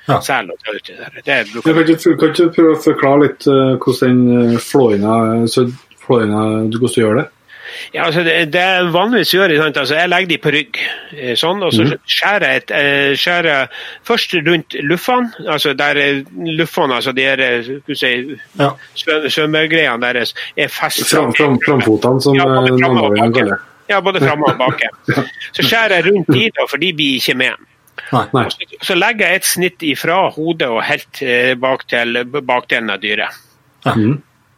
Ja. 0.06 0.20
sel 0.20 0.50
og 0.52 0.58
ta 0.60 0.74
ut 0.76 0.84
det 0.84 0.98
der. 1.00 1.22
Det 1.24 1.52
bruker 1.54 1.74
kan, 1.74 1.84
ikke, 1.96 2.18
kan 2.20 2.30
ikke 2.34 2.44
du 2.44 2.50
prøve 2.52 2.72
å 2.76 2.82
forklare 2.84 3.22
litt 3.24 3.46
uh, 3.48 3.78
hvordan 3.80 4.18
den 4.28 4.54
uh, 4.54 4.60
flåinga 4.60 5.14
du- 5.56 5.74
hvordan 6.04 6.70
du 6.72 6.80
gjør 7.00 7.16
det? 7.22 7.28
Ja, 7.94 8.04
altså 8.06 8.24
det, 8.24 8.34
det 8.54 8.62
jeg 8.62 8.94
vanligvis 8.94 9.32
gjør, 9.34 9.54
altså 9.70 9.96
jeg 9.96 10.10
legger 10.10 10.28
de 10.34 10.38
på 10.44 10.52
rygg, 10.54 10.80
eh, 11.18 11.34
sånn, 11.40 11.64
og 11.64 11.74
så 11.74 11.86
skjærer 12.06 12.46
jeg, 12.48 12.62
et, 12.64 12.72
eh, 12.72 13.14
skjærer 13.20 13.50
jeg 13.52 13.68
først 14.10 14.34
rundt 14.48 14.78
luffene, 14.90 15.30
altså 15.50 15.74
der 15.78 15.98
eh, 16.02 16.22
luffene, 16.58 16.96
altså 17.00 17.12
de 17.16 17.22
her, 17.28 17.44
si, 17.96 18.14
Ja. 18.60 18.72
svømmegreiene 18.96 20.02
deres 20.02 20.34
er 20.58 20.68
festet. 20.74 21.08
Fram, 21.14 21.34
fram, 21.38 21.60
framfotene, 21.66 22.22
som 22.22 22.36
Ja, 22.36 22.46
nordmennene 22.46 23.32
kaller 23.34 23.56
det. 23.56 23.60
Ja, 23.90 24.00
både 24.02 24.20
framme 24.24 24.48
og 24.48 24.58
bak. 24.58 24.80
Så 25.56 25.62
skjærer 25.68 25.98
jeg 26.00 26.06
rundt 26.12 26.30
de, 26.34 26.46
da, 26.56 26.66
for 26.72 26.78
de 26.82 26.94
blir 26.96 27.18
ikke 27.20 27.36
med. 27.38 27.66
Nei. 28.14 28.26
Nei. 28.34 28.44
Så- 28.50 28.78
Så 28.82 28.96
legger 28.96 29.28
jeg 29.28 29.36
et 29.42 29.46
snitt 29.46 29.84
ifra 29.84 30.30
hodet 30.32 30.68
og 30.70 30.82
helt 30.84 31.22
eh, 31.22 31.54
bak 31.56 31.88
til 31.88 32.24
bakdelen 32.26 32.90
av 32.90 33.02
dyret. 33.04 33.36
Ja. 33.86 33.94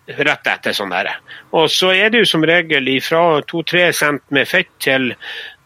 Rett 0.06 0.47
etter 0.47 0.76
sånn 0.78 0.93
der. 0.93 1.10
Og 1.58 1.70
så 1.74 1.89
er 1.95 2.12
det 2.14 2.22
jo 2.22 2.30
som 2.30 2.45
regel 2.45 2.89
fra 3.01 3.41
2-3 3.49 3.86
cent 3.97 4.26
med 4.36 4.45
fett 4.49 4.70
til 4.84 5.14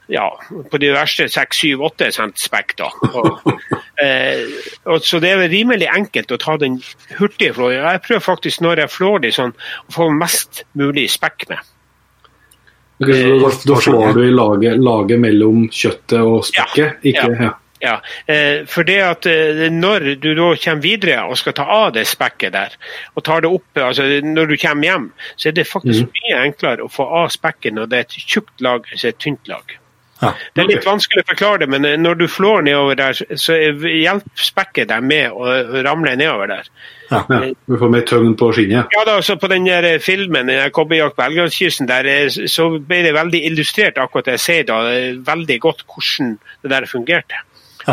ja, 0.09 0.25
på 0.71 0.79
de 0.81 0.89
verste 0.95 1.27
6-7-8 1.29 2.09
cent 2.15 2.39
spekk. 2.41 2.75
da. 2.79 2.89
Og, 3.13 3.43
eh, 4.05 4.45
og 4.89 5.03
så 5.05 5.19
det 5.21 5.33
er 5.35 5.43
rimelig 5.51 5.89
enkelt 5.91 6.31
å 6.33 6.39
ta 6.41 6.57
den 6.61 6.79
hurtige 7.19 7.53
flåen. 7.57 7.77
Jeg 7.83 8.05
prøver 8.07 8.25
faktisk 8.25 8.63
når 8.65 8.85
jeg 8.85 8.95
flår 8.95 9.25
de 9.25 9.33
sånn, 9.35 9.53
å 9.85 9.97
få 9.97 10.09
mest 10.15 10.63
mulig 10.79 11.09
spekk 11.13 11.49
med. 11.51 11.75
Så 12.99 13.07
da, 13.13 13.51
da 13.69 13.75
slår 13.79 14.17
du 14.17 14.25
i 14.25 14.31
laget, 14.33 14.81
laget 14.83 15.21
mellom 15.23 15.67
kjøttet 15.71 16.19
og 16.19 16.41
spekket? 16.47 16.99
Ja, 17.05 17.11
Ikke, 17.13 17.29
ja. 17.45 17.53
Ja, 17.79 18.01
eh, 18.27 18.65
for 18.67 18.83
det 18.83 18.97
at 18.99 19.25
eh, 19.29 19.67
når 19.71 20.15
du 20.19 20.33
da 20.35 20.49
kommer 20.59 20.83
videre 20.83 21.23
og 21.31 21.37
skal 21.39 21.55
ta 21.55 21.63
av 21.63 21.93
det 21.95 22.05
spekket 22.09 22.53
der, 22.53 22.75
og 23.15 23.23
tar 23.23 23.45
det 23.45 23.51
opp 23.55 23.79
altså 23.79 24.07
når 24.23 24.51
du 24.51 24.57
kommer 24.59 24.89
hjem, 24.89 25.11
så 25.35 25.49
er 25.49 25.59
det 25.59 25.67
faktisk 25.67 26.09
mye 26.11 26.41
enklere 26.43 26.83
å 26.83 26.91
få 26.91 27.07
av 27.23 27.29
spekket 27.31 27.77
når 27.77 27.87
det 27.87 28.01
er 28.01 28.09
et 28.09 28.17
tjukt 28.19 28.65
lag 28.65 28.83
enn 28.91 29.05
et 29.07 29.23
tynt 29.23 29.47
lag. 29.47 29.79
Ja. 30.19 30.33
Det 30.51 30.65
er 30.65 30.67
litt 30.67 30.83
vanskelig 30.83 31.23
å 31.23 31.27
forklare 31.29 31.61
det, 31.61 31.69
men 31.71 31.87
eh, 31.87 31.95
når 31.95 32.19
du 32.19 32.25
flår 32.27 32.65
nedover 32.67 32.99
der, 32.99 33.19
så 33.39 33.55
hjelper 33.55 34.43
spekket 34.43 34.89
deg 34.91 35.05
med 35.07 35.31
å 35.31 35.79
ramle 35.85 36.17
nedover 36.19 36.51
der. 36.51 36.71
ja. 37.13 37.21
Du 37.63 37.77
får 37.79 37.93
mer 37.93 38.03
tøgn 38.09 38.35
på 38.37 38.51
skinnet? 38.57 38.91
Ja, 38.91 39.05
da, 39.07 39.21
så 39.23 39.37
På 39.39 39.47
den 39.47 39.69
der 39.69 39.87
filmen 40.03 40.51
den 40.51 40.73
Kobberjakt 40.75 41.15
på 41.15 41.23
Helgelandskysten 41.23 41.87
så 42.51 42.67
ble 42.75 43.03
det 43.07 43.15
veldig 43.15 43.45
illustrert 43.47 43.97
akkurat 43.97 44.27
det 44.27 44.35
jeg 44.41 44.45
sier 44.49 44.67
da, 44.67 44.81
veldig 45.31 45.59
godt 45.63 45.87
hvordan 45.87 46.35
det 46.65 46.73
der 46.75 46.89
fungerte. 46.91 47.39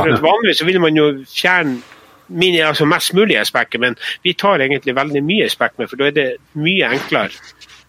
For 0.02 0.26
Vanligvis 0.28 0.64
vil 0.66 0.80
man 0.82 0.98
jo 0.98 1.10
fjerne 1.30 1.80
min, 2.28 2.56
altså 2.66 2.86
mest 2.90 3.14
mulig 3.14 3.38
spekket, 3.46 3.80
men 3.80 3.96
vi 4.24 4.34
tar 4.34 4.62
egentlig 4.64 4.96
veldig 4.96 5.22
mye 5.22 5.48
spekk 5.50 5.76
med, 5.78 5.90
for 5.90 6.00
da 6.00 6.08
er 6.08 6.16
det 6.16 6.28
mye 6.58 6.88
enklere 6.96 7.30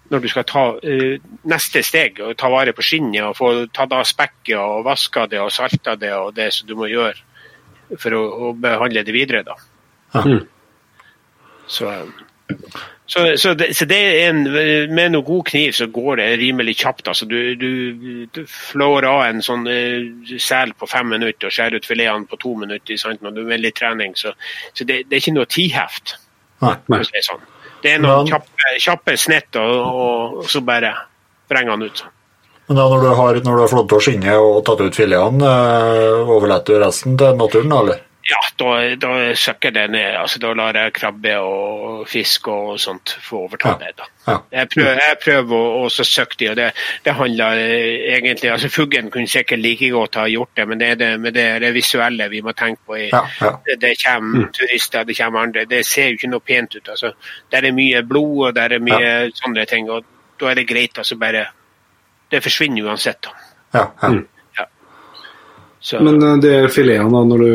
når 0.08 0.24
du 0.24 0.28
skal 0.32 0.46
ta 0.48 0.64
uh, 0.78 1.16
neste 1.52 1.82
steg 1.84 2.22
og 2.24 2.38
ta 2.40 2.52
vare 2.54 2.72
på 2.76 2.86
skinnet 2.86 3.26
og 3.28 3.36
få 3.36 3.50
tatt 3.76 3.96
av 3.96 4.06
spekket 4.08 4.56
og 4.60 4.86
vaska 4.86 5.26
det 5.32 5.42
og 5.44 5.52
salta 5.52 5.98
det 6.00 6.14
og 6.16 6.36
det 6.38 6.52
som 6.56 6.70
du 6.70 6.78
må 6.80 6.88
gjøre 6.92 7.98
for 8.00 8.16
å, 8.16 8.22
å 8.48 8.54
behandle 8.56 9.04
det 9.04 9.16
videre. 9.16 9.44
da. 9.48 9.58
Mm. 10.24 10.46
Så, 11.68 11.92
så, 13.08 13.38
så, 13.38 13.54
det, 13.54 13.70
så 13.78 13.86
det 13.88 13.98
en, 14.28 14.42
med 14.92 15.14
noe 15.14 15.24
god 15.24 15.46
kniv 15.48 15.72
så 15.78 15.88
går 15.88 16.20
det 16.20 16.26
rimelig 16.42 16.76
kjapt. 16.82 17.08
altså 17.08 17.26
Du, 17.26 17.56
du, 17.56 18.26
du 18.36 18.42
flår 18.52 19.08
av 19.08 19.22
en 19.30 19.40
sånn 19.46 19.64
uh, 19.64 20.34
sel 20.44 20.74
på 20.76 20.90
fem 20.92 21.08
minutter 21.16 21.48
og 21.48 21.56
skjærer 21.56 21.80
ut 21.80 21.88
filetene 21.88 22.28
på 22.28 22.40
to 22.42 22.52
minutter. 22.60 23.00
Sant? 23.00 23.24
Når 23.24 23.38
du 23.38 23.42
er 23.46 23.54
veldig 23.54 23.72
trening, 23.80 24.18
så, 24.20 24.34
så 24.74 24.84
det, 24.84 25.06
det 25.08 25.16
er 25.16 25.24
ikke 25.24 25.38
noe 25.38 25.48
tidheft. 25.48 26.18
Nei. 26.66 26.76
nei. 26.92 27.00
Det, 27.00 27.22
er 27.22 27.28
sånn. 27.30 27.48
Det 27.86 27.94
er 27.94 28.04
noen 28.04 28.28
kjappe, 28.28 28.76
kjappe 28.84 29.16
snitt, 29.22 29.56
og, 29.62 29.80
og, 29.88 30.38
og 30.42 30.52
så 30.52 30.64
bare 30.68 30.92
vrenger 31.48 31.78
han 31.78 31.88
ut. 31.88 32.04
Men 32.68 32.82
da 32.82 32.90
når 32.92 33.06
du 33.06 33.10
har, 33.16 33.40
når 33.46 33.54
du 33.54 33.64
har 33.64 33.72
flådd 33.72 33.94
av 33.96 34.04
skinnet 34.04 34.44
og 34.44 34.58
tatt 34.68 34.84
ut 34.84 35.00
filetene, 35.00 35.48
eh, 35.48 36.34
overlater 36.36 36.76
du 36.76 36.84
resten 36.84 37.16
til 37.20 37.40
naturen, 37.40 37.72
eller? 37.72 38.04
Ja, 38.28 38.40
da, 38.60 38.96
da 39.00 39.34
søkker 39.40 39.72
det 39.72 39.86
ned. 39.92 40.16
altså 40.20 40.40
Da 40.40 40.50
lar 40.54 40.76
jeg 40.76 40.94
krabbe 40.94 41.36
og 41.40 42.08
fisk 42.12 42.48
og 42.52 42.80
sånt 42.80 43.14
få 43.24 43.46
overta 43.46 43.70
Ja. 43.70 43.76
det. 43.86 43.92
da. 43.98 44.04
Ja. 44.28 44.38
Jeg 44.52 44.70
prøver, 44.74 45.00
jeg 45.00 45.18
prøver 45.24 45.78
å 45.86 45.90
søke 45.90 46.36
de, 46.40 46.50
og 46.50 46.56
det, 46.60 46.66
det 47.06 47.14
handler 47.16 47.62
eh, 47.62 48.18
egentlig 48.18 48.52
altså 48.52 48.70
Fuglen 48.70 49.08
kunne 49.12 49.28
sikkert 49.32 49.60
like 49.64 49.90
godt 49.92 50.16
ha 50.20 50.26
gjort 50.28 50.50
det, 50.58 50.68
men 50.68 50.80
det 50.80 50.90
er 50.90 50.96
det 50.96 51.12
med 51.24 51.34
det, 51.34 51.46
det 51.62 51.74
visuelle 51.74 52.28
vi 52.30 52.42
må 52.42 52.52
tenke 52.52 52.82
på. 52.86 52.98
I, 53.00 53.10
Ja, 53.14 53.24
ja. 53.42 53.54
Det, 53.66 53.80
det 53.82 53.94
kommer 54.04 54.50
turister, 54.52 55.04
det 55.08 55.18
kommer 55.18 55.40
andre. 55.48 55.66
Det 55.66 55.86
ser 55.86 56.10
jo 56.12 56.18
ikke 56.20 56.30
noe 56.34 56.40
pent 56.44 56.76
ut. 56.76 56.90
altså. 56.90 57.14
Der 57.52 57.64
er 57.64 57.72
mye 57.72 58.04
blod, 58.04 58.48
og 58.50 58.56
der 58.56 58.76
er 58.76 58.80
mye 58.84 59.32
sånne 59.40 59.66
ting. 59.66 59.90
og 59.90 60.04
Da 60.40 60.50
er 60.52 60.56
det 60.56 60.68
greit 60.68 60.98
altså 60.98 61.16
bare 61.18 61.46
Det 62.32 62.44
forsvinner 62.44 62.84
uansett. 62.92 63.22
da. 63.24 63.30
Ja, 63.74 63.86
ja. 64.04 64.08
Mm. 64.10 64.28
Så, 65.88 66.02
Men 66.04 66.20
eh, 66.20 66.40
det 66.44 66.54
er 66.54 66.74
filetene, 66.74 67.12
da, 67.14 67.24
når 67.24 67.44
du 67.44 67.52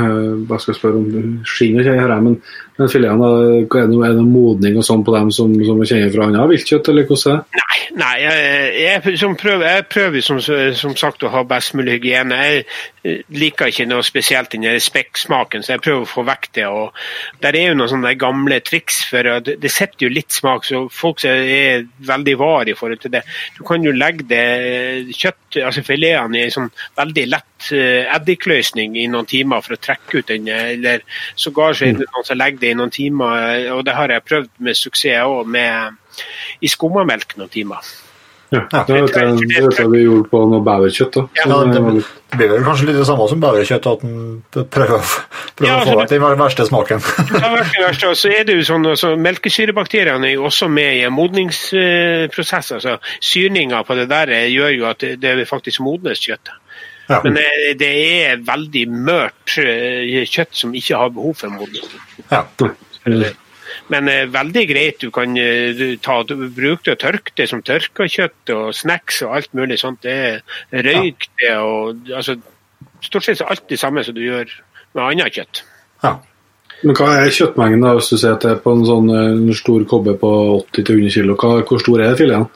Hva 0.48 0.58
skal 0.60 0.74
jeg 0.74 0.80
spørre 0.80 1.00
om? 1.00 1.38
Skinn 1.48 1.78
og 1.80 1.86
kjenner 1.86 2.04
her, 2.04 2.24
men, 2.24 2.36
men 2.80 2.88
filetene, 2.88 3.26
er 3.60 3.88
det 3.90 3.92
noe, 3.92 4.24
modning 4.24 4.78
og 4.80 4.84
sånn 4.86 5.02
på 5.04 5.12
dem 5.12 5.28
som, 5.34 5.52
som 5.66 5.82
kjenner 5.84 6.12
fra 6.14 6.28
annet 6.30 6.48
viltkjøtt, 6.54 6.88
eller 6.88 7.04
hvordan 7.08 7.42
det? 7.42 7.60
Nei, 7.60 7.80
nei 8.00 8.12
jeg, 8.22 8.70
jeg, 8.80 9.16
som 9.20 9.34
prøver, 9.36 9.66
jeg 9.68 9.86
prøver 9.92 10.24
som, 10.24 10.40
som 10.40 10.94
sagt 10.96 11.26
å 11.26 11.32
ha 11.34 11.42
best 11.48 11.74
mulig 11.76 11.98
hygiene. 11.98 12.38
Jeg 12.40 12.62
eh, 13.04 13.18
liker 13.36 13.68
ikke 13.68 13.88
noe 13.90 14.06
spesielt 14.06 14.56
den 14.56 14.64
spekksmaken, 14.80 15.66
så 15.66 15.74
jeg 15.74 15.84
prøver 15.84 16.06
å 16.06 16.08
få 16.08 16.24
vekk 16.30 16.48
det. 16.56 16.66
og 16.70 16.96
Der 17.44 17.58
er 17.60 17.68
jo 17.68 17.76
noen 17.76 17.92
sånne 17.92 18.14
gamle 18.20 18.62
triks, 18.64 19.02
for 19.10 19.28
det 19.44 19.72
setter 19.74 20.06
jo 20.06 20.14
litt 20.14 20.32
smak, 20.32 20.64
så 20.64 20.86
folk 20.88 21.20
er 21.28 21.84
veldig 22.08 22.36
var 22.40 22.72
i 22.72 22.78
forhold 22.78 23.04
til 23.04 23.12
det. 23.12 23.26
Du 23.58 23.62
kan 23.68 23.84
jo 23.84 23.92
legge 23.92 24.24
det 24.30 25.12
kjøtt, 25.12 25.60
altså 25.60 25.84
filetene 25.84 26.40
i 26.40 26.46
en 26.46 26.56
sånn 26.56 26.72
veldig 26.96 27.28
lett 27.28 27.70
eh, 27.76 28.08
eddikløsning 28.08 28.96
i 28.96 29.06
noen 29.12 29.28
timer 29.28 29.60
for 29.64 29.76
å 29.76 29.82
trekke 29.84 30.22
ut 30.22 30.32
den, 30.32 30.48
eh, 30.48 30.72
eller 30.78 31.04
sågar 31.36 31.76
så 31.76 31.86
er 31.86 31.98
det 31.98 32.08
noen 32.08 32.26
som 32.26 32.38
legger 32.38 32.62
det 32.62 32.69
i 32.70 32.76
noen 32.78 32.90
timer, 32.94 33.66
og 33.76 33.84
det 33.86 33.94
har 33.98 34.08
jeg 34.16 34.26
prøvd 34.28 34.52
med 34.58 34.78
suksess 34.78 35.26
òg, 35.26 35.58
i 36.60 36.68
skummamelk 36.68 37.36
noen 37.40 37.50
timer. 37.52 37.90
Ja, 38.50 38.64
det 38.82 38.96
vet 38.96 39.14
jeg, 39.14 39.34
det 39.46 39.60
vet 39.62 39.76
jeg 39.78 39.90
vi 39.92 39.98
gjorde 40.02 40.26
på 40.32 40.38
noe 40.50 40.58
beverkjøtt. 40.66 41.14
da. 41.14 41.22
Ja, 41.38 41.58
det 41.70 41.82
blir 42.34 42.48
vel 42.50 42.64
kanskje 42.66 42.88
litt 42.88 42.96
det 42.98 43.04
samme 43.06 43.28
som 43.30 43.38
beverkjøtt, 43.44 43.86
at 43.86 44.02
en 44.02 44.16
prøver, 44.50 44.96
å- 44.96 45.44
prøver 45.54 45.68
Ja, 45.68 45.76
å 45.76 45.84
få 45.86 45.92
altså, 45.92 46.18
vekk 46.18 46.32
den 46.34 46.40
verste 46.40 46.66
smaken. 46.66 47.04
Har 47.44 47.62
det 47.62 47.84
verste, 47.84 48.10
så 48.18 48.32
er 48.34 48.42
det 48.48 48.56
jo 48.58 48.64
sånn, 48.66 48.88
altså, 48.90 49.12
Melkesyrebakteriene 49.22 50.26
er 50.26 50.34
jo 50.34 50.48
også 50.50 50.66
med 50.66 50.96
i 50.98 51.04
en 51.06 51.14
modningsprosess. 51.14 52.72
altså 52.80 52.96
Syrninga 53.22 53.84
på 53.86 53.94
det 54.00 54.08
der 54.10 54.34
eh, 54.34 54.48
gjør 54.50 54.74
jo 54.80 54.86
at 54.90 54.98
det, 55.06 55.20
det 55.22 55.46
faktisk 55.48 55.80
modnes 55.86 56.18
kjøttet. 56.18 56.56
Ja. 57.10 57.20
Men 57.26 57.38
eh, 57.40 57.72
det 57.78 57.90
er 57.90 58.42
veldig 58.46 58.86
mørt 58.90 59.56
eh, 59.58 60.22
kjøtt 60.30 60.54
som 60.54 60.74
ikke 60.78 60.98
har 61.00 61.14
behov 61.14 61.40
for 61.42 61.52
modning. 61.52 61.86
Ja. 62.30 62.44
Men 63.90 64.08
eh, 64.08 64.28
veldig 64.30 64.64
greit. 64.70 65.02
Du 65.02 65.10
kan 65.14 65.34
eh, 65.40 65.82
ta, 66.02 66.20
du 66.22 66.36
bruke 66.54 66.86
det 66.86 66.94
og 66.94 67.02
tørke 67.02 67.34
det 67.38 67.48
som 67.50 67.64
tørka 67.66 68.06
kjøtt 68.10 68.54
og 68.54 68.70
snacks 68.76 69.22
og 69.26 69.36
alt 69.40 69.52
mulig 69.58 69.80
sånt. 69.82 70.04
Det 70.06 70.16
er 70.16 70.86
røyk 70.86 71.30
det 71.42 71.54
og 71.58 72.10
altså, 72.14 72.38
Stort 73.00 73.24
sett 73.24 73.40
alt 73.40 73.62
det 73.70 73.78
samme 73.80 74.02
som 74.04 74.12
du 74.12 74.20
gjør 74.20 74.50
med 74.92 75.00
annet 75.06 75.32
kjøtt. 75.32 75.62
ja. 76.04 76.18
Men 76.80 76.96
hva 76.96 77.10
er 77.20 77.32
kjøttmengden 77.32 77.82
da, 77.84 77.90
hvis 77.96 78.08
du 78.08 78.16
ser 78.20 78.34
at 78.36 78.44
det 78.44 78.54
er 78.54 78.60
på 78.64 78.72
en 78.72 78.86
sånn 78.88 79.08
en 79.12 79.50
stor 79.56 79.82
kobbe 79.88 80.14
på 80.20 80.30
80-100 80.72 81.12
kg? 81.12 81.64
Hvor 81.68 81.80
stor 81.82 82.00
er 82.04 82.16
fileten? 82.16 82.46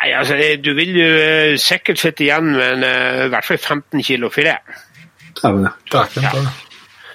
Nei, 0.00 0.12
altså, 0.16 0.34
eh, 0.34 0.56
Du 0.64 0.72
vil 0.74 0.94
jo 0.96 1.06
eh, 1.06 1.56
sikkert 1.60 1.98
sitte 1.98 2.24
igjen 2.24 2.52
med 2.56 2.72
en, 2.78 2.84
eh, 2.84 3.24
i 3.26 3.28
hvert 3.32 3.44
fall 3.44 3.58
15 3.58 4.02
kilo 4.02 4.28
filet. 4.32 4.58
Ja. 5.44 5.50
Dæken, 5.92 6.22
da. 6.24 6.42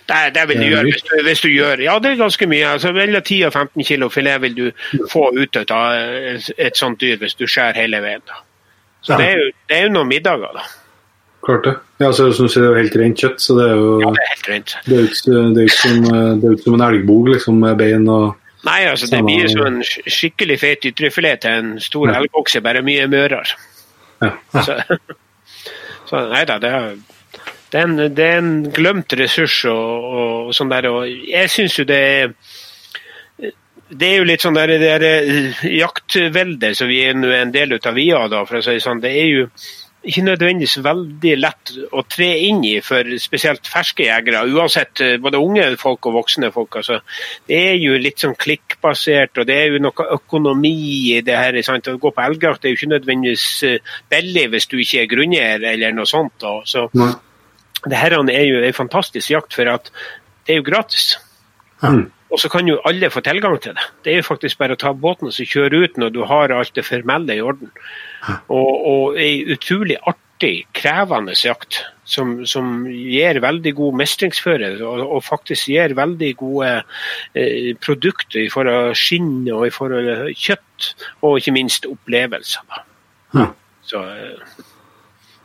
Det, 0.08 0.36
det 0.36 0.44
vil 0.48 0.58
du 0.58 0.64
er 0.64 0.70
gjøre 0.70 0.84
hvis 0.92 1.02
du, 1.02 1.14
hvis 1.26 1.42
du 1.42 1.48
gjør 1.50 1.82
Ja, 1.82 1.96
det 2.00 2.12
er 2.12 2.16
ganske 2.20 2.46
mye. 2.48 2.66
altså 2.76 2.92
Mellom 2.94 3.22
10 3.26 3.40
og 3.48 3.54
15 3.54 3.84
kilo 3.84 4.10
filet 4.14 4.42
vil 4.42 4.56
du 4.56 4.72
få 5.12 5.32
ut 5.34 5.58
av 5.72 5.96
et, 5.98 6.52
et 6.62 6.78
sånt 6.78 7.02
dyr 7.02 7.18
hvis 7.18 7.34
du 7.40 7.48
skjærer 7.48 7.74
hele 7.82 8.02
veien. 8.06 8.22
da. 8.28 8.38
Så 9.02 9.14
Ja. 9.14 9.18
det, 9.18 9.26
er 9.32 9.38
jo, 9.42 9.52
det 9.70 9.78
er 9.78 9.84
jo 9.88 9.94
noen 9.98 10.08
middager, 10.08 10.54
da. 10.54 10.62
Klart 11.46 11.64
det. 11.66 11.74
Ja, 12.02 12.12
så 12.12 12.30
det 12.30 12.58
er 12.58 12.64
jo 12.70 12.76
helt 12.76 12.96
rent 13.02 13.18
kjøtt, 13.22 13.42
så 13.42 13.54
det 13.60 13.66
er 13.70 13.76
jo 13.76 14.00
Ja, 14.02 14.10
det 14.14 14.22
er 14.24 14.32
helt 14.36 14.50
rent. 14.50 14.78
det 14.86 14.94
er 14.94 15.02
jo 15.02 15.10
ikke, 15.10 15.64
er 15.64 15.76
som, 15.76 16.06
eh, 16.14 16.50
er 16.54 16.58
som 16.64 16.74
en 16.78 16.86
elgbog 16.88 17.28
liksom, 17.34 17.60
med 17.66 17.78
bein 17.78 18.08
og 18.10 18.36
Nei, 18.66 18.82
altså 18.90 19.08
det 19.12 19.22
blir 19.26 19.46
jo 19.52 19.66
en 19.68 19.82
skikkelig 19.86 20.60
fet 20.62 20.88
ytrefilet 20.90 21.44
til 21.46 21.60
en 21.60 21.74
stor 21.84 22.10
Ja. 22.10 22.20
elgokse, 22.20 22.62
bare 22.66 22.82
mye 22.86 23.08
mørere. 23.12 23.44
Ja. 24.24 24.32
Så, 24.66 24.80
så 26.10 26.24
nei 26.32 26.46
da, 26.50 26.58
det 26.62 26.72
er, 26.74 26.96
det 27.72 27.80
er, 27.80 27.84
en, 27.84 27.98
det 28.18 28.26
er 28.26 28.38
en 28.42 28.54
glemt 28.74 29.14
ressurs 29.20 29.60
og, 29.70 30.08
og 30.50 30.54
sånn 30.58 30.74
der. 30.74 30.90
Og 30.90 31.06
jeg 31.10 31.52
syns 31.54 31.78
jo 31.80 31.86
det 31.90 32.02
er 32.02 32.34
det 33.90 34.08
er 34.08 34.16
jo 34.18 34.26
litt 34.26 34.42
sånn 34.42 34.56
der, 34.58 34.72
det 34.82 34.94
eh, 35.06 35.66
jaktvelde 35.78 36.72
som 36.74 36.90
vi 36.90 37.04
er 37.06 37.14
en 37.14 37.52
del 37.54 37.76
av 37.78 37.94
via, 37.94 38.24
da, 38.32 38.42
for 38.50 38.58
å 38.58 38.66
si 38.66 38.80
sånn. 38.82 39.02
Det 39.04 39.12
er 39.14 39.28
jo 39.30 39.44
ikke 40.06 40.24
nødvendigvis 40.26 40.78
veldig 40.86 41.34
lett 41.40 41.72
å 41.96 42.04
tre 42.10 42.28
inn 42.48 42.62
i 42.68 42.76
for 42.86 43.08
spesielt 43.22 43.68
ferske 43.70 44.06
jegere, 44.06 44.44
uansett 44.54 45.02
eh, 45.04 45.16
både 45.22 45.42
unge 45.42 45.66
folk 45.82 46.10
og 46.10 46.20
voksne 46.20 46.52
folk. 46.54 46.78
Altså. 46.82 47.00
Det 47.48 47.60
er 47.72 47.78
jo 47.82 47.98
litt 48.02 48.22
sånn 48.22 48.38
klikkbasert, 48.40 49.42
og 49.42 49.50
det 49.50 49.58
er 49.58 49.74
jo 49.74 49.84
noe 49.84 50.08
økonomi 50.18 50.76
i 51.16 51.22
det 51.26 51.38
her. 51.40 51.60
Sant? 51.66 51.90
Å 51.90 52.02
gå 52.02 52.14
på 52.14 52.26
elgjakt 52.26 52.66
er 52.66 52.74
jo 52.74 52.80
ikke 52.80 52.94
nødvendigvis 52.94 53.48
eh, 53.68 53.96
billig 54.12 54.48
hvis 54.54 54.70
du 54.72 54.78
ikke 54.80 55.04
er 55.04 55.12
grunneier 55.16 55.70
eller 55.74 55.96
noe 55.98 56.10
sånt. 56.10 56.38
Da. 56.44 56.58
Så 56.70 56.88
Nei. 56.98 57.14
det 57.86 58.02
her 58.02 58.20
er 58.20 58.44
jo 58.46 58.62
en 58.62 58.80
fantastisk 58.82 59.34
jakt, 59.34 59.58
for 59.58 59.74
at 59.74 59.90
det 60.46 60.56
er 60.56 60.62
jo 60.62 60.70
gratis. 60.70 61.16
Mm. 61.82 62.06
Og 62.36 62.42
så 62.42 62.50
kan 62.52 62.68
jo 62.68 62.82
alle 62.84 63.08
få 63.08 63.22
tilgang 63.24 63.56
til 63.64 63.78
det. 63.78 63.84
Det 64.04 64.12
er 64.12 64.20
jo 64.20 64.28
faktisk 64.28 64.60
bare 64.60 64.76
å 64.76 64.80
ta 64.82 64.92
båten 64.92 65.30
og 65.30 65.52
kjøre 65.54 65.86
ut 65.86 66.00
når 66.02 66.12
du 66.12 66.22
har 66.28 66.52
alt 66.52 66.76
det 66.76 66.84
formelle 66.84 67.38
i 67.38 67.44
orden. 67.44 67.72
Og, 68.52 68.72
og 68.92 69.20
ei 69.22 69.46
utrolig 69.56 69.96
artig, 70.04 70.66
krevende 70.76 71.32
jakt 71.40 71.80
som, 72.04 72.42
som 72.44 72.84
gir 72.92 73.40
veldig 73.40 73.72
god 73.78 74.00
mestringsfører 74.02 74.84
og, 74.84 75.06
og 75.16 75.24
faktisk 75.24 75.72
gir 75.72 75.96
veldig 75.96 76.34
gode 76.42 76.74
eh, 77.40 77.72
produkter 77.80 78.44
i 78.44 78.52
forhold 78.52 78.92
til 78.92 79.00
skinn 79.00 79.34
og 79.54 79.70
i 79.70 79.74
forhold 79.74 80.12
til 80.12 80.36
kjøtt, 80.36 80.92
og 81.24 81.40
ikke 81.40 81.56
minst 81.56 81.88
opplevelser. 81.88 82.68
Da. 82.68 82.84
Ja. 83.40 83.48
Så, 83.86 84.04
eh, 84.12 84.66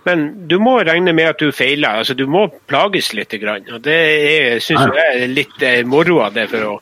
men 0.07 0.49
du 0.49 0.57
må 0.63 0.79
regne 0.87 1.13
med 1.17 1.33
at 1.35 1.43
du 1.43 1.53
feiler. 1.53 2.01
altså 2.01 2.15
Du 2.17 2.27
må 2.31 2.47
plages 2.71 3.13
litt. 3.17 3.35
Grann, 3.41 3.67
og 3.73 3.83
Det 3.85 4.63
syns 4.65 4.87
jeg 4.97 5.25
er 5.25 5.27
litt 5.29 5.63
eh, 5.63 5.83
moro 5.85 6.21
av 6.25 6.35
det. 6.35 6.49
for 6.51 6.69
å 6.69 6.75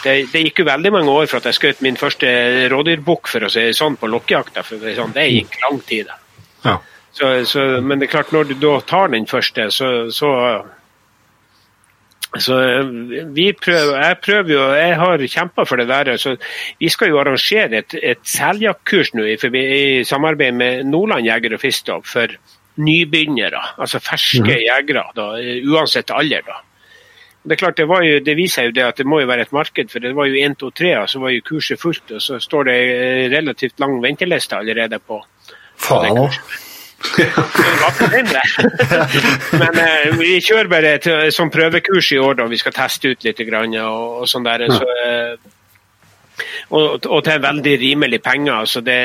det, 0.00 0.14
det 0.32 0.44
gikk 0.46 0.62
jo 0.62 0.64
veldig 0.70 0.92
mange 0.94 1.12
år 1.12 1.26
for 1.28 1.40
at 1.40 1.50
jeg 1.50 1.58
skjøt 1.58 1.82
min 1.84 1.98
første 2.00 2.28
rådyrbukk 2.72 3.28
for 3.28 3.44
å 3.44 3.50
si 3.52 3.66
sånn, 3.76 3.98
på 4.00 4.08
lokkejakta. 4.08 4.64
for 4.64 4.78
å 4.78 4.86
si 4.86 4.94
sånn. 4.96 5.12
Det 5.16 5.26
gikk 5.28 5.58
lang 5.64 5.80
tid. 5.84 6.12
Ja. 6.64 6.78
Så, 7.12 7.32
så, 7.44 7.66
men 7.82 8.00
det 8.00 8.08
er 8.08 8.14
klart, 8.14 8.32
når 8.32 8.52
du 8.52 8.54
da 8.62 8.78
tar 8.86 9.10
den 9.12 9.26
første, 9.28 9.66
så, 9.74 9.90
så 10.14 10.30
så 12.38 12.56
vi 13.34 13.50
prøver, 13.52 13.96
Jeg 13.98 14.16
prøver 14.22 14.52
jo, 14.52 14.62
jeg 14.72 14.96
har 14.96 15.26
kjempa 15.26 15.64
for 15.66 15.76
det 15.76 15.88
der. 15.88 16.16
så 16.16 16.36
Vi 16.78 16.88
skal 16.88 17.08
jo 17.08 17.18
arrangere 17.18 17.78
et, 17.78 17.94
et 18.02 18.22
seljaktkurs 18.22 19.14
nå 19.14 19.24
i, 19.24 19.34
i 19.34 20.04
samarbeid 20.04 20.52
med 20.54 20.84
Nordland 20.86 21.26
jeger- 21.26 21.54
og 21.54 21.60
fiskestop 21.60 22.06
for 22.06 22.28
nybegynnere. 22.78 23.62
Altså 23.78 23.98
ferske 23.98 24.60
jegere, 24.62 25.04
da, 25.16 25.26
uansett 25.66 26.10
alder. 26.14 26.46
da. 26.46 26.62
Det 27.42 27.52
er 27.52 27.56
klart, 27.56 27.76
det, 27.76 27.88
var 27.88 28.02
jo, 28.04 28.18
det 28.20 28.36
viser 28.36 28.68
jo 28.68 28.72
det 28.76 28.84
at 28.84 28.98
det 29.00 29.06
må 29.08 29.20
jo 29.22 29.26
være 29.26 29.48
et 29.48 29.52
marked, 29.52 29.88
for 29.90 29.98
det 29.98 30.12
var 30.16 30.28
jo 30.28 30.36
1, 30.44 30.58
2, 30.60 30.70
3, 30.70 30.90
og 31.00 31.08
så 31.08 31.20
var 31.22 31.30
jo 31.32 31.44
kurset 31.46 31.80
fullt. 31.80 32.10
Og 32.12 32.22
så 32.22 32.38
står 32.38 32.68
det 32.68 32.78
eh, 32.94 33.28
relativt 33.32 33.80
lang 33.80 33.96
venteliste 34.02 34.58
allerede 34.60 35.00
på 35.00 35.22
Faen 35.80 36.20
òg. 36.20 36.36
Men 39.60 39.78
eh, 39.80 40.10
vi 40.18 40.34
kjører 40.44 40.68
bare 40.70 40.96
et 40.98 41.06
eh, 41.08 41.28
sånn 41.32 41.52
prøvekurs 41.52 42.10
i 42.12 42.18
år 42.20 42.36
da 42.40 42.46
vi 42.50 42.58
skal 42.60 42.74
teste 42.76 43.14
ut 43.14 43.24
litt 43.24 43.40
grann, 43.48 43.74
og, 43.80 44.20
og 44.20 44.28
sånn 44.28 44.46
der. 44.46 44.66
Så, 44.68 44.88
eh, 45.06 45.32
og, 46.76 47.06
og 47.06 47.22
til 47.26 47.40
veldig 47.42 47.74
rimelig 47.80 48.20
penger. 48.24 48.64
så 48.68 48.82
det, 48.84 48.98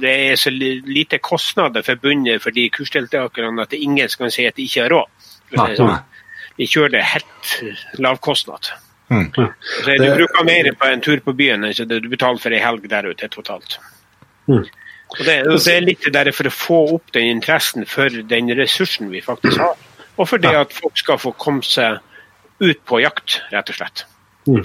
det, 0.00 0.14
er 0.30 0.40
så 0.40 0.50
lite 0.52 1.18
kostnader 1.18 1.84
forbundet 1.86 2.42
for 2.42 2.50
de 2.56 2.68
kursdeltakerne 2.72 3.62
at 3.62 3.76
ingen 3.76 4.08
skal 4.12 4.32
si 4.32 4.48
at 4.48 4.56
de 4.56 4.68
ikke 4.68 4.86
har 4.86 4.96
råd. 4.96 5.08
Sånn. 5.76 5.96
Vi 6.56 6.68
kjører 6.68 6.96
det 6.96 7.04
helt 7.14 8.00
lavkostnad. 8.00 8.72
Mm. 9.12 9.28
Så 9.84 9.96
du 10.00 10.06
bruker 10.16 10.44
mer 10.48 10.70
på 10.78 10.88
en 10.88 11.02
tur 11.04 11.20
på 11.20 11.34
byen 11.36 11.66
enn 11.68 11.88
du 11.88 12.08
betaler 12.08 12.40
for 12.40 12.54
ei 12.54 12.62
helg 12.64 12.86
der 12.88 13.10
ute 13.12 13.28
totalt. 13.32 13.76
Mm. 14.48 14.64
Og 15.18 15.24
det, 15.26 15.36
og 15.46 15.58
det, 15.58 15.74
er 15.74 15.84
litt 15.84 16.06
der 16.14 16.30
for 16.32 16.48
å 16.48 16.54
få 16.54 16.78
opp 16.96 17.12
den 17.14 17.28
interessen 17.34 17.84
for 17.88 18.22
den 18.30 18.52
ressursen 18.56 19.10
vi 19.12 19.20
faktisk 19.24 19.60
har. 19.60 19.76
Og 20.20 20.28
for 20.28 20.42
det 20.42 20.54
at 20.56 20.72
folk 20.76 20.96
skal 20.98 21.20
få 21.20 21.34
komme 21.40 21.64
seg 21.66 22.00
ut 22.62 22.80
på 22.88 23.00
jakt, 23.02 23.40
rett 23.52 23.72
og 23.72 23.78
slett. 23.78 24.04
Mm. 24.46 24.64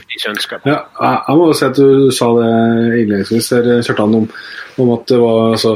Ja, 0.65 0.77
jeg 0.97 1.37
må 1.37 1.51
si 1.53 1.65
at 1.67 1.77
du 1.77 2.09
sa 2.15 2.31
det 2.39 2.47
innledningsvis, 3.03 3.51
Kjartan, 3.85 4.15
om, 4.17 4.25
om, 4.81 4.93
at 4.95 5.05
det 5.11 5.19
var 5.21 5.51
altså, 5.51 5.75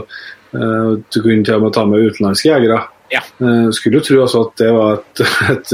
eh, 0.56 0.90
du 1.06 1.20
kunne 1.22 1.46
til 1.46 1.60
og 1.60 1.68
med 1.68 1.76
ta 1.76 1.86
med 1.86 2.10
utenlandske 2.10 2.50
jegere. 2.50 2.82
Ja. 3.12 3.22
Uh, 3.44 3.68
skulle 3.76 4.00
jo 4.00 4.06
tro 4.08 4.22
altså, 4.24 4.46
at 4.48 4.62
det 4.62 4.70
var 4.72 5.02
et, 5.02 5.22
et, 5.54 5.74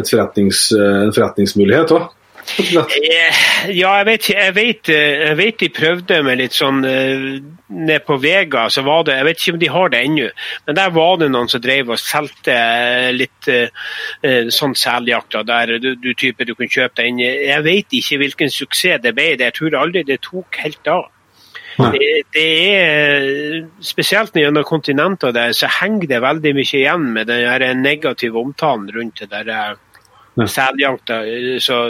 et 0.00 0.10
forretnings, 0.10 0.66
en 0.72 1.14
forretningsmulighet 1.14 1.94
òg. 1.94 2.08
Eh, 2.44 3.38
ja, 3.72 3.90
jeg 3.98 4.06
vet, 4.06 4.28
jeg, 4.30 4.54
vet, 4.54 4.88
eh, 4.92 5.22
jeg 5.28 5.36
vet, 5.38 5.56
de 5.60 5.68
prøvde 5.74 6.18
med 6.26 6.38
litt 6.38 6.54
sånn 6.54 6.84
eh, 6.86 7.24
ned 7.74 8.04
på 8.06 8.18
Vega. 8.20 8.66
så 8.70 8.84
var 8.86 9.06
det, 9.06 9.16
Jeg 9.16 9.26
vet 9.28 9.40
ikke 9.40 9.54
om 9.54 9.60
de 9.62 9.70
har 9.72 9.88
det 9.90 10.02
ennå, 10.04 10.28
men 10.66 10.76
der 10.76 10.92
var 10.94 11.16
det 11.20 11.30
noen 11.32 11.48
som 11.50 11.62
drev 11.64 11.94
og 11.94 11.98
solgte 12.00 12.56
litt 13.16 13.48
sånn 14.54 14.76
seljakt. 14.78 15.38
Der 15.48 15.74
du, 15.78 15.94
du, 15.96 16.12
type, 16.14 16.44
du 16.44 16.54
kunne 16.54 16.70
kjøpe 16.70 17.02
den. 17.02 17.18
Jeg 17.24 17.64
vet 17.64 17.96
ikke 17.98 18.20
hvilken 18.22 18.52
suksess 18.52 19.02
det 19.02 19.14
ble. 19.16 19.34
Jeg 19.40 19.56
tror 19.56 19.80
aldri 19.80 20.04
det 20.06 20.20
tok 20.24 20.60
helt 20.62 20.92
av. 20.92 21.08
Det, 21.74 22.10
det, 22.36 22.50
er 22.70 23.64
Spesielt 23.82 24.36
gjennom 24.38 24.62
kontinenter 24.68 25.32
der, 25.34 25.50
så 25.56 25.66
henger 25.80 26.06
det 26.12 26.20
veldig 26.22 26.52
mye 26.54 26.78
igjen 26.78 27.08
med 27.16 27.32
den 27.32 27.82
negative 27.82 28.38
omtalen 28.38 28.86
rundt 28.94 29.24
det 29.24 29.42
der 29.48 29.74
seljakta. 30.50 31.20
Så 31.62 31.80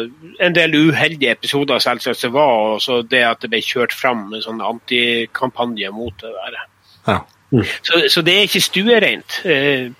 en 0.41 0.57
del 0.57 0.75
uheldige 0.77 1.33
episoder 1.33 1.83
selvsagt 1.83 2.27
det 2.27 2.33
var, 2.35 2.77
og 2.77 3.11
det 3.11 3.23
at 3.25 3.43
det 3.43 3.51
ble 3.53 3.63
kjørt 3.65 3.95
fram 3.97 4.27
en 4.33 4.45
sånn 4.45 4.61
antikampanje 4.65 5.93
mot 5.95 6.15
det 6.21 6.33
der. 6.35 6.61
Ja. 7.09 7.21
Mm. 7.55 7.65
Så, 7.83 8.01
så, 8.11 8.23
det 8.27 8.35
er 8.35 8.47
ikke 8.49 8.61
stuereint. 8.61 9.37
Eh, 9.47 9.91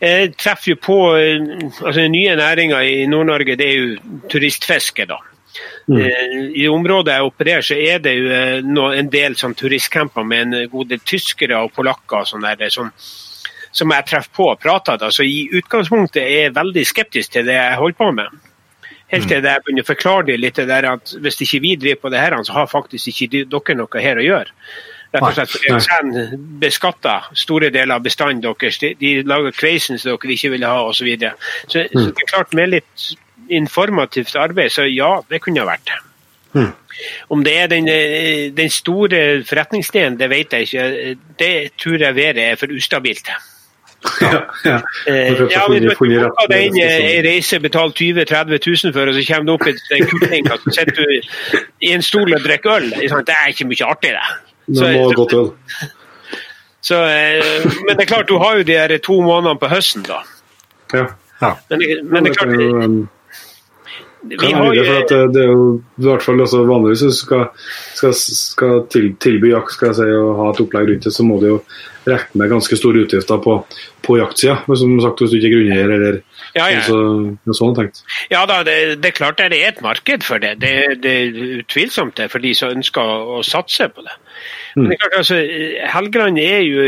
jeg 0.00 0.32
treffer 0.34 0.72
jo 0.72 0.78
på 0.82 0.96
eh, 1.14 1.44
altså 1.68 2.00
Den 2.00 2.16
nye 2.16 2.34
næringa 2.36 2.80
i 2.82 3.04
Nord-Norge 3.06 3.56
det 3.60 3.68
er 3.68 3.76
jo 3.78 4.22
turistfiske. 4.32 5.06
da. 5.06 5.20
Mm. 5.86 5.98
Eh, 6.00 6.38
I 6.64 6.68
området 6.68 7.14
jeg 7.14 7.28
opererer, 7.28 7.60
så 7.60 7.74
er 7.74 7.98
det 8.02 8.14
jo 8.18 8.88
en 8.90 9.10
del 9.12 9.36
sånn 9.38 9.54
turistcamper 9.54 10.26
med 10.26 10.46
en 10.46 10.70
god 10.72 10.90
del 10.90 11.04
tyskere 11.06 11.60
og 11.62 11.74
polakker 11.76 12.26
sånn 12.26 12.46
der, 12.46 12.68
som, 12.72 12.90
som 13.72 13.92
jeg 13.92 14.08
treffer 14.08 14.36
på 14.36 14.48
og 14.52 14.62
prater 14.62 14.98
med, 14.98 15.08
altså, 15.08 15.24
i 15.24 15.48
utgangspunktet 15.58 16.22
er 16.22 16.46
jeg 16.46 16.56
veldig 16.56 16.86
skeptisk 16.86 17.32
til 17.32 17.46
det 17.48 17.56
jeg 17.56 17.78
holder 17.80 17.98
på 17.98 18.10
med. 18.20 18.40
Helt 19.12 19.28
til 19.28 19.44
jeg 19.44 19.60
begynner 19.64 19.84
å 19.84 19.90
forklare 19.90 20.26
det 20.30 20.38
litt 20.40 20.56
der 20.56 20.88
at 20.88 21.12
hvis 21.20 21.42
ikke 21.44 21.60
vi 21.60 21.74
driver 21.76 22.00
på 22.04 22.12
det 22.12 22.20
her, 22.22 22.36
så 22.44 22.56
har 22.56 22.70
faktisk 22.70 23.10
ikke 23.12 23.44
dere 23.44 23.76
noe 23.76 24.04
her 24.04 24.20
å 24.20 24.24
gjøre. 24.24 24.54
Rett 25.12 25.26
og 25.26 25.34
slett 25.36 25.50
fordi 25.52 25.80
Sen 25.84 26.46
beskatter 26.62 27.26
store 27.36 27.68
deler 27.74 27.98
av 27.98 28.06
bestanden 28.06 28.40
deres. 28.40 28.78
De, 28.80 28.94
de 28.96 29.10
lager 29.28 29.52
kveisen 29.52 30.00
som 30.00 30.14
dere 30.14 30.32
ikke 30.32 30.54
vil 30.54 30.64
ha 30.64 30.78
osv. 30.86 31.02
Så, 31.02 31.04
videre. 31.04 31.34
så 31.66 31.84
Så 31.92 32.06
det 32.08 32.24
er 32.24 32.30
klart 32.30 32.56
med 32.56 32.72
litt 32.72 33.10
informativt 33.52 34.36
arbeid, 34.40 34.72
så 34.72 34.88
ja, 34.88 35.18
det 35.28 35.42
kunne 35.44 35.60
ha 35.60 35.68
vært 35.68 35.84
det. 35.90 36.00
Mm. 36.52 36.72
Om 37.36 37.44
det 37.44 37.56
er 37.58 37.68
den, 37.68 37.88
den 38.56 38.70
store 38.70 39.42
forretningsdelen, 39.48 40.16
det 40.20 40.28
vet 40.30 40.52
jeg 40.52 40.68
ikke. 40.68 41.16
Det 41.38 41.54
tror 41.76 42.04
jeg 42.06 42.16
været 42.16 42.38
er 42.38 42.56
for 42.60 42.72
ustabilt. 42.72 43.28
Ja, 44.20 44.40
ja. 44.64 44.76
Eh, 45.06 45.40
ja, 45.52 45.62
men 45.70 45.84
du 45.84 45.92
tar 45.94 46.48
deg 46.50 46.68
inn 46.68 46.78
ei 46.82 47.20
reise, 47.24 47.60
betaler 47.62 47.94
20 47.94 48.26
30 48.26 48.58
000 48.66 48.94
for, 48.96 49.10
og 49.10 49.16
så 49.16 49.24
kommer 49.28 49.48
du 49.48 49.52
opp 49.54 49.66
i 49.68 49.74
en 49.98 50.06
kuling, 50.10 50.50
og 50.50 50.64
så 50.64 50.74
sitter 50.78 50.98
du 50.98 51.56
i 51.86 51.92
en 51.94 52.02
stol 52.02 52.34
og 52.34 52.42
drikker 52.42 52.76
øl. 52.78 52.90
Det 52.98 53.36
er 53.36 53.52
ikke 53.52 53.68
mye 53.70 53.88
artig, 53.88 54.14
det. 54.16 54.28
Så, 54.72 54.86
det 54.86 54.92
må 54.98 55.12
godt 55.22 55.36
øl. 55.38 55.50
Så, 56.82 56.96
eh, 57.06 57.66
men 57.86 57.94
det 57.94 58.02
er 58.02 58.10
klart, 58.10 58.28
du 58.28 58.40
har 58.42 58.56
jo 58.58 58.64
de 58.66 58.74
her 58.74 58.96
to 58.98 59.20
månedene 59.22 59.60
på 59.62 59.68
høsten, 59.70 60.02
da. 60.02 60.18
Ja. 60.92 61.04
ja. 61.42 61.52
Men, 61.70 61.84
men 62.10 62.26
det 62.26 62.32
er 62.32 62.40
klart 62.40 62.56
vi 64.22 64.52
har 64.52 64.74
jo... 64.74 64.84
for 64.86 64.98
at 65.02 65.14
det 65.34 65.40
er 65.42 65.48
jo 65.50 65.62
i 65.98 66.04
hvert 66.06 66.22
fall 66.22 66.42
også 66.44 66.60
Vanligvis 66.68 67.02
hvis 67.02 67.16
du 67.16 67.24
skal, 67.24 67.46
skal, 67.98 68.12
skal 68.14 68.76
til, 68.92 69.08
tilby 69.22 69.50
jakt 69.50 69.74
skal 69.74 69.90
jeg 69.90 69.98
si, 69.98 70.10
og 70.18 70.36
ha 70.38 70.50
et 70.52 70.60
opplegg 70.62 70.90
rundt 70.90 71.08
det, 71.08 71.14
så 71.14 71.26
må 71.26 71.38
du 71.42 71.48
jo 71.48 71.56
regne 72.06 72.40
med 72.40 72.50
ganske 72.50 72.76
store 72.78 73.04
utgifter 73.04 73.38
på, 73.42 73.56
på 74.02 74.18
jaktsida. 74.18 74.56
Som 74.66 74.94
sagt, 75.02 75.22
hvis 75.22 75.34
du 75.34 75.38
ikke 75.38 75.52
grunneier 75.54 75.94
eller 75.96 76.20
ja, 76.56 76.66
ja. 76.68 76.82
Så, 76.86 76.98
sånn 77.56 77.76
tenkt. 77.78 78.02
Ja 78.32 78.42
da, 78.50 78.60
det, 78.66 78.76
det, 79.00 79.12
er 79.12 79.16
klart 79.16 79.40
det 79.40 79.50
er 79.58 79.70
et 79.70 79.82
marked 79.84 80.26
for 80.26 80.42
det. 80.42 80.56
Det, 80.62 80.74
det 81.02 81.14
er 81.20 81.40
utvilsomt 81.62 82.18
det 82.18 82.28
for 82.32 82.42
de 82.44 82.54
som 82.58 82.74
ønsker 82.74 83.02
å, 83.02 83.38
å 83.38 83.42
satse 83.46 83.88
på 83.92 84.04
det. 84.06 84.16
Men 84.76 84.90
det 84.90 84.98
er 84.98 85.02
klart, 85.04 85.18
altså, 85.22 85.40
Helgeland 85.94 86.40
er 86.42 86.62
jo 86.66 86.86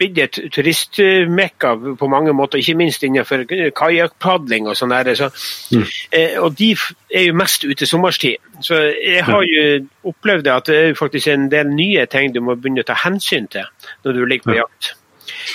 blitt 0.00 0.18
et 0.20 0.38
turistmekka 0.54 1.74
på 2.00 2.08
mange 2.10 2.32
måter, 2.36 2.60
ikke 2.60 2.78
minst 2.80 3.04
innenfor 3.06 3.44
kajakkpadling 3.76 4.68
og 4.70 4.78
sånn. 4.78 4.94
Så, 5.16 5.30
mm. 5.74 5.84
eh, 6.16 6.38
og 6.40 6.56
de 6.58 6.72
er 7.14 7.28
jo 7.28 7.36
mest 7.38 7.66
ute 7.68 7.88
sommerstid. 7.88 8.40
Så 8.64 8.80
jeg 8.96 9.24
har 9.26 9.44
jo 9.46 9.66
opplevd 10.10 10.48
at 10.52 10.70
det 10.70 10.80
er 10.80 10.96
faktisk 10.98 11.32
en 11.32 11.50
del 11.52 11.72
nye 11.74 12.06
ting 12.10 12.32
du 12.34 12.40
må 12.44 12.56
begynne 12.56 12.84
å 12.84 12.88
ta 12.88 12.96
hensyn 13.04 13.48
til 13.52 13.68
når 14.04 14.16
du 14.16 14.24
ligger 14.24 14.50
på 14.50 14.58
jakt. 14.62 14.94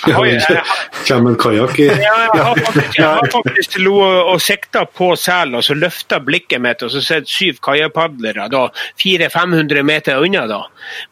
Kommer 0.02 1.30
en 1.30 1.36
kajakk 1.40 1.78
i 1.80 1.86
Ja, 1.88 2.14
jeg 2.34 2.44
har 2.44 2.58
faktisk, 2.58 2.96
jeg 2.96 3.06
har 3.06 3.28
faktisk 3.32 3.76
lo 3.82 3.96
og 4.02 4.40
sikta 4.42 4.84
på 4.88 5.10
sel, 5.20 5.54
og 5.56 5.64
så 5.64 5.76
løfta 5.76 6.20
blikket 6.24 6.62
mitt, 6.62 6.82
og 6.82 6.92
så 6.92 7.02
sett 7.04 7.28
syv 7.30 7.60
kajapadlere 7.64 8.48
400-500 8.50 9.82
meter 9.86 10.22
unna. 10.22 10.46
da. 10.50 10.62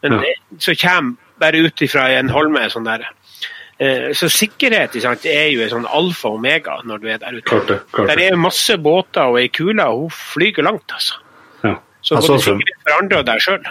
Men 0.03 0.19
ja. 0.19 0.33
så 0.59 0.75
kommer 0.81 1.15
bare 1.39 1.65
ut 1.67 1.81
ifra 1.81 2.09
en 2.15 2.31
holme 2.33 2.67
sånn 2.71 2.87
der. 2.87 3.07
Eh, 3.75 4.13
så 4.15 4.29
sikkerhet 4.31 4.93
sant, 5.03 5.25
er 5.27 5.49
jo 5.51 5.63
en 5.65 5.71
sånn 5.73 5.87
alfa 5.91 6.29
og 6.29 6.37
omega 6.39 6.77
når 6.87 7.01
du 7.01 7.09
er 7.11 7.17
der 7.19 7.39
ute. 7.39 7.47
Klart 7.49 7.71
det, 7.71 7.79
klart 7.91 8.07
det. 8.07 8.15
Der 8.15 8.31
er 8.31 8.39
masse 8.39 8.77
båter, 8.79 9.33
og 9.33 9.39
ei 9.41 9.49
kule 9.51 9.83
hun 9.83 10.13
flyger 10.13 10.63
langt. 10.63 10.95
altså. 10.95 11.19
Ja. 11.63 11.75
Så 12.01 12.21
både 12.21 12.39
sikkerhet 12.45 12.79
for 12.85 13.01
andre 13.01 13.19
og 13.19 13.27
deg 13.27 13.43
sjøl. 13.43 13.67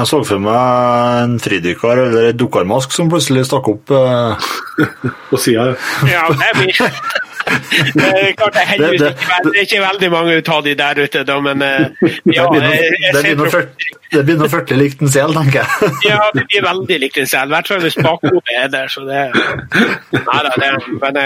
Jeg 0.00 0.06
så 0.06 0.20
for 0.24 0.42
meg 0.42 1.22
en 1.24 1.38
fridykker 1.42 2.02
eller 2.06 2.28
en 2.30 2.38
dukkermask 2.38 2.92
som 2.94 3.10
plutselig 3.10 3.44
stakk 3.48 3.68
opp 3.68 3.90
uh... 3.90 4.50
på 5.30 5.38
sida. 5.38 5.74
Ja, 6.08 6.28
det 6.30 6.50
blir 6.56 6.78
det 7.98 8.08
er 8.08 8.32
klart 8.38 8.56
det, 8.56 8.64
det, 8.78 8.90
det, 9.00 9.12
det, 9.44 9.54
er 9.54 9.64
ikke 9.64 9.80
veldig 9.82 10.10
mange 10.12 10.36
av 10.40 10.64
de 10.66 10.74
der 10.78 11.00
ute, 11.04 11.24
da, 11.28 11.38
men 11.44 11.64
ja, 12.30 12.46
det 12.50 14.24
blir 14.26 14.44
å 14.44 14.50
følge 14.50 14.78
likt 14.78 15.02
en 15.04 15.10
sel, 15.12 15.34
tenker 15.36 15.62
jeg. 15.62 15.94
ja, 16.10 16.20
det 16.34 16.46
blir 16.50 16.66
veldig 16.66 17.00
likt 17.06 17.18
en 17.22 17.30
sel. 17.30 17.50
I 17.50 17.56
hvert 17.56 17.72
fall 17.72 17.82
hvis 17.84 17.98
bakhodet 18.00 18.54
er 18.58 18.70
der. 18.72 18.92
så 18.92 19.04
det, 19.08 19.26
nei, 20.14 20.38
det, 20.46 20.70
men, 21.00 21.20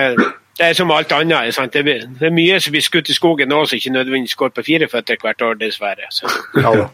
det 0.59 0.67
er 0.69 0.73
som 0.79 0.91
alt 0.95 1.13
annet. 1.13 1.55
Sant? 1.55 1.75
Det, 1.75 1.97
er 2.21 2.35
mye 2.35 2.61
som 2.63 2.75
blir 2.75 2.85
skutt 2.85 3.11
i 3.11 3.17
skogen 3.17 3.51
nå 3.51 3.65
som 3.67 3.79
ikke 3.81 3.95
nødvendigvis 3.95 4.37
går 4.39 4.55
på 4.55 4.67
fire 4.67 4.89
føtter 4.91 5.19
hvert 5.23 5.43
år, 5.43 5.57
dessverre. 5.61 6.11
Så. 6.15 6.31
Ja, 6.61 6.75
da. 6.83 6.89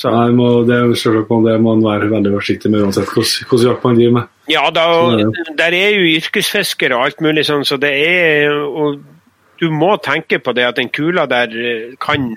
Så. 0.00 0.08
Nei, 0.14 0.30
må, 0.32 0.48
det, 0.64 0.78
det 0.96 1.56
må 1.60 1.74
man 1.74 1.82
være 1.84 2.08
veldig 2.08 2.30
forsiktig 2.38 2.70
med 2.72 2.86
uansett 2.86 3.10
hvordan 3.12 3.66
jakt 3.66 3.82
man 3.84 3.98
driver 3.98 4.14
med. 4.16 4.28
Ja, 4.48 4.62
da, 4.72 4.84
er 5.12 5.50
der 5.58 5.76
er 5.76 5.90
jo 5.92 6.06
yrkesfiskere 6.16 6.96
og 6.96 7.08
alt 7.08 7.20
mulig 7.24 7.44
sånn, 7.48 7.66
så 7.68 7.76
det 7.80 7.92
er 8.08 8.54
og 8.56 9.02
Du 9.60 9.66
må 9.68 9.90
tenke 10.00 10.38
på 10.40 10.54
det 10.56 10.64
at 10.64 10.78
den 10.78 10.88
kula 10.88 11.26
der 11.28 11.52
eh, 11.52 11.90
kan 12.00 12.30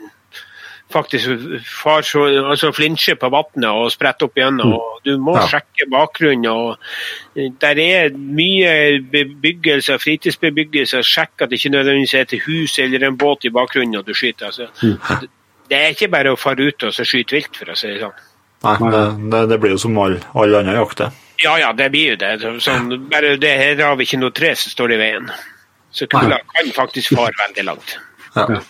faktisk 0.91 1.29
far 1.63 2.03
så, 2.03 2.25
altså 2.51 2.73
flinsje 2.75 3.15
på 3.15 3.29
vannet 3.31 3.69
og 3.71 3.87
sprette 3.93 4.27
opp 4.27 4.35
igjen. 4.37 4.59
Mm. 4.59 4.73
og 4.75 5.05
Du 5.07 5.13
må 5.23 5.37
ja. 5.37 5.45
sjekke 5.47 5.87
bakgrunnen. 5.87 6.49
og 6.51 7.39
eh, 7.39 7.47
Der 7.63 7.79
er 7.79 8.11
mye 8.11 8.99
bebyggelse, 9.15 9.95
fritidsbebyggelse. 10.03 10.99
Sjekk 10.99 11.45
at 11.45 11.53
det 11.53 11.61
ikke 11.61 11.71
nødvendigvis 11.77 12.17
er 12.19 12.27
til 12.27 12.43
hus 12.43 12.75
eller 12.83 13.07
en 13.07 13.17
båt 13.17 13.47
i 13.47 13.53
bakgrunnen 13.55 13.95
når 13.95 14.11
du 14.11 14.13
skyter. 14.19 14.51
altså. 14.51 14.67
Mm 14.83 15.31
det 15.73 15.79
er 15.79 15.95
ikke 15.95 16.11
bare 16.13 16.33
å 16.33 16.37
fare 16.39 16.69
ut 16.69 16.85
og 16.85 16.93
skyte 16.93 17.35
vilt, 17.39 17.57
for 17.57 17.73
å 17.73 17.77
si 17.77 17.89
det 17.89 18.03
sånn. 18.03 18.21
Nei, 18.63 18.77
det, 18.93 19.01
det, 19.33 19.41
det 19.51 19.57
blir 19.59 19.73
jo 19.73 19.81
som 19.81 19.97
all, 19.99 20.19
all 20.39 20.59
annen 20.61 20.77
jakt, 20.77 21.01
Ja, 21.43 21.57
ja, 21.59 21.73
det 21.75 21.89
blir 21.91 22.13
jo 22.13 22.19
det. 22.21 22.53
Sånn, 22.63 22.93
bare 23.11 23.33
det 23.41 23.57
her 23.59 23.81
har 23.83 23.97
vi 23.99 24.07
ikke 24.07 24.21
noe 24.21 24.31
tre 24.35 24.53
som 24.55 24.71
står 24.71 24.93
i 24.95 24.99
veien. 25.01 25.27
Så 25.93 26.07
kula 26.09 26.39
kan 26.53 26.71
faktisk 26.73 27.17
fare 27.17 27.35
veldig 27.41 27.65
langt. 27.67 27.97
Ja. 28.37 28.61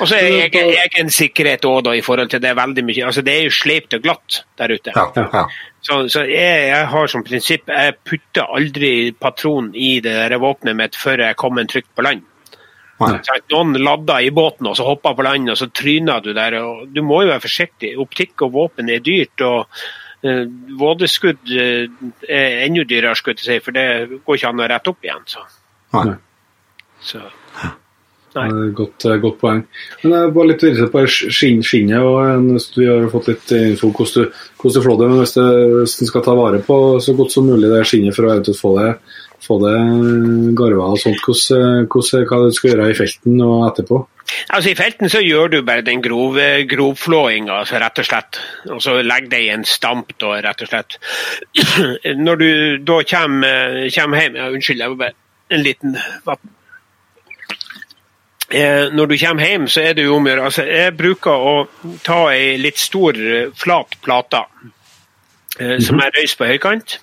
Og 0.00 0.08
så 0.08 0.16
er 0.16 0.46
egen, 0.46 0.70
egen 0.80 1.12
sikkerhet 1.12 1.66
òg, 1.68 1.82
da, 1.84 1.92
i 1.94 2.02
forhold 2.04 2.32
til 2.32 2.40
det 2.42 2.48
er 2.50 2.56
veldig 2.58 2.82
mye 2.88 3.04
altså 3.10 3.22
Det 3.26 3.34
er 3.36 3.42
jo 3.44 3.52
sleipt 3.52 3.96
og 3.98 4.06
glatt 4.06 4.40
der 4.58 4.72
ute. 4.72 4.94
Ja, 4.96 5.04
ja. 5.20 5.44
Så, 5.84 6.00
så 6.12 6.24
jeg, 6.28 6.64
jeg 6.70 6.88
har 6.92 7.12
som 7.12 7.24
prinsipp 7.24 7.68
jeg 7.68 7.96
putter 8.08 8.48
aldri 8.56 8.92
patron 9.20 9.70
i 9.76 9.98
det 10.04 10.16
der 10.16 10.40
våpenet 10.40 10.78
mitt 10.78 10.96
før 10.96 11.26
jeg 11.26 11.38
kommer 11.40 11.68
trygt 11.68 11.92
på 11.96 12.04
land. 12.06 12.24
Nei. 13.00 13.40
Noen 13.52 13.78
ladder 13.80 14.26
i 14.26 14.30
båten 14.34 14.68
og 14.68 14.76
så 14.76 14.84
hopper 14.84 15.16
på 15.16 15.24
land, 15.24 15.48
og 15.52 15.56
så 15.56 15.70
tryner 15.72 16.20
du 16.24 16.32
der. 16.36 16.58
og 16.60 16.88
Du 16.92 17.02
må 17.06 17.22
jo 17.24 17.32
være 17.32 17.44
forsiktig. 17.46 17.94
Optikk 18.00 18.44
og 18.46 18.54
våpen 18.56 18.92
er 18.92 19.00
dyrt. 19.04 19.40
og 19.40 19.60
uh, 20.26 20.44
Vådeskudd 20.80 21.54
eh, 21.56 21.88
er 22.28 22.64
enda 22.66 22.84
dyrere, 22.84 23.16
skudd, 23.16 23.40
jeg 23.40 23.48
si, 23.48 23.64
for 23.64 23.76
det 23.76 24.20
går 24.26 24.36
ikke 24.36 24.50
an 24.52 24.64
å 24.64 24.68
rette 24.74 24.92
opp 24.92 25.08
igjen. 25.08 25.24
Så. 25.32 25.46
Nei. 25.96 26.18
Så. 27.00 27.22
Er 28.36 28.68
Godt, 28.76 29.04
eh, 29.08 29.16
godt 29.18 29.40
poeng. 29.40 29.64
Men 30.04 30.12
jeg 30.14 30.34
var 30.36 30.46
litt 30.46 30.62
interessert 30.62 30.92
på 30.92 31.06
skinnet. 31.08 31.98
og 31.98 32.44
hvis 32.52 32.68
Du 32.76 32.84
har 32.86 33.08
fått 33.10 33.32
litt 33.32 33.50
info 33.56 33.90
hvordan 33.90 34.28
du, 34.28 34.36
hvordan 34.60 34.76
du 34.76 34.84
flår 34.84 35.00
det, 35.00 35.08
men 35.08 35.18
hvis, 35.18 35.34
du, 35.34 35.42
hvis 35.80 35.96
du 35.98 36.04
skal 36.06 36.22
ta 36.22 36.34
vare 36.38 36.60
på 36.62 37.00
så 37.00 37.16
godt 37.16 37.32
som 37.32 37.48
mulig 37.48 37.72
det 37.72 37.82
skinnet 37.88 38.14
for 38.14 38.28
å 38.28 38.54
få 38.54 38.76
det, 38.78 38.92
få 39.44 39.58
det 39.62 39.74
garva 40.58 40.90
og 40.94 41.00
sånt, 41.00 41.20
hva 41.24 42.40
du 42.44 42.54
skal 42.54 42.72
gjøre 42.72 42.90
i 42.90 42.96
felten 42.98 43.40
og 43.44 43.68
etterpå? 43.70 44.00
Altså 44.54 44.70
I 44.70 44.76
felten 44.78 45.10
så 45.10 45.22
gjør 45.24 45.50
du 45.50 45.58
bare 45.66 45.82
den 45.86 46.02
grove 46.02 46.46
grovflåinga, 46.70 47.60
altså, 47.62 47.80
rett 47.82 47.98
og 47.98 48.06
slett. 48.06 48.38
Og 48.70 48.82
så 48.84 49.00
legger 49.02 49.32
det 49.32 49.42
i 49.42 49.50
en 49.54 49.66
stamp, 49.66 50.14
da, 50.22 50.36
rett 50.44 50.62
og 50.62 50.70
slett. 50.70 51.00
Når 52.26 52.40
du 52.40 52.50
da 52.86 53.00
kommer, 53.10 53.82
kommer 53.94 54.22
hjem 54.22 54.38
ja, 54.38 54.48
Unnskyld, 54.54 54.84
jeg 54.84 54.94
var 54.94 55.02
bare 55.04 55.18
en 55.50 55.62
liten 55.66 55.98
vann. 56.24 56.56
Eh, 58.50 58.90
når 58.90 59.06
du 59.06 59.16
kommer 59.18 59.46
hjem, 59.46 59.68
så 59.70 59.82
er 59.86 59.94
det 59.94 60.04
jo 60.08 60.16
om 60.16 60.24
å 60.26 60.30
gjøre 60.32 60.46
altså, 60.48 60.64
Jeg 60.66 60.94
bruker 60.98 61.44
å 61.50 61.52
ta 62.02 62.32
ei 62.32 62.56
litt 62.58 62.80
stor, 62.82 63.14
eh, 63.14 63.52
flat 63.54 63.94
plate 64.02 64.40
eh, 64.42 64.72
som 65.58 66.00
jeg 66.00 66.14
røyser 66.16 66.38
på 66.38 66.48
høykant. 66.48 66.98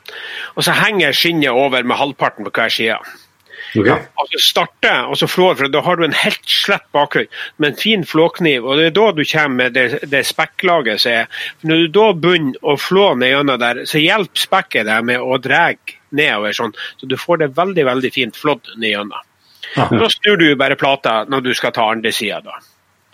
Og 0.55 0.65
så 0.65 0.75
henger 0.77 1.15
skinnet 1.15 1.51
over 1.51 1.83
med 1.83 1.99
halvparten 1.99 2.47
på 2.47 2.53
hver 2.55 2.73
side. 2.73 2.99
Ok? 3.75 3.89
Og 3.89 4.29
så 4.31 4.39
starter 4.41 5.09
og 5.11 5.17
så 5.19 5.27
flår, 5.29 5.57
for 5.59 5.71
da 5.71 5.81
har 5.83 5.99
du 5.99 6.05
en 6.05 6.15
helt 6.15 6.49
slett 6.49 6.85
bakgrunn 6.95 7.27
med 7.57 7.73
en 7.73 7.79
fin 7.79 8.05
flåkniv. 8.07 8.65
og 8.65 8.77
Det 8.79 8.85
er 8.87 8.95
da 8.95 9.11
du 9.11 9.23
kommer 9.27 9.55
med 9.55 9.73
det, 9.75 9.87
det 10.09 10.23
spekklaget 10.25 11.01
som 11.03 11.11
er. 11.11 11.43
Når 11.67 11.83
du 11.83 11.87
da 11.99 12.07
begynner 12.13 12.63
å 12.63 12.77
flå 12.79 13.09
nedgjennom 13.19 13.59
der, 13.61 13.83
så 13.89 14.01
hjelper 14.01 14.45
spekket 14.45 14.87
deg 14.87 15.07
med 15.11 15.21
å 15.21 15.39
dra 15.41 15.67
nedover 16.15 16.55
sånn, 16.55 16.75
så 16.97 17.09
du 17.09 17.17
får 17.19 17.43
det 17.43 17.53
veldig 17.57 17.83
veldig 17.85 18.11
fint 18.15 18.37
flådd 18.39 18.73
nedgjennom. 18.79 19.25
Ja. 19.75 19.89
Da 19.91 20.07
snur 20.09 20.39
du 20.39 20.47
bare 20.55 20.79
plata 20.79 21.19
når 21.27 21.49
du 21.49 21.53
skal 21.57 21.73
ta 21.75 21.89
andre 21.91 22.13
sida. 22.15 22.39
da. 22.45 22.59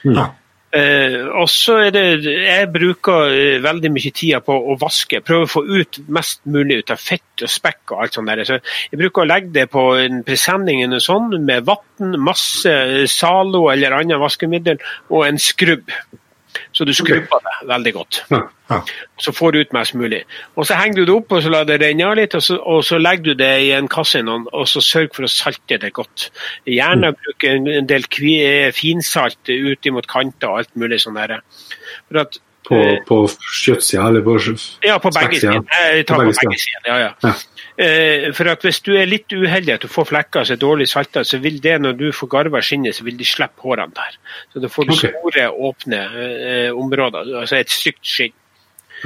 Ja. 0.03 0.27
Eh, 0.73 1.19
og 1.37 1.45
så 1.53 1.75
er 1.85 1.91
det 1.93 2.25
Jeg 2.25 2.69
bruker 2.73 3.29
eh, 3.29 3.59
veldig 3.61 3.91
mye 3.93 4.11
tid 4.15 4.39
på 4.45 4.55
å 4.57 4.77
vaske. 4.81 5.21
Prøve 5.21 5.45
å 5.45 5.51
få 5.51 5.61
ut 5.67 5.99
mest 6.13 6.41
mulig 6.49 6.79
ut 6.81 6.93
av 6.95 7.01
fett 7.01 7.45
og 7.45 7.51
spekk 7.51 7.93
og 7.93 8.01
alt 8.01 8.17
sånt. 8.17 8.31
der. 8.31 8.43
Så 8.47 8.57
jeg 8.89 9.01
bruker 9.03 9.21
å 9.21 9.29
legge 9.29 9.53
det 9.53 9.67
på 9.69 9.85
en 10.01 10.23
presenning 10.25 10.81
eller 10.81 11.03
sånn, 11.03 11.29
med 11.45 11.67
vann, 11.69 12.17
masse 12.17 12.73
Zalo 13.11 13.67
eller 13.69 13.99
annet 13.99 14.21
vaskemiddel 14.21 14.81
og 15.11 15.27
en 15.27 15.37
skrubb. 15.41 15.93
Så 16.73 16.85
du 16.85 16.93
skrubber 16.93 17.41
det 17.45 17.67
veldig 17.69 17.93
godt. 17.93 18.23
Ja. 18.31 18.41
Ja. 18.69 18.79
Så 19.21 19.31
får 19.35 19.51
du 19.51 19.59
ut 19.59 19.73
mest 19.73 19.95
mulig. 19.95 20.23
Og 20.55 20.65
Så 20.65 20.77
henger 20.79 20.95
du 20.95 21.05
det 21.05 21.15
opp 21.15 21.31
og 21.31 21.43
så 21.43 21.51
lar 21.53 21.67
det 21.69 21.79
renne 21.81 22.07
av 22.07 22.15
litt, 22.17 22.33
og 22.35 22.41
så, 22.41 22.57
og 22.57 22.83
så 22.87 22.97
legger 22.97 23.23
du 23.23 23.33
det 23.43 23.51
i 23.67 23.71
en 23.77 23.89
kasse 23.91 24.23
og 24.23 24.67
så 24.67 24.81
sørg 24.81 25.13
for 25.15 25.27
å 25.27 25.31
salte 25.31 25.77
det 25.77 25.93
godt. 25.93 26.31
Gjerne 26.65 27.13
bruke 27.13 27.51
en, 27.51 27.67
en 27.67 27.89
del 27.89 28.07
kvi, 28.09 28.37
finsalt 28.73 29.49
ut 29.49 29.85
imot 29.85 30.07
kanter 30.09 30.49
og 30.49 30.63
alt 30.63 30.75
mulig 30.79 31.01
sånn. 31.03 31.19
For 32.07 32.23
at, 32.23 32.39
På, 32.63 32.77
på 33.07 33.15
kjøttsida 33.63 34.05
eller 34.07 34.23
på 34.23 34.37
ja, 34.85 34.95
på 35.01 35.09
begge 35.11 35.39
sider. 35.41 35.65
Jeg 35.67 36.05
tar 36.07 36.15
På 36.15 36.21
på 36.21 36.29
begge 36.29 36.45
begge 36.45 36.59
sider. 36.61 36.85
Ja, 36.87 36.97
ja. 37.01 37.09
Ja. 37.23 37.33
Eh, 37.75 38.27
For 38.37 38.51
at 38.51 38.61
Hvis 38.63 38.79
du 38.85 38.93
er 38.95 39.09
litt 39.09 39.33
uheldig 39.33 39.73
at 39.73 39.81
du 39.83 39.89
får 39.91 40.07
flekker 40.11 40.45
som 40.47 40.55
er 40.55 40.61
dårlig 40.61 40.87
salta, 40.91 41.25
så 41.27 41.39
vil 41.43 41.59
det 41.63 41.79
når 41.81 41.97
du 41.99 42.05
får 42.15 42.29
garva 42.31 42.61
skinnet, 42.61 42.95
så 42.95 43.03
vil 43.03 43.17
de 43.19 43.27
slippe 43.27 43.65
hårene 43.65 43.95
der. 43.97 44.15
Så 44.53 44.63
Da 44.63 44.69
får 44.71 44.87
du 44.87 44.93
okay. 44.93 45.11
store, 45.11 45.49
åpne 45.51 45.99
eh, 46.21 46.69
områder. 46.71 47.33
Altså 47.41 47.59
et 47.59 47.73
stygt 47.73 48.05
skinn. 48.07 48.37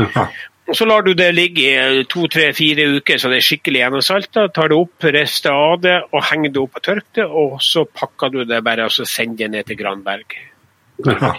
Aha. 0.03 0.27
Og 0.67 0.75
Så 0.75 0.85
lar 0.85 1.01
du 1.01 1.13
det 1.15 1.29
ligge 1.33 1.63
i 1.63 2.03
to, 2.11 2.27
tre, 2.27 2.49
fire 2.53 2.89
uker 2.97 3.17
så 3.17 3.29
det 3.31 3.39
er 3.39 3.45
skikkelig 3.47 3.81
gjennomsalta. 3.85 4.49
Tar 4.51 4.73
det 4.73 4.77
opp, 4.77 5.07
rister 5.15 5.55
av 5.55 5.79
det 5.81 5.95
og 6.11 6.25
henger 6.27 6.51
det 6.51 6.61
opp 6.61 6.75
og 6.75 6.83
tørker 6.83 7.23
det. 7.23 7.27
Og 7.41 7.57
så 7.63 7.85
pakker 7.87 8.33
du 8.35 8.43
det 8.43 8.59
bare 8.67 8.89
og 8.89 8.91
så 8.91 9.07
sender 9.07 9.45
det 9.45 9.53
ned 9.55 9.71
til 9.71 9.79
Granberg. 9.79 10.37
Ja. 11.07 11.33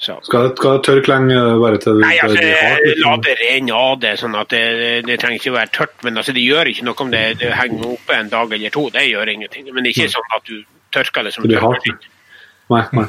Så. 0.00 0.14
Skal 0.24 0.46
det, 0.48 0.52
skal 0.56 0.78
det 0.78 0.84
tørke 0.86 1.10
lenge 1.12 1.38
bare 1.60 1.76
til 1.82 1.98
du 1.98 2.00
Nei, 2.00 2.14
altså, 2.24 2.40
det 2.40 2.54
har- 2.56 3.00
La 3.04 3.16
det 3.20 3.34
renne 3.42 3.74
av 3.76 3.98
det, 4.00 4.14
sånn 4.16 4.34
at 4.40 4.48
det, 4.48 4.62
det 5.04 5.18
trenger 5.20 5.36
ikke 5.36 5.52
å 5.52 5.58
være 5.58 5.72
tørt. 5.76 5.96
Men 6.06 6.16
altså, 6.16 6.32
det 6.32 6.40
gjør 6.46 6.70
ikke 6.72 6.86
noe 6.88 7.04
om 7.04 7.10
det, 7.12 7.24
det 7.42 7.50
henger 7.52 7.84
oppe 7.92 8.16
en 8.16 8.30
dag 8.32 8.52
eller 8.56 8.72
to. 8.72 8.86
Det 8.94 9.04
gjør 9.10 9.28
ingenting. 9.34 9.68
Men 9.76 9.84
ikke 9.90 10.08
sånn 10.08 10.32
at 10.36 10.48
du 10.48 10.62
tørker 10.96 11.28
det 11.28 11.34
som 11.36 11.44
tørker 11.44 11.66
hardt. 11.68 12.08
Nei, 12.70 12.84
nei. 12.96 13.06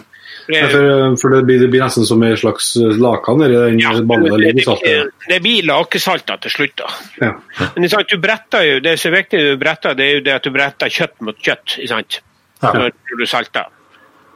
Nei, 0.52 0.62
For, 0.72 1.16
for 1.22 1.34
det, 1.36 1.42
blir, 1.48 1.60
det 1.62 1.68
blir 1.72 1.84
nesten 1.84 2.06
som 2.08 2.24
en 2.26 2.36
slags 2.40 2.74
lakan 2.76 3.40
den 3.40 3.80
Ja, 3.80 3.92
det, 3.94 5.42
blir 5.44 5.64
lakesalta 5.68 6.38
til 6.42 6.52
slutt. 6.52 6.76
da. 6.82 6.88
Ja. 7.22 7.34
Men 7.76 7.84
det 7.86 7.92
sant, 7.94 8.10
du 8.10 8.18
bretter 8.18 8.66
jo, 8.68 8.80
det 8.84 8.98
som 9.00 9.14
er 9.14 9.22
viktig 9.22 9.40
du 9.40 9.58
bretter, 9.62 9.94
det 9.96 10.08
er 10.08 10.18
jo 10.18 10.24
det 10.26 10.34
at 10.40 10.44
du 10.48 10.52
bretter 10.56 10.90
kjøtt 10.92 11.22
mot 11.22 11.38
kjøtt. 11.38 11.78
sant? 11.88 12.20
Ja. 12.64 12.74
Når 12.74 12.92
du 13.20 13.26
salter. 13.30 13.70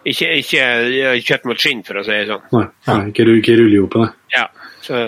Ikke, 0.06 0.30
ikke 0.38 0.66
kjøtt 1.26 1.48
mot 1.50 1.62
skinn, 1.62 1.82
for 1.88 1.98
å 1.98 2.06
si 2.06 2.14
det 2.14 2.30
sånn. 2.30 2.46
Nei, 2.54 2.68
nei, 2.90 2.98
ikke, 3.10 3.26
ikke 3.40 3.58
rulle 3.58 3.82
i 3.82 3.90
det. 3.96 4.08
Ja, 4.36 4.48
så 4.86 5.02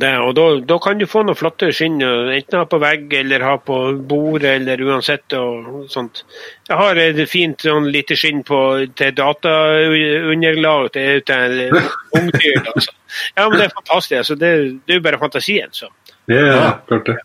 det, 0.00 0.12
og 0.24 0.30
da, 0.36 0.44
da 0.64 0.78
kan 0.80 1.00
du 1.00 1.04
få 1.08 1.20
noe 1.26 1.36
flotte 1.36 1.68
skinn, 1.76 1.98
enten 2.00 2.56
ha 2.56 2.64
på 2.68 2.78
vegg 2.80 3.12
eller 3.18 3.44
ha 3.44 3.56
på 3.60 3.76
bordet 4.08 4.54
eller 4.56 4.80
uansett. 4.86 5.34
og 5.36 5.84
sånt. 5.92 6.22
Jeg 6.68 6.78
har 6.78 7.00
et 7.00 7.20
fint 7.28 7.60
sånn 7.60 7.90
lite 7.92 8.16
skinn 8.16 8.40
på, 8.46 8.60
til 8.96 9.12
dataunderlag 9.18 10.88
til, 10.96 11.20
til 11.28 11.76
ungdyr. 12.18 12.62
Altså. 12.72 12.94
Ja, 13.36 13.44
men 13.50 13.58
det 13.58 13.66
er 13.66 13.74
fantastisk. 13.74 14.16
Altså, 14.22 14.34
det, 14.40 14.50
det 14.86 14.94
er 14.94 15.00
jo 15.00 15.04
bare 15.04 15.20
fantasien. 15.20 15.72
så. 15.76 15.90
Ja, 16.30 16.40
ja 16.40 16.70
klart 16.88 17.10
det. 17.10 17.18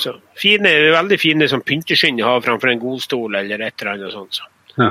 så 0.00 0.14
fine, 0.38 0.70
Veldig 0.94 1.18
fine 1.20 1.48
sånn 1.50 1.64
pynteskinn 1.66 2.22
å 2.22 2.30
ha 2.30 2.40
framfor 2.40 2.72
en 2.72 2.80
godstol 2.80 3.36
eller 3.42 3.60
et 3.66 3.82
eller 3.82 3.92
annet 3.92 4.14
sånt. 4.14 4.40
Så. 4.40 4.48
Ja. 4.78 4.90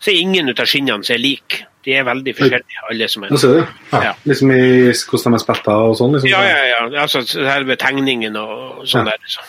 så 0.00 0.10
er 0.10 0.20
ingen 0.20 0.48
ut 0.48 0.60
av 0.60 0.66
skinnene 0.70 1.04
som 1.04 1.14
er 1.14 1.22
like. 1.22 1.64
De 1.84 1.94
er 1.96 2.04
veldig 2.04 2.34
forskjellige, 2.36 2.80
alle 2.90 3.08
som 3.08 3.24
er. 3.24 3.28
Du. 3.32 3.66
Ja. 3.92 4.12
Liksom 4.28 4.50
i 4.52 4.62
hvordan 4.92 5.32
de 5.32 5.38
er 5.38 5.42
spetta 5.44 5.76
og 5.88 5.94
sånn. 5.98 6.16
Liksom. 6.16 6.28
Ja, 6.30 6.40
ja, 6.44 6.64
ja. 6.72 6.80
Altså 7.04 7.22
selve 7.26 7.76
tegningen 7.80 8.36
og 8.36 8.82
sånn 8.86 9.06
Ja. 9.06 9.14
der. 9.14 9.30
Så. 9.30 9.46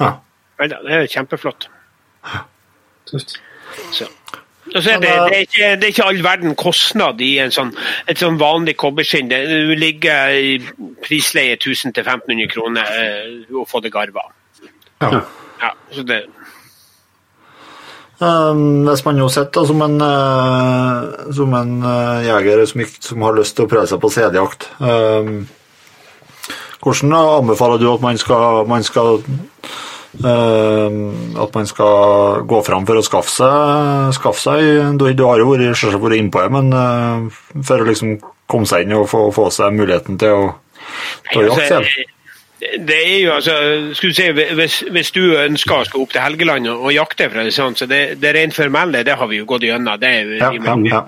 Ja. 0.00 0.10
Nei 0.60 0.68
det 0.68 0.78
er 0.98 1.06
kjempeflott. 1.10 1.68
Tøft. 3.10 3.38
Så. 3.92 4.06
Er 4.72 4.80
det, 4.80 5.00
det, 5.02 5.10
er 5.10 5.40
ikke, 5.42 5.68
det 5.80 5.84
er 5.84 5.90
ikke 5.90 6.04
all 6.06 6.20
verden 6.24 6.54
kostnad 6.56 7.20
i 7.20 7.32
en 7.42 7.50
sånn, 7.52 7.72
et 8.08 8.20
sånn 8.22 8.38
vanlig 8.40 8.76
kobberskinn. 8.80 9.28
Det 9.28 9.40
ligger 9.76 10.30
i 10.38 10.52
prisleie 11.02 11.56
1000-1500 11.58 12.46
kroner 12.52 12.86
eh, 12.94 13.32
å 13.58 13.66
få 13.68 13.82
det 13.84 13.90
garva. 13.92 14.28
Ja. 15.02 15.24
Ja, 15.62 15.72
så 15.92 16.04
det, 16.06 16.22
hvis 18.22 19.04
man 19.06 19.18
jo 19.18 19.28
sitter 19.32 19.66
som 19.66 19.82
en, 19.82 19.96
eh, 20.06 21.32
som 21.34 21.54
en 21.58 21.72
eh, 21.82 22.28
jeger 22.28 22.64
som, 22.70 22.84
som 23.08 23.26
har 23.26 23.38
lyst 23.38 23.56
til 23.58 23.66
å 23.66 23.70
prøve 23.72 23.88
seg 23.90 24.02
på 24.02 24.10
CD-jakt, 24.14 24.68
um, 24.78 25.42
hvordan 26.82 27.16
anbefaler 27.18 27.82
du 27.82 27.88
at 27.92 28.02
man 28.02 28.18
skal, 28.18 28.62
man 28.70 28.86
skal 28.86 29.20
um, 30.20 30.96
at 31.42 31.54
man 31.54 31.66
skal 31.66 32.42
gå 32.48 32.62
fram 32.66 32.86
for 32.88 32.98
å 32.98 33.04
skaffe 33.06 33.32
seg, 33.32 34.14
skaffe 34.18 34.42
seg 34.42 34.98
Du, 34.98 35.06
du 35.14 35.24
har 35.26 35.42
jo 35.42 35.52
vært, 35.52 35.76
selvsagt 35.78 36.02
vært 36.02 36.18
innpå 36.18 36.42
det, 36.42 36.50
men 36.54 36.72
eh, 36.76 37.42
for 37.62 37.82
å 37.82 37.88
liksom 37.88 38.16
komme 38.50 38.68
seg 38.68 38.86
inn 38.86 38.96
og 38.98 39.08
få, 39.10 39.28
få 39.34 39.48
seg 39.54 39.74
muligheten 39.76 40.18
til 40.20 40.34
å, 40.36 40.50
til 41.30 41.44
å 41.44 41.46
jakte 41.50 41.62
altså, 41.62 41.78
selv? 41.78 42.10
Det 42.78 42.96
er 42.96 43.18
jo 43.24 43.32
altså 43.34 43.54
skulle 43.98 44.14
si, 44.14 44.26
hvis, 44.54 44.76
hvis 44.94 45.10
du 45.14 45.20
ønsker 45.40 45.74
å 45.80 45.86
skal 45.88 46.04
opp 46.04 46.12
til 46.14 46.22
Helgeland 46.22 46.68
og, 46.70 46.84
og 46.86 46.94
jakte, 46.94 47.26
for 47.32 47.42
det 47.42 47.54
sånn, 47.56 47.74
så 47.78 47.88
det, 47.90 48.00
det 48.22 48.34
rent 48.36 48.54
formelle 48.54 49.02
det 49.06 49.16
har 49.18 49.30
vi 49.30 49.40
jo 49.40 49.48
gått 49.50 49.66
gjennom. 49.66 49.98
det 50.00 50.10
er 50.20 50.30
Ja, 50.38 50.50
ja. 50.86 51.00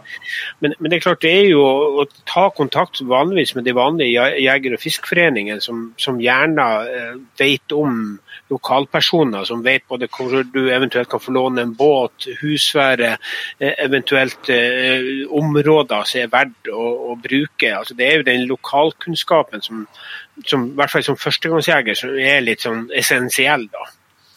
Men, 0.64 0.74
men 0.78 0.90
det 0.90 0.98
er 0.98 1.04
klart 1.04 1.22
det 1.22 1.30
er 1.30 1.48
jo 1.52 1.62
å, 2.02 2.06
ta 2.26 2.48
kontakt 2.56 3.02
vanligvis 3.06 3.54
med 3.54 3.68
de 3.68 3.76
vanlige 3.76 4.10
je- 4.16 4.42
jeger- 4.48 4.74
og 4.74 4.82
fiskeforeningene, 4.82 5.62
som, 5.62 5.86
som 6.00 6.18
gjerne 6.22 6.66
eh, 6.90 7.14
vet 7.38 7.76
om 7.76 8.18
lokalpersoner, 8.52 9.44
som 9.48 9.62
vet 9.64 9.86
både 9.88 10.08
hvor 10.12 10.42
du 10.52 10.68
eventuelt 10.72 11.08
kan 11.10 11.20
få 11.20 11.32
låne 11.32 11.64
en 11.64 11.74
båt, 11.74 12.28
husvære, 12.42 13.16
eh, 13.58 13.74
eventuelt 13.84 14.50
eh, 14.52 15.24
områder 15.30 16.04
som 16.08 16.20
er 16.20 16.32
verdt 16.32 16.70
å, 16.72 16.86
å 17.12 17.16
bruke. 17.16 17.72
Altså, 17.72 17.96
det 17.98 18.08
er 18.08 18.20
jo 18.20 18.28
den 18.28 18.46
lokalkunnskapen 18.50 19.64
som, 19.64 19.84
som 20.46 20.68
i 20.70 20.78
hvert 20.78 20.92
fall 20.92 21.06
som 21.06 21.20
førstegangsjeger 21.20 21.98
som 21.98 22.16
er 22.20 22.44
litt 22.44 22.66
sånn 22.66 22.88
essensiell. 22.94 23.68
da. 23.72 23.86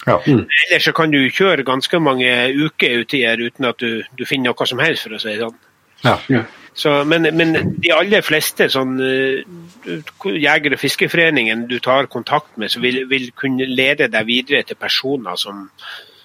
Ja. 0.07 0.21
Ellers 0.23 0.87
så 0.87 0.93
kan 0.95 1.11
du 1.11 1.19
kjøre 1.27 1.67
ganske 1.67 1.99
mange 1.99 2.31
uker 2.55 3.03
uti 3.03 3.25
her 3.27 3.41
uten 3.43 3.67
at 3.67 3.81
du, 3.83 4.05
du 4.15 4.23
finner 4.25 4.53
noe 4.53 4.69
som 4.69 4.79
helst, 4.79 5.03
for 5.03 5.17
å 5.17 5.21
si 5.21 5.33
det 5.33 5.43
sånn. 5.43 5.59
Ja. 6.05 6.15
Ja. 6.31 6.45
Så, 6.77 6.91
men, 7.09 7.25
men 7.33 7.55
de 7.81 7.89
aller 7.95 8.21
fleste 8.21 8.67
sånn 8.69 8.99
eh, 9.01 9.39
jeger- 10.37 10.75
og 10.75 10.81
fiskeforeningen 10.81 11.65
du 11.71 11.79
tar 11.81 12.05
kontakt 12.13 12.53
med, 12.61 12.69
så 12.69 12.83
vil, 12.83 13.01
vil 13.09 13.31
kunne 13.33 13.65
lede 13.65 14.11
deg 14.13 14.27
videre 14.29 14.61
til 14.67 14.77
personer 14.77 15.39
som, 15.41 15.65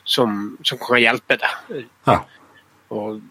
som, 0.04 0.36
som 0.60 0.80
kan 0.82 1.00
hjelpe 1.00 1.38
deg. 1.40 1.86
Ja. 2.04 2.18
Og 2.92 3.22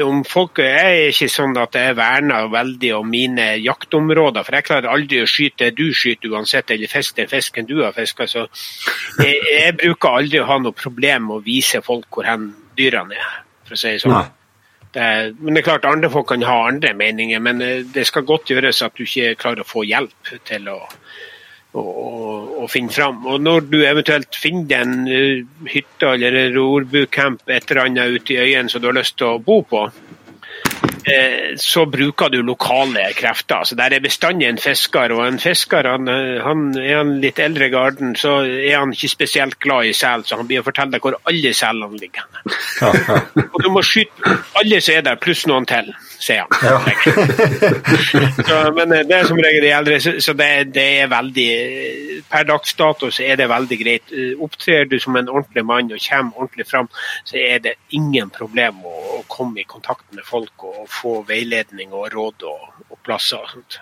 om 0.00 0.22
folk, 0.24 0.62
er 0.64 1.10
ikke 1.10 1.28
sånn 1.28 1.52
at 1.60 1.76
jeg 1.76 1.98
verner 1.98 2.48
veldig 2.48 2.94
om 2.96 3.10
mine 3.12 3.50
jaktområder, 3.60 4.46
for 4.46 4.56
jeg 4.56 4.66
klarer 4.70 4.88
aldri 4.94 5.20
å 5.20 5.28
skyte 5.28 5.68
det 5.68 5.76
du 5.76 5.90
skyter 5.92 6.32
uansett, 6.32 6.72
eller 6.72 6.88
fiske 6.88 7.20
den 7.20 7.28
fisken 7.28 7.68
du 7.68 7.82
har 7.82 7.92
fiska. 7.96 8.24
Så 8.30 8.46
jeg, 9.20 9.36
jeg 9.52 9.76
bruker 9.82 10.22
aldri 10.22 10.40
å 10.40 10.48
ha 10.48 10.56
noe 10.62 10.76
problem 10.76 11.28
med 11.28 11.36
å 11.36 11.44
vise 11.44 11.84
folk 11.84 12.08
hvor 12.08 12.28
hen 12.30 12.48
dyrene 12.78 13.20
er, 13.20 13.38
for 13.68 13.76
å 13.76 13.82
si 13.82 13.92
det 13.92 14.02
sånn. 14.06 14.16
Nei. 14.16 14.45
Er- 14.96 15.32
men 15.38 15.54
det 15.54 15.60
er 15.60 15.66
klart 15.66 15.84
andre 15.84 16.10
folk 16.10 16.28
kan 16.30 16.42
ha 16.48 16.56
andre 16.68 16.94
meninger, 16.96 17.40
men 17.40 17.60
eh, 17.62 17.82
det 17.94 18.06
skal 18.08 18.24
godt 18.24 18.48
gjøres 18.48 18.82
at 18.82 18.96
du 18.96 19.04
ikke 19.04 19.34
klarer 19.36 19.60
å 19.60 19.68
få 19.68 19.84
hjelp 19.84 20.30
til 20.48 20.70
å, 20.72 20.78
å, 21.76 21.84
å, 22.62 22.68
finne 22.72 22.94
fram. 22.94 23.20
Og 23.28 23.42
når 23.44 23.68
du 23.68 23.78
eventuelt 23.84 24.38
finner 24.40 24.86
en 24.86 25.04
eh, 25.04 25.44
hytte 25.68 26.14
eller 26.14 26.38
en 26.40 26.56
rorbucamp 26.56 27.44
et 27.44 27.70
eller 27.70 27.82
annet 27.84 28.16
ute 28.16 28.38
i 28.38 28.40
øyen 28.46 28.72
som 28.72 28.80
du 28.80 28.88
har 28.88 28.96
lyst 28.96 29.18
til 29.20 29.34
å 29.34 29.42
bo 29.42 29.60
på, 29.68 29.84
eh, 29.90 30.25
så 31.56 31.84
bruker 31.86 32.28
du 32.28 32.40
lokale 32.42 33.12
krefter. 33.14 33.64
Så 33.64 33.74
Der 33.74 33.94
er 33.94 34.00
bestandig 34.00 34.48
en 34.48 34.58
fisker, 34.58 35.12
og 35.12 35.26
en 35.26 35.38
fisker 35.38 35.86
han, 35.86 36.08
eh, 36.08 36.42
han 36.42 36.78
er 36.78 36.96
han 36.96 37.20
litt 37.20 37.38
eldre 37.38 37.68
garden, 37.70 38.16
så 38.16 38.40
er 38.42 38.78
han 38.78 38.92
ikke 38.92 39.08
spesielt 39.08 39.58
glad 39.60 39.86
i 39.86 39.92
sel, 39.92 40.24
så 40.24 40.36
han 40.36 40.48
blir 40.48 40.60
å 40.60 40.66
fortelle 40.66 40.90
deg 40.90 41.00
hvor 41.00 41.18
alle 41.24 41.52
selene 41.54 42.00
ligger. 42.00 42.26
Og 43.54 43.62
du 43.62 43.70
må 43.70 43.82
skyte 43.86 44.38
alle 44.58 44.80
som 44.80 44.96
er 44.96 45.06
der, 45.06 45.20
pluss 45.22 45.46
noen 45.46 45.66
til, 45.66 45.92
sier 46.18 46.44
han. 46.44 46.50
Ja. 46.62 46.78
så, 48.48 48.58
men 48.76 48.92
eh, 48.92 49.04
det 49.08 49.18
er 49.18 49.28
som 49.28 49.40
regel 49.40 49.64
de 49.64 49.72
eldre, 49.76 50.00
så, 50.02 50.14
så 50.22 50.34
det, 50.38 50.50
det 50.76 50.86
er 51.02 51.10
veldig 51.12 51.48
Per 52.26 52.46
dags 52.48 52.72
dato 52.74 53.10
så 53.14 53.22
er 53.22 53.38
det 53.38 53.48
veldig 53.50 53.78
greit. 53.80 54.12
Eh, 54.12 54.32
Opptrer 54.42 54.88
du 54.90 54.98
som 55.02 55.16
en 55.18 55.28
ordentlig 55.30 55.64
mann 55.66 55.92
og 55.92 56.02
kommer 56.02 56.42
ordentlig 56.42 56.66
fram, 56.68 56.88
så 57.24 57.38
er 57.40 57.62
det 57.64 57.76
ingen 57.96 58.32
problem 58.34 58.82
å, 58.84 58.94
å 59.18 59.22
komme 59.30 59.62
i 59.62 59.68
kontakt 59.68 60.06
med 60.16 60.26
folk 60.26 60.66
og 60.66 60.86
få 60.90 61.20
veiledning 61.28 61.94
og 61.94 62.10
råd 62.14 62.48
og, 62.50 62.70
og 62.90 63.02
plasser 63.06 63.42
og 63.42 63.52
sånt. 63.54 63.80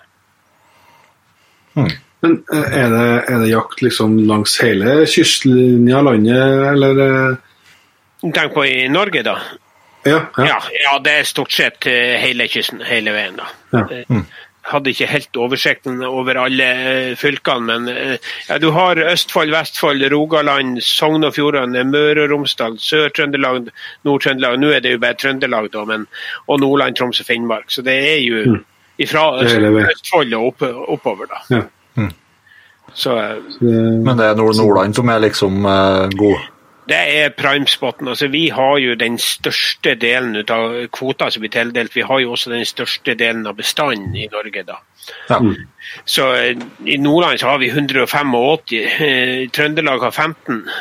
Men 1.75 2.39
eh, 2.53 2.69
er 2.83 2.89
det, 2.93 3.07
er 3.29 3.41
det 3.43 3.51
jakt 3.51 3.83
liksom 3.83 4.17
langs 4.29 4.55
hele 4.63 5.03
kystlinja 5.09 5.99
av 5.99 6.09
landet, 6.11 6.71
eller 6.71 7.03
eh, 7.05 7.43
Tenk 8.25 8.55
på 8.55 8.63
i 8.65 8.87
Norge, 8.89 9.21
da. 9.21 9.35
Ja. 10.05 10.25
ja. 10.37 10.45
Ja, 10.45 10.57
ja 10.83 10.97
det 11.03 11.19
er 11.19 11.29
stort 11.29 11.53
sett 11.55 11.87
eh, 11.89 12.15
hele 12.21 12.47
kysten, 12.51 12.83
hele 12.85 13.13
veien. 13.15 13.39
da. 13.41 13.47
Ja. 13.75 13.85
Eh, 14.01 14.41
Hadde 14.65 14.89
ikke 14.89 15.05
helt 15.05 15.37
oversikten 15.37 15.99
over 16.01 16.39
alle 16.41 16.67
eh, 16.73 17.11
fylkene, 17.21 17.67
men 17.85 18.17
ja, 18.47 18.57
du 18.57 18.71
har 18.73 18.97
Østfold, 18.97 19.53
Vestfold, 19.53 20.01
Rogaland, 20.09 20.79
Sogn 20.81 21.27
og 21.27 21.35
Fjordane, 21.35 21.83
Møre 21.85 22.23
og 22.23 22.33
Romsdal, 22.33 22.79
Sør-Trøndelag, 22.81 23.69
Nord-Trøndelag. 24.09 24.57
Nå 24.57 24.73
er 24.73 24.81
det 24.81 24.95
jo 24.95 25.03
bare 25.03 25.19
Trøndelag, 25.21 25.69
da, 25.75 25.85
men, 25.85 26.07
og 26.49 26.63
Nordland, 26.65 26.97
Troms 26.97 27.21
og 27.21 27.29
Finnmark. 27.29 27.69
Så 27.69 27.85
det 27.85 27.99
er 28.09 28.19
jo 28.25 28.57
hele 28.97 29.69
veien. 29.75 29.93
Østfold 29.93 30.33
og 30.33 30.49
opp, 30.49 30.65
oppover, 30.97 31.29
da. 31.29 31.43
Ja. 31.59 31.63
Så 32.95 33.17
eh, 33.17 33.37
Men 33.61 34.17
det 34.17 34.25
er 34.25 34.35
Nord 34.39 34.55
Nordland 34.55 34.95
som 34.95 35.09
er 35.09 35.23
liksom 35.23 35.65
eh, 35.65 36.09
god. 36.15 36.51
Det 36.87 36.97
er 37.17 37.31
primespotten. 37.33 38.07
Altså, 38.07 38.27
vi 38.27 38.49
har 38.53 38.77
jo 38.77 38.95
den 38.95 39.17
største 39.21 39.95
delen 39.97 40.37
av 40.53 40.75
kvota 40.93 41.31
som 41.33 41.41
blir 41.41 41.53
tildelt. 41.53 41.95
Vi 41.95 42.05
har 42.05 42.19
jo 42.21 42.35
også 42.35 42.51
den 42.53 42.65
største 42.65 43.15
delen 43.17 43.47
av 43.49 43.57
bestanden 43.57 44.13
i 44.15 44.27
Norge. 44.31 44.63
da. 44.67 44.77
Ja. 45.29 45.39
Så 46.05 46.27
eh, 46.33 46.61
I 46.85 46.97
Nordland 46.97 47.39
så 47.39 47.47
har 47.47 47.59
vi 47.61 47.69
185, 47.69 48.35
i 48.71 49.47
Trøndelag 49.53 50.09
har 50.09 50.11
15. 50.11 50.63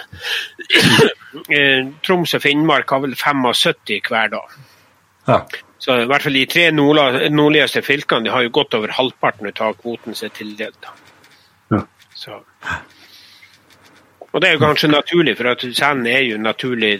Eh, 1.51 1.89
Troms 2.06 2.31
og 2.36 2.44
Finnmark 2.44 2.93
har 2.94 3.01
vel 3.02 3.16
75 3.18 4.06
hver 4.06 4.28
dag. 4.31 4.52
Ja. 5.26 5.40
Så 5.82 5.97
i 5.98 6.05
hvert 6.06 6.22
fall 6.22 6.36
de 6.39 6.44
tre 6.47 6.68
nordligste 6.70 7.82
fylkene 7.82 8.28
de 8.28 8.31
har 8.31 8.44
jo 8.47 8.52
godt 8.55 8.76
over 8.78 8.94
halvparten 8.94 9.51
av 9.51 9.74
kvoten 9.81 10.14
som 10.14 10.28
er 10.28 10.36
tildelt. 10.36 10.86
Ja. 11.74 11.82
Så. 12.14 12.39
Og 14.35 14.40
det 14.43 14.48
er 14.51 14.56
jo 14.56 14.62
kanskje 14.65 14.89
naturlig, 14.90 15.36
for 15.39 15.47
at 15.52 15.61
selen 15.78 16.06
er 16.11 16.24
jo 16.27 16.39
naturlig 16.43 16.97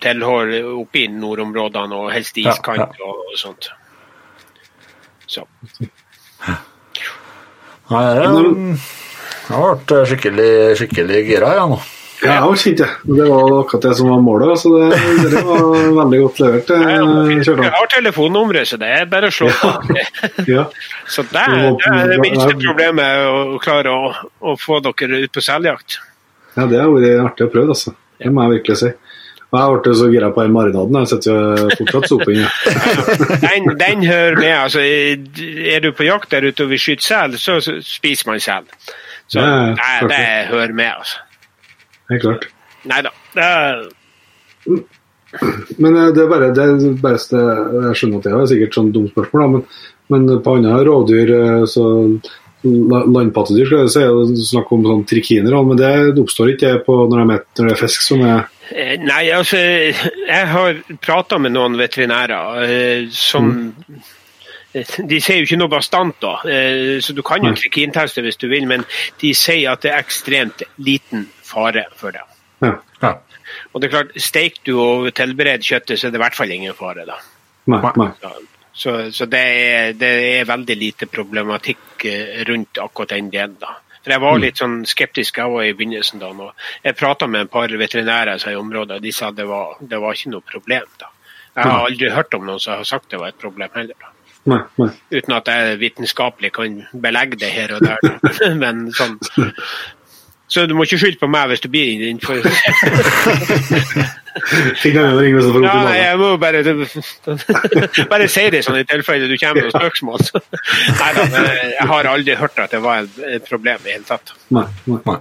tilhold 0.00 0.54
oppe 0.80 1.02
i 1.02 1.06
nordområdene 1.12 1.98
og 2.00 2.12
helst 2.14 2.38
Ja, 2.40 2.54
iskant 2.54 2.96
og, 3.04 3.18
og 3.28 3.36
sånt. 3.36 3.68
Så. 5.28 5.44
Nei, 7.92 8.04
det 8.16 8.22
er- 8.24 8.78
jeg 9.42 9.58
har 9.58 9.74
vært 9.74 9.92
eh, 9.92 10.04
skikkelig, 10.08 10.52
skikkelig 10.80 11.18
gira, 11.28 11.50
jeg 11.58 11.68
nå. 11.74 11.78
Ja, 12.22 12.28
jeg 12.36 12.42
har 12.44 12.54
kjent 12.62 12.78
det. 12.78 12.88
Det 13.18 13.24
var 13.26 13.52
akkurat 13.58 13.82
det 13.82 13.92
som 13.98 14.08
var 14.12 14.20
målet, 14.22 14.52
så 14.62 14.70
det, 14.78 15.00
det 15.32 15.40
var 15.44 15.64
veldig 15.98 16.20
godt 16.22 16.38
levert. 16.40 16.70
eh, 16.70 17.32
Jeg 17.34 17.72
har 17.74 17.88
telefonnummeret, 17.90 18.68
så 18.70 18.78
det 18.78 18.88
er 19.00 19.04
bare 19.10 19.26
å 19.28 19.34
slå 19.34 19.50
på. 19.50 19.72
Ja. 20.54 20.68
Så 21.10 21.24
det 21.32 21.42
det 21.50 21.90
er 21.90 22.12
det 22.14 22.20
minste 22.22 22.54
problemet 22.62 23.26
å 23.26 23.58
klare 23.60 23.90
å, 23.90 24.12
å 24.40 24.54
få 24.56 24.78
dere 24.86 25.24
ut 25.26 25.32
på 25.34 25.42
seljakt. 25.42 25.98
Ja, 26.56 26.66
det 26.68 26.80
har 26.80 26.92
vært 26.92 27.24
artig 27.26 27.48
å 27.48 27.52
prøve, 27.52 27.74
altså. 27.74 27.94
Det 28.22 28.30
må 28.32 28.44
jeg 28.46 28.58
virkelig 28.58 28.78
si. 28.82 28.92
Og 29.52 29.58
jeg 29.60 29.80
ble 29.84 29.94
så 29.98 30.06
gira 30.08 30.30
på 30.32 30.44
den 30.46 30.54
marinaden. 30.54 30.96
Jeg 31.02 31.10
sitter 31.10 31.34
jo 31.34 31.74
fortsatt 31.76 32.08
soping 32.08 32.38
Ja. 32.40 32.48
Den, 33.44 33.66
den 33.76 34.04
hører 34.08 34.38
med. 34.38 34.54
altså 34.56 34.80
Er 34.80 35.82
du 35.84 35.90
på 35.92 36.06
jakt 36.06 36.30
der 36.32 36.46
ute 36.48 36.64
og 36.64 36.72
vil 36.72 36.80
skyte 36.80 37.04
sel, 37.04 37.36
så 37.36 37.58
spiser 37.60 38.30
man 38.30 38.40
sel. 38.40 38.64
Så 39.28 39.40
ja, 39.44 39.74
det, 40.00 40.08
det 40.08 40.24
hører 40.48 40.72
med, 40.72 40.94
altså. 41.02 41.20
Helt 42.10 42.24
klart. 42.24 42.48
Nei 42.88 43.02
da. 43.04 43.12
Det 43.36 43.48
Men 45.80 45.96
eh, 45.96 46.10
det 46.12 46.24
er 46.24 46.28
bare 46.28 46.50
det, 46.52 46.66
beste 47.02 47.38
Jeg 47.40 47.96
skjønner 47.98 48.20
at 48.20 48.26
det 48.26 48.32
er 48.36 48.50
sikkert 48.50 48.76
sånn 48.76 48.90
dumt 48.94 49.12
spørsmål, 49.14 49.42
da, 49.42 49.48
men, 49.52 49.62
men 50.12 50.42
på 50.44 50.56
andre 50.58 50.80
rovdyr, 50.88 51.32
eh, 51.36 51.64
så 51.70 51.84
landpattedyr, 52.62 53.66
skal 53.68 53.84
jeg 53.84 53.92
si, 53.94 54.02
er 54.06 54.48
snakk 54.48 54.72
om 54.74 54.84
sånn 54.86 55.06
trikiner, 55.08 55.56
men 55.66 55.78
det 55.80 55.92
oppstår 56.22 56.54
ikke 56.54 56.76
på 56.86 56.98
når, 57.10 57.22
de 57.22 57.38
når 57.38 57.70
det 57.70 57.76
er 57.76 57.80
fisk 57.80 58.04
som 58.06 58.22
er 58.26 58.44
Eh, 58.74 58.96
Nei, 59.00 59.26
altså 59.34 59.58
Jeg 59.58 60.48
har 60.48 60.80
prata 61.02 61.38
med 61.42 61.54
noen 61.56 61.76
veterinærer 61.80 62.62
eh, 62.64 63.08
som 63.12 63.48
mm. 63.50 64.02
De 64.72 65.18
sier 65.20 65.42
jo 65.42 65.44
ikke 65.44 65.58
noe 65.60 65.68
bastant, 65.68 66.14
da, 66.22 66.38
eh, 66.48 66.94
så 67.04 67.12
du 67.12 67.18
kan 67.26 67.44
jo 67.44 67.50
trikinteste 67.52 68.22
hvis 68.24 68.38
du 68.40 68.46
vil, 68.48 68.64
men 68.64 68.86
de 69.20 69.34
sier 69.36 69.68
at 69.68 69.82
det 69.84 69.90
er 69.92 70.00
ekstremt 70.00 70.62
liten 70.80 71.26
fare 71.44 71.82
for 71.92 72.16
det. 72.16 72.22
Ja. 72.64 72.78
Ja. 73.02 73.10
Og 73.74 73.82
det 73.82 73.90
er 73.90 73.92
klart, 73.98 74.16
Steker 74.16 74.64
du 74.64 74.72
og 74.80 75.10
tilbereder 75.12 75.60
kjøttet, 75.60 76.00
så 76.00 76.08
er 76.08 76.14
det 76.14 76.22
i 76.22 76.24
hvert 76.24 76.38
fall 76.38 76.56
ingen 76.56 76.78
fare. 76.78 77.04
da. 77.04 77.18
Nei. 77.68 77.82
nei. 78.00 78.08
Så, 78.72 79.12
så 79.12 79.26
det, 79.28 79.40
er, 79.40 79.92
det 79.98 80.10
er 80.38 80.48
veldig 80.48 80.76
lite 80.80 81.08
problematikk 81.12 82.06
eh, 82.08 82.42
rundt 82.48 82.80
akkurat 82.80 83.12
den 83.14 83.30
delen. 83.32 83.56
da. 83.60 83.76
For 84.02 84.10
Jeg 84.10 84.22
var 84.24 84.38
litt 84.42 84.58
sånn 84.58 84.80
skeptisk 84.88 85.38
jeg 85.38 85.52
var 85.52 85.66
i 85.66 85.74
begynnelsen. 85.78 86.22
da. 86.22 86.32
Når 86.34 86.54
jeg 86.88 86.98
prata 86.98 87.28
med 87.30 87.46
et 87.46 87.52
par 87.52 87.74
veterinærer 87.82 88.34
er 88.34 88.54
i 88.54 88.58
området, 88.58 88.98
og 88.98 89.04
de 89.04 89.12
sa 89.12 89.30
det 89.30 89.46
var, 89.46 89.76
det 89.78 90.00
var 90.02 90.16
ikke 90.16 90.32
noe 90.34 90.48
problem. 90.52 90.88
da. 90.98 91.12
Jeg 91.54 91.68
har 91.68 91.86
aldri 91.86 92.10
hørt 92.10 92.34
om 92.34 92.46
noen 92.48 92.60
som 92.60 92.80
har 92.80 92.88
sagt 92.88 93.10
det 93.12 93.20
var 93.20 93.28
et 93.28 93.38
problem 93.40 93.70
heller. 93.74 93.94
da. 94.00 94.12
nei, 94.50 94.60
nei. 94.80 94.88
Uten 95.12 95.34
at 95.36 95.50
jeg 95.52 95.78
vitenskapelig 95.78 96.52
kan 96.56 96.80
belegge 97.04 97.38
det 97.44 97.52
her 97.52 97.76
og 97.76 97.84
der. 97.84 98.00
Da. 98.02 98.48
Men 98.62 98.88
sånn. 98.96 99.18
Så 100.52 100.66
du 100.68 100.74
må 100.76 100.84
ikke 100.84 100.98
skylde 101.00 101.16
på 101.22 101.28
meg 101.32 101.48
hvis 101.52 101.62
du 101.64 101.68
blir 101.72 101.92
innenfor 101.96 102.42
Fikk 104.82 104.94
jeg 104.96 105.02
med 105.02 105.12
meg 105.12 105.18
ringe 105.20 105.36
hvis 105.38 105.46
jeg 105.48 105.54
får 105.54 105.64
Ja, 105.66 105.72
jeg 105.96 106.18
må 106.20 106.28
bare 106.40 106.60
Bare 108.12 108.28
si 108.32 108.44
det 108.52 108.62
sånn 108.66 108.78
i 108.80 108.84
tilfelle 108.88 109.28
du 109.30 109.34
kommer 109.40 109.60
med 109.60 109.68
noen 109.68 109.74
spørsmål. 109.76 110.24
Nei 111.00 111.10
da, 111.18 111.26
men 111.34 111.48
jeg 111.74 111.88
har 111.92 112.08
aldri 112.12 112.36
hørt 112.40 112.62
at 112.64 112.72
det 112.74 112.80
var 112.84 113.04
et- 113.04 113.44
problem 113.48 113.78
i 113.82 113.84
det 113.90 113.94
hele 113.98 114.08
tatt. 114.08 114.32
Nei, 114.54 114.64
nei. 114.88 115.18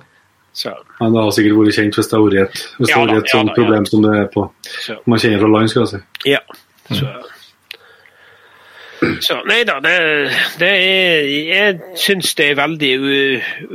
Så, 0.53 0.72
Men 0.99 1.14
det 1.16 1.22
har 1.24 1.32
sikkert 1.36 1.56
vært 1.62 1.76
kjent 1.78 1.95
hvis 1.95 2.10
det 2.12 2.18
har 2.18 2.24
vært 2.26 2.40
et, 2.41 2.64
Ja 2.91 3.03
da, 3.08 3.14
ja 3.16 3.22
sånt 3.32 3.52
da, 3.52 3.53
ja. 3.53 3.58
problem 3.62 3.86
som 3.88 4.02
det 4.03 4.12
er 4.20 4.26
på 4.34 4.41
så 4.84 4.98
man 5.08 5.22
kjenner 5.24 5.40
fra 5.45 5.52
land, 5.56 5.72
skal 5.72 5.86
jeg 5.86 5.91
si. 5.94 5.99
ja. 6.34 6.41
Så, 6.91 7.08
så 9.26 9.40
nei 9.49 9.64
da, 9.65 9.80
det, 9.82 9.94
det 10.61 10.69
er 10.69 11.30
Jeg 11.32 11.78
syns 11.99 12.36
det 12.38 12.52
er 12.52 12.60
veldig 12.60 12.91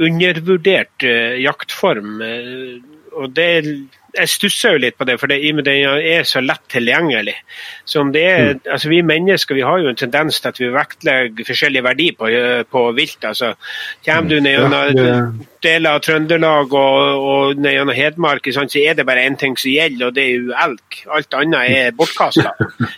undervurdert 0.06 1.06
eh, 1.06 1.38
jaktform. 1.42 2.20
eh, 2.22 2.76
og 3.16 3.32
det 3.34 3.48
jeg 4.16 4.28
stusser 4.32 4.72
jo 4.76 4.78
litt 4.82 4.96
på 4.98 5.04
det, 5.08 5.18
for 5.20 5.30
det, 5.30 5.38
den 5.64 5.68
er 6.00 6.24
så 6.28 6.40
lett 6.44 6.64
tilgjengelig. 6.72 7.34
Så 7.84 8.00
om 8.00 8.12
det 8.12 8.22
er, 8.24 8.54
Mm. 8.54 8.60
altså 8.72 8.88
Vi 8.88 9.02
mennesker 9.02 9.54
vi 9.54 9.60
har 9.62 9.78
jo 9.78 9.88
en 9.88 9.96
tendens 9.96 10.40
til 10.40 10.48
at 10.48 10.58
vi 10.60 10.68
vektlegger 10.72 11.44
forskjellig 11.46 11.82
verdi 11.84 12.10
på, 12.16 12.28
på 12.70 12.82
vilt. 12.96 13.24
altså 13.24 13.54
Kommer 14.04 14.28
du 14.28 14.40
ned 14.40 14.56
Mm. 14.56 14.72
Ja, 14.72 14.84
gjennom 14.88 15.46
deler 15.62 15.90
av 15.96 16.00
Trøndelag 16.00 16.72
og, 16.72 17.24
og 17.26 17.56
ned 17.58 17.72
gjennom 17.74 17.94
Hedmark, 17.94 18.46
så 18.52 18.62
er 18.80 18.94
det 18.94 19.06
bare 19.06 19.24
én 19.26 19.36
ting 19.38 19.56
som 19.56 19.70
gjelder, 19.70 20.06
og 20.06 20.14
det 20.14 20.24
er 20.24 20.34
jo 20.36 20.52
elg. 20.64 21.00
Alt 21.12 21.34
annet 21.34 21.70
er 21.70 21.90
bortkasta. 21.92 22.52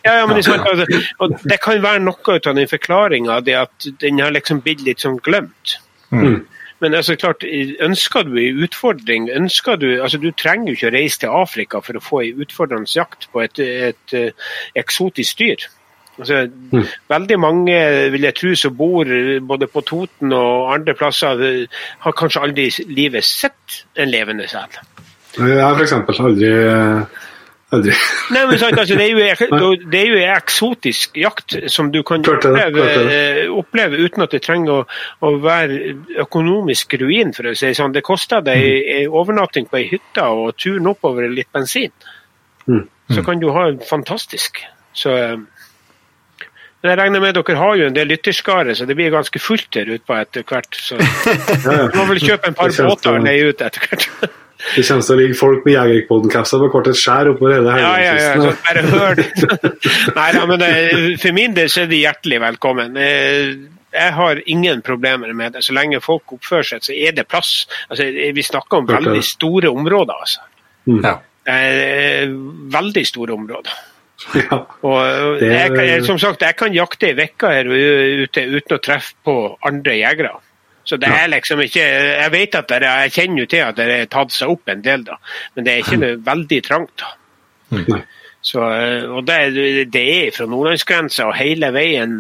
Ja, 0.04 0.18
ja, 0.20 0.26
men 0.26 0.36
det, 0.36 0.46
altså, 0.48 0.86
og 1.20 1.38
det 1.48 1.60
kan 1.64 1.82
være 1.82 2.02
noe 2.04 2.36
ut 2.36 2.46
av 2.46 2.54
den 2.54 2.68
forklaringa, 2.68 3.38
at 3.38 3.88
den 4.00 4.18
har 4.20 4.30
liksom 4.30 4.60
blitt 4.62 4.84
litt 4.86 5.00
sånn 5.00 5.18
glemt. 5.24 5.78
Mm. 6.12 6.46
Men 6.80 6.94
altså 6.94 7.16
klart, 7.18 7.44
ønsker 7.80 8.22
du 8.22 8.36
en 8.38 8.60
utfordring 8.62 9.30
ønsker 9.34 9.76
Du 9.76 9.88
altså 10.02 10.18
du 10.18 10.30
trenger 10.30 10.70
jo 10.70 10.76
ikke 10.76 10.90
å 10.90 10.94
reise 10.94 11.18
til 11.24 11.34
Afrika 11.34 11.80
for 11.82 11.98
å 11.98 12.05
få 12.05 12.20
en 12.22 12.44
utfordrende 12.44 12.90
jakt 12.94 13.26
på 13.32 13.42
et, 13.42 13.59
et, 13.59 14.14
et 14.14 14.78
eksotisk 14.78 15.42
dyr. 15.42 15.66
Altså, 16.18 16.48
Veldig 17.09 17.38
mange 17.38 17.78
vil 18.10 18.26
jeg 18.26 18.34
tro 18.34 18.55
som 18.59 18.76
bor 18.76 19.10
både 19.50 19.68
på 19.70 19.82
Toten 19.86 20.32
og 20.34 20.72
andre 20.74 20.94
plasser, 20.98 21.42
eh, 21.46 21.82
har 22.05 22.16
kanskje 22.18 22.42
aldri 22.42 22.66
i 22.66 22.86
livet 22.88 23.24
sett 23.24 23.82
en 23.96 24.10
levende 24.10 24.48
sel. 24.50 24.78
Jeg 25.38 25.62
har 25.62 25.78
f.eks. 25.78 25.92
aldri 26.18 26.50
Aldri. 27.76 27.92
Nei, 28.34 28.42
men 28.48 28.58
sant, 28.60 28.78
altså, 28.80 28.96
det, 28.96 29.06
er 29.10 29.12
jo, 29.12 29.70
det 29.92 29.98
er 30.00 30.06
jo 30.08 30.20
eksotisk 30.32 31.18
jakt 31.20 31.56
som 31.68 31.90
du 31.92 31.98
kan 32.08 32.24
oppleve, 32.24 32.86
eh, 33.12 33.42
oppleve 33.52 34.00
uten 34.00 34.24
at 34.24 34.32
det 34.32 34.40
trenger 34.46 34.72
å, 34.72 34.78
å 35.28 35.32
være 35.44 35.76
økonomisk 36.24 36.96
ruin, 37.02 37.34
for 37.36 37.50
å 37.50 37.54
si 37.58 37.74
sånn. 37.76 37.92
Det 37.92 38.04
koster 38.06 38.40
deg 38.46 38.64
Mm. 38.64 38.88
en 38.96 39.12
overnatting 39.20 39.68
på 39.68 39.76
ei 39.82 39.84
hytte 39.90 40.24
og 40.24 40.56
turen 40.56 40.88
oppover 40.88 41.26
er 41.28 41.34
litt 41.36 41.52
bensin. 41.52 41.92
Mm. 42.68 42.86
Så 43.12 43.22
kan 43.24 43.38
du 43.40 43.50
ha 43.52 43.68
en 43.68 43.78
fantastisk. 43.84 44.62
Så, 44.96 45.12
eh, 45.16 45.36
men 46.82 46.90
jeg 46.92 46.98
regner 47.00 47.20
med 47.20 47.34
dere 47.36 47.56
har 47.58 47.76
jo 47.76 47.86
en 47.90 47.94
del 47.96 48.08
lytterskare, 48.12 48.74
så 48.78 48.86
det 48.86 48.94
blir 48.96 49.10
ganske 49.12 49.40
fullt 49.42 49.68
der 49.74 49.88
ute 49.92 50.04
på 50.08 50.14
etter 50.16 50.44
hvert. 50.48 50.72
Så 50.78 50.96
du 51.92 51.96
må 51.98 52.04
vel 52.14 52.20
kjøpe 52.22 52.48
en 52.48 52.54
par 52.58 52.70
båter 52.72 53.12
som- 53.12 53.24
leie 53.28 53.48
ut 53.52 53.60
etter 53.60 53.88
hvert. 53.88 54.08
Det 54.74 54.82
kommer 54.89 55.05
til 55.06 55.14
å 55.14 55.18
ligge 55.20 55.36
folk 55.39 55.64
med 55.66 55.74
Jegerpodden-capser 55.76 56.62
på 56.64 56.68
kortet 56.72 56.97
et 56.97 57.01
skjær 57.01 57.28
oppover 57.32 57.59
hele 57.60 57.74
Ja, 57.78 57.90
ja, 58.02 58.14
ja. 58.18 58.52
Bare 58.66 58.82
hør 58.90 59.18
det. 59.20 59.26
Nei 60.18 60.28
ja, 60.35 60.44
men 60.51 60.59
det, 60.62 60.70
for 61.22 61.36
min 61.36 61.55
del 61.55 61.70
så 61.70 61.85
er 61.85 61.90
de 61.93 62.01
hjertelig 62.02 62.40
velkommen. 62.43 62.97
Eh, 62.98 63.52
Jeg 63.94 64.12
har 64.18 64.40
ingen 64.51 64.82
problemer 64.85 65.30
med 65.32 65.55
det. 65.55 65.62
Så 65.64 65.72
lenge 65.76 66.01
folk 66.05 66.35
oppfører 66.35 66.66
seg, 66.74 66.82
så 66.85 66.93
er 66.93 67.14
det 67.16 67.24
plass. 67.30 67.66
Altså, 67.89 68.05
vi 68.35 68.43
snakker 68.44 68.82
om 68.82 68.89
veldig 68.90 69.22
store 69.24 69.70
områder. 69.70 70.18
Altså. 70.26 70.43
Ja. 71.06 71.14
Eh, 71.48 72.26
Veldig 72.74 73.06
store 73.14 73.39
områder. 73.39 73.78
Ja. 74.35 74.56
Og 74.82 75.39
Det- 75.39 75.47
jeg, 75.52 75.76
jeg, 75.86 76.05
som 76.05 76.18
sagt, 76.18 76.43
jeg 76.43 76.56
kan 76.59 76.72
jakte 76.74 77.06
ei 77.06 77.14
uke 77.30 77.47
her 77.55 77.68
ute 77.70 78.43
uten 78.59 78.74
å 78.74 78.78
treffe 78.82 79.14
på 79.24 79.35
andre 79.70 79.94
jegere. 80.01 80.32
Så 80.89 80.97
det 80.97 81.09
er 81.12 81.27
liksom 81.28 81.60
ikke 81.60 81.82
Jeg 81.85 82.32
vet 82.32 82.55
at 82.56 82.70
det 82.73 82.86
jeg 82.89 83.12
kjenner 83.12 83.43
jo 83.43 83.48
til 83.52 83.65
at 83.66 83.77
det 83.77 83.89
er 83.93 84.06
tatt 84.12 84.32
seg 84.32 84.55
opp 84.55 84.70
en 84.73 84.85
del, 84.85 85.05
da. 85.05 85.19
Men 85.55 85.66
det 85.66 85.74
er 85.74 85.82
ikke 85.85 86.01
noe 86.01 86.20
veldig 86.31 86.62
trangt. 86.65 87.05
da. 87.05 87.15
Nei. 87.77 88.05
Så, 88.40 88.62
eh, 88.62 89.05
og 89.10 89.27
det, 89.27 89.39
det 89.93 90.02
er 90.15 90.28
fra 90.32 90.47
nordlandsgrensa 90.48 91.27
og 91.28 91.36
hele 91.36 91.73
veien 91.74 92.12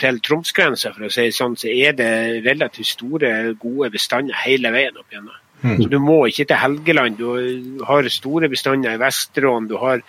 til 0.00 0.20
Tromsgrensa, 0.24 0.94
for 0.94 1.08
å 1.08 1.10
si 1.12 1.26
det 1.28 1.36
sånn, 1.36 1.56
så 1.58 1.72
er 1.72 1.96
det 1.98 2.10
relativt 2.46 2.92
store, 2.94 3.32
gode 3.60 3.90
bestander 3.92 4.38
hele 4.44 4.70
veien 4.74 5.00
opp 5.00 5.10
igjennom. 5.10 5.40
Så 5.64 5.88
Du 5.88 5.96
må 5.98 6.18
ikke 6.28 6.44
til 6.44 6.60
Helgeland. 6.60 7.16
Du 7.16 7.84
har 7.88 8.08
store 8.12 8.50
bestander 8.52 8.98
i 8.98 9.00
Vesterålen, 9.00 9.68
du 9.70 9.78
har 9.80 10.02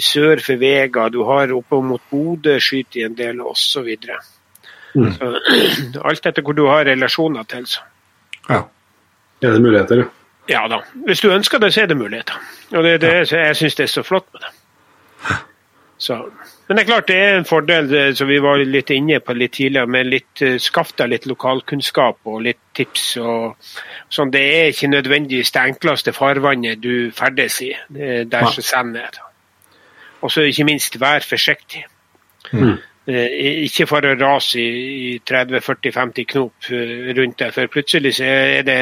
sør 0.00 0.40
for 0.40 0.56
Vega, 0.56 1.08
du 1.12 1.20
har 1.28 1.52
oppe 1.52 1.80
mot 1.84 2.02
Bodø 2.10 2.56
skyter 2.56 3.02
i 3.02 3.04
en 3.10 3.18
del, 3.18 3.42
osv. 3.44 3.90
Mm. 4.94 5.12
Så, 5.16 5.30
alt 6.08 6.26
etter 6.26 6.42
hvor 6.42 6.56
du 6.56 6.66
har 6.68 6.84
relasjoner 6.84 7.42
til. 7.48 7.66
Så. 7.66 7.80
ja. 8.48 8.62
Er 9.42 9.50
det 9.56 9.62
muligheter? 9.62 9.96
ja? 9.96 10.10
Ja 10.48 10.68
da. 10.68 10.80
Hvis 11.06 11.20
du 11.20 11.30
ønsker 11.30 11.58
det, 11.58 11.72
så 11.74 11.82
er 11.82 11.86
det 11.86 11.96
muligheter. 11.96 12.34
Og 12.72 12.84
det 12.84 13.00
det 13.00 13.12
jeg 13.32 13.56
syns 13.56 13.74
det 13.74 13.84
er 13.84 13.90
så 13.90 14.02
flott 14.02 14.26
med 14.32 14.42
det. 14.42 14.52
Så. 16.02 16.16
Men 16.66 16.76
det 16.76 16.82
er 16.82 16.86
klart 16.86 17.08
det 17.08 17.16
er 17.16 17.36
en 17.38 17.44
fordel, 17.46 18.16
som 18.16 18.26
vi 18.28 18.40
var 18.42 18.58
litt 18.66 18.90
inne 18.90 19.20
på 19.22 19.36
litt 19.38 19.52
tidligere, 19.54 19.86
med 19.86 20.08
litt 20.10 20.42
eh, 20.42 20.56
skaff 20.58 20.90
deg 20.98 21.12
litt 21.12 21.26
lokalkunnskap 21.30 22.26
og 22.26 22.40
litt 22.42 22.58
tips. 22.74 23.04
og 23.22 23.54
sånn. 24.10 24.32
Det 24.34 24.42
er 24.42 24.72
ikke 24.72 24.90
nødvendigvis 24.90 25.54
det 25.54 25.62
enkleste 25.62 26.14
farvannet 26.16 26.82
du 26.82 27.12
ferdes 27.14 27.60
i. 27.62 27.70
Det 27.88 28.08
er 28.16 28.24
der 28.24 28.48
som 28.50 28.66
sand 28.66 28.98
er. 28.98 29.20
Og 30.22 30.30
så 30.30 30.42
ikke 30.48 30.66
minst 30.66 30.98
vær 31.00 31.22
forsiktig. 31.26 31.84
Mm. 32.50 32.80
Eh, 33.10 33.64
Ikke 33.66 33.88
for 33.90 34.06
å 34.06 34.14
rase 34.14 34.60
i, 34.62 34.82
i 35.12 35.14
30-40-50 35.26 36.28
knop 36.34 36.68
eh, 36.70 37.08
rundt 37.16 37.40
deg, 37.42 37.54
for 37.56 37.72
plutselig 37.72 38.14
så 38.20 38.28
er 38.30 38.66
det 38.66 38.78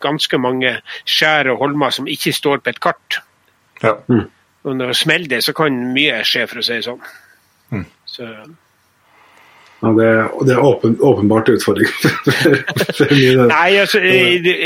ganske 0.00 0.40
mange 0.40 0.78
skjær 1.04 1.52
og 1.52 1.60
holmer 1.66 1.92
som 1.92 2.08
ikke 2.08 2.32
står 2.32 2.62
på 2.64 2.72
et 2.72 2.80
kart. 2.82 3.20
ja. 3.82 3.98
Og 4.62 4.76
når 4.78 4.92
det 4.92 4.96
smeller 4.96 5.26
det, 5.26 5.40
så 5.42 5.52
kan 5.58 5.74
mye 5.90 6.20
skje, 6.22 6.44
for 6.46 6.60
å 6.60 6.62
si 6.62 6.76
det 6.76 6.84
sånn. 6.86 7.00
Mm. 7.74 7.86
Så, 8.06 8.28
Ja, 9.82 9.90
det, 9.98 10.04
det 10.46 10.54
er 10.54 10.62
åpen, 10.62 10.92
åpenbart 11.02 11.48
utfordring. 11.50 11.88
nei, 13.50 13.70
altså, 13.82 13.98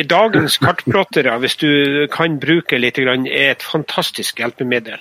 dagens 0.04 0.58
kartplottere, 0.60 1.38
hvis 1.40 1.56
du 1.62 1.70
kan 2.12 2.36
bruke 2.42 2.76
litt, 2.76 3.00
er 3.00 3.54
et 3.54 3.64
fantastisk 3.64 4.44
hjelpemiddel. 4.44 5.00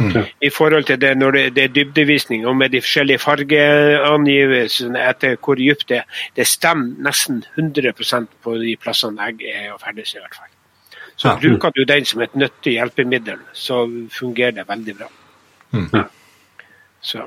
Ja. 0.00 0.22
I 0.40 0.48
forhold 0.50 0.84
til 0.88 1.00
det 1.00 1.10
når 1.18 1.30
det, 1.36 1.42
det 1.56 1.64
er 1.64 1.74
dybdevisning 1.74 2.46
og 2.48 2.56
med 2.56 2.72
de 2.72 2.80
forskjellige 2.80 3.18
fargeangivelsene 3.20 5.02
etter 5.10 5.36
hvor 5.36 5.58
dypt 5.60 5.88
det 5.88 5.98
er. 6.00 6.22
Det 6.36 6.46
stemmer 6.48 6.96
nesten 7.08 7.42
100 7.58 7.92
på 8.42 8.56
de 8.62 8.76
plassene 8.80 9.28
jeg 9.28 9.52
er 9.54 9.72
og 9.74 9.80
ferdes 9.84 10.14
i 10.14 10.18
hvert 10.22 10.34
fall. 10.38 10.50
Så 11.16 11.28
Ja. 11.28 11.36
bruker 11.36 11.70
du 11.76 11.84
den 11.84 12.04
som 12.04 12.22
et 12.22 12.34
nyttig 12.34 12.72
hjelpemiddel, 12.78 13.38
så 13.52 13.84
fungerer 14.10 14.50
det 14.56 14.68
veldig 14.68 14.94
bra. 14.96 15.08
Ja. 15.92 16.04
Så, 17.02 17.26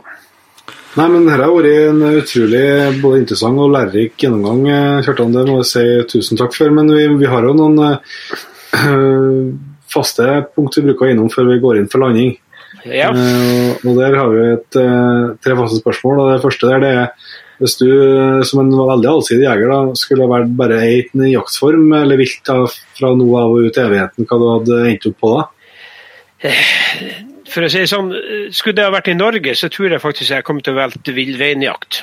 Nei, 0.96 1.08
men 1.10 1.26
Dette 1.26 1.42
har 1.42 1.52
vært 1.52 1.90
en 1.90 2.02
utrolig 2.22 3.02
både 3.02 3.20
interessant 3.24 3.60
og 3.60 3.72
lærerik 3.74 4.14
gjennomgang. 4.18 5.02
Kjartan, 5.04 5.34
det 5.34 5.46
må 5.50 5.58
jeg 5.60 5.66
si 5.66 5.86
tusen 6.18 6.38
takk 6.38 6.54
for. 6.56 6.70
Men 6.72 6.88
vi, 6.88 7.08
vi 7.20 7.26
har 7.26 7.44
jo 7.44 7.54
noen 7.58 7.80
øh, 7.84 9.54
faste 9.94 10.28
punkt 10.56 10.78
vi 10.78 10.86
bruker 10.88 11.12
innom 11.12 11.30
før 11.34 11.50
vi 11.52 11.60
går 11.60 11.80
inn 11.82 11.90
for 11.92 12.00
landing. 12.06 12.38
Ja. 12.90 13.12
Uh, 13.16 13.78
og 13.88 13.96
Der 14.00 14.18
har 14.20 14.34
vi 14.34 14.44
et, 14.52 14.78
uh, 14.80 15.34
tre 15.44 15.56
faste 15.60 15.80
spørsmål. 15.80 16.20
og 16.20 16.32
Det 16.34 16.44
første 16.44 16.70
der 16.72 16.84
det 16.84 16.94
er 16.98 17.08
hvis 17.62 17.78
du 17.80 17.88
eh, 17.88 18.42
som 18.44 18.60
en 18.64 18.72
veldig 18.76 19.08
allsidig 19.08 19.46
jeger 19.46 19.70
da, 19.72 19.80
skulle 19.96 20.28
vært 20.28 20.50
bare 20.58 20.80
i 20.84 21.30
jaktform 21.32 21.94
eller 22.02 22.20
vilt 22.20 22.42
da, 22.50 22.58
fra 22.98 23.14
nå 23.16 23.28
av 23.40 23.54
og 23.54 23.68
ut 23.68 23.78
i 23.78 23.84
evigheten, 23.84 24.28
hva 24.28 24.40
du 24.42 24.48
hadde 24.50 24.80
endt 24.90 25.08
opp 25.08 25.20
på 25.22 25.32
da? 25.36 25.46
For 27.54 27.64
å 27.64 27.70
si 27.72 27.86
sånn, 27.88 28.10
Skulle 28.52 28.76
det 28.80 28.88
ha 28.88 28.92
vært 28.92 29.14
i 29.14 29.16
Norge, 29.16 29.54
så 29.56 29.70
tror 29.72 29.94
jeg 29.94 30.04
faktisk 30.04 30.34
jeg 30.34 30.48
kom 30.48 30.60
til 30.60 30.74
å 30.74 30.82
velge 30.82 31.16
villreinjakt. 31.16 32.02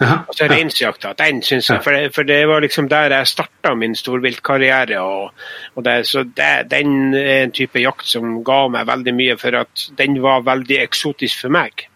Altså 0.00 0.48
reinsjakta. 0.50 1.12
Den 1.18 1.42
synes 1.42 1.68
jeg, 1.70 1.82
for 1.84 1.94
det, 1.94 2.14
for 2.14 2.26
det 2.26 2.48
var 2.48 2.60
liksom 2.64 2.88
der 2.90 3.14
jeg 3.14 3.26
starta 3.30 3.74
min 3.78 3.94
storviltkarriere. 3.94 5.00
Og, 5.00 5.30
og 5.74 5.84
det, 5.84 6.06
så 6.06 6.24
det, 6.24 6.70
den 6.70 7.14
er 7.14 7.44
en 7.44 7.54
type 7.54 7.80
jakt 7.80 8.06
som 8.08 8.40
ga 8.44 8.64
meg 8.74 8.88
veldig 8.90 9.14
mye, 9.14 9.38
for 9.38 9.60
at 9.62 9.88
den 9.98 10.18
var 10.22 10.44
veldig 10.46 10.80
eksotisk 10.82 11.46
for 11.46 11.54
meg. 11.54 11.86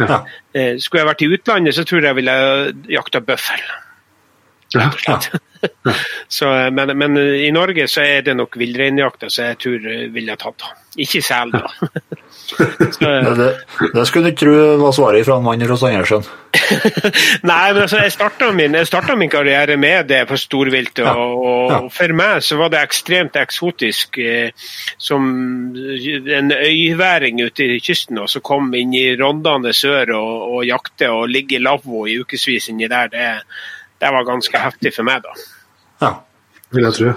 Ja. 0.00 0.22
Eh, 0.54 0.78
skulle 0.80 1.02
jeg 1.02 1.10
vært 1.10 1.24
i 1.24 1.30
utlandet, 1.36 1.76
så 1.76 1.84
tror 1.84 2.00
jeg 2.00 2.08
jeg 2.08 2.20
ville 2.22 2.36
jakta 2.88 3.20
bøffel. 3.20 3.64
Ja. 4.74 4.90
Ja. 5.06 5.20
Så, 6.28 6.48
eh, 6.48 6.70
men, 6.72 6.96
men 6.98 7.16
i 7.18 7.50
Norge 7.54 7.84
så 7.88 8.02
er 8.02 8.24
det 8.26 8.34
nok 8.36 8.56
villreinjakta 8.58 9.28
som 9.30 9.50
jeg 9.50 9.58
tror 9.62 9.84
jeg 9.90 10.08
ville 10.14 10.36
tatt. 10.40 10.64
Ikke 10.98 11.20
sel, 11.22 11.52
da. 11.52 11.68
Det, 12.58 13.48
det 13.94 14.04
skulle 14.06 14.28
du 14.28 14.30
ikke 14.32 14.44
tro 14.44 14.54
var 14.82 14.94
svaret 14.96 15.26
fra 15.26 15.36
en 15.38 15.44
mann 15.46 15.64
fra 15.66 15.88
Andersen. 15.88 16.24
Nei, 17.48 17.72
men 17.72 17.82
altså, 17.82 18.00
jeg 18.02 18.12
starta 18.12 18.50
min, 18.52 18.76
min 19.18 19.30
karriere 19.32 19.76
med 19.80 20.08
det 20.10 20.22
på 20.28 20.36
storvilt. 20.36 20.98
Og, 21.00 21.70
Ja. 21.72 21.78
og 21.80 21.92
for 21.94 22.12
meg 22.16 22.42
så 22.44 22.58
var 22.60 22.72
det 22.72 22.82
ekstremt 22.82 23.36
eksotisk 23.40 24.18
eh, 24.18 24.50
som 24.98 25.22
en 25.74 26.52
øyværing 26.52 27.40
ute 27.44 27.64
i 27.76 27.80
kysten 27.80 28.18
og 28.18 28.28
så 28.30 28.42
kom 28.44 28.72
inn 28.74 28.92
i 28.94 29.06
Rondane 29.16 29.72
sør 29.76 30.14
og, 30.18 30.56
og 30.56 30.66
jakte 30.68 31.10
og 31.10 31.28
ligge 31.32 31.56
i 31.56 31.62
lavvo 31.62 32.06
i 32.06 32.18
ukevis 32.20 32.68
inni 32.72 32.88
der. 32.90 33.08
Det, 33.12 33.30
det 34.02 34.12
var 34.12 34.28
ganske 34.28 34.58
heftig 34.58 34.94
for 34.94 35.08
meg, 35.08 35.22
da. 35.24 35.36
Ja. 36.02 36.12
Vil 36.72 36.88
jeg 36.88 36.94
tro. 36.96 37.12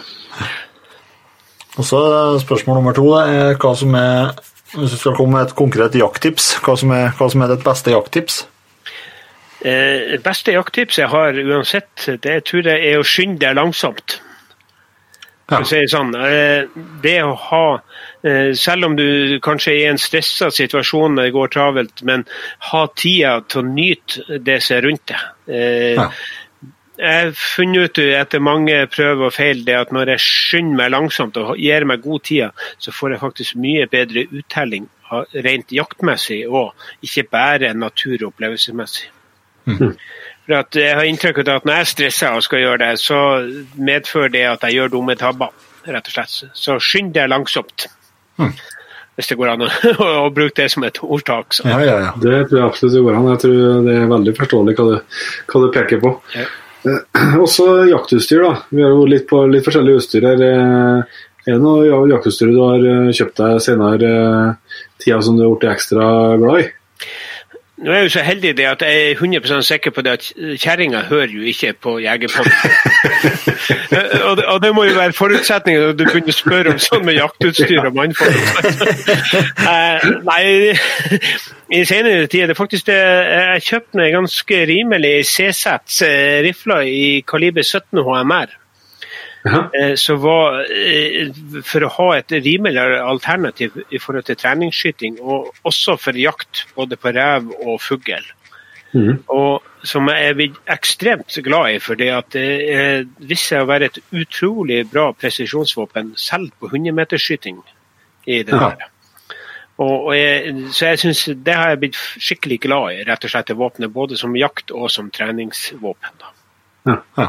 Og 1.75 1.83
så 1.85 1.99
Spørsmål 2.39 2.77
nummer 2.79 2.95
to 2.95 3.07
det 3.11 3.23
er 3.35 3.57
hva 3.59 3.71
som 3.75 3.95
er 3.99 4.35
hvis 4.75 4.91
du 4.91 4.97
skal 4.97 5.15
komme 5.17 5.37
med 5.37 5.47
et 5.47 5.55
konkret 5.57 5.95
jakttips, 5.97 6.55
hva 6.65 6.75
hva 6.75 7.29
som 7.31 7.41
er 7.45 7.53
ditt 7.53 7.65
beste 7.65 7.93
jakttips? 7.93 8.43
Eh, 9.65 10.19
beste 10.21 10.53
jakttips 10.53 10.99
jeg 10.99 11.09
har 11.09 11.33
uansett, 11.33 12.07
det 12.21 12.43
tror 12.45 12.67
jeg 12.69 12.85
er 12.91 13.01
å 13.01 13.07
skynde 13.07 13.41
deg 13.41 13.57
langsomt. 13.57 14.19
Ja. 15.45 15.59
si 15.61 15.77
det 15.77 15.91
sånn, 15.91 16.09
eh, 16.17 16.65
det 17.03 17.19
å 17.21 17.35
ha 17.37 17.65
eh, 18.25 18.55
Selv 18.57 18.87
om 18.87 18.95
du 18.97 19.37
kanskje 19.45 19.75
er 19.75 19.81
i 19.83 19.89
en 19.91 19.99
stressa 20.01 20.47
situasjon 20.49 21.13
når 21.13 21.27
det 21.27 21.35
går 21.35 21.51
travelt, 21.53 22.01
men 22.01 22.23
ha 22.71 22.81
tida 22.97 23.35
til 23.45 23.61
å 23.61 23.67
nyte 23.67 24.39
det 24.41 24.57
som 24.65 24.79
er 24.79 24.87
rundt 24.87 25.05
deg. 25.11 25.27
Eh, 25.45 25.93
Ja. 25.99 26.09
Jeg 26.97 27.25
har 27.25 27.31
funnet 27.35 27.91
ut 27.91 27.99
etter 27.99 28.39
mange 28.43 28.75
prøver 28.87 29.27
og 29.27 29.33
feil 29.35 29.65
det 29.67 29.75
at 29.75 29.91
når 29.95 30.13
jeg 30.13 30.23
skynder 30.23 30.77
meg 30.79 30.93
langsomt 30.93 31.37
og 31.41 31.57
gir 31.59 31.85
meg 31.87 32.03
god 32.05 32.23
tid, 32.27 32.67
så 32.79 32.93
får 32.95 33.15
jeg 33.15 33.23
faktisk 33.23 33.57
mye 33.59 33.87
bedre 33.91 34.27
uttelling 34.31 34.87
rent 35.45 35.71
jaktmessig 35.75 36.45
og 36.49 36.73
ikke 37.05 37.27
bare 37.31 37.73
natur- 37.77 38.23
og 38.23 38.31
opplevelsesmessig. 38.33 39.09
For 40.45 40.53
at 40.59 40.75
Jeg 40.75 40.95
har 40.95 41.03
inntrykk 41.09 41.39
av 41.41 41.55
at 41.55 41.65
når 41.65 41.79
jeg 41.81 41.87
stresser 41.87 42.37
og 42.37 42.43
skal 42.45 42.59
gjøre 42.61 42.77
det, 42.83 42.99
så 43.01 43.19
medfører 43.75 44.29
det 44.29 44.43
at 44.49 44.63
jeg 44.63 44.77
gjør 44.77 44.93
dumme 44.97 45.15
tabber. 45.15 45.53
rett 45.85 46.07
og 46.07 46.13
slett. 46.13 46.49
Så 46.53 46.79
skynd 46.81 47.13
deg 47.13 47.29
langsomt. 47.29 47.87
Hvis 49.15 49.27
det 49.27 49.37
går 49.37 49.51
an 49.53 49.61
å, 49.67 49.69
å 50.25 50.29
bruke 50.33 50.57
det 50.57 50.71
som 50.71 50.83
et 50.83 50.97
ordtak. 51.03 51.53
Så. 51.53 51.67
Ja, 51.69 51.79
ja, 51.85 51.97
ja. 52.07 52.13
Det 52.17 52.49
tror 52.49 52.59
jeg 52.59 52.67
absolutt 52.67 52.95
det 52.95 53.03
går 53.05 53.17
an. 53.19 53.29
Jeg 53.31 53.41
tror 53.45 53.83
det 53.85 53.95
er 53.95 54.07
veldig 54.11 54.33
forståelig 54.39 54.75
hva 54.79 54.87
du, 54.89 55.19
hva 55.51 55.61
du 55.63 55.67
peker 55.77 56.01
på. 56.03 56.13
Ja. 56.35 56.45
Eh, 56.85 57.37
Også 57.45 57.65
jaktutstyr. 57.89 58.43
da. 58.45 58.53
Vi 58.69 58.83
har 58.85 58.91
jo 58.93 59.05
litt 59.09 59.27
på 59.29 59.43
litt 59.49 59.65
forskjellig 59.65 59.97
utstyr 60.01 60.27
her. 60.31 60.43
Eh, 60.49 61.21
Er 61.45 61.53
det 61.59 61.61
noe 61.61 61.83
ja- 61.85 61.99
jaktutstyr 62.15 62.49
du 62.49 62.57
har 62.63 62.81
eh, 62.89 63.11
kjøpt 63.13 63.37
deg 63.37 63.59
senere 63.61 64.13
tida 64.97 65.19
som 65.21 65.35
du 65.37 65.43
har 65.45 65.51
blitt 65.53 65.67
ekstra 65.75 66.07
glad 66.41 66.63
i? 66.63 66.69
Nå 67.77 67.91
er 67.91 67.97
jeg 67.97 68.05
jo 68.05 68.11
så 68.13 68.21
heldig 68.23 68.51
det 68.57 68.65
at 68.69 68.83
jeg 68.87 69.09
er 69.11 69.15
100% 69.19 69.61
sikker 69.67 69.91
på 69.91 70.01
det 70.05 70.11
at 70.15 70.27
kjerringa 70.63 71.01
hører 71.09 71.33
jo 71.33 71.41
ikke 71.51 71.73
på 71.83 71.97
Jegerpodden. 71.99 72.53
og, 74.29 74.37
det- 74.39 74.45
og 74.47 74.61
det 74.63 74.71
må 74.75 74.85
jo 74.87 74.93
være 74.95 75.13
forutsetningen 75.17 75.81
når 75.83 75.97
du 75.99 76.03
begynner 76.07 76.31
å 76.31 76.37
spørre 76.37 76.71
om 76.71 76.79
sånn 76.79 77.03
med 77.05 77.17
jaktutstyr 77.19 77.83
og 77.89 77.97
mannfolk. 77.99 78.35
Eh, 79.65 80.03
nei, 80.23 80.75
i 81.73 81.79
senere 81.89 82.27
tid 82.31 82.43
er 82.45 82.51
det 82.51 82.55
faktisk 82.57 82.85
det 82.87 82.95
Jeg 82.95 83.63
kjøpte 83.65 83.97
meg 83.99 84.13
ganske 84.13 84.59
rimelig 84.69 85.13
CZ 85.27 85.65
eh, 86.05 86.37
rifler 86.45 86.85
i 86.87 87.01
kaliber 87.27 87.65
17 87.65 88.03
HMR. 88.05 88.53
Eh, 89.45 89.95
Så 89.95 90.15
var, 90.15 90.61
eh, 90.61 91.29
for 91.63 91.85
å 91.85 91.91
ha 91.97 92.07
et 92.17 92.31
rimeligere 92.31 93.01
alternativ 93.03 93.77
i 93.91 93.99
forhold 94.01 94.25
til 94.25 94.35
treningsskyting, 94.35 95.19
og 95.21 95.53
også 95.63 95.97
for 96.01 96.17
jakt 96.17 96.65
både 96.75 96.97
på 96.97 97.13
rev 97.13 97.51
og 97.61 97.81
fugl. 97.81 98.25
Mm. 98.95 99.23
Og 99.29 99.61
som 99.83 100.07
jeg 100.07 100.29
er 100.29 100.33
blitt 100.33 100.57
ekstremt 100.71 101.37
glad 101.43 101.75
i, 101.75 101.79
fordi 101.79 102.07
at 102.15 102.31
det 102.33 102.49
eh, 102.73 103.05
viste 103.19 103.53
seg 103.53 103.65
å 103.65 103.69
være 103.69 103.85
et 103.91 104.01
utrolig 104.15 104.85
bra 104.89 105.11
presisjonsvåpen, 105.13 106.13
selv 106.17 106.51
på 106.59 106.71
100-metersskyting. 106.71 107.61
i 108.27 108.43
det 108.43 108.53
Ja. 108.53 108.73
Og, 109.77 110.05
og 110.07 110.15
jeg, 110.15 110.53
så 110.71 110.85
jeg 110.85 110.99
synes 110.99 111.25
det 111.45 111.53
har 111.53 111.69
jeg 111.69 111.79
blitt 111.79 111.97
skikkelig 111.99 112.59
glad 112.63 112.93
i, 112.93 113.03
rett 113.03 113.25
og 113.27 113.29
slett 113.29 113.47
det 113.47 113.57
våpenet, 113.59 113.91
både 113.93 114.17
som 114.17 114.35
jakt 114.35 114.71
og 114.71 114.87
som 114.91 115.11
treningsvåpen. 115.11 116.23
Ja. 116.87 116.95
Ja. 117.17 117.27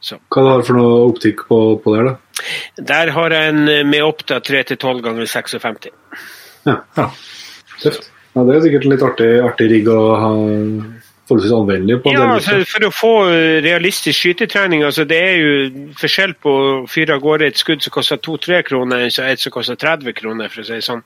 Så. 0.00 0.16
Hva 0.32 0.44
du 0.44 0.48
har 0.48 0.62
for 0.64 0.78
noe 0.80 1.00
optikk 1.10 1.44
på, 1.48 1.58
på 1.84 1.96
der, 1.96 2.08
da? 2.08 2.44
Der 2.88 3.12
har 3.12 3.34
jeg 3.36 3.52
en 3.52 3.90
med 3.90 4.04
Oppda 4.06 4.40
3-12 4.40 5.02
ganger 5.04 5.28
56. 5.28 5.90
Ja. 6.68 6.78
Ja. 6.96 7.10
Tøft. 7.82 8.08
Ja, 8.34 8.44
det 8.46 8.54
er 8.54 8.64
sikkert 8.64 8.86
en 8.86 8.94
litt 8.94 9.04
artig, 9.04 9.28
artig 9.42 9.66
rigg 9.72 9.88
å 9.90 10.00
ha 10.14 10.32
forholdsvis 11.30 11.54
anvendelig 11.54 11.98
på. 12.02 12.12
Ja, 12.14 12.32
for, 12.42 12.64
for 12.68 12.86
å 12.86 12.90
få 12.94 13.12
eh, 13.30 13.58
realistisk 13.64 14.18
skytetrening, 14.18 14.84
altså 14.86 15.06
det 15.08 15.18
er 15.18 15.38
jo 15.38 15.86
forskjell 15.98 16.36
på 16.42 16.54
å 16.54 16.68
fyre 16.90 17.16
av 17.16 17.24
gårde 17.24 17.50
et 17.50 17.60
skudd 17.60 17.82
som 17.84 17.94
koster 17.94 18.20
2-3 18.22 18.62
kroner, 18.66 19.06
enn 19.06 19.30
et 19.30 19.42
som 19.42 19.54
koster 19.54 19.78
30 19.78 20.16
kroner, 20.18 20.50
for 20.52 20.62
å 20.62 20.68
si 20.68 20.78
det 20.78 20.86
sånn. 20.86 21.02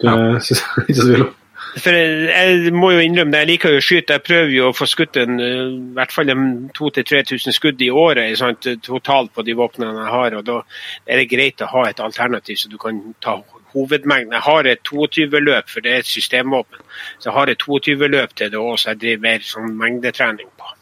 Det 0.00 0.14
synes 0.46 0.62
jeg 0.62 0.86
ikke 0.86 1.00
så 1.00 1.08
tvil 1.10 1.26
om. 1.28 1.32
For 1.74 1.90
jeg, 1.90 2.28
jeg 2.30 2.72
må 2.74 2.92
jo 2.94 3.02
innrømme 3.02 3.34
det, 3.34 3.40
jeg 3.42 3.48
liker 3.48 3.74
jo 3.74 3.80
å 3.80 3.84
skyte. 3.84 4.16
Jeg 4.18 4.24
prøver 4.26 4.52
jo 4.54 4.68
å 4.68 4.76
få 4.76 4.86
skutt 4.86 5.18
en, 5.18 5.40
eh, 5.42 5.62
i 5.74 5.96
hvert 5.96 6.14
fall 6.14 6.30
en 6.30 6.44
2000-3000 6.76 7.56
skudd 7.56 7.82
i 7.82 7.90
året 7.90 8.38
sant, 8.38 8.68
totalt 8.86 9.32
på 9.34 9.42
de 9.46 9.56
våpnene 9.58 10.04
jeg 10.04 10.12
har. 10.14 10.36
og 10.38 10.44
Da 10.46 10.60
er 11.06 11.22
det 11.22 11.30
greit 11.32 11.64
å 11.64 11.70
ha 11.72 11.88
et 11.88 12.02
alternativ 12.04 12.60
så 12.60 12.70
du 12.70 12.78
kan 12.78 13.00
ta 13.24 13.40
hovedmengden. 13.74 14.36
Jeg 14.36 14.46
har 14.46 14.70
et 14.70 14.82
22-løp, 14.86 15.68
for 15.70 15.84
det 15.84 15.92
er 15.92 16.04
et 16.04 16.10
systemvåpen. 16.10 16.84
Så 17.18 17.30
jeg 17.30 17.36
har 17.38 17.50
et 17.50 17.66
22-løp 17.66 18.36
til 18.38 18.52
det 18.52 18.60
òg, 18.60 18.76
så 18.78 18.92
jeg 18.92 19.02
driver 19.02 19.26
mer 19.26 19.48
sånn 19.50 19.74
mengdetrening 19.80 20.50
på. 20.54 20.74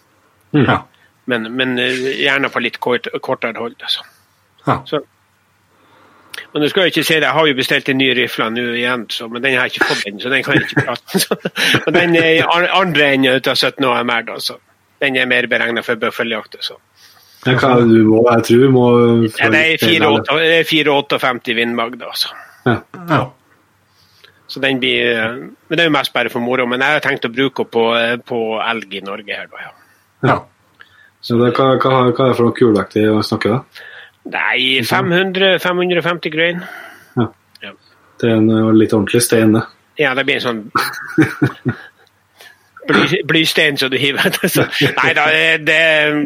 Ja. 0.60 0.82
Men, 1.30 1.48
men 1.56 1.78
eh, 1.80 2.04
gjerne 2.20 2.50
på 2.52 2.60
litt 2.60 2.78
kort, 2.82 3.08
kortere 3.24 3.56
hold. 3.62 3.78
Altså. 3.80 4.04
Ja. 4.66 4.82
Så. 4.86 5.04
Men 6.52 6.62
du 6.64 6.68
skal 6.68 6.86
jo 6.86 6.92
ikke 6.92 7.04
si 7.04 7.14
det, 7.14 7.26
jeg 7.26 7.36
har 7.36 7.46
jo 7.48 7.54
bestilt 7.58 7.88
en 7.92 7.98
ny 8.00 8.08
rifle 8.16 8.46
nå 8.52 8.62
igjen, 8.76 9.02
så, 9.12 9.26
men 9.28 9.42
den 9.44 9.56
har 9.58 9.66
jeg 9.68 9.74
ikke 9.76 9.88
fått 9.90 10.06
ennå, 10.08 10.20
så 10.24 10.30
den 10.32 10.44
kan 10.46 10.56
jeg 10.56 10.68
ikke 10.68 10.84
prate 10.86 11.20
om. 11.34 11.50
Og 11.86 11.90
den 11.96 12.16
er 12.20 12.28
i 12.38 12.40
an- 12.44 12.70
andre 12.78 13.10
enden 13.14 13.36
ut 13.36 13.50
av 13.52 13.58
17 13.60 13.84
AMR, 13.88 14.24
da, 14.30 14.38
så 14.40 14.56
den 15.02 15.18
er 15.20 15.28
mer 15.28 15.48
beregna 15.50 15.82
for 15.84 16.00
bøffeljakt. 16.00 16.56
Så. 16.64 16.78
Ja, 17.44 17.56
hva 17.58 17.72
er 17.74 17.84
det 17.84 17.98
du 17.98 18.06
må, 18.06 18.22
jeg 18.30 18.44
tror 18.48 18.60
vi 18.62 18.70
må 18.72 18.86
Ja, 19.26 19.48
det 19.52 19.62
er 19.74 19.80
4,8 19.82 20.40
det 20.40 20.58
er 20.60 20.68
4,58 20.70 21.56
vindmagd, 21.58 22.02
altså. 22.06 22.32
Ja. 22.68 22.78
Ja. 23.10 23.22
Så 24.52 24.60
den 24.60 24.78
blir 24.82 25.08
eh, 25.16 25.32
Men 25.40 25.78
det 25.78 25.80
er 25.80 25.88
jo 25.88 25.94
mest 25.96 26.12
bare 26.14 26.30
for 26.30 26.44
moro. 26.44 26.66
Men 26.68 26.82
jeg 26.84 26.98
har 26.98 27.02
tenkt 27.02 27.24
å 27.24 27.30
bruke 27.32 27.64
henne 27.64 27.72
på, 27.72 27.84
eh, 27.98 28.16
på 28.22 28.40
elg 28.62 28.94
i 28.94 29.00
Norge 29.04 29.38
her, 29.38 29.48
da, 29.50 29.62
ja. 29.64 29.72
ja. 30.28 30.36
Så 31.22 31.38
det, 31.40 31.52
hva, 31.56 31.72
hva, 31.80 31.96
hva 32.12 32.26
er 32.26 32.32
det 32.32 32.36
for 32.38 32.46
noe 32.48 32.56
kulvektig 32.58 33.04
å 33.10 33.22
snakke 33.26 33.52
da? 33.56 33.88
Nei, 34.30 34.80
500-550 34.86 36.30
grein. 36.30 36.62
Det 38.22 38.28
er 38.30 38.36
en 38.38 38.50
eh, 38.54 38.68
litt 38.76 38.92
ordentlig 38.94 39.22
stein, 39.24 39.56
det. 39.56 39.64
Ja, 39.98 40.12
det 40.14 40.22
blir 40.24 40.38
en 40.38 40.44
sånn 40.44 40.60
bly, 42.88 43.22
blystein 43.28 43.76
som 43.80 43.90
du 43.92 43.98
hiver 44.00 44.28
etter. 44.30 44.52
Så, 44.52 44.66
nei 45.00 45.10
da, 45.18 45.26
det, 45.60 45.80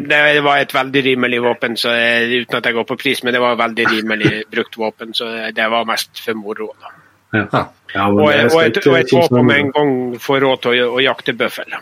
det 0.07 0.43
var 0.45 0.61
et 0.61 0.75
veldig 0.75 1.03
rimelig 1.09 1.41
våpen, 1.43 1.77
så, 1.79 1.95
eh, 1.97 2.29
uten 2.37 2.59
at 2.59 2.69
jeg 2.69 2.77
går 2.77 2.87
på 2.91 2.99
pris, 3.01 3.23
men 3.25 3.35
det 3.35 3.41
var 3.43 3.57
veldig 3.59 3.87
rimelig 3.95 4.33
brukt 4.51 4.77
våpen, 4.77 5.15
så 5.17 5.31
det 5.55 5.69
var 5.73 5.89
mest 5.89 6.21
for 6.23 6.37
moro. 6.37 6.69
Da. 6.77 6.93
Ja. 7.33 7.43
Ja. 7.51 7.63
Ja, 7.95 8.09
Og, 8.11 8.27
og, 8.27 8.59
et, 8.61 8.77
og 8.83 8.97
et 8.99 9.11
våpen 9.15 9.45
med 9.47 9.61
en 9.61 9.69
gang 9.71 9.91
får 10.21 10.41
råd 10.43 10.63
til 10.65 10.83
å, 10.83 10.89
å 10.99 11.01
jakte 11.01 11.33
bøffel. 11.39 11.77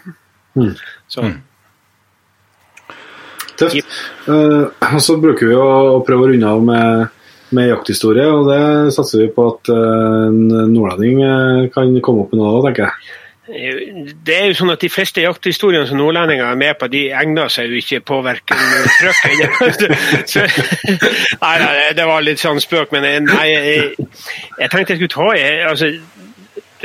Mm. 0.56 0.72
Så, 1.12 1.26
Tøft. 3.60 4.00
Uh, 4.28 4.72
og 4.94 5.02
så 5.04 5.18
bruker 5.22 5.52
vi 5.52 5.60
å, 5.60 5.68
å 5.96 6.00
prøve 6.06 6.28
å 6.28 6.32
runde 6.32 6.56
av 6.56 6.64
med, 6.66 7.20
med 7.56 7.70
jakthistorie, 7.72 8.26
og 8.32 8.50
det 8.50 8.64
satser 8.96 9.26
vi 9.26 9.34
på 9.36 9.50
at 9.54 9.72
en 9.76 10.42
nordlending 10.74 11.22
eh, 11.24 11.68
kan 11.74 11.94
komme 12.04 12.26
opp 12.26 12.34
med 12.34 12.42
noe 12.42 12.58
av, 12.58 12.66
tenker 12.68 12.88
jeg. 12.90 13.22
Det 13.46 14.34
er 14.34 14.48
jo 14.50 14.56
sånn 14.58 14.74
at 14.74 14.82
De 14.82 14.88
fleste 14.90 15.22
jakthistoriene 15.22 15.86
som 15.86 16.00
nordlendinger 16.00 16.48
er 16.48 16.58
med 16.58 16.80
på, 16.82 16.88
de 16.90 17.04
egner 17.14 17.52
seg 17.54 17.70
jo 17.70 17.78
ikke 17.78 18.00
på 18.02 18.18
verken 18.26 18.58
trøkk 18.98 19.20
eller 19.30 19.52
Nei, 21.44 21.54
det 21.94 22.08
var 22.10 22.26
litt 22.26 22.42
sånn 22.42 22.62
spøk, 22.64 22.96
men 22.96 23.30
nei, 23.30 23.46
jeg, 23.52 24.08
jeg 24.58 24.74
tenkte 24.74 24.96
jeg 24.96 25.04
skulle 25.04 25.14
ta 25.14 25.28
jeg, 25.38 25.62
altså, 25.70 25.92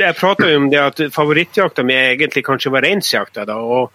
Jeg 0.03 0.17
prata 0.19 0.51
jo 0.51 0.59
om 0.61 0.69
det 0.69 0.83
at 0.83 1.01
favorittjakta 1.15 1.85
mi 1.87 1.97
egentlig 1.97 2.45
kanskje 2.45 2.73
var 2.77 2.85
reinsjakta. 2.85 3.47
og 3.57 3.89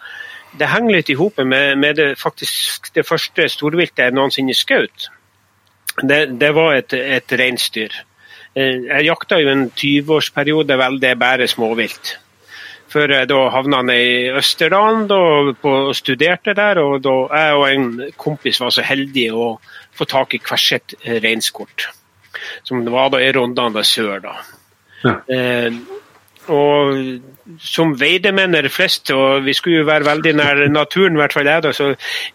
Det 0.57 0.69
henger 0.73 0.97
litt 0.97 1.11
i 1.13 1.19
hop 1.19 1.39
med, 1.45 1.79
med 1.79 1.99
det, 2.01 2.11
faktisk 2.19 2.93
det 2.97 3.05
første 3.07 3.49
storviltet 3.53 4.07
jeg 4.07 4.17
noensinne 4.17 4.57
skjøt. 4.57 5.09
Det, 6.03 6.21
det 6.41 6.53
var 6.57 6.77
et, 6.77 6.93
et 6.93 7.33
reinsdyr. 7.41 7.93
Eh, 8.57 8.87
Jeg 8.89 9.09
jakta 9.09 9.41
jo 9.41 9.51
en 9.53 9.67
20-årsperiode 9.71 10.79
vel, 10.81 11.01
det 11.01 11.13
er 11.13 11.21
bare 11.21 11.49
småvilt 11.49 12.17
før 12.97 13.13
jeg 13.13 13.29
da 13.31 13.39
havna 13.53 13.83
i 13.93 14.29
Østerdalen 14.39 15.07
og 15.11 15.91
studerte 15.97 16.55
der. 16.57 16.79
og 16.79 17.03
da 17.05 17.15
Jeg 17.35 17.55
og 17.57 17.67
en 17.71 17.87
kompis 18.17 18.61
var 18.61 18.71
så 18.71 18.85
heldige 18.87 19.35
å 19.35 19.49
få 19.97 20.07
tak 20.09 20.35
i 20.35 20.41
hvert 20.41 20.63
sitt 20.63 20.95
eh, 21.03 21.21
reinskort. 21.23 21.89
Som 22.65 22.85
det 22.85 22.93
var 22.95 23.11
da 23.13 23.21
i 23.21 23.33
Rondane 23.33 23.85
sør. 23.85 24.21
da. 24.21 24.37
Ja. 25.05 25.17
Eh, 25.29 25.73
og 26.49 27.36
som 27.63 27.93
veidemenner 27.99 28.67
flest, 28.73 29.11
og 29.15 29.45
vi 29.47 29.55
skulle 29.55 29.81
jo 29.81 29.87
være 29.87 30.09
veldig 30.09 30.33
nær 30.39 30.61
naturen, 30.73 31.15
i 31.15 31.21
hvert 31.21 31.37
fall 31.37 31.47
jeg, 31.47 31.63
da, 31.63 31.73
så 31.77 31.93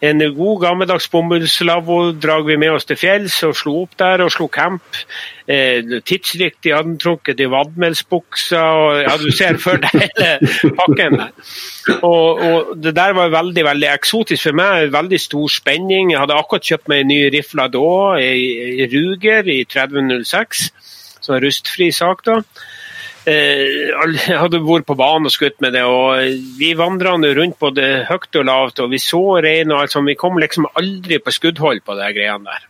en 0.08 0.24
god 0.36 0.60
gammeldags 0.62 1.08
bomullslavvo 1.12 1.98
drar 2.22 2.46
vi 2.46 2.56
med 2.60 2.76
oss 2.76 2.88
til 2.88 2.98
fjells 3.00 3.36
og 3.48 3.56
slo 3.58 3.74
opp 3.82 3.98
der 4.00 4.24
og 4.24 4.32
slo 4.32 4.48
camp. 4.52 5.02
Eh, 5.42 5.98
tidsriktig 6.06 6.72
antrukket 6.76 7.40
i 7.42 7.48
vadmelsbuksa, 7.50 8.62
og 8.62 9.00
ja, 9.02 9.16
du 9.20 9.28
ser 9.34 9.58
for 9.60 9.82
deg 9.82 10.06
hele 10.16 10.72
pakken. 10.78 11.18
Og, 11.98 12.42
og 12.46 12.72
det 12.80 12.94
der 12.96 13.16
var 13.18 13.34
veldig 13.34 13.64
veldig 13.66 13.90
eksotisk 13.90 14.48
for 14.48 14.58
meg. 14.62 14.92
Veldig 14.94 15.20
stor 15.20 15.50
spenning. 15.50 16.12
Jeg 16.14 16.22
hadde 16.22 16.38
akkurat 16.38 16.68
kjøpt 16.68 16.92
meg 16.92 17.02
en 17.02 17.10
ny 17.12 17.20
rifle 17.34 17.66
da, 17.74 17.90
i, 18.22 18.46
i 18.84 18.88
Ruger 18.94 19.50
i 19.50 19.64
3006. 19.68 20.68
Så 21.22 21.34
en 21.34 21.42
rustfri 21.44 21.90
sak 21.94 22.24
da. 22.26 22.40
Eh, 23.22 23.92
jeg 24.26 24.38
hadde 24.40 24.58
vært 24.66 24.88
på 24.88 24.96
banen 24.98 25.28
og 25.30 25.34
skutt 25.34 25.60
med 25.62 25.76
det, 25.76 25.84
og 25.86 26.18
vi 26.58 26.72
vandra 26.74 27.14
rundt 27.14 27.58
både 27.60 28.04
høyt 28.08 28.38
og 28.40 28.46
lavt, 28.48 28.82
og 28.82 28.90
vi 28.90 28.98
så 28.98 29.22
rein 29.44 29.70
og. 29.70 29.94
Vi 30.08 30.18
kom 30.18 30.40
liksom 30.42 30.66
aldri 30.74 31.20
på 31.22 31.34
skuddhold 31.34 31.84
på 31.86 31.98
de 31.98 32.12
greiene 32.16 32.50
der. 32.50 32.68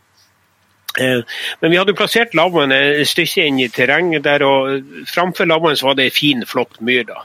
Eh, 1.01 1.21
Men 1.61 1.71
vi 1.71 1.77
hadde 1.77 1.97
plassert 1.97 2.35
lavvoen 2.37 2.71
et 2.71 3.07
stykke 3.09 3.47
inn 3.47 3.59
i 3.59 3.69
terrenget 3.69 4.23
der, 4.23 4.45
og 4.45 4.83
framfor 5.09 5.49
lavvoen 5.49 5.79
var 5.81 5.95
det 5.97 6.11
ei 6.11 6.13
fin, 6.13 6.45
flott 6.45 6.79
myr. 6.81 7.03
da. 7.03 7.23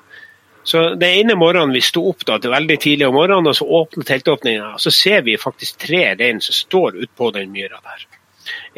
Så 0.65 0.95
Den 0.97 1.21
ene 1.21 1.35
morgenen 1.37 1.73
vi 1.73 1.81
sto 1.81 2.09
opp 2.09 2.25
da, 2.25 2.39
til 2.39 2.51
veldig 2.51 2.79
tidlig 2.81 3.07
om 3.09 3.15
morgenen, 3.15 3.47
og 3.47 3.57
så 3.57 3.65
åpnet 3.65 4.07
teltåpninga, 4.07 4.79
så 4.79 4.91
ser 4.91 5.23
vi 5.23 5.37
faktisk 5.37 5.79
tre 5.85 6.15
rein 6.15 6.41
som 6.41 6.57
står 6.57 6.97
utpå 7.05 7.31
den 7.33 7.53
myra 7.53 7.81
der. 7.85 8.07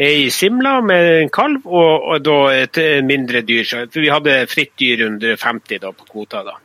Ei 0.01 0.31
simla 0.35 0.79
med 0.85 1.11
en 1.21 1.31
kalv 1.35 1.67
og, 1.67 2.09
og 2.15 2.25
da 2.25 2.41
et 2.55 2.83
mindre 3.05 3.45
dyr. 3.47 3.69
For 3.69 4.01
vi 4.01 4.11
hadde 4.13 4.43
fritt 4.51 4.75
dyr 4.81 5.07
under 5.11 5.37
50 5.37 5.83
da, 5.83 5.93
på 5.93 6.09
kvota. 6.11 6.45
da. 6.47 6.59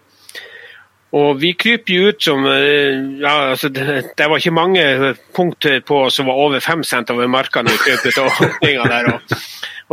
Og 1.16 1.38
vi 1.40 1.54
kryper 1.56 1.94
jo 1.94 2.10
ut 2.12 2.24
som 2.24 2.44
eh, 2.50 2.98
ja, 3.22 3.36
altså 3.54 3.70
det, 3.72 3.86
det 4.18 4.26
var 4.28 4.42
ikke 4.42 4.56
mange 4.56 5.14
punkt 5.36 5.68
på 5.88 6.00
oss 6.08 6.18
som 6.20 6.28
var 6.28 6.42
over 6.44 6.64
fem 6.64 6.84
cent 6.84 7.14
over 7.14 7.30
markene 7.32 7.72
vi 7.72 7.84
krøp 7.86 8.10
ut 8.10 8.20
av 8.20 8.42
åpninga 8.48 8.88
der. 8.92 9.10
Og, 9.14 9.38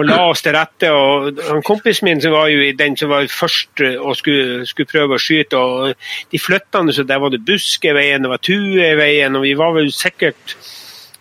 og 0.01 0.09
la 0.09 0.18
oss 0.24 0.43
til 0.43 0.56
rette. 0.56 0.90
og 0.90 1.39
han 1.47 1.62
Kompisen 1.66 2.09
min 2.09 2.22
som 2.24 2.34
var 2.34 2.51
jo 2.51 2.64
den 2.78 2.97
som 2.98 3.12
var 3.12 3.28
først 3.30 3.84
eh, 3.84 3.98
og 4.01 4.16
skulle, 4.18 4.66
skulle 4.66 4.90
prøve 4.90 5.18
å 5.18 5.22
skyte. 5.22 5.59
og 5.60 6.32
De 6.32 6.43
flytta 6.43 6.82
så 6.90 7.06
der 7.06 7.22
var 7.22 7.30
det 7.30 7.44
busk 7.47 7.84
i 7.86 7.94
veien, 7.94 8.24
det 8.24 8.32
var 8.32 8.43
tue 8.43 8.89
i 8.89 8.98
veien. 8.98 9.36
og 9.36 9.47
Vi 9.47 9.55
var 9.59 9.76
vel 9.78 9.93
sikkert 9.94 10.56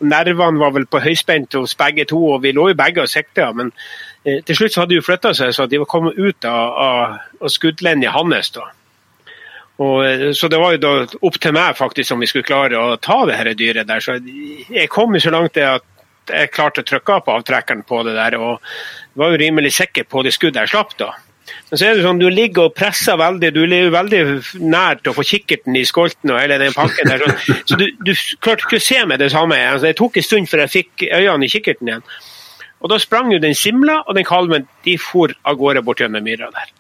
Nervene 0.02 0.60
var 0.62 0.74
vel 0.76 0.88
på 0.90 1.02
høyspent 1.04 1.54
hos 1.60 1.76
begge 1.78 2.08
to, 2.10 2.20
og 2.34 2.44
vi 2.46 2.54
lå 2.58 2.72
jo 2.72 2.78
begge 2.78 3.06
og 3.06 3.12
sikta. 3.12 3.52
Men 3.58 3.72
eh, 4.26 4.42
til 4.46 4.58
slutt 4.58 4.76
så 4.76 4.84
hadde 4.84 4.98
de 4.98 5.06
flytta 5.06 5.34
seg, 5.38 5.54
så 5.56 5.68
de 5.70 5.82
var 5.82 5.90
kommet 5.92 6.20
ut 6.20 6.48
av, 6.50 6.78
av, 6.86 7.18
av 7.42 7.54
skuddlinja 7.54 8.14
hans. 8.16 8.54
da. 8.58 8.68
Og, 9.82 10.06
eh, 10.06 10.28
så 10.38 10.50
det 10.52 10.60
var 10.62 10.76
jo 10.76 10.84
da 10.84 10.94
opp 11.22 11.40
til 11.42 11.56
meg 11.58 11.78
faktisk 11.80 12.14
om 12.14 12.22
vi 12.22 12.30
skulle 12.30 12.48
klare 12.48 12.78
å 12.82 13.00
ta 13.02 13.24
det 13.30 13.40
her 13.40 13.54
dyret 13.58 13.90
der. 13.90 14.04
Så 14.04 14.20
jeg 14.22 14.90
kom 14.94 15.16
jo 15.16 15.24
så 15.24 15.34
langt 15.34 15.58
det 15.58 15.68
at 15.70 15.88
jeg 16.32 16.54
klarte 16.54 16.84
å 16.84 16.88
trykke 16.88 17.22
på 17.26 17.34
avtrekkeren 17.40 17.82
på 17.88 18.04
det 18.08 18.14
der, 18.16 18.38
og 18.38 18.62
var 19.20 19.34
jo 19.34 19.42
rimelig 19.42 19.74
sikker 19.80 20.06
på 20.08 20.22
det 20.26 20.36
skuddet 20.36 20.64
jeg 20.64 20.74
slapp 20.76 20.94
da. 21.00 21.14
Men 21.72 21.80
så 21.80 21.88
er 21.88 21.96
det 21.96 22.04
sånn, 22.04 22.20
du 22.20 22.28
ligger 22.28 22.68
og 22.68 22.74
presser 22.76 23.16
veldig, 23.16 23.50
du 23.56 23.62
er 23.64 23.94
veldig 23.94 24.20
nær 24.60 24.98
til 25.00 25.14
å 25.14 25.16
få 25.16 25.24
kikkerten 25.24 25.78
i 25.80 25.86
skolten 25.88 26.34
og 26.34 26.42
hele 26.42 26.58
den 26.60 26.76
pakken 26.76 27.08
der. 27.08 27.24
Så, 27.46 27.56
så 27.70 27.78
du, 27.80 27.86
du 28.04 28.12
klarte 28.44 28.68
ikke 28.68 28.82
å 28.82 28.84
se 28.84 29.00
med 29.08 29.24
det 29.24 29.30
samme. 29.32 29.56
Altså, 29.56 29.88
det 29.88 29.96
tok 30.02 30.20
en 30.20 30.28
stund 30.28 30.52
før 30.52 30.66
jeg 30.66 30.74
fikk 30.74 31.06
øynene 31.08 31.48
i 31.48 31.54
kikkerten 31.54 31.94
igjen. 31.94 32.04
Og 32.82 32.92
da 32.92 33.00
sprang 33.00 33.32
jo 33.32 33.40
den 33.40 33.56
simla 33.56 34.02
og 34.04 34.20
den 34.20 34.28
kalven 34.28 34.68
de 34.84 34.98
for 35.00 35.32
av 35.48 35.56
gårde 35.64 35.86
bort 35.88 36.04
gjennom 36.04 36.28
myra 36.28 36.52
der. 36.52 36.76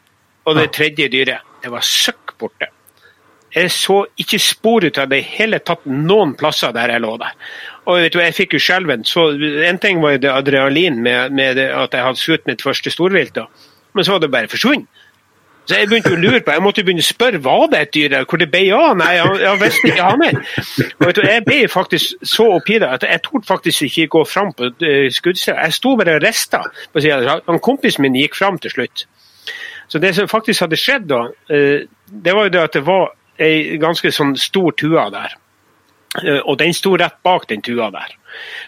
Og 0.50 0.60
det 0.60 0.72
tredje 0.76 1.08
dyret, 1.14 1.48
det 1.64 1.72
var 1.72 1.88
søkk 1.88 2.36
borte. 2.42 2.68
Jeg 3.56 3.72
så 3.72 4.02
ikke 4.20 4.40
spor 4.44 4.84
ut 4.84 5.00
av 5.00 5.08
det 5.12 5.22
i 5.22 5.28
hele 5.38 5.60
tatt 5.64 5.88
noen 5.88 6.36
plasser 6.40 6.76
der 6.76 6.92
jeg 6.92 7.04
lå 7.04 7.16
der. 7.22 7.36
Og 7.88 8.04
vet 8.04 8.12
du, 8.12 8.20
jeg 8.24 8.36
fikk 8.36 8.60
jo 8.60 8.64
skjelven. 8.64 9.08
Så 9.08 9.30
en 9.68 9.80
ting 9.80 10.04
var 10.04 10.18
jo 10.18 10.24
det 10.24 10.36
adrenalin 10.36 11.00
med, 11.04 11.36
med 11.36 11.60
det, 11.60 11.68
at 11.76 11.96
jeg 11.96 12.10
hadde 12.10 12.22
skutt 12.28 12.48
mitt 12.52 12.64
første 12.64 12.92
storvilt, 12.92 13.40
da. 13.40 13.48
Men 13.94 14.06
så 14.06 14.16
var 14.16 14.20
det 14.24 14.32
bare 14.32 14.52
forsvunnet. 14.52 14.88
Så 15.70 15.78
jeg 15.78 15.88
begynte 15.92 16.10
å 16.16 16.18
lure 16.18 16.40
på, 16.42 16.52
jeg 16.56 16.64
måtte 16.66 16.84
begynne 16.84 17.04
å 17.04 17.06
spørre 17.06 17.40
var 17.46 17.68
det 17.70 17.80
et 17.86 17.92
dyr 17.94 18.16
hvor 18.26 18.40
det 18.42 18.48
ble 18.52 18.64
av. 18.74 18.96
Nei, 18.98 19.12
jeg, 19.14 19.36
jeg 19.44 19.60
visste 19.62 19.92
ikke 19.92 20.08
han 20.08 20.20
mer. 20.20 20.40
Jeg 21.22 21.44
ble 21.46 21.60
faktisk 21.70 22.26
så 22.28 22.48
oppi 22.58 22.80
at 22.82 23.06
jeg 23.06 23.22
torde 23.28 23.46
faktisk 23.48 23.86
ikke 23.88 24.08
gå 24.18 24.24
fram 24.26 24.50
på 24.58 24.72
uh, 24.74 25.06
skuddstedet. 25.14 25.62
Jeg 25.62 25.78
sto 25.78 25.94
bare 26.00 26.18
og 26.18 26.26
rista 26.26 26.64
sida. 26.98 27.38
Kompisen 27.62 28.08
min 28.08 28.18
gikk 28.18 28.36
fram 28.42 28.58
til 28.60 28.74
slutt. 28.74 29.06
Så 29.88 30.02
det 30.02 30.16
som 30.18 30.28
faktisk 30.32 30.66
hadde 30.66 30.80
skjedd 30.82 31.08
da, 31.12 31.22
eh, 31.52 31.86
det 32.08 32.34
var 32.36 32.46
jo 32.48 32.54
det 32.58 32.62
at 32.64 32.76
det 32.78 32.86
var 32.88 33.10
ei 33.40 33.78
ganske 33.82 34.12
sånn 34.16 34.38
stor 34.40 34.72
tua 34.80 35.10
der. 35.14 35.34
Eh, 36.24 36.40
Og 36.46 36.58
den 36.60 36.74
sto 36.74 36.96
rett 36.98 37.18
bak 37.24 37.48
den 37.50 37.62
tua 37.62 37.90
der. 37.92 38.14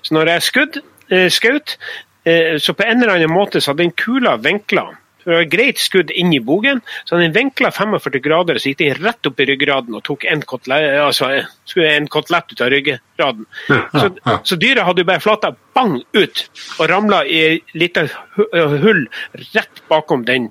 Så 0.03 0.13
når 0.15 0.33
jeg 0.33 0.41
skudd, 0.49 0.81
eh, 1.09 1.29
skjøt, 1.31 1.77
eh, 2.25 2.57
så 2.59 2.75
på 2.75 2.83
en 2.83 3.01
eller 3.01 3.15
annen 3.15 3.31
måte 3.31 3.61
så 3.61 3.71
hadde 3.71 3.83
den 3.87 3.95
kula 3.95 4.35
vinkla. 4.37 4.91
Var 5.25 5.43
et 5.43 5.51
greit 5.51 5.81
skudd 5.81 6.11
inn 6.11 6.33
i 6.35 6.41
bogen, 6.43 6.81
så 7.05 7.19
den 7.21 7.35
vinkla 7.35 7.71
45 7.71 8.21
grader, 8.23 8.59
så 8.59 8.71
gikk 8.71 8.81
den 8.83 8.97
rett 8.99 9.29
opp 9.29 9.39
i 9.39 9.47
ryggraden 9.49 9.95
og 9.97 10.03
tok 10.07 10.25
en 10.29 10.43
kotelett, 10.47 10.99
altså, 11.03 11.31
eh, 11.33 11.89
en 11.89 12.09
kotelett 12.11 12.53
ut 12.53 12.63
av 12.63 12.71
ryggraden. 12.73 13.45
Så, 13.93 14.09
så 14.43 14.57
dyret 14.59 14.85
hadde 14.87 15.03
jo 15.03 15.09
bare 15.09 15.23
flata 15.23 15.53
bang 15.73 15.95
ut 16.13 16.43
og 16.79 16.89
ramla 16.89 17.23
i 17.25 17.39
et 17.47 17.75
lite 17.77 18.05
hull 18.35 19.05
rett 19.53 19.83
bakom 19.89 20.25
den 20.27 20.49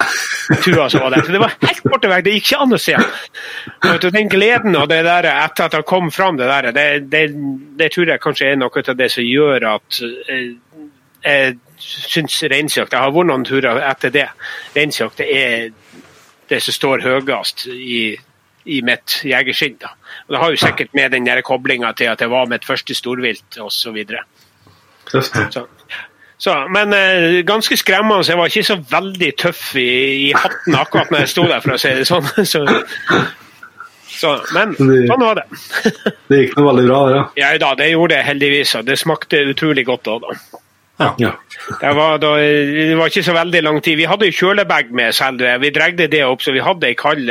tua 0.64 0.88
som 0.90 1.04
var 1.04 1.14
der. 1.14 1.26
Så 1.26 1.34
det 1.34 1.42
var 1.42 1.56
helt 1.62 1.82
borte 1.86 2.10
vekk, 2.10 2.24
det 2.26 2.36
gikk 2.36 2.48
ikke 2.48 2.62
an 2.64 2.76
å 2.76 2.80
se. 2.82 2.96
Den 4.08 4.30
gleden 4.32 4.78
og 4.78 4.88
det 4.90 5.02
der 5.06 5.28
etter 5.32 5.68
at 5.68 5.76
han 5.78 5.86
kom 5.88 6.10
fram, 6.14 6.40
det 6.40 6.48
der, 6.50 6.70
det, 6.74 6.86
det, 7.12 7.24
det 7.78 7.92
tror 7.94 8.14
jeg 8.14 8.22
kanskje 8.22 8.52
er 8.52 8.62
noe 8.62 8.82
av 8.82 8.98
det 8.98 9.10
som 9.12 9.26
gjør 9.26 9.68
at 9.76 10.00
eh, 10.32 11.52
syns 11.82 12.36
reinsjakt 12.52 12.92
Jeg 12.94 13.02
har 13.02 13.12
vært 13.14 13.28
noen 13.30 13.44
turer 13.48 13.80
etter 13.90 14.12
det. 14.14 14.28
Reinsjakt 14.76 15.20
er 15.24 15.70
det 16.52 16.60
som 16.62 16.74
står 16.76 17.02
høyest 17.06 17.66
i, 17.72 18.14
i 18.68 18.80
mitt 18.86 19.18
jegerskinn. 19.26 19.78
Det 20.28 20.38
har 20.40 20.50
jo 20.52 20.60
sikkert 20.60 20.92
med 20.94 21.10
den 21.14 21.28
koblinga 21.46 21.92
til 21.98 22.10
at 22.12 22.20
det 22.22 22.28
var 22.30 22.46
mitt 22.50 22.64
første 22.68 22.94
storvilt 22.94 23.58
osv. 23.62 23.98
Så, 25.12 25.66
så, 26.38 26.54
men 26.70 26.92
eh, 26.96 27.42
ganske 27.46 27.76
skremmende. 27.76 28.24
Jeg 28.28 28.38
var 28.38 28.50
ikke 28.50 28.64
så 28.66 28.76
veldig 28.90 29.30
tøff 29.38 29.62
i, 29.80 29.88
i 30.28 30.32
hatten 30.36 30.74
akkurat 30.78 31.10
når 31.12 31.24
jeg 31.24 31.32
sto 31.34 31.46
der, 31.48 31.60
for 31.64 31.74
å 31.76 31.80
si 31.80 31.94
det 31.98 32.08
sånn. 32.08 32.28
Så, 32.52 32.62
så, 34.22 34.30
men 34.54 34.74
Det- 34.78 35.06
sånn 35.08 35.22
var 35.24 35.38
det. 35.40 35.44
Det 36.30 36.36
gikk 36.44 36.52
nå 36.58 36.64
veldig 36.68 36.82
bra, 36.86 36.98
der, 37.10 37.22
Ja 37.40 37.48
da, 37.58 37.72
det 37.74 37.88
gjorde 37.90 38.14
det 38.14 38.24
heldigvis. 38.28 38.74
og 38.78 38.84
Det 38.86 38.94
smakte 39.00 39.40
utrolig 39.50 39.82
godt 39.88 40.06
òg, 40.12 40.22
da. 40.28 40.60
Ja. 40.98 41.14
ja. 41.18 41.30
Det 41.80 41.92
var, 41.94 42.18
da, 42.18 42.30
det 42.36 42.96
var 42.98 43.10
ikke 43.10 43.22
så 43.24 43.34
veldig 43.36 43.62
lang 43.62 43.78
tid. 43.84 43.96
Vi 44.00 44.06
hadde 44.10 44.30
kjølebag 44.34 44.90
med 44.94 45.14
selv. 45.16 45.42
Vi 45.62 45.70
dregde 45.74 46.08
det 46.10 46.24
opp, 46.26 46.42
så 46.44 46.52
vi 46.54 46.62
hadde 46.64 46.88
ei 46.88 46.96
kald 46.98 47.30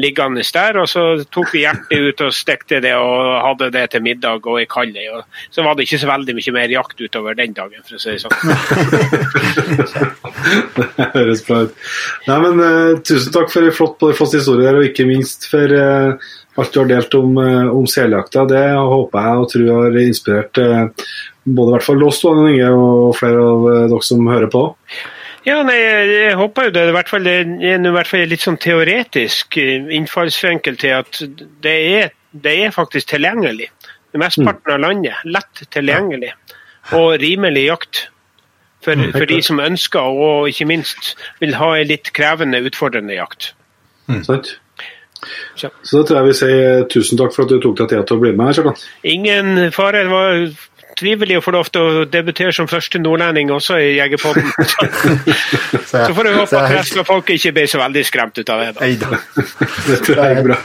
liggende 0.00 0.44
der. 0.54 0.78
og 0.82 0.88
Så 0.90 1.02
tok 1.32 1.54
vi 1.54 1.64
hjertet 1.64 2.08
ut 2.08 2.22
og 2.26 2.34
stekte 2.36 2.80
det 2.84 2.94
og 2.98 3.40
hadde 3.48 3.70
det 3.74 3.86
til 3.94 4.04
middag 4.04 4.46
og 4.46 4.60
ei 4.60 4.68
kald 4.70 4.96
ei. 5.00 5.08
Så 5.50 5.64
var 5.66 5.74
det 5.74 5.88
ikke 5.88 6.02
så 6.04 6.10
veldig 6.10 6.36
mye 6.38 6.54
mer 6.58 6.76
jakt 6.76 7.00
utover 7.00 7.38
den 7.38 7.56
dagen, 7.56 7.82
for 7.88 7.96
å 7.96 8.02
si 8.02 8.14
det 8.14 8.22
sånn. 8.22 8.38
Det 10.74 11.10
høres 11.14 11.44
bra 11.46 11.64
ut. 11.66 11.84
Nei, 12.28 12.38
men 12.44 12.62
uh, 12.62 13.02
Tusen 13.04 13.32
takk 13.34 13.52
for 13.52 13.66
en 13.66 13.74
flott, 13.74 14.02
flott 14.18 14.34
historie 14.36 14.72
og 14.74 14.86
ikke 14.86 15.06
minst 15.08 15.48
for 15.50 15.72
uh, 15.72 16.32
alt 16.60 16.74
du 16.74 16.80
har 16.82 16.90
delt 16.90 17.14
om, 17.18 17.38
uh, 17.40 17.70
om 17.74 17.86
seljakta. 17.90 18.44
Det 18.50 18.64
håper 18.76 19.28
jeg 19.28 19.44
og 19.44 19.48
tror 19.52 19.70
har 19.74 19.98
inspirert 20.04 20.60
eh, 20.62 21.06
både 21.44 21.70
i 21.70 21.76
hvert 21.76 21.86
fall 21.86 22.06
oss 22.06 22.22
to, 22.22 22.32
Inge, 22.48 22.70
og 22.72 23.12
flere 23.18 23.42
av 23.42 23.68
eh, 23.72 23.84
dere 23.92 24.06
som 24.06 24.24
hører 24.30 24.50
på. 24.52 24.64
Ja, 25.44 25.58
nei, 25.66 25.76
jeg, 25.76 26.36
håper 26.40 26.70
jo 26.70 26.72
det. 26.72 26.86
I 26.88 26.94
hvert 26.96 27.10
fall, 27.12 27.26
det 27.28 27.34
er 27.68 27.76
i 27.76 27.92
hvert 27.92 28.08
fall 28.08 28.24
litt 28.30 28.44
sånn 28.44 28.60
teoretisk 28.60 29.58
eh, 29.60 29.90
innfallsvinkel 29.98 30.78
til 30.80 30.96
at 31.02 31.20
det 31.64 31.76
er, 31.98 32.14
det 32.32 32.56
er 32.64 32.74
faktisk 32.74 33.12
tilgjengelig. 33.12 33.68
Mesteparten 34.16 34.76
av 34.76 34.80
landet. 34.80 35.20
Lett 35.28 35.64
tilgjengelig. 35.74 36.32
Og 36.96 37.16
rimelig 37.20 37.68
jakt. 37.68 38.04
For, 38.84 39.00
for 39.14 39.24
de 39.24 39.38
som 39.40 39.60
ønsker, 39.64 40.16
og 40.24 40.50
ikke 40.50 40.66
minst 40.68 41.14
vil 41.40 41.54
ha 41.56 41.70
en 41.78 41.88
litt 41.88 42.10
krevende, 42.12 42.60
utfordrende 42.68 43.16
jakt. 43.16 43.54
Sant? 44.26 44.58
Så. 45.56 45.70
Så 45.82 46.00
da 46.00 46.04
tror 46.04 46.18
jeg 46.18 46.26
vi 46.26 46.36
sier 46.36 46.84
tusen 46.92 47.16
takk 47.16 47.32
for 47.32 47.46
at 47.46 47.52
du 47.54 47.62
tok 47.62 47.78
deg 47.78 47.92
tid 47.92 48.04
til 48.08 48.18
å 48.18 48.22
bli 48.22 48.32
med. 48.36 48.52
Kjartan. 48.56 48.76
Ingen 49.08 49.70
fare. 49.72 50.04
Det 50.04 50.12
var 50.12 50.42
trivelig 50.98 51.36
å 51.38 51.42
få 51.44 51.52
lov 51.54 51.68
til 51.74 51.80
å 51.82 52.04
debutere 52.10 52.52
som 52.56 52.68
første 52.70 52.98
nordlending 53.02 53.50
også 53.54 53.76
i 53.82 53.90
Jegerpodden. 53.96 54.46
Så 55.90 56.10
får 56.14 56.28
jeg 56.30 56.36
håpe 56.38 56.60
at 56.60 56.72
resten 56.74 57.02
av 57.02 57.08
folket 57.08 57.38
ikke 57.38 57.52
ble 57.56 57.64
så 57.70 57.80
veldig 57.82 58.04
skremt 58.08 58.38
ut 58.40 58.50
av 58.54 58.62
det. 58.62 58.70
da. 58.76 58.86
Eida. 58.88 59.08
Det 59.88 59.98
tror 60.06 60.20
jeg 60.22 60.38
er 60.40 60.48
bra. 60.50 60.58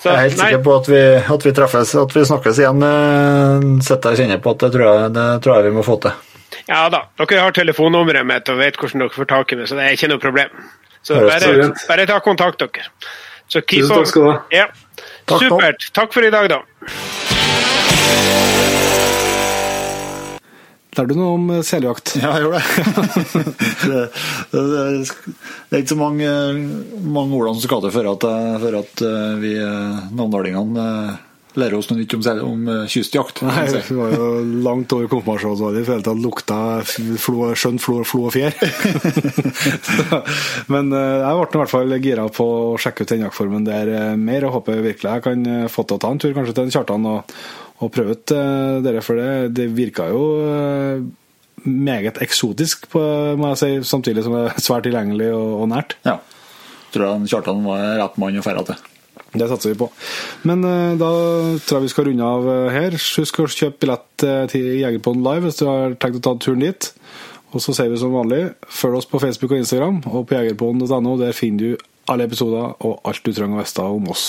Så, 0.00 0.08
Jeg 0.08 0.16
er 0.16 0.22
helt 0.24 0.38
sikker 0.40 0.62
på 0.64 0.74
at 0.80 0.86
vi, 0.88 1.00
at 1.36 1.44
vi 1.44 1.52
treffes, 1.56 1.90
at 2.00 2.14
vi 2.16 2.22
snakkes 2.30 2.60
igjen. 2.62 2.82
eh, 2.88 3.64
Sitter 3.84 4.10
jeg 4.10 4.16
og 4.16 4.20
kjenner 4.24 4.42
på 4.44 4.54
at 4.56 4.62
det 4.64 4.70
tror, 4.76 4.84
jeg, 4.88 5.12
det 5.16 5.26
tror 5.44 5.56
jeg 5.58 5.66
vi 5.68 5.74
må 5.76 5.84
få 5.84 5.96
til. 6.04 6.14
ja 6.70 6.82
da, 6.92 7.02
dere 7.20 7.42
har 7.44 7.52
telefonnummeret 7.56 8.26
mitt 8.28 8.48
og 8.52 8.60
vet 8.60 8.78
hvordan 8.80 9.04
dere 9.04 9.16
får 9.16 9.28
tak 9.32 9.52
i 9.52 9.58
meg, 9.60 9.68
så 9.68 9.76
det 9.78 9.84
er 9.88 9.96
ikke 9.98 10.10
noe 10.14 10.22
problem. 10.22 10.50
Så 11.04 11.20
bare, 11.20 11.68
bare 11.88 12.08
ta 12.08 12.16
kontakt, 12.24 12.60
dere. 12.64 12.88
Så 13.50 13.60
keep 13.64 13.84
Tusen 13.88 13.96
takk 14.00 14.08
skal 14.12 14.22
du 14.24 14.30
ha. 14.30 14.36
Ja. 14.54 14.66
Takk, 15.28 15.40
Supert. 15.44 15.88
Takk 15.96 16.12
for 16.16 16.24
i 16.28 16.32
dag, 16.32 16.48
da. 16.52 16.60
Lærte 20.90 21.14
du 21.14 21.18
noe 21.20 21.36
om 21.36 21.50
eh, 21.54 21.62
seljakt? 21.66 22.16
Ja, 22.18 22.34
jeg 22.34 22.48
gjør 22.48 22.56
det. 22.58 23.44
det, 23.86 24.02
det, 24.50 24.62
det 25.70 25.78
er 25.78 25.82
ikke 25.84 25.94
så 25.94 26.00
mange, 26.00 26.36
mange 27.06 27.38
ordene 27.38 27.56
som 27.56 27.66
skal 27.68 27.84
til 27.84 27.94
for 27.94 28.12
at, 28.16 28.30
for 28.64 28.78
at 28.82 29.02
eh, 29.06 29.34
vi 29.42 29.56
eh, 29.62 30.06
namdalingene 30.18 30.86
lærer 31.58 31.74
oss 31.74 31.88
noe 31.90 31.98
nytt 31.98 32.12
om, 32.14 32.26
om 32.46 32.66
kystjakt. 32.90 33.40
Nei, 33.42 33.64
vi 33.74 33.96
var 33.98 34.12
jo 34.14 34.26
langt 34.66 34.92
over 34.94 35.08
konfirmasjonsalder 35.10 35.80
i 35.80 35.86
forhold 35.86 36.04
til 36.06 36.12
at 36.12 36.20
lukta 36.22 36.58
flo, 36.86 37.48
flo, 37.58 37.96
flo 38.06 38.20
og 38.28 38.36
fjær. 38.36 38.54
Men 40.72 40.94
jeg 40.94 41.40
ble 41.40 41.48
i 41.50 41.62
hvert 41.64 41.72
fall 41.72 41.96
gira 41.98 42.28
på 42.30 42.46
å 42.46 42.78
sjekke 42.78 43.02
ut 43.02 43.14
den 43.16 43.26
jaktformen 43.26 43.66
der 43.66 44.14
mer, 44.14 44.46
og 44.46 44.60
håper 44.60 44.78
virkelig 44.86 45.10
jeg 45.10 45.26
kan 45.26 45.50
få 45.74 45.82
til 45.82 45.98
å 45.98 46.04
ta 46.06 46.14
en 46.14 46.22
tur 46.22 46.38
kanskje 46.38 46.54
til 46.54 46.68
en 46.68 46.72
Kjartan 46.76 47.10
og, 47.16 47.34
og 47.80 47.92
prøve 47.94 48.16
ut 48.16 48.34
eh, 48.36 48.76
dere, 48.84 49.02
for 49.04 49.20
det, 49.20 49.54
det 49.56 49.70
virka 49.76 50.10
jo 50.12 50.24
eh, 50.44 51.02
meget 51.64 52.20
eksotisk, 52.24 52.90
på, 52.92 53.00
må 53.40 53.52
jeg 53.52 53.60
si, 53.62 53.72
samtidig 53.88 54.24
som 54.26 54.36
det 54.36 54.44
er 54.50 54.62
svært 54.64 54.86
tilgjengelig 54.88 55.32
og, 55.36 55.48
og 55.62 55.72
nært. 55.72 55.96
Ja. 56.06 56.18
Tror 56.90 57.06
jeg 57.06 57.32
Kjartan 57.32 57.64
var 57.64 57.84
rett 58.02 58.20
mann 58.20 58.40
å 58.40 58.44
dra 58.44 58.64
til. 58.72 58.86
Det 59.30 59.46
satser 59.46 59.70
vi 59.70 59.78
på. 59.78 59.86
Men 60.48 60.64
eh, 60.66 60.98
da 61.00 61.10
tror 61.64 61.78
jeg 61.78 61.86
vi 61.86 61.92
skal 61.94 62.08
runde 62.10 62.30
av 62.36 62.48
her. 62.74 62.96
Husk 62.98 63.40
å 63.40 63.48
kjøpe 63.48 63.84
billett 63.84 64.26
til 64.52 64.70
Jegerpodden 64.82 65.24
live 65.24 65.46
hvis 65.46 65.60
du 65.60 65.68
har 65.70 65.96
tenkt 66.02 66.20
å 66.20 66.24
ta 66.28 66.36
turen 66.42 66.66
dit. 66.66 66.92
Og 67.50 67.62
så 67.64 67.74
sier 67.74 67.90
vi 67.90 67.98
som 67.98 68.12
vanlig, 68.14 68.52
følg 68.70 69.00
oss 69.00 69.08
på 69.10 69.18
Facebook 69.22 69.56
og 69.56 69.62
Instagram, 69.62 70.04
og 70.06 70.28
på 70.28 70.36
jegerpodden.no. 70.36 71.16
Der 71.18 71.34
finner 71.34 71.72
du 71.72 71.88
alle 72.10 72.28
episoder 72.28 72.76
og 72.86 73.00
alt 73.06 73.24
du 73.26 73.32
trenger 73.34 73.58
å 73.58 73.64
vite 73.64 73.88
om 73.96 74.12
oss. 74.12 74.28